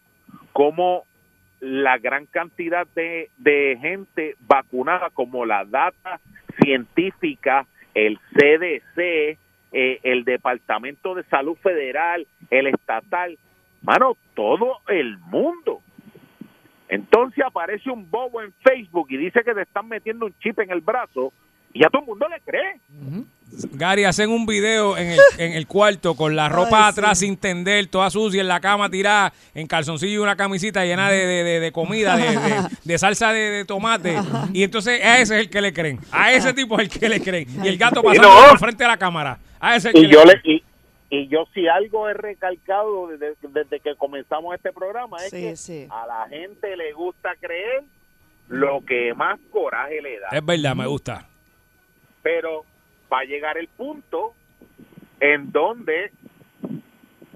cómo 0.52 1.04
la 1.60 1.98
gran 1.98 2.26
cantidad 2.26 2.86
de, 2.94 3.30
de 3.38 3.78
gente 3.80 4.36
vacunada, 4.40 5.10
como 5.10 5.44
la 5.46 5.64
data 5.64 6.20
científica, 6.62 7.66
el 7.94 8.18
CDC, 8.34 9.38
eh, 9.72 10.00
el 10.02 10.24
Departamento 10.24 11.14
de 11.14 11.24
Salud 11.24 11.56
Federal, 11.56 12.26
el 12.50 12.66
estatal, 12.68 13.38
mano, 13.82 14.16
todo 14.34 14.78
el 14.88 15.18
mundo. 15.18 15.80
Entonces 16.88 17.44
aparece 17.44 17.90
un 17.90 18.08
bobo 18.10 18.42
en 18.42 18.52
Facebook 18.62 19.08
y 19.10 19.16
dice 19.16 19.42
que 19.44 19.54
te 19.54 19.62
están 19.62 19.88
metiendo 19.88 20.26
un 20.26 20.34
chip 20.38 20.58
en 20.60 20.70
el 20.70 20.80
brazo 20.80 21.32
y 21.76 21.82
ya 21.82 21.88
todo 21.90 22.02
el 22.02 22.08
mundo 22.08 22.26
le 22.28 22.40
cree. 22.40 22.80
Gary, 23.72 24.04
hacen 24.04 24.30
un 24.30 24.44
video 24.44 24.96
en 24.98 25.12
el, 25.12 25.18
en 25.38 25.52
el 25.52 25.66
cuarto 25.66 26.14
con 26.14 26.34
la 26.36 26.48
ropa 26.50 26.86
Ay, 26.86 26.90
atrás 26.92 27.18
sí. 27.18 27.26
sin 27.26 27.36
tender, 27.36 27.86
toda 27.86 28.10
sucia 28.10 28.40
en 28.40 28.48
la 28.48 28.60
cama 28.60 28.90
tirada, 28.90 29.32
en 29.54 29.66
calzoncillo 29.66 30.12
y 30.14 30.18
una 30.18 30.36
camisita 30.36 30.84
llena 30.84 31.08
de, 31.10 31.24
de- 31.26 31.44
de- 31.44 31.60
de 31.60 31.72
comida, 31.72 32.16
de, 32.16 32.24
de- 32.36 32.68
de 32.84 32.98
salsa 32.98 33.32
de, 33.32 33.50
de 33.50 33.64
tomate. 33.64 34.16
Y 34.52 34.62
entonces 34.62 35.02
a 35.02 35.20
ese 35.20 35.36
es 35.36 35.40
el 35.42 35.50
que 35.50 35.60
le 35.60 35.72
creen. 35.72 36.00
A 36.10 36.32
ese 36.32 36.52
tipo 36.52 36.78
es 36.80 36.92
el 36.92 37.00
que 37.00 37.08
le 37.08 37.20
creen. 37.20 37.48
Y 37.64 37.68
el 37.68 37.78
gato 37.78 38.02
pasando 38.02 38.28
no. 38.28 38.48
por 38.50 38.58
frente 38.58 38.84
de 38.84 38.88
la 38.88 38.96
cámara. 38.98 39.38
A 39.60 39.76
ese 39.76 39.88
es 39.90 39.94
el 39.94 40.04
y 40.04 40.06
que 40.08 40.12
yo 40.12 40.24
le 40.24 40.32
le 40.34 40.40
y, 40.44 40.62
y 41.08 41.28
yo 41.28 41.46
si 41.54 41.66
algo 41.68 42.08
he 42.08 42.14
recalcado 42.14 43.06
desde, 43.08 43.36
desde 43.42 43.80
que 43.80 43.94
comenzamos 43.96 44.54
este 44.56 44.72
programa 44.72 45.18
es 45.18 45.30
Sí, 45.30 45.40
que 45.40 45.56
sí. 45.56 45.86
a 45.88 46.04
la 46.06 46.28
gente 46.28 46.76
le 46.76 46.92
gusta 46.92 47.30
creer 47.40 47.84
lo 48.48 48.84
que 48.84 49.14
más 49.14 49.38
coraje 49.50 50.02
le 50.02 50.18
da 50.20 50.28
Es 50.32 50.44
verdad, 50.44 50.74
me 50.74 50.86
gusta. 50.86 51.26
Pero 52.26 52.64
va 53.12 53.20
a 53.20 53.24
llegar 53.24 53.56
el 53.56 53.68
punto 53.68 54.34
en 55.20 55.52
donde 55.52 56.10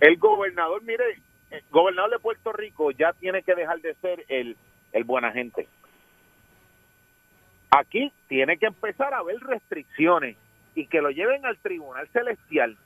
el 0.00 0.16
gobernador 0.16 0.82
mire 0.82 1.04
el 1.52 1.62
gobernador 1.70 2.10
de 2.10 2.18
Puerto 2.18 2.52
Rico 2.52 2.90
ya 2.90 3.12
tiene 3.12 3.44
que 3.44 3.54
dejar 3.54 3.80
de 3.82 3.94
ser 3.94 4.24
el 4.26 4.56
el 4.90 5.04
buena 5.04 5.30
gente. 5.30 5.68
Aquí 7.70 8.10
tiene 8.26 8.56
que 8.56 8.66
empezar 8.66 9.14
a 9.14 9.18
haber 9.18 9.38
restricciones 9.38 10.36
y 10.74 10.88
que 10.88 11.00
lo 11.00 11.10
lleven 11.10 11.46
al 11.46 11.56
tribunal 11.58 12.08
celestial 12.08 12.76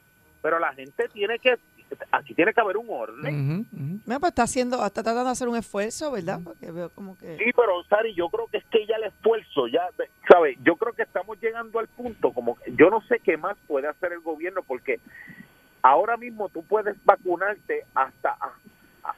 pero 0.44 0.58
la 0.58 0.74
gente 0.74 1.08
tiene 1.08 1.38
que 1.38 1.56
aquí 2.10 2.34
tiene 2.34 2.52
que 2.52 2.60
haber 2.60 2.76
un 2.76 2.86
orden 2.90 3.66
pues 4.20 4.30
está 4.30 4.42
haciendo, 4.44 4.76
está 4.84 5.02
tratando 5.02 5.24
de 5.26 5.30
hacer 5.30 5.48
un 5.48 5.56
esfuerzo, 5.56 6.10
¿verdad? 6.12 6.40
Porque 6.42 6.70
veo 6.70 6.90
como 6.90 7.16
que. 7.18 7.36
Sí, 7.36 7.44
pero 7.54 7.82
Sari, 7.84 8.14
yo 8.14 8.28
creo 8.28 8.46
que 8.48 8.58
es 8.58 8.64
que 8.66 8.86
ya 8.86 8.96
el 8.96 9.04
esfuerzo, 9.04 9.66
ya, 9.68 9.88
¿sabes? 10.28 10.56
Yo 10.64 10.76
creo 10.76 10.92
que 10.92 11.02
estamos 11.02 11.40
llegando 11.40 11.78
al 11.78 11.86
punto, 11.88 12.32
como 12.32 12.56
que 12.56 12.72
yo 12.74 12.90
no 12.90 13.00
sé 13.02 13.20
qué 13.20 13.36
más 13.36 13.56
puede 13.66 13.86
hacer 13.88 14.12
el 14.12 14.20
gobierno, 14.20 14.62
porque 14.62 14.98
ahora 15.82 16.16
mismo 16.16 16.48
tú 16.48 16.62
puedes 16.64 16.96
vacunarte 17.04 17.84
hasta, 17.94 18.30
a- 18.30 18.54
a- 19.04 19.14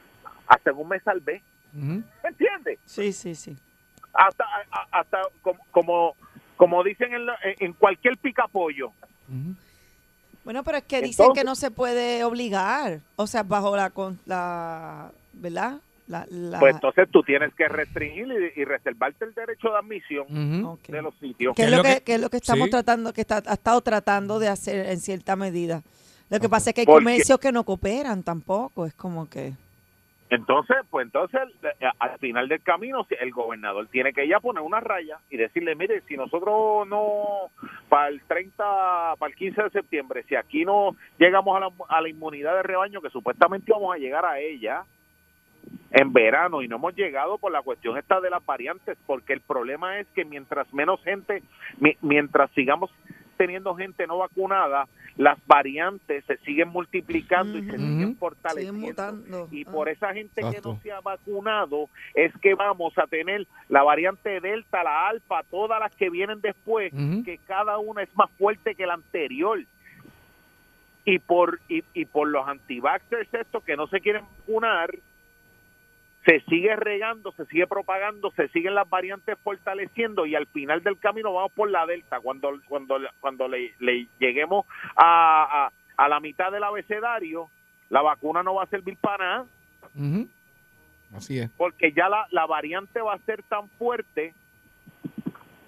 hasta 0.48 0.70
en 0.70 0.76
un 0.76 0.88
mes 0.88 1.06
al 1.06 1.22
mes, 1.22 1.42
¿me 1.72 2.02
entiendes? 2.28 2.78
Sí, 2.84 3.12
sí, 3.12 3.34
sí. 3.34 3.56
Hasta, 4.12 4.44
a- 4.70 4.98
hasta 5.00 5.20
como, 5.42 5.60
como, 5.70 6.16
como 6.56 6.82
dicen 6.82 7.12
en, 7.14 7.26
la- 7.26 7.38
en 7.42 7.72
cualquier 7.74 8.16
picapollo. 8.18 8.92
Bueno, 10.46 10.62
pero 10.64 10.78
es 10.78 10.84
que 10.84 11.02
dicen 11.02 11.24
Entonces- 11.24 11.42
que 11.42 11.44
no 11.44 11.54
se 11.56 11.70
puede 11.70 12.24
obligar. 12.24 13.00
O 13.16 13.26
sea, 13.26 13.42
bajo 13.42 13.76
la. 13.76 13.90
con- 13.90 14.18
la 14.24 15.10
¿Verdad? 15.34 15.80
La, 16.06 16.24
la- 16.30 16.60
Pues 16.60 16.72
entonces 16.76 17.08
tú 17.10 17.22
tienes 17.24 17.52
que 17.54 17.66
restringir 17.68 18.28
y, 18.56 18.60
y 18.60 18.64
reservarte 18.64 19.24
el 19.24 19.34
derecho 19.34 19.68
de 19.70 19.76
admisión 19.78 20.78
de 20.88 21.02
los 21.02 21.14
sitios. 21.18 21.52
¿Qué 21.56 21.64
es 21.64 21.70
lo 21.70 21.82
que, 21.82 22.00
qué 22.02 22.14
es 22.14 22.20
lo 22.20 22.30
que 22.30 22.36
estamos 22.36 22.66
Sí. 22.66 22.70
tratando, 22.70 23.12
que 23.12 23.20
está, 23.22 23.42
ha 23.44 23.54
estado 23.54 23.80
tratando 23.80 24.38
de 24.38 24.46
hacer 24.48 24.86
en 24.86 25.00
cierta 25.00 25.34
medida? 25.34 25.82
Lo 26.30 26.38
que 26.40 26.48
pasa 26.48 26.70
es 26.70 26.74
que 26.74 26.82
hay 26.82 26.86
comercios 26.86 27.38
que 27.40 27.50
no 27.52 27.64
cooperan 27.64 28.22
tampoco. 28.22 28.86
Es 28.86 28.94
como 28.94 29.28
que. 29.28 29.52
Entonces, 30.28 30.76
pues 30.90 31.06
entonces 31.06 31.40
eh, 31.62 31.86
al 32.00 32.18
final 32.18 32.48
del 32.48 32.62
camino 32.62 33.06
el 33.20 33.30
gobernador 33.30 33.86
tiene 33.88 34.12
que 34.12 34.26
ya 34.26 34.40
poner 34.40 34.62
una 34.62 34.80
raya 34.80 35.18
y 35.30 35.36
decirle, 35.36 35.74
mire, 35.76 36.00
si 36.08 36.16
nosotros 36.16 36.86
no 36.88 37.50
para 37.88 38.08
el 38.08 38.20
30, 38.22 39.14
para 39.18 39.30
el 39.30 39.36
15 39.36 39.62
de 39.64 39.70
septiembre, 39.70 40.24
si 40.28 40.34
aquí 40.34 40.64
no 40.64 40.96
llegamos 41.18 41.56
a 41.56 41.60
la, 41.60 41.70
a 41.88 42.00
la 42.00 42.08
inmunidad 42.08 42.56
de 42.56 42.62
rebaño 42.64 43.00
que 43.00 43.10
supuestamente 43.10 43.70
vamos 43.72 43.94
a 43.94 43.98
llegar 43.98 44.24
a 44.24 44.40
ella 44.40 44.82
en 45.92 46.12
verano 46.12 46.62
y 46.62 46.68
no 46.68 46.76
hemos 46.76 46.94
llegado 46.96 47.38
por 47.38 47.52
la 47.52 47.62
cuestión 47.62 47.96
esta 47.96 48.20
de 48.20 48.30
las 48.30 48.44
variantes, 48.44 48.98
porque 49.06 49.32
el 49.32 49.40
problema 49.40 49.98
es 50.00 50.06
que 50.08 50.24
mientras 50.24 50.72
menos 50.74 51.02
gente, 51.04 51.42
mi- 51.78 51.96
mientras 52.02 52.50
sigamos 52.52 52.90
teniendo 53.36 53.74
gente 53.74 54.06
no 54.06 54.18
vacunada, 54.18 54.86
las 55.16 55.38
variantes 55.46 56.24
se 56.26 56.36
siguen 56.38 56.68
multiplicando 56.68 57.56
y 57.58 57.64
se 57.64 57.78
siguen 57.78 58.16
fortaleciendo. 58.16 59.48
Y 59.50 59.64
por 59.64 59.88
esa 59.88 60.12
gente 60.12 60.42
que 60.42 60.60
no 60.62 60.78
se 60.82 60.92
ha 60.92 61.00
vacunado 61.00 61.88
es 62.14 62.32
que 62.38 62.54
vamos 62.54 62.96
a 62.98 63.06
tener 63.06 63.46
la 63.68 63.82
variante 63.82 64.40
Delta, 64.40 64.82
la 64.82 65.08
Alfa, 65.08 65.42
todas 65.50 65.80
las 65.80 65.94
que 65.96 66.10
vienen 66.10 66.40
después, 66.40 66.92
que 67.24 67.38
cada 67.46 67.78
una 67.78 68.02
es 68.02 68.14
más 68.16 68.30
fuerte 68.38 68.74
que 68.74 68.86
la 68.86 68.94
anterior. 68.94 69.60
Y 71.08 71.20
por, 71.20 71.60
y, 71.68 71.84
y 71.94 72.04
por 72.04 72.26
los 72.26 72.46
anti-vaxxers 72.48 73.32
estos 73.32 73.62
que 73.62 73.76
no 73.76 73.86
se 73.86 74.00
quieren 74.00 74.24
vacunar, 74.40 74.90
se 76.26 76.40
sigue 76.40 76.74
regando, 76.74 77.30
se 77.32 77.46
sigue 77.46 77.66
propagando, 77.68 78.32
se 78.32 78.48
siguen 78.48 78.74
las 78.74 78.88
variantes 78.90 79.38
fortaleciendo 79.44 80.26
y 80.26 80.34
al 80.34 80.46
final 80.48 80.82
del 80.82 80.98
camino 80.98 81.32
vamos 81.32 81.52
por 81.52 81.70
la 81.70 81.86
delta. 81.86 82.20
Cuando 82.20 82.50
cuando 82.68 82.98
cuando 83.20 83.46
le, 83.46 83.72
le 83.78 84.08
lleguemos 84.18 84.66
a, 84.96 85.68
a, 85.96 86.04
a 86.04 86.08
la 86.08 86.18
mitad 86.20 86.50
del 86.50 86.64
abecedario, 86.64 87.48
la 87.90 88.02
vacuna 88.02 88.42
no 88.42 88.54
va 88.54 88.64
a 88.64 88.66
servir 88.66 88.96
para 88.98 89.24
nada. 89.24 89.46
Así 91.14 91.38
es. 91.38 91.48
porque 91.56 91.92
ya 91.92 92.08
la, 92.08 92.26
la 92.32 92.44
variante 92.46 93.00
va 93.00 93.14
a 93.14 93.18
ser 93.18 93.42
tan 93.44 93.68
fuerte 93.78 94.34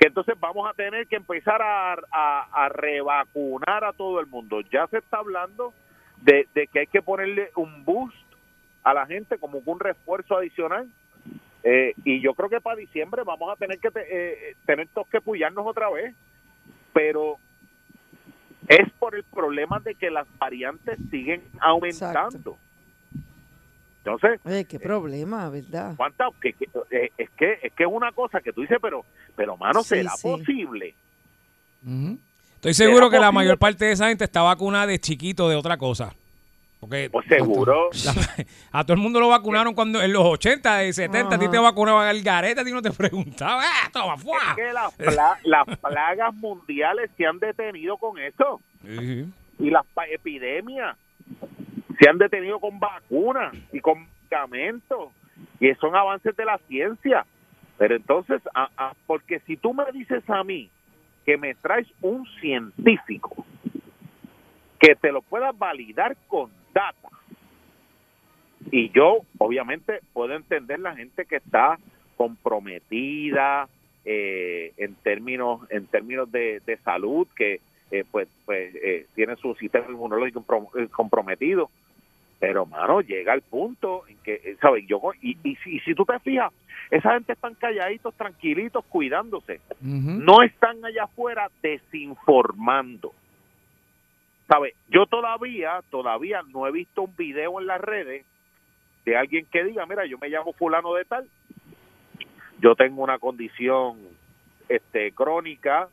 que 0.01 0.09
entonces 0.09 0.35
vamos 0.39 0.69
a 0.69 0.75
tener 0.75 1.07
que 1.07 1.17
empezar 1.17 1.63
a, 1.63 1.95
a, 2.11 2.65
a 2.65 2.69
revacunar 2.69 3.85
a 3.85 3.93
todo 3.93 4.19
el 4.21 4.27
mundo. 4.27 4.61
Ya 4.73 4.87
se 4.89 4.99
está 4.99 5.19
hablando 5.19 5.73
de, 6.21 6.49
de 6.55 6.67
que 6.67 6.81
hay 6.81 6.87
que 6.89 7.03
ponerle 7.03 7.51
un 7.55 7.85
boost 7.85 8.28
a 8.91 8.95
la 8.95 9.07
gente 9.07 9.39
como 9.39 9.63
que 9.63 9.71
un 9.71 9.81
refuerzo 9.81 10.37
adicional. 10.37 10.89
Eh, 11.65 11.95
y 12.05 12.21
yo 12.21 12.35
creo 12.35 12.49
que 12.49 12.61
para 12.61 12.77
diciembre 12.77 13.23
vamos 13.25 13.51
a 13.53 13.57
tener 13.57 13.79
que 13.81 13.91
te- 13.91 14.07
eh, 14.51 14.57
tener 14.65 14.89
todos 14.89 15.09
que 15.09 15.21
puyarnos 15.21 15.67
otra 15.67 15.91
vez. 15.91 16.15
Pero 16.93 17.37
es 18.69 18.91
por 18.99 19.15
el 19.15 19.25
problema 19.25 19.79
de 19.81 19.95
que 19.95 20.11
las 20.11 20.27
variantes 20.39 20.99
siguen 21.11 21.43
aumentando. 21.61 22.57
Entonces, 24.05 24.41
Oye, 24.45 24.65
qué 24.65 24.79
problema, 24.81 25.51
¿verdad? 25.51 25.95
Que- 26.41 26.55
eh, 26.91 27.11
es 27.19 27.29
que 27.31 27.59
es 27.63 27.73
que 27.75 27.83
es 27.85 27.91
una 27.91 28.13
cosa 28.13 28.41
que 28.41 28.53
tú 28.53 28.63
dices, 28.63 28.79
pero 28.81 29.05
pero 29.37 29.57
mano, 29.57 29.83
Sí, 29.83 29.97
¿será 29.97 30.11
sí. 30.13 30.29
posible? 30.29 30.95
Estoy 32.55 32.75
seguro 32.75 33.11
que 33.11 33.19
la 33.19 33.31
mayor 33.33 33.59
parte 33.59 33.85
de 33.85 33.93
esa 33.93 34.09
gente 34.09 34.25
está 34.25 34.43
vacunada 34.43 34.87
de 34.87 34.99
chiquito 34.99 35.49
de 35.49 35.57
otra 35.57 35.77
cosa. 35.77 36.15
Porque 36.81 37.11
Pues 37.11 37.27
seguro. 37.27 37.91
a 38.73 38.85
todo 38.85 38.95
el 38.95 39.01
mundo 39.01 39.19
lo 39.21 39.29
vacunaron 39.29 39.75
cuando 39.75 40.01
en 40.01 40.13
los 40.13 40.25
80 40.25 40.85
y 40.85 40.93
70 40.93 41.35
a 41.35 41.39
ti 41.39 41.49
te 41.51 41.59
vacunaban 41.59 42.09
el 42.09 42.23
garete, 42.23 42.61
a 42.61 42.65
ti 42.65 42.71
no 42.73 42.81
te 42.83 42.93
preguntaban, 42.93 43.65
¡ah, 43.67 43.91
toma! 43.93 44.15
Es 44.15 44.55
que 44.57 44.73
las, 44.73 44.95
pla- 44.95 45.39
las 45.43 45.79
plagas 45.79 46.35
mundiales 46.35 47.11
se 47.17 47.27
han 47.27 47.39
detenido 47.41 47.97
con 47.97 48.19
eso 48.19 48.61
y 49.59 49.71
las 49.71 49.85
epidemias 50.11 50.97
se 52.01 52.09
han 52.09 52.19
detenido 52.19 52.61
con 52.61 52.79
vacunas 52.79 53.53
y 53.73 53.81
con 53.81 54.07
medicamentos 54.31 55.11
y 55.59 55.75
son 55.81 55.97
avances 55.97 56.37
de 56.37 56.45
la 56.45 56.59
ciencia. 56.69 57.27
Pero 57.77 57.97
entonces, 57.97 58.41
a- 58.55 58.93
porque 59.07 59.41
si 59.47 59.57
tú 59.57 59.75
me 59.75 59.85
dices 59.93 60.23
a 60.31 60.45
mí 60.45 60.71
que 61.27 61.37
me 61.37 61.55
traes 61.57 61.89
un 62.03 62.25
científico 62.41 63.45
que 64.79 64.95
te 64.95 65.11
lo 65.11 65.23
pueda 65.23 65.51
validar 65.53 66.17
con 66.29 66.51
data, 66.79 67.09
y 68.71 68.91
yo 68.91 69.19
obviamente 69.39 70.01
puedo 70.13 70.35
entender 70.35 70.79
la 70.79 70.95
gente 70.95 71.25
que 71.25 71.37
está 71.37 71.79
comprometida 72.17 73.69
eh, 74.05 74.73
en 74.77 74.95
términos 74.97 75.61
en 75.71 75.87
términos 75.87 76.31
de, 76.31 76.61
de 76.67 76.77
salud 76.79 77.27
que 77.37 77.61
eh, 77.91 78.05
pues 78.11 78.29
pues 78.45 78.75
eh, 78.77 79.07
tiene 79.15 79.37
su 79.37 79.55
sistema 79.55 79.87
inmunológico 79.89 80.45
eh, 80.77 80.89
comprometido. 80.89 81.71
Pero 82.41 82.67
mano 82.67 83.01
llega 83.01 83.33
al 83.33 83.43
punto 83.43 84.07
en 84.07 84.17
que 84.19 84.57
sabes 84.61 84.87
yo 84.87 85.01
y, 85.21 85.37
y, 85.43 85.57
si, 85.57 85.77
y 85.77 85.81
si 85.81 85.95
tú 85.95 86.05
te 86.05 86.21
fijas 86.21 86.53
esa 86.91 87.15
gente 87.15 87.33
están 87.33 87.55
calladitos 87.55 88.15
tranquilitos 88.15 88.85
cuidándose. 88.87 89.61
No 89.81 90.43
están 90.43 90.83
allá 90.85 91.05
afuera 91.05 91.51
desinformando 91.63 93.13
¿Sabe? 94.49 94.75
Yo 94.89 95.07
todavía, 95.07 95.83
todavía 95.91 96.41
no 96.53 96.67
he 96.67 96.73
visto 96.73 97.03
un 97.03 97.15
video 97.17 97.61
en 97.61 97.67
las 97.67 97.81
redes 97.81 98.25
de 99.05 99.17
alguien 99.17 99.47
que 99.47 99.63
diga, 99.65 99.85
mira, 99.87 100.07
yo 100.07 100.19
me 100.19 100.29
llamo 100.31 100.53
fulano 100.55 100.95
de 100.95 101.05
tal, 101.05 101.29
yo 102.61 102.75
tengo 102.75 103.03
una 103.03 103.19
condición 103.19 103.99
este 104.69 105.13
crónica 105.13 105.89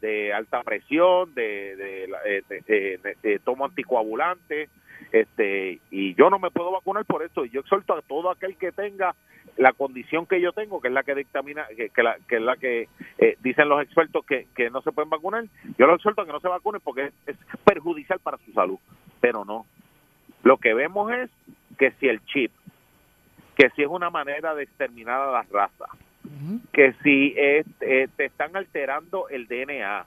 de 0.00 0.32
alta 0.32 0.62
presión, 0.62 1.34
de, 1.34 1.76
de, 1.76 2.04
eh, 2.26 2.42
de- 2.48 2.60
de- 2.66 2.98
de- 2.98 3.16
de- 3.22 3.38
tomo 3.38 3.64
anticoagulante, 3.64 4.68
este 5.12 5.80
y 5.90 6.14
yo 6.14 6.30
no 6.30 6.38
me 6.38 6.50
puedo 6.50 6.72
vacunar 6.72 7.04
por 7.04 7.22
esto. 7.22 7.44
Y 7.44 7.50
yo 7.50 7.60
exhorto 7.60 7.94
a 7.94 8.02
todo 8.02 8.30
aquel 8.30 8.56
que 8.56 8.72
tenga 8.72 9.14
la 9.56 9.72
condición 9.72 10.26
que 10.26 10.40
yo 10.40 10.52
tengo, 10.52 10.80
que 10.80 10.88
es 10.88 10.94
la 10.94 11.02
que 11.02 11.14
dictamina, 11.14 11.66
que, 11.76 11.90
que 11.90 12.02
la, 12.02 12.16
que 12.28 12.36
es 12.36 12.42
la 12.42 12.56
que 12.56 12.88
eh, 13.18 13.36
dicen 13.40 13.68
los 13.68 13.82
expertos 13.82 14.24
que, 14.24 14.46
que 14.54 14.70
no 14.70 14.80
se 14.82 14.92
pueden 14.92 15.10
vacunar, 15.10 15.44
yo 15.78 15.86
los 15.86 15.96
exhorto 15.96 16.22
a 16.22 16.26
que 16.26 16.32
no 16.32 16.40
se 16.40 16.48
vacunen 16.48 16.80
porque 16.82 17.06
es, 17.06 17.14
es 17.26 17.36
perjudicial 17.64 18.20
para 18.20 18.38
su 18.38 18.52
salud. 18.52 18.78
Pero 19.20 19.44
no. 19.44 19.66
Lo 20.42 20.56
que 20.56 20.72
vemos 20.74 21.12
es 21.12 21.30
que 21.78 21.90
si 21.92 22.08
el 22.08 22.24
chip, 22.26 22.52
que 23.56 23.70
si 23.70 23.82
es 23.82 23.88
una 23.88 24.10
manera 24.10 24.54
de 24.54 24.62
exterminar 24.62 25.20
a 25.20 25.32
las 25.32 25.48
razas, 25.50 25.90
que 26.72 26.94
si 27.02 27.34
eh, 27.36 27.64
eh, 27.80 28.08
te 28.16 28.26
están 28.26 28.56
alterando 28.56 29.28
el 29.28 29.46
DNA, 29.46 30.06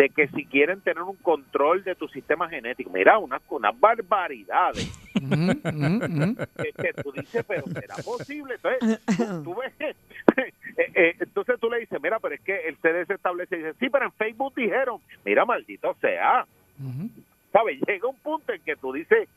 de 0.00 0.08
que 0.08 0.28
si 0.28 0.46
quieren 0.46 0.80
tener 0.80 1.02
un 1.02 1.16
control 1.16 1.84
de 1.84 1.94
tu 1.94 2.08
sistema 2.08 2.48
genético, 2.48 2.88
mira, 2.88 3.18
unas 3.18 3.42
unas 3.50 3.78
barbaridades 3.78 4.90
que, 5.12 6.72
que 6.72 7.02
tú 7.02 7.12
dices, 7.12 7.44
pero 7.46 7.66
será 7.66 7.96
posible. 7.96 8.54
Entonces, 8.54 9.00
tú, 9.04 9.42
tú 9.44 9.60
ves, 9.60 9.74
eh, 10.38 10.52
eh, 10.94 11.16
entonces 11.20 11.60
tú 11.60 11.68
le 11.68 11.80
dices, 11.80 12.00
mira, 12.02 12.18
pero 12.18 12.34
es 12.34 12.40
que 12.40 12.66
el 12.66 12.78
CDC 12.78 13.10
establece, 13.10 13.56
y 13.56 13.58
dice, 13.58 13.74
sí, 13.78 13.90
pero 13.90 14.06
en 14.06 14.12
Facebook 14.12 14.54
dijeron, 14.56 15.02
mira, 15.22 15.44
maldito 15.44 15.94
sea, 16.00 16.46
¿sabes? 17.52 17.78
Llega 17.86 18.08
un 18.08 18.16
punto 18.16 18.54
en 18.54 18.62
que 18.62 18.76
tú 18.76 18.94
dices, 18.94 19.28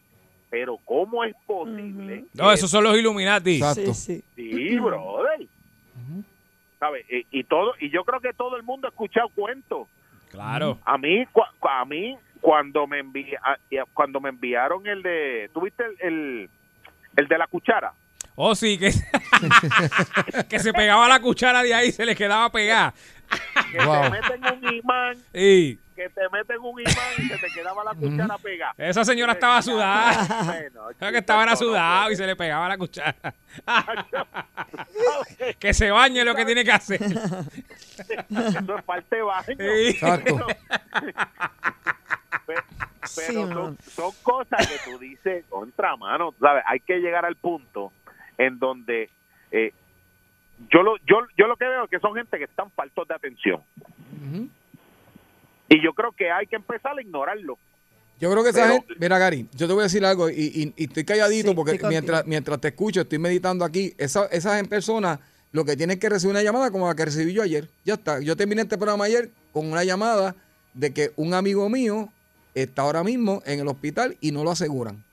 pero 0.50 0.78
¿cómo 0.86 1.26
es 1.26 1.36
posible? 1.46 2.24
No, 2.36 2.54
esos 2.54 2.72
son 2.72 2.86
los 2.86 2.98
Illuminati. 2.98 3.58
Exacto. 3.58 3.94
Sí, 3.94 4.80
brother. 4.80 5.46
¿Sabes? 6.80 7.06
Y, 7.10 7.40
y 7.40 7.44
todo 7.44 7.74
y 7.82 7.90
yo 7.90 8.06
creo 8.06 8.22
que 8.22 8.32
todo 8.32 8.56
el 8.56 8.64
mundo 8.64 8.88
ha 8.88 8.92
escuchado 8.92 9.28
cuentos. 9.36 9.90
Claro. 10.34 10.80
A 10.84 10.98
mí 10.98 11.26
a 11.62 11.86
mí 11.86 12.18
cuando 12.42 12.88
me 12.88 13.02
envi- 13.04 13.38
a- 13.42 13.58
y 13.70 13.78
a- 13.78 13.86
cuando 13.94 14.20
me 14.20 14.30
enviaron 14.30 14.86
el 14.88 15.02
de 15.04 15.50
¿tuviste 15.54 15.84
el, 15.86 15.96
el 16.02 16.50
el 17.16 17.28
de 17.28 17.38
la 17.38 17.46
cuchara? 17.48 17.94
Oh, 18.36 18.56
sí, 18.56 18.80
que, 18.80 18.90
que 20.50 20.58
se 20.60 20.74
pegaba 20.74 21.08
la 21.08 21.20
cuchara 21.20 21.62
de 21.62 21.74
ahí 21.76 21.90
y 21.90 21.92
se 21.92 22.04
le 22.04 22.16
quedaba 22.16 22.52
pegada. 22.52 22.92
Que 23.72 23.78
meten 24.10 24.42
un 24.64 24.74
imán, 24.74 25.18
Sí. 25.34 25.80
Que 25.94 26.10
te 26.10 26.22
meten 26.30 26.58
un 26.60 26.80
imán 26.80 26.94
y 27.18 27.22
se 27.28 27.38
te 27.38 27.48
quedaba 27.54 27.84
la 27.84 27.94
cuchara 27.96 28.38
pegada. 28.38 28.74
Esa 28.78 29.04
señora 29.06 29.34
estaba 29.34 29.62
sudada. 29.62 30.44
Bueno, 30.46 30.82
Creo 31.00 31.12
que 31.12 31.18
estaba 31.20 31.46
no 31.46 31.56
sudado 31.56 32.12
y 32.12 32.16
se 32.16 32.26
le 32.28 32.36
pegaba 32.36 32.68
la 32.70 32.78
cuchara. 32.78 33.16
que 35.60 35.74
se 35.74 35.92
bañe 35.92 36.24
lo 36.26 36.36
que 36.36 36.46
tiene 36.46 36.64
que 36.64 36.72
hacer. 36.72 37.02
Eso 37.02 38.76
es 38.78 38.84
parte 38.86 39.16
de 39.16 39.22
baño. 39.22 39.46
Sí. 39.58 39.90
Exacto. 39.90 40.48
Pe- 42.46 42.56
Sí, 43.06 43.22
pero 43.28 43.54
son, 43.54 43.78
son 43.82 44.12
cosas 44.24 44.66
que 44.66 44.90
tú 44.90 44.98
dices 44.98 45.44
contra 45.50 45.98
mano, 45.98 46.34
¿sabes? 46.40 46.64
Hay 46.66 46.80
que 46.80 47.00
llegar 47.00 47.26
al 47.26 47.36
punto 47.36 47.92
en 48.38 48.58
donde 48.60 49.10
eh, 49.52 49.74
yo 50.72 50.84
lo 50.84 50.96
yo 51.06 51.18
yo 51.38 51.48
lo 51.48 51.58
que 51.58 51.66
veo 51.66 51.84
es 51.84 51.90
que 51.90 52.00
son 52.00 52.16
gente 52.16 52.38
que 52.38 52.46
están 52.46 52.72
faltos 52.72 53.06
de 53.06 53.14
atención. 53.14 53.62
Y 55.74 55.84
yo 55.84 55.94
creo 55.94 56.12
que 56.12 56.32
hay 56.32 56.46
que 56.48 56.56
empezar 56.56 56.98
a 56.98 57.02
ignorarlo. 57.02 57.58
Yo 58.20 58.32
creo 58.32 58.44
que 58.44 58.50
esa 58.52 58.62
Pero- 58.64 58.74
gente, 58.76 58.94
mira 59.00 59.18
Gary, 59.18 59.48
yo 59.54 59.68
te 59.68 59.74
voy 59.74 59.82
a 59.82 59.84
decir 59.84 60.06
algo 60.06 60.30
y, 60.30 60.34
y- 60.36 60.74
y 60.78 60.84
estoy 60.86 61.04
calladito 61.04 61.50
Sí, 61.50 61.56
porque 61.56 61.72
estoy 61.74 61.90
mientras, 61.90 62.26
mientras 62.28 62.62
te 62.62 62.70
escucho, 62.70 63.02
estoy 63.02 63.18
meditando 63.20 63.66
aquí, 63.66 63.94
esa, 63.98 64.26
esas 64.28 64.66
personas 64.68 65.20
lo 65.52 65.66
que 65.66 65.76
tienen 65.76 66.00
que 66.00 66.10
recibir 66.10 66.32
una 66.32 66.44
llamada 66.44 66.72
como 66.72 66.88
la 66.88 66.96
que 66.96 67.06
recibí 67.06 67.34
yo 67.34 67.44
ayer. 67.44 67.70
Ya 67.86 67.96
está. 67.96 68.20
Yo 68.20 68.36
terminé 68.36 68.62
este 68.62 68.78
programa 68.78 69.06
ayer 69.06 69.30
con 69.52 69.72
una 69.72 69.84
llamada 69.84 70.36
de 70.74 70.94
que 70.94 71.12
un 71.16 71.34
amigo 71.34 71.70
mío 71.70 72.10
está 72.56 72.84
ahora 72.84 73.04
mismo 73.04 73.42
en 73.46 73.60
el 73.60 73.68
hospital 73.68 74.16
y 74.22 74.32
no 74.32 74.44
lo 74.44 74.52
aseguran. 74.52 75.04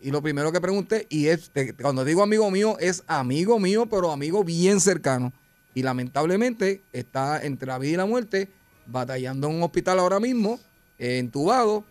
Y 0.00 0.10
lo 0.10 0.20
primero 0.22 0.52
que 0.52 0.60
pregunté, 0.60 1.06
y 1.08 1.26
es, 1.28 1.50
cuando 1.80 2.04
digo 2.04 2.22
amigo 2.22 2.50
mío, 2.50 2.76
es 2.78 3.02
amigo 3.06 3.58
mío, 3.58 3.86
pero 3.86 4.10
amigo 4.12 4.42
bien 4.44 4.80
cercano. 4.80 5.32
Y 5.74 5.82
lamentablemente 5.82 6.82
está 6.92 7.42
entre 7.44 7.66
la 7.68 7.78
vida 7.78 7.92
y 7.92 7.96
la 7.96 8.06
muerte, 8.06 8.48
batallando 8.86 9.48
en 9.48 9.56
un 9.56 9.62
hospital 9.62 9.98
ahora 9.98 10.20
mismo, 10.20 10.58
eh, 10.98 11.18
entubado. 11.18 11.84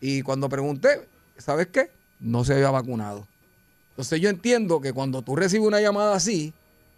Y 0.00 0.22
cuando 0.22 0.48
pregunté, 0.48 1.08
¿sabes 1.38 1.68
qué? 1.68 1.90
No 2.20 2.44
se 2.44 2.54
había 2.54 2.70
vacunado. 2.70 3.26
Entonces 3.90 4.20
yo 4.20 4.28
entiendo 4.28 4.80
que 4.80 4.92
cuando 4.92 5.22
tú 5.22 5.36
recibes 5.36 5.66
una 5.66 5.80
llamada 5.80 6.14
así, 6.14 6.52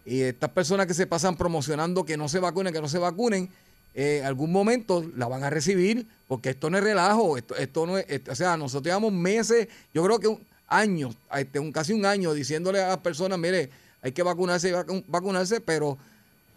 y 0.05 0.21
estas 0.21 0.49
personas 0.49 0.87
que 0.87 0.93
se 0.93 1.07
pasan 1.07 1.37
promocionando 1.37 2.05
que 2.05 2.17
no 2.17 2.27
se 2.27 2.39
vacunen, 2.39 2.73
que 2.73 2.81
no 2.81 2.89
se 2.89 2.97
vacunen, 2.97 3.49
eh, 3.93 4.21
algún 4.23 4.51
momento 4.51 5.05
la 5.15 5.27
van 5.27 5.43
a 5.43 5.49
recibir, 5.49 6.07
porque 6.27 6.49
esto 6.49 6.69
no 6.69 6.77
es 6.77 6.83
relajo, 6.83 7.37
esto, 7.37 7.55
esto 7.55 7.85
no 7.85 7.97
es, 7.97 8.05
o 8.29 8.35
sea, 8.35 8.55
nosotros 8.57 8.85
llevamos 8.85 9.13
meses, 9.13 9.67
yo 9.93 10.03
creo 10.03 10.19
que 10.19 10.27
un, 10.27 10.45
años, 10.67 11.17
este, 11.35 11.59
un, 11.59 11.71
casi 11.71 11.93
un 11.93 12.05
año 12.05 12.33
diciéndole 12.33 12.81
a 12.81 12.89
las 12.89 12.97
personas, 12.99 13.39
mire, 13.39 13.69
hay 14.01 14.11
que 14.11 14.23
vacunarse 14.23 14.73
vacunarse, 15.07 15.59
pero 15.59 15.97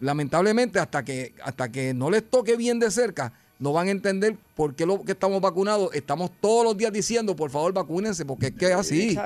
lamentablemente 0.03 0.79
hasta 0.79 1.03
que, 1.03 1.33
hasta 1.43 1.71
que 1.71 1.93
no 1.93 2.09
les 2.09 2.29
toque 2.29 2.57
bien 2.57 2.77
de 2.77 2.91
cerca, 2.91 3.31
no 3.59 3.71
van 3.71 3.87
a 3.87 3.91
entender 3.91 4.35
por 4.55 4.75
qué 4.75 4.85
lo 4.85 5.01
que 5.05 5.13
estamos 5.13 5.39
vacunados. 5.39 5.95
Estamos 5.95 6.29
todos 6.41 6.65
los 6.65 6.77
días 6.77 6.91
diciendo, 6.91 7.35
por 7.35 7.49
favor, 7.49 7.73
vacúnense, 7.73 8.25
porque 8.25 8.47
es 8.47 8.51
que 8.53 8.65
es 8.65 8.75
así. 8.75 9.17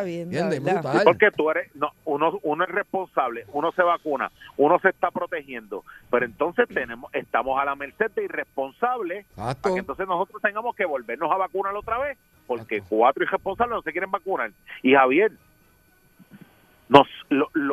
Porque 1.03 1.31
tú 1.35 1.49
eres, 1.49 1.75
no, 1.75 1.91
uno, 2.05 2.39
uno 2.43 2.63
es 2.63 2.69
responsable, 2.69 3.45
uno 3.53 3.71
se 3.71 3.81
vacuna, 3.81 4.31
uno 4.57 4.77
se 4.79 4.89
está 4.89 5.09
protegiendo, 5.09 5.83
pero 6.11 6.25
entonces 6.25 6.67
tenemos, 6.69 7.11
estamos 7.13 7.59
a 7.59 7.65
la 7.65 7.75
merced 7.75 8.11
de 8.11 8.25
irresponsables 8.25 9.25
Exacto. 9.31 9.61
para 9.63 9.73
que 9.73 9.79
entonces 9.79 10.07
nosotros 10.07 10.39
tengamos 10.43 10.75
que 10.75 10.85
volvernos 10.85 11.31
a 11.31 11.37
vacunar 11.37 11.75
otra 11.75 11.97
vez, 11.97 12.17
porque 12.45 12.83
cuatro 12.87 13.23
irresponsables 13.23 13.77
no 13.77 13.81
se 13.81 13.91
quieren 13.91 14.11
vacunar. 14.11 14.51
Y 14.83 14.93
Javier, 14.93 15.31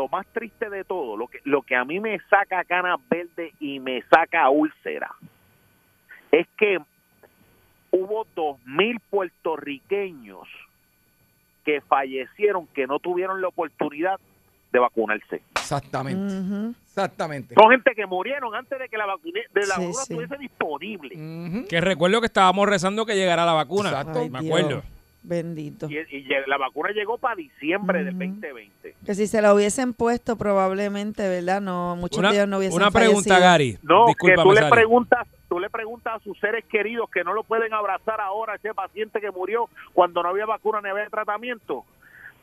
lo, 0.05 0.09
más 0.09 0.27
triste 0.33 0.71
de 0.71 0.85
todo, 0.85 1.17
lo 1.17 1.27
que, 1.29 1.41
lo 1.45 1.63
que 1.63 1.75
a 1.77 1.85
mí 1.85 2.01
me 2.01 2.19
saca 2.31 2.65
canas 2.65 2.99
verde 3.11 3.53
y 3.61 3.81
me 3.81 4.03
saca 4.03 4.49
úlcera, 4.51 5.11
es 6.33 6.47
que 6.57 6.79
hubo 7.91 8.27
dos 8.35 8.59
mil 8.67 8.99
puertorriqueños 9.11 10.49
que 11.65 11.81
fallecieron 11.81 12.67
que 12.69 12.87
no 12.87 12.99
tuvieron 12.99 13.41
la 13.41 13.49
oportunidad 13.49 14.19
de 14.73 14.79
vacunarse. 14.79 15.43
Exactamente. 15.53 16.35
Ujú. 16.41 16.75
Exactamente. 16.85 17.55
Son 17.55 17.71
gente 17.71 17.93
que 17.95 18.07
murieron 18.07 18.55
antes 18.55 18.79
de 18.79 18.89
que 18.89 18.99
la 18.99 19.07
vacuna, 19.07 19.41
de 19.53 19.61
la 19.61 19.75
Sí, 19.77 19.81
vacuna 19.81 19.93
sí. 19.93 20.01
estuviese 20.13 20.37
disponible. 20.39 21.67
Que 21.69 21.81
recuerdo 21.81 22.21
que 22.21 22.27
estábamos 22.27 22.69
rezando 22.69 23.07
que 23.07 23.15
llegara 23.15 23.47
la 23.47 23.53
vacuna. 23.53 23.89
Exacto. 23.91 24.21
Ay, 24.21 24.31
Me 24.31 24.41
Dios. 24.41 24.85
Bendito. 25.27 25.89
Y, 25.91 26.25
la 26.47 26.59
vacuna 26.59 26.91
llegó 26.91 27.17
para 27.17 27.35
diciembre 27.37 28.05
del 28.05 28.15
Ujú. 28.15 28.25
2020. 28.27 28.95
Que 29.07 29.15
si 29.15 29.27
se 29.27 29.41
la 29.41 29.55
hubiesen 29.55 29.95
puesto, 29.95 30.37
probablemente, 30.37 31.27
¿verdad? 31.27 31.63
No, 31.63 31.97
muchos 31.97 32.19
Una, 32.19 32.29
de 32.31 32.37
ellos 32.37 32.49
no 32.49 32.59
hubiesen 32.59 32.77
una 32.81 32.91
pregunta, 32.91 33.31
fallecido. 33.31 33.41
Gary. 33.41 33.79
No, 33.83 34.07
Discúlpame, 34.07 34.37
que 34.37 34.43
tú 34.43 34.53
le 34.65 34.71
preguntas, 34.71 35.27
tú 35.49 35.59
le 35.59 35.71
preguntas 35.71 36.15
a 36.17 36.19
sus 36.23 36.39
seres 36.39 36.63
queridos 36.71 37.09
que 37.11 37.25
no 37.25 37.33
lo 37.33 37.43
pueden 37.43 37.73
abrazar 37.73 38.21
ahora 38.21 38.57
ese 38.57 38.75
paciente 38.75 39.19
que 39.19 39.31
murió 39.31 39.71
cuando 39.95 40.23
no 40.23 40.29
había 40.29 40.45
vacuna 40.45 40.83
ni 40.83 40.91
había 40.91 41.09
tratamiento. 41.09 41.85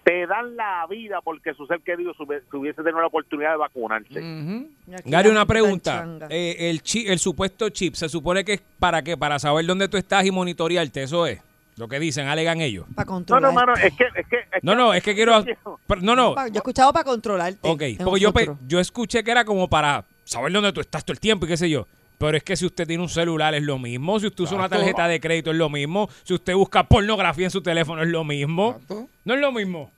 Te 0.04 0.26
dan 0.26 0.56
la 0.56 0.88
vida 0.90 1.20
porque 1.24 1.54
su 1.54 1.68
ser 1.68 1.82
querido 1.82 2.14
hubiese 2.18 2.82
tenido 2.82 3.00
la 3.00 3.06
oportunidad 3.08 3.52
de 3.52 3.58
vacunarse. 3.58 4.66
Gary, 5.06 5.30
una 5.30 5.46
pregunta. 5.46 6.08
Eh, 6.32 6.72
el, 6.72 6.82
chi- 6.82 7.06
el 7.08 7.20
supuesto 7.20 7.70
chip, 7.70 7.94
¿se 7.94 8.10
supone 8.10 8.44
que 8.44 8.54
es 8.54 8.64
para 8.80 9.04
qué? 9.04 9.16
Para 9.16 9.38
saber 9.38 9.68
dónde 9.68 9.88
tú 9.88 9.98
estás 9.98 10.26
y 10.26 10.32
monitorearte, 10.32 11.04
eso 11.04 11.28
es. 11.28 11.40
Lo 11.78 11.88
que 11.88 12.00
dicen, 12.00 12.28
alegan 12.28 12.62
ellos. 12.62 12.86
Para 12.96 13.06
No, 13.06 13.12
controlar. 13.12 13.54
no, 13.54 13.54
mano, 13.54 13.74
es 13.76 13.94
que... 13.96 14.06
Es 14.16 14.28
que 14.28 14.38
es 14.40 14.64
No, 14.64 14.76
no, 14.76 14.94
es 14.94 15.04
que 15.04 15.16
quiero... 15.16 15.44
pero- 15.88 16.02
No, 16.02 16.16
no. 16.16 16.36
Yo 16.48 16.54
he 16.54 16.58
escuchado 16.58 16.92
para 16.94 17.06
controlarte. 17.06 17.60
Ok, 17.68 17.84
porque 18.04 18.20
yo, 18.20 18.34
pe- 18.34 18.52
yo 18.68 18.80
escuché 18.80 19.24
que 19.24 19.32
era 19.32 19.46
como 19.46 19.70
para 19.70 20.06
saber 20.26 20.52
dónde 20.52 20.74
tú 20.74 20.82
estás 20.82 21.04
todo 21.06 21.14
el 21.14 21.20
tiempo 21.20 21.46
y 21.46 21.50
qué 21.50 21.58
sé 21.58 21.70
yo. 21.70 21.88
Pero 22.18 22.38
es 22.38 22.44
que 22.44 22.56
si 22.56 22.68
usted 22.68 22.86
tiene 22.86 23.02
un 23.02 23.10
celular 23.10 23.56
es 23.56 23.64
lo 23.64 23.80
mismo, 23.80 24.20
si 24.20 24.28
usted 24.28 24.44
usa 24.44 24.56
una 24.56 24.70
tarjeta 24.70 25.08
de 25.08 25.20
crédito 25.20 25.50
es 25.50 25.58
lo 25.58 25.70
mismo, 25.70 26.08
si 26.24 26.36
usted 26.36 26.54
busca 26.54 26.84
pornografía 26.84 27.46
en 27.46 27.52
su 27.52 27.64
teléfono 27.64 28.04
es 28.04 28.10
lo 28.10 28.24
mismo. 28.24 28.80
No 29.26 29.34
es 29.34 29.40
lo 29.40 29.52
mismo. 29.52 29.92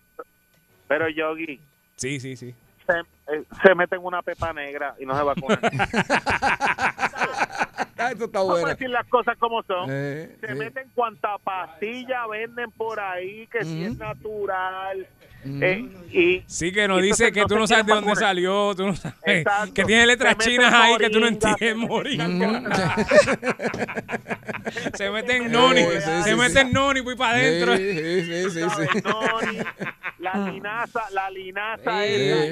Pero 0.88 1.10
Yogi 1.10 1.60
Sí, 1.98 2.22
sí, 2.22 2.38
sí. 2.38 2.56
se, 2.88 2.94
eh, 3.34 3.44
se 3.62 3.76
mete 3.76 3.98
en 3.98 4.06
una 4.06 4.22
pepa 4.22 4.54
negra 4.54 4.96
y 5.00 5.06
no 5.06 5.18
se 5.18 5.24
vacuna. 5.24 5.60
Esto 8.12 8.26
está 8.26 8.40
Vamos 8.40 8.50
a 8.50 8.54
bueno. 8.62 8.68
decir 8.70 8.90
las 8.90 9.08
cosas 9.08 9.38
como 9.38 9.64
son. 9.64 9.88
Eh, 9.90 10.36
se 10.40 10.56
meten 10.56 10.90
cuanta 10.94 11.38
pastilla 11.44 12.28
venden 12.28 12.72
por 12.72 13.00
ahí, 13.00 13.48
que 13.48 13.64
si 13.64 13.84
es 13.86 13.98
natural. 13.98 15.08
eh, 15.46 15.86
y 16.12 16.44
Sí, 16.48 16.72
que 16.72 16.88
nos 16.88 17.00
y 17.00 17.04
dice 17.04 17.32
que 17.32 17.42
tú 17.44 17.56
se 17.56 17.60
no 17.60 17.68
sabes 17.68 17.86
de 17.86 17.94
dónde 17.94 18.16
salió, 18.16 18.74
tú 18.76 18.88
no 18.88 18.96
sabes. 18.96 19.18
Exacto. 19.24 19.74
Que 19.74 19.84
tiene 19.86 20.06
letras 20.08 20.32
Se 20.40 20.48
meten 20.50 20.52
chinas 20.52 20.74
ahí 20.74 20.98
que 20.98 21.10
tú 21.10 21.20
no 21.20 21.28
entiendes, 21.28 21.76
moringa. 21.76 22.64
se 24.94 25.10
meten 25.12 25.52
noni, 25.52 25.82
sí, 25.84 26.02
se 26.02 26.24
sí, 26.24 26.36
meten 26.36 26.68
sí. 26.68 26.74
noni 26.74 27.02
pues 27.02 27.16
para 27.18 27.38
adentro. 27.38 27.78
Sí, 27.78 27.94
sí, 27.94 28.24
sí, 28.24 28.50
sí, 28.50 28.62
sí. 28.70 29.02
Noni, 29.04 29.58
la 30.20 30.50
linaza, 30.50 31.02
la 31.12 31.30
linaza 31.30 32.04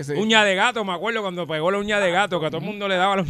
sí. 0.04 0.14
Uña 0.14 0.44
de 0.44 0.56
gato, 0.56 0.84
me 0.84 0.94
acuerdo 0.94 1.22
cuando 1.22 1.48
pegó 1.48 1.72
la 1.72 1.78
uña 1.78 2.00
de 2.00 2.12
gato, 2.12 2.40
que 2.40 2.48
a 2.48 2.50
todo 2.50 2.60
el 2.60 2.66
mundo 2.68 2.88
le 2.88 2.96
daba 2.96 3.18
la 3.18 3.24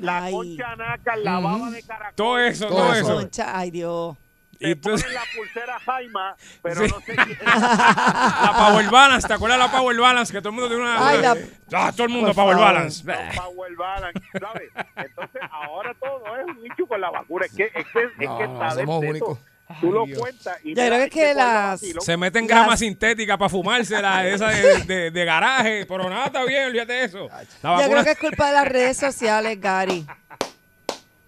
la 0.00 0.24
Ay. 0.24 0.32
concha 0.32 0.76
naca, 0.76 1.16
la 1.16 1.38
baba 1.38 1.70
de 1.70 1.82
caracol. 1.82 2.14
Todo 2.14 2.38
eso, 2.38 2.66
Todo 2.68 2.78
todo 2.78 2.94
eso. 2.94 3.14
Concha, 3.14 3.56
ay 3.58 3.70
Dios. 3.70 4.16
Y 4.62 4.74
tú- 4.74 4.90
ponen 4.90 5.14
la 5.14 5.22
pulsera 5.34 5.80
Jaima, 5.80 6.36
pero 6.62 6.84
Sí. 6.84 6.92
no 6.92 7.00
sé 7.00 7.16
qué. 7.16 7.38
La 7.46 8.54
Power 8.58 8.90
Balance, 8.90 9.26
¿te 9.26 9.32
acuerdas 9.32 9.58
de 9.58 9.64
la 9.66 9.72
Power 9.72 9.96
Balance? 9.98 10.32
Que 10.34 10.40
todo 10.40 10.50
el 10.50 10.54
mundo 10.56 10.68
tiene 10.68 10.82
una. 10.82 11.08
Ay, 11.08 11.22
la- 11.22 11.36
Ah, 11.72 11.92
todo 11.92 12.04
el 12.04 12.12
mundo 12.12 12.34
Power 12.34 12.56
favor. 12.56 12.72
Balance. 12.74 13.02
Power 13.36 13.74
Balance, 13.76 14.20
¿sabes? 14.38 14.70
Entonces, 14.96 15.40
ahora 15.50 15.94
todo 15.94 16.22
es 16.36 16.44
un 16.44 16.62
nicho 16.62 16.86
con 16.86 17.00
la 17.00 17.10
vacuna. 17.10 17.46
Es 17.46 17.54
que, 17.54 17.64
es 17.74 17.86
que, 17.90 18.02
es 18.04 18.28
No, 18.28 18.36
que 18.38 18.46
no, 18.48 18.52
está 18.52 18.70
somos 18.80 19.00
de 19.00 19.08
únicos. 19.10 19.38
Tú 19.80 19.92
lo 19.92 20.04
Dios. 20.06 20.18
cuentas 20.18 20.56
y 20.64 20.74
Yo 20.74 20.82
mira, 20.82 20.96
creo 20.96 21.10
que 21.10 21.20
te 21.20 21.34
las- 21.34 21.80
vacilo. 21.80 22.00
Se 22.00 22.16
meten 22.16 22.46
grama 22.46 22.76
sintética 22.76 23.36
para 23.38 23.48
fumársela, 23.48 24.26
esa 24.28 24.48
de, 24.48 24.78
de- 24.84 25.10
de 25.10 25.24
garaje, 25.24 25.86
pero 25.86 26.08
nada, 26.10 26.26
está 26.26 26.44
bien, 26.44 26.64
olvídate 26.66 26.92
de 26.92 27.04
eso. 27.04 27.28
La 27.28 27.42
Yo 27.42 27.70
vacuna- 27.76 27.88
creo 27.88 28.04
que 28.04 28.10
es 28.10 28.18
culpa 28.18 28.46
de 28.48 28.52
las 28.54 28.68
redes 28.68 28.96
sociales, 28.96 29.60
Gary. 29.60 30.06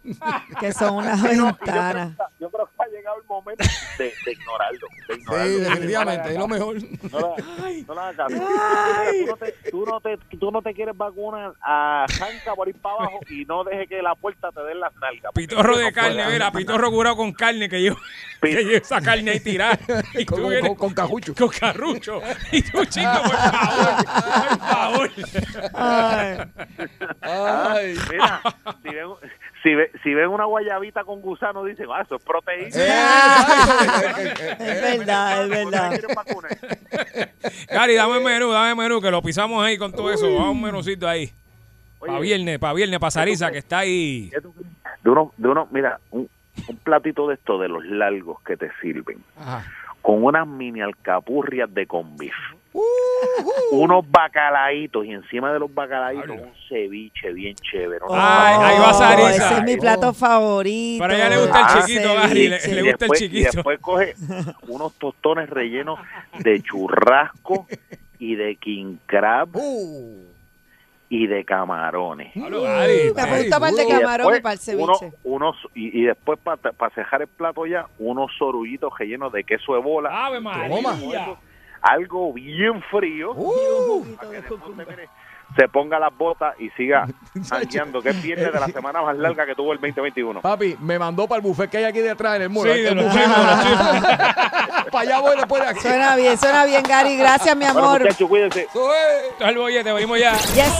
que 0.61 0.73
son 0.73 0.95
una 0.97 1.16
yo 1.16 1.45
ventana. 1.47 2.15
que- 2.16 2.24
Yo 2.45 2.51
creo 2.51 2.66
que 2.66 2.83
ha 2.83 2.87
llegado 2.89 3.16
el 3.19 3.24
momento 3.27 3.65
de, 3.99 4.05
de 4.24 4.33
ignorarlo. 4.33 4.87
De 5.09 5.15
Sí, 5.15 5.61
definitivamente, 5.61 6.33
es 6.33 6.39
lo 6.39 6.49
mejor. 6.49 6.77
No 7.11 7.20
la, 7.20 7.33
no 7.87 7.95
la. 7.95 8.29
Mira, 8.29 8.47
tú, 9.20 9.27
no 9.27 9.37
te, 9.37 9.53
tú, 9.70 9.87
no 9.87 10.01
te, 10.01 10.16
tú 10.39 10.51
no 10.51 10.62
te 10.62 10.74
quieres 10.74 10.97
vacunar, 10.97 11.53
arranca 11.61 12.55
por 12.57 12.69
ir 12.69 12.77
para 12.77 12.97
abajo 12.97 13.20
y 13.31 13.45
no 13.45 13.62
deje 13.65 13.87
que 13.87 14.03
la 14.03 14.15
puerta 14.15 14.51
te 14.53 14.61
dé 14.62 14.74
las 14.74 14.93
nalgas. 14.97 15.33
Pitorro 15.35 15.77
de 15.79 15.85
no 15.87 15.93
carne, 15.93 16.27
mira, 16.31 16.51
pitorro 16.53 16.91
curado 16.91 17.16
con 17.16 17.33
carne 17.33 17.69
que 17.69 17.83
yo 17.83 17.95
que 18.41 18.49
lleva 18.65 18.79
esa 18.79 19.01
carne 19.01 19.31
ahí 19.33 19.41
tirada. 19.41 19.79
Y 20.15 20.24
Con, 20.27 20.37
tú 20.39 20.43
con, 20.43 20.51
vienes 20.51 20.69
con, 20.70 20.77
con 20.77 20.95
cajucho. 20.95 21.35
con 21.35 21.49
carrucho. 21.49 22.20
Y 22.51 22.62
tú, 22.62 22.85
chico, 22.87 23.11
por 23.24 23.37
favor, 23.37 24.05
por 24.49 24.59
favor. 24.59 25.11
Ay. 25.74 26.39
Ay. 27.20 27.95
Mira, 28.11 28.43
si 28.83 28.89
ven, 28.95 29.09
si, 29.62 29.74
ve- 29.74 29.90
si 30.02 30.12
ven 30.14 30.28
una 30.28 30.44
guayabita 30.44 31.05
con 31.05 31.20
gusano, 31.20 31.64
dicen, 31.64 31.86
ah, 31.94 32.02
eso 32.02 32.16
es 32.16 32.22
proteína. 32.22 32.68
Eh, 32.74 34.34
Es 34.59 34.98
verdad, 34.98 35.44
es 35.44 35.48
verdad. 35.51 36.01
Gary, 37.70 37.94
dame 37.94 38.20
menú, 38.20 38.51
dame 38.52 38.74
menú, 38.74 39.01
que 39.01 39.10
lo 39.10 39.22
pisamos 39.22 39.64
ahí 39.64 39.78
con 39.78 39.93
todo 39.93 40.10
eso. 40.12 40.32
Vamos 40.34 40.51
un 40.55 40.62
menucito 40.62 41.09
ahí. 41.09 41.30
Para 42.01 42.18
viernes, 42.18 42.59
para 42.59 42.74
viernes, 42.74 42.98
para 42.98 43.10
Sarisa, 43.12 43.51
que 43.52 43.59
está 43.59 43.78
ahí. 43.78 44.30
De 45.02 45.10
uno, 45.10 45.32
de 45.36 45.48
uno, 45.48 45.68
mira, 45.70 46.01
un, 46.10 46.28
un 46.68 46.76
platito 46.78 47.28
de 47.28 47.34
estos 47.34 47.60
de 47.60 47.68
los 47.68 47.84
largos 47.84 48.40
que 48.43 48.56
te 48.56 48.70
sirven, 48.80 49.18
Ajá. 49.36 49.64
con 50.01 50.22
unas 50.24 50.47
mini 50.47 50.80
alcapurrias 50.80 51.72
de 51.72 51.86
con 52.73 53.44
beef. 53.44 53.73
Unos 53.73 54.11
bacalaitos 54.11 55.05
y 55.07 55.12
encima 55.12 55.53
de 55.53 55.59
los 55.59 55.73
bacalaitos 55.74 56.31
Habla. 56.31 56.43
un 56.43 56.53
ceviche 56.69 57.32
bien 57.32 57.55
chévere. 57.57 58.01
Oh, 58.07 58.15
Ay, 58.15 58.57
ahí 58.61 58.78
va 58.81 58.93
Sarisa. 58.94 59.31
Ese 59.47 59.55
es 59.59 59.62
mi 59.65 59.77
plato 59.77 60.12
favorito. 60.15 61.05
Pero 61.05 61.15
a 61.15 61.16
ella 61.16 61.28
le 61.31 61.39
gusta 61.40 61.59
el 61.59 61.65
Ah, 61.66 61.85
chiquito, 61.86 62.15
Gary, 62.15 62.49
le, 62.49 62.49
le 62.49 62.55
y 62.55 62.59
gusta 62.59 62.74
el 62.78 62.85
después, 62.99 63.20
y 63.23 63.24
chiquito. 63.28 63.51
después 63.55 63.78
coge 63.81 64.15
unos 64.69 64.93
tostones 64.94 65.49
rellenos 65.51 65.99
de 66.39 66.62
churrasco 66.62 67.66
y 68.19 68.35
de 68.36 68.57
king 68.57 68.97
crab 69.07 69.49
Uh. 69.57 70.24
y 71.09 71.27
de 71.27 71.44
camarones. 71.44 72.35
Hablo, 72.36 72.62
Gary. 72.62 73.12
Me 73.15 73.23
apunto 73.23 73.51
para 73.61 73.69
el 73.69 73.77
de 73.77 73.85
Y 73.85 73.89
camarón 73.89 74.27
y 74.28 74.32
después 74.32 74.40
para 74.43 74.53
el 74.55 74.59
ceviche. 74.59 74.85
uno- 74.85 75.15
unos, 75.24 75.57
y, 75.74 76.01
y 76.01 76.05
después 76.05 76.39
para 76.39 76.94
cejar 76.94 77.23
el 77.23 77.28
plato 77.28 77.66
ya, 77.66 77.86
unos 77.99 78.31
sorullitos 78.39 78.93
rellenos 78.99 79.32
de 79.32 79.44
queso 79.44 79.74
de 79.74 79.81
bola. 79.81 80.27
Ave 80.27 80.40
María. 80.40 81.36
Algo 81.82 82.32
bien 82.32 82.82
frío. 82.90 83.32
Uh. 83.34 84.04
para 84.16 84.30
que 84.30 84.36
después 84.36 84.60
usted, 84.68 84.86
mire, 84.88 85.09
se 85.56 85.68
ponga 85.68 85.98
las 85.98 86.16
botas 86.16 86.54
y 86.59 86.70
siga 86.70 87.06
jangueando, 87.50 88.00
que 88.00 88.10
es 88.10 88.22
viernes 88.22 88.52
de 88.52 88.60
la 88.60 88.68
semana 88.68 89.02
más 89.02 89.16
larga 89.18 89.44
que 89.44 89.54
tuvo 89.54 89.72
el 89.72 89.78
2021. 89.80 90.40
Papi, 90.40 90.76
me 90.80 90.98
mandó 90.98 91.26
para 91.26 91.38
el 91.40 91.42
buffet 91.42 91.68
que 91.70 91.78
hay 91.78 91.84
aquí 91.84 91.98
detrás 91.98 92.36
en 92.36 92.42
el 92.42 92.48
muro. 92.50 92.72
Sí, 92.72 92.80
de 92.80 92.88
El 92.88 92.98
buffet. 93.04 93.26
para 94.92 95.00
allá 95.00 95.20
voy 95.20 95.36
después 95.36 95.62
de 95.62 95.68
aquí. 95.68 95.80
Suena 95.80 96.16
bien, 96.16 96.38
suena 96.38 96.64
bien, 96.64 96.82
Gary. 96.82 97.16
Gracias, 97.16 97.56
mi 97.56 97.64
Bueno, 97.64 97.80
amor. 97.80 98.00
muchachos, 98.02 98.28
cuídense. 98.28 98.68
El 99.40 99.59
bollete, 99.59 99.92
venimos 99.92 100.18
ya. 100.18 100.32
Yes. 100.38 100.72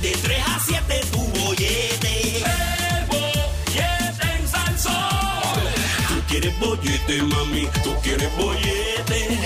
De 0.00 0.12
3 0.12 0.38
a 0.46 0.58
7 0.60 1.00
tu 1.10 1.18
bollete. 1.18 2.38
El 2.38 3.06
bollete 3.08 4.38
en 4.40 4.46
Salsón. 4.48 4.94
Tú 6.08 6.22
quieres 6.28 6.60
bollete, 6.60 7.22
mami. 7.22 7.68
Tú 7.82 7.94
quieres 8.02 8.36
bollete. 8.36 9.45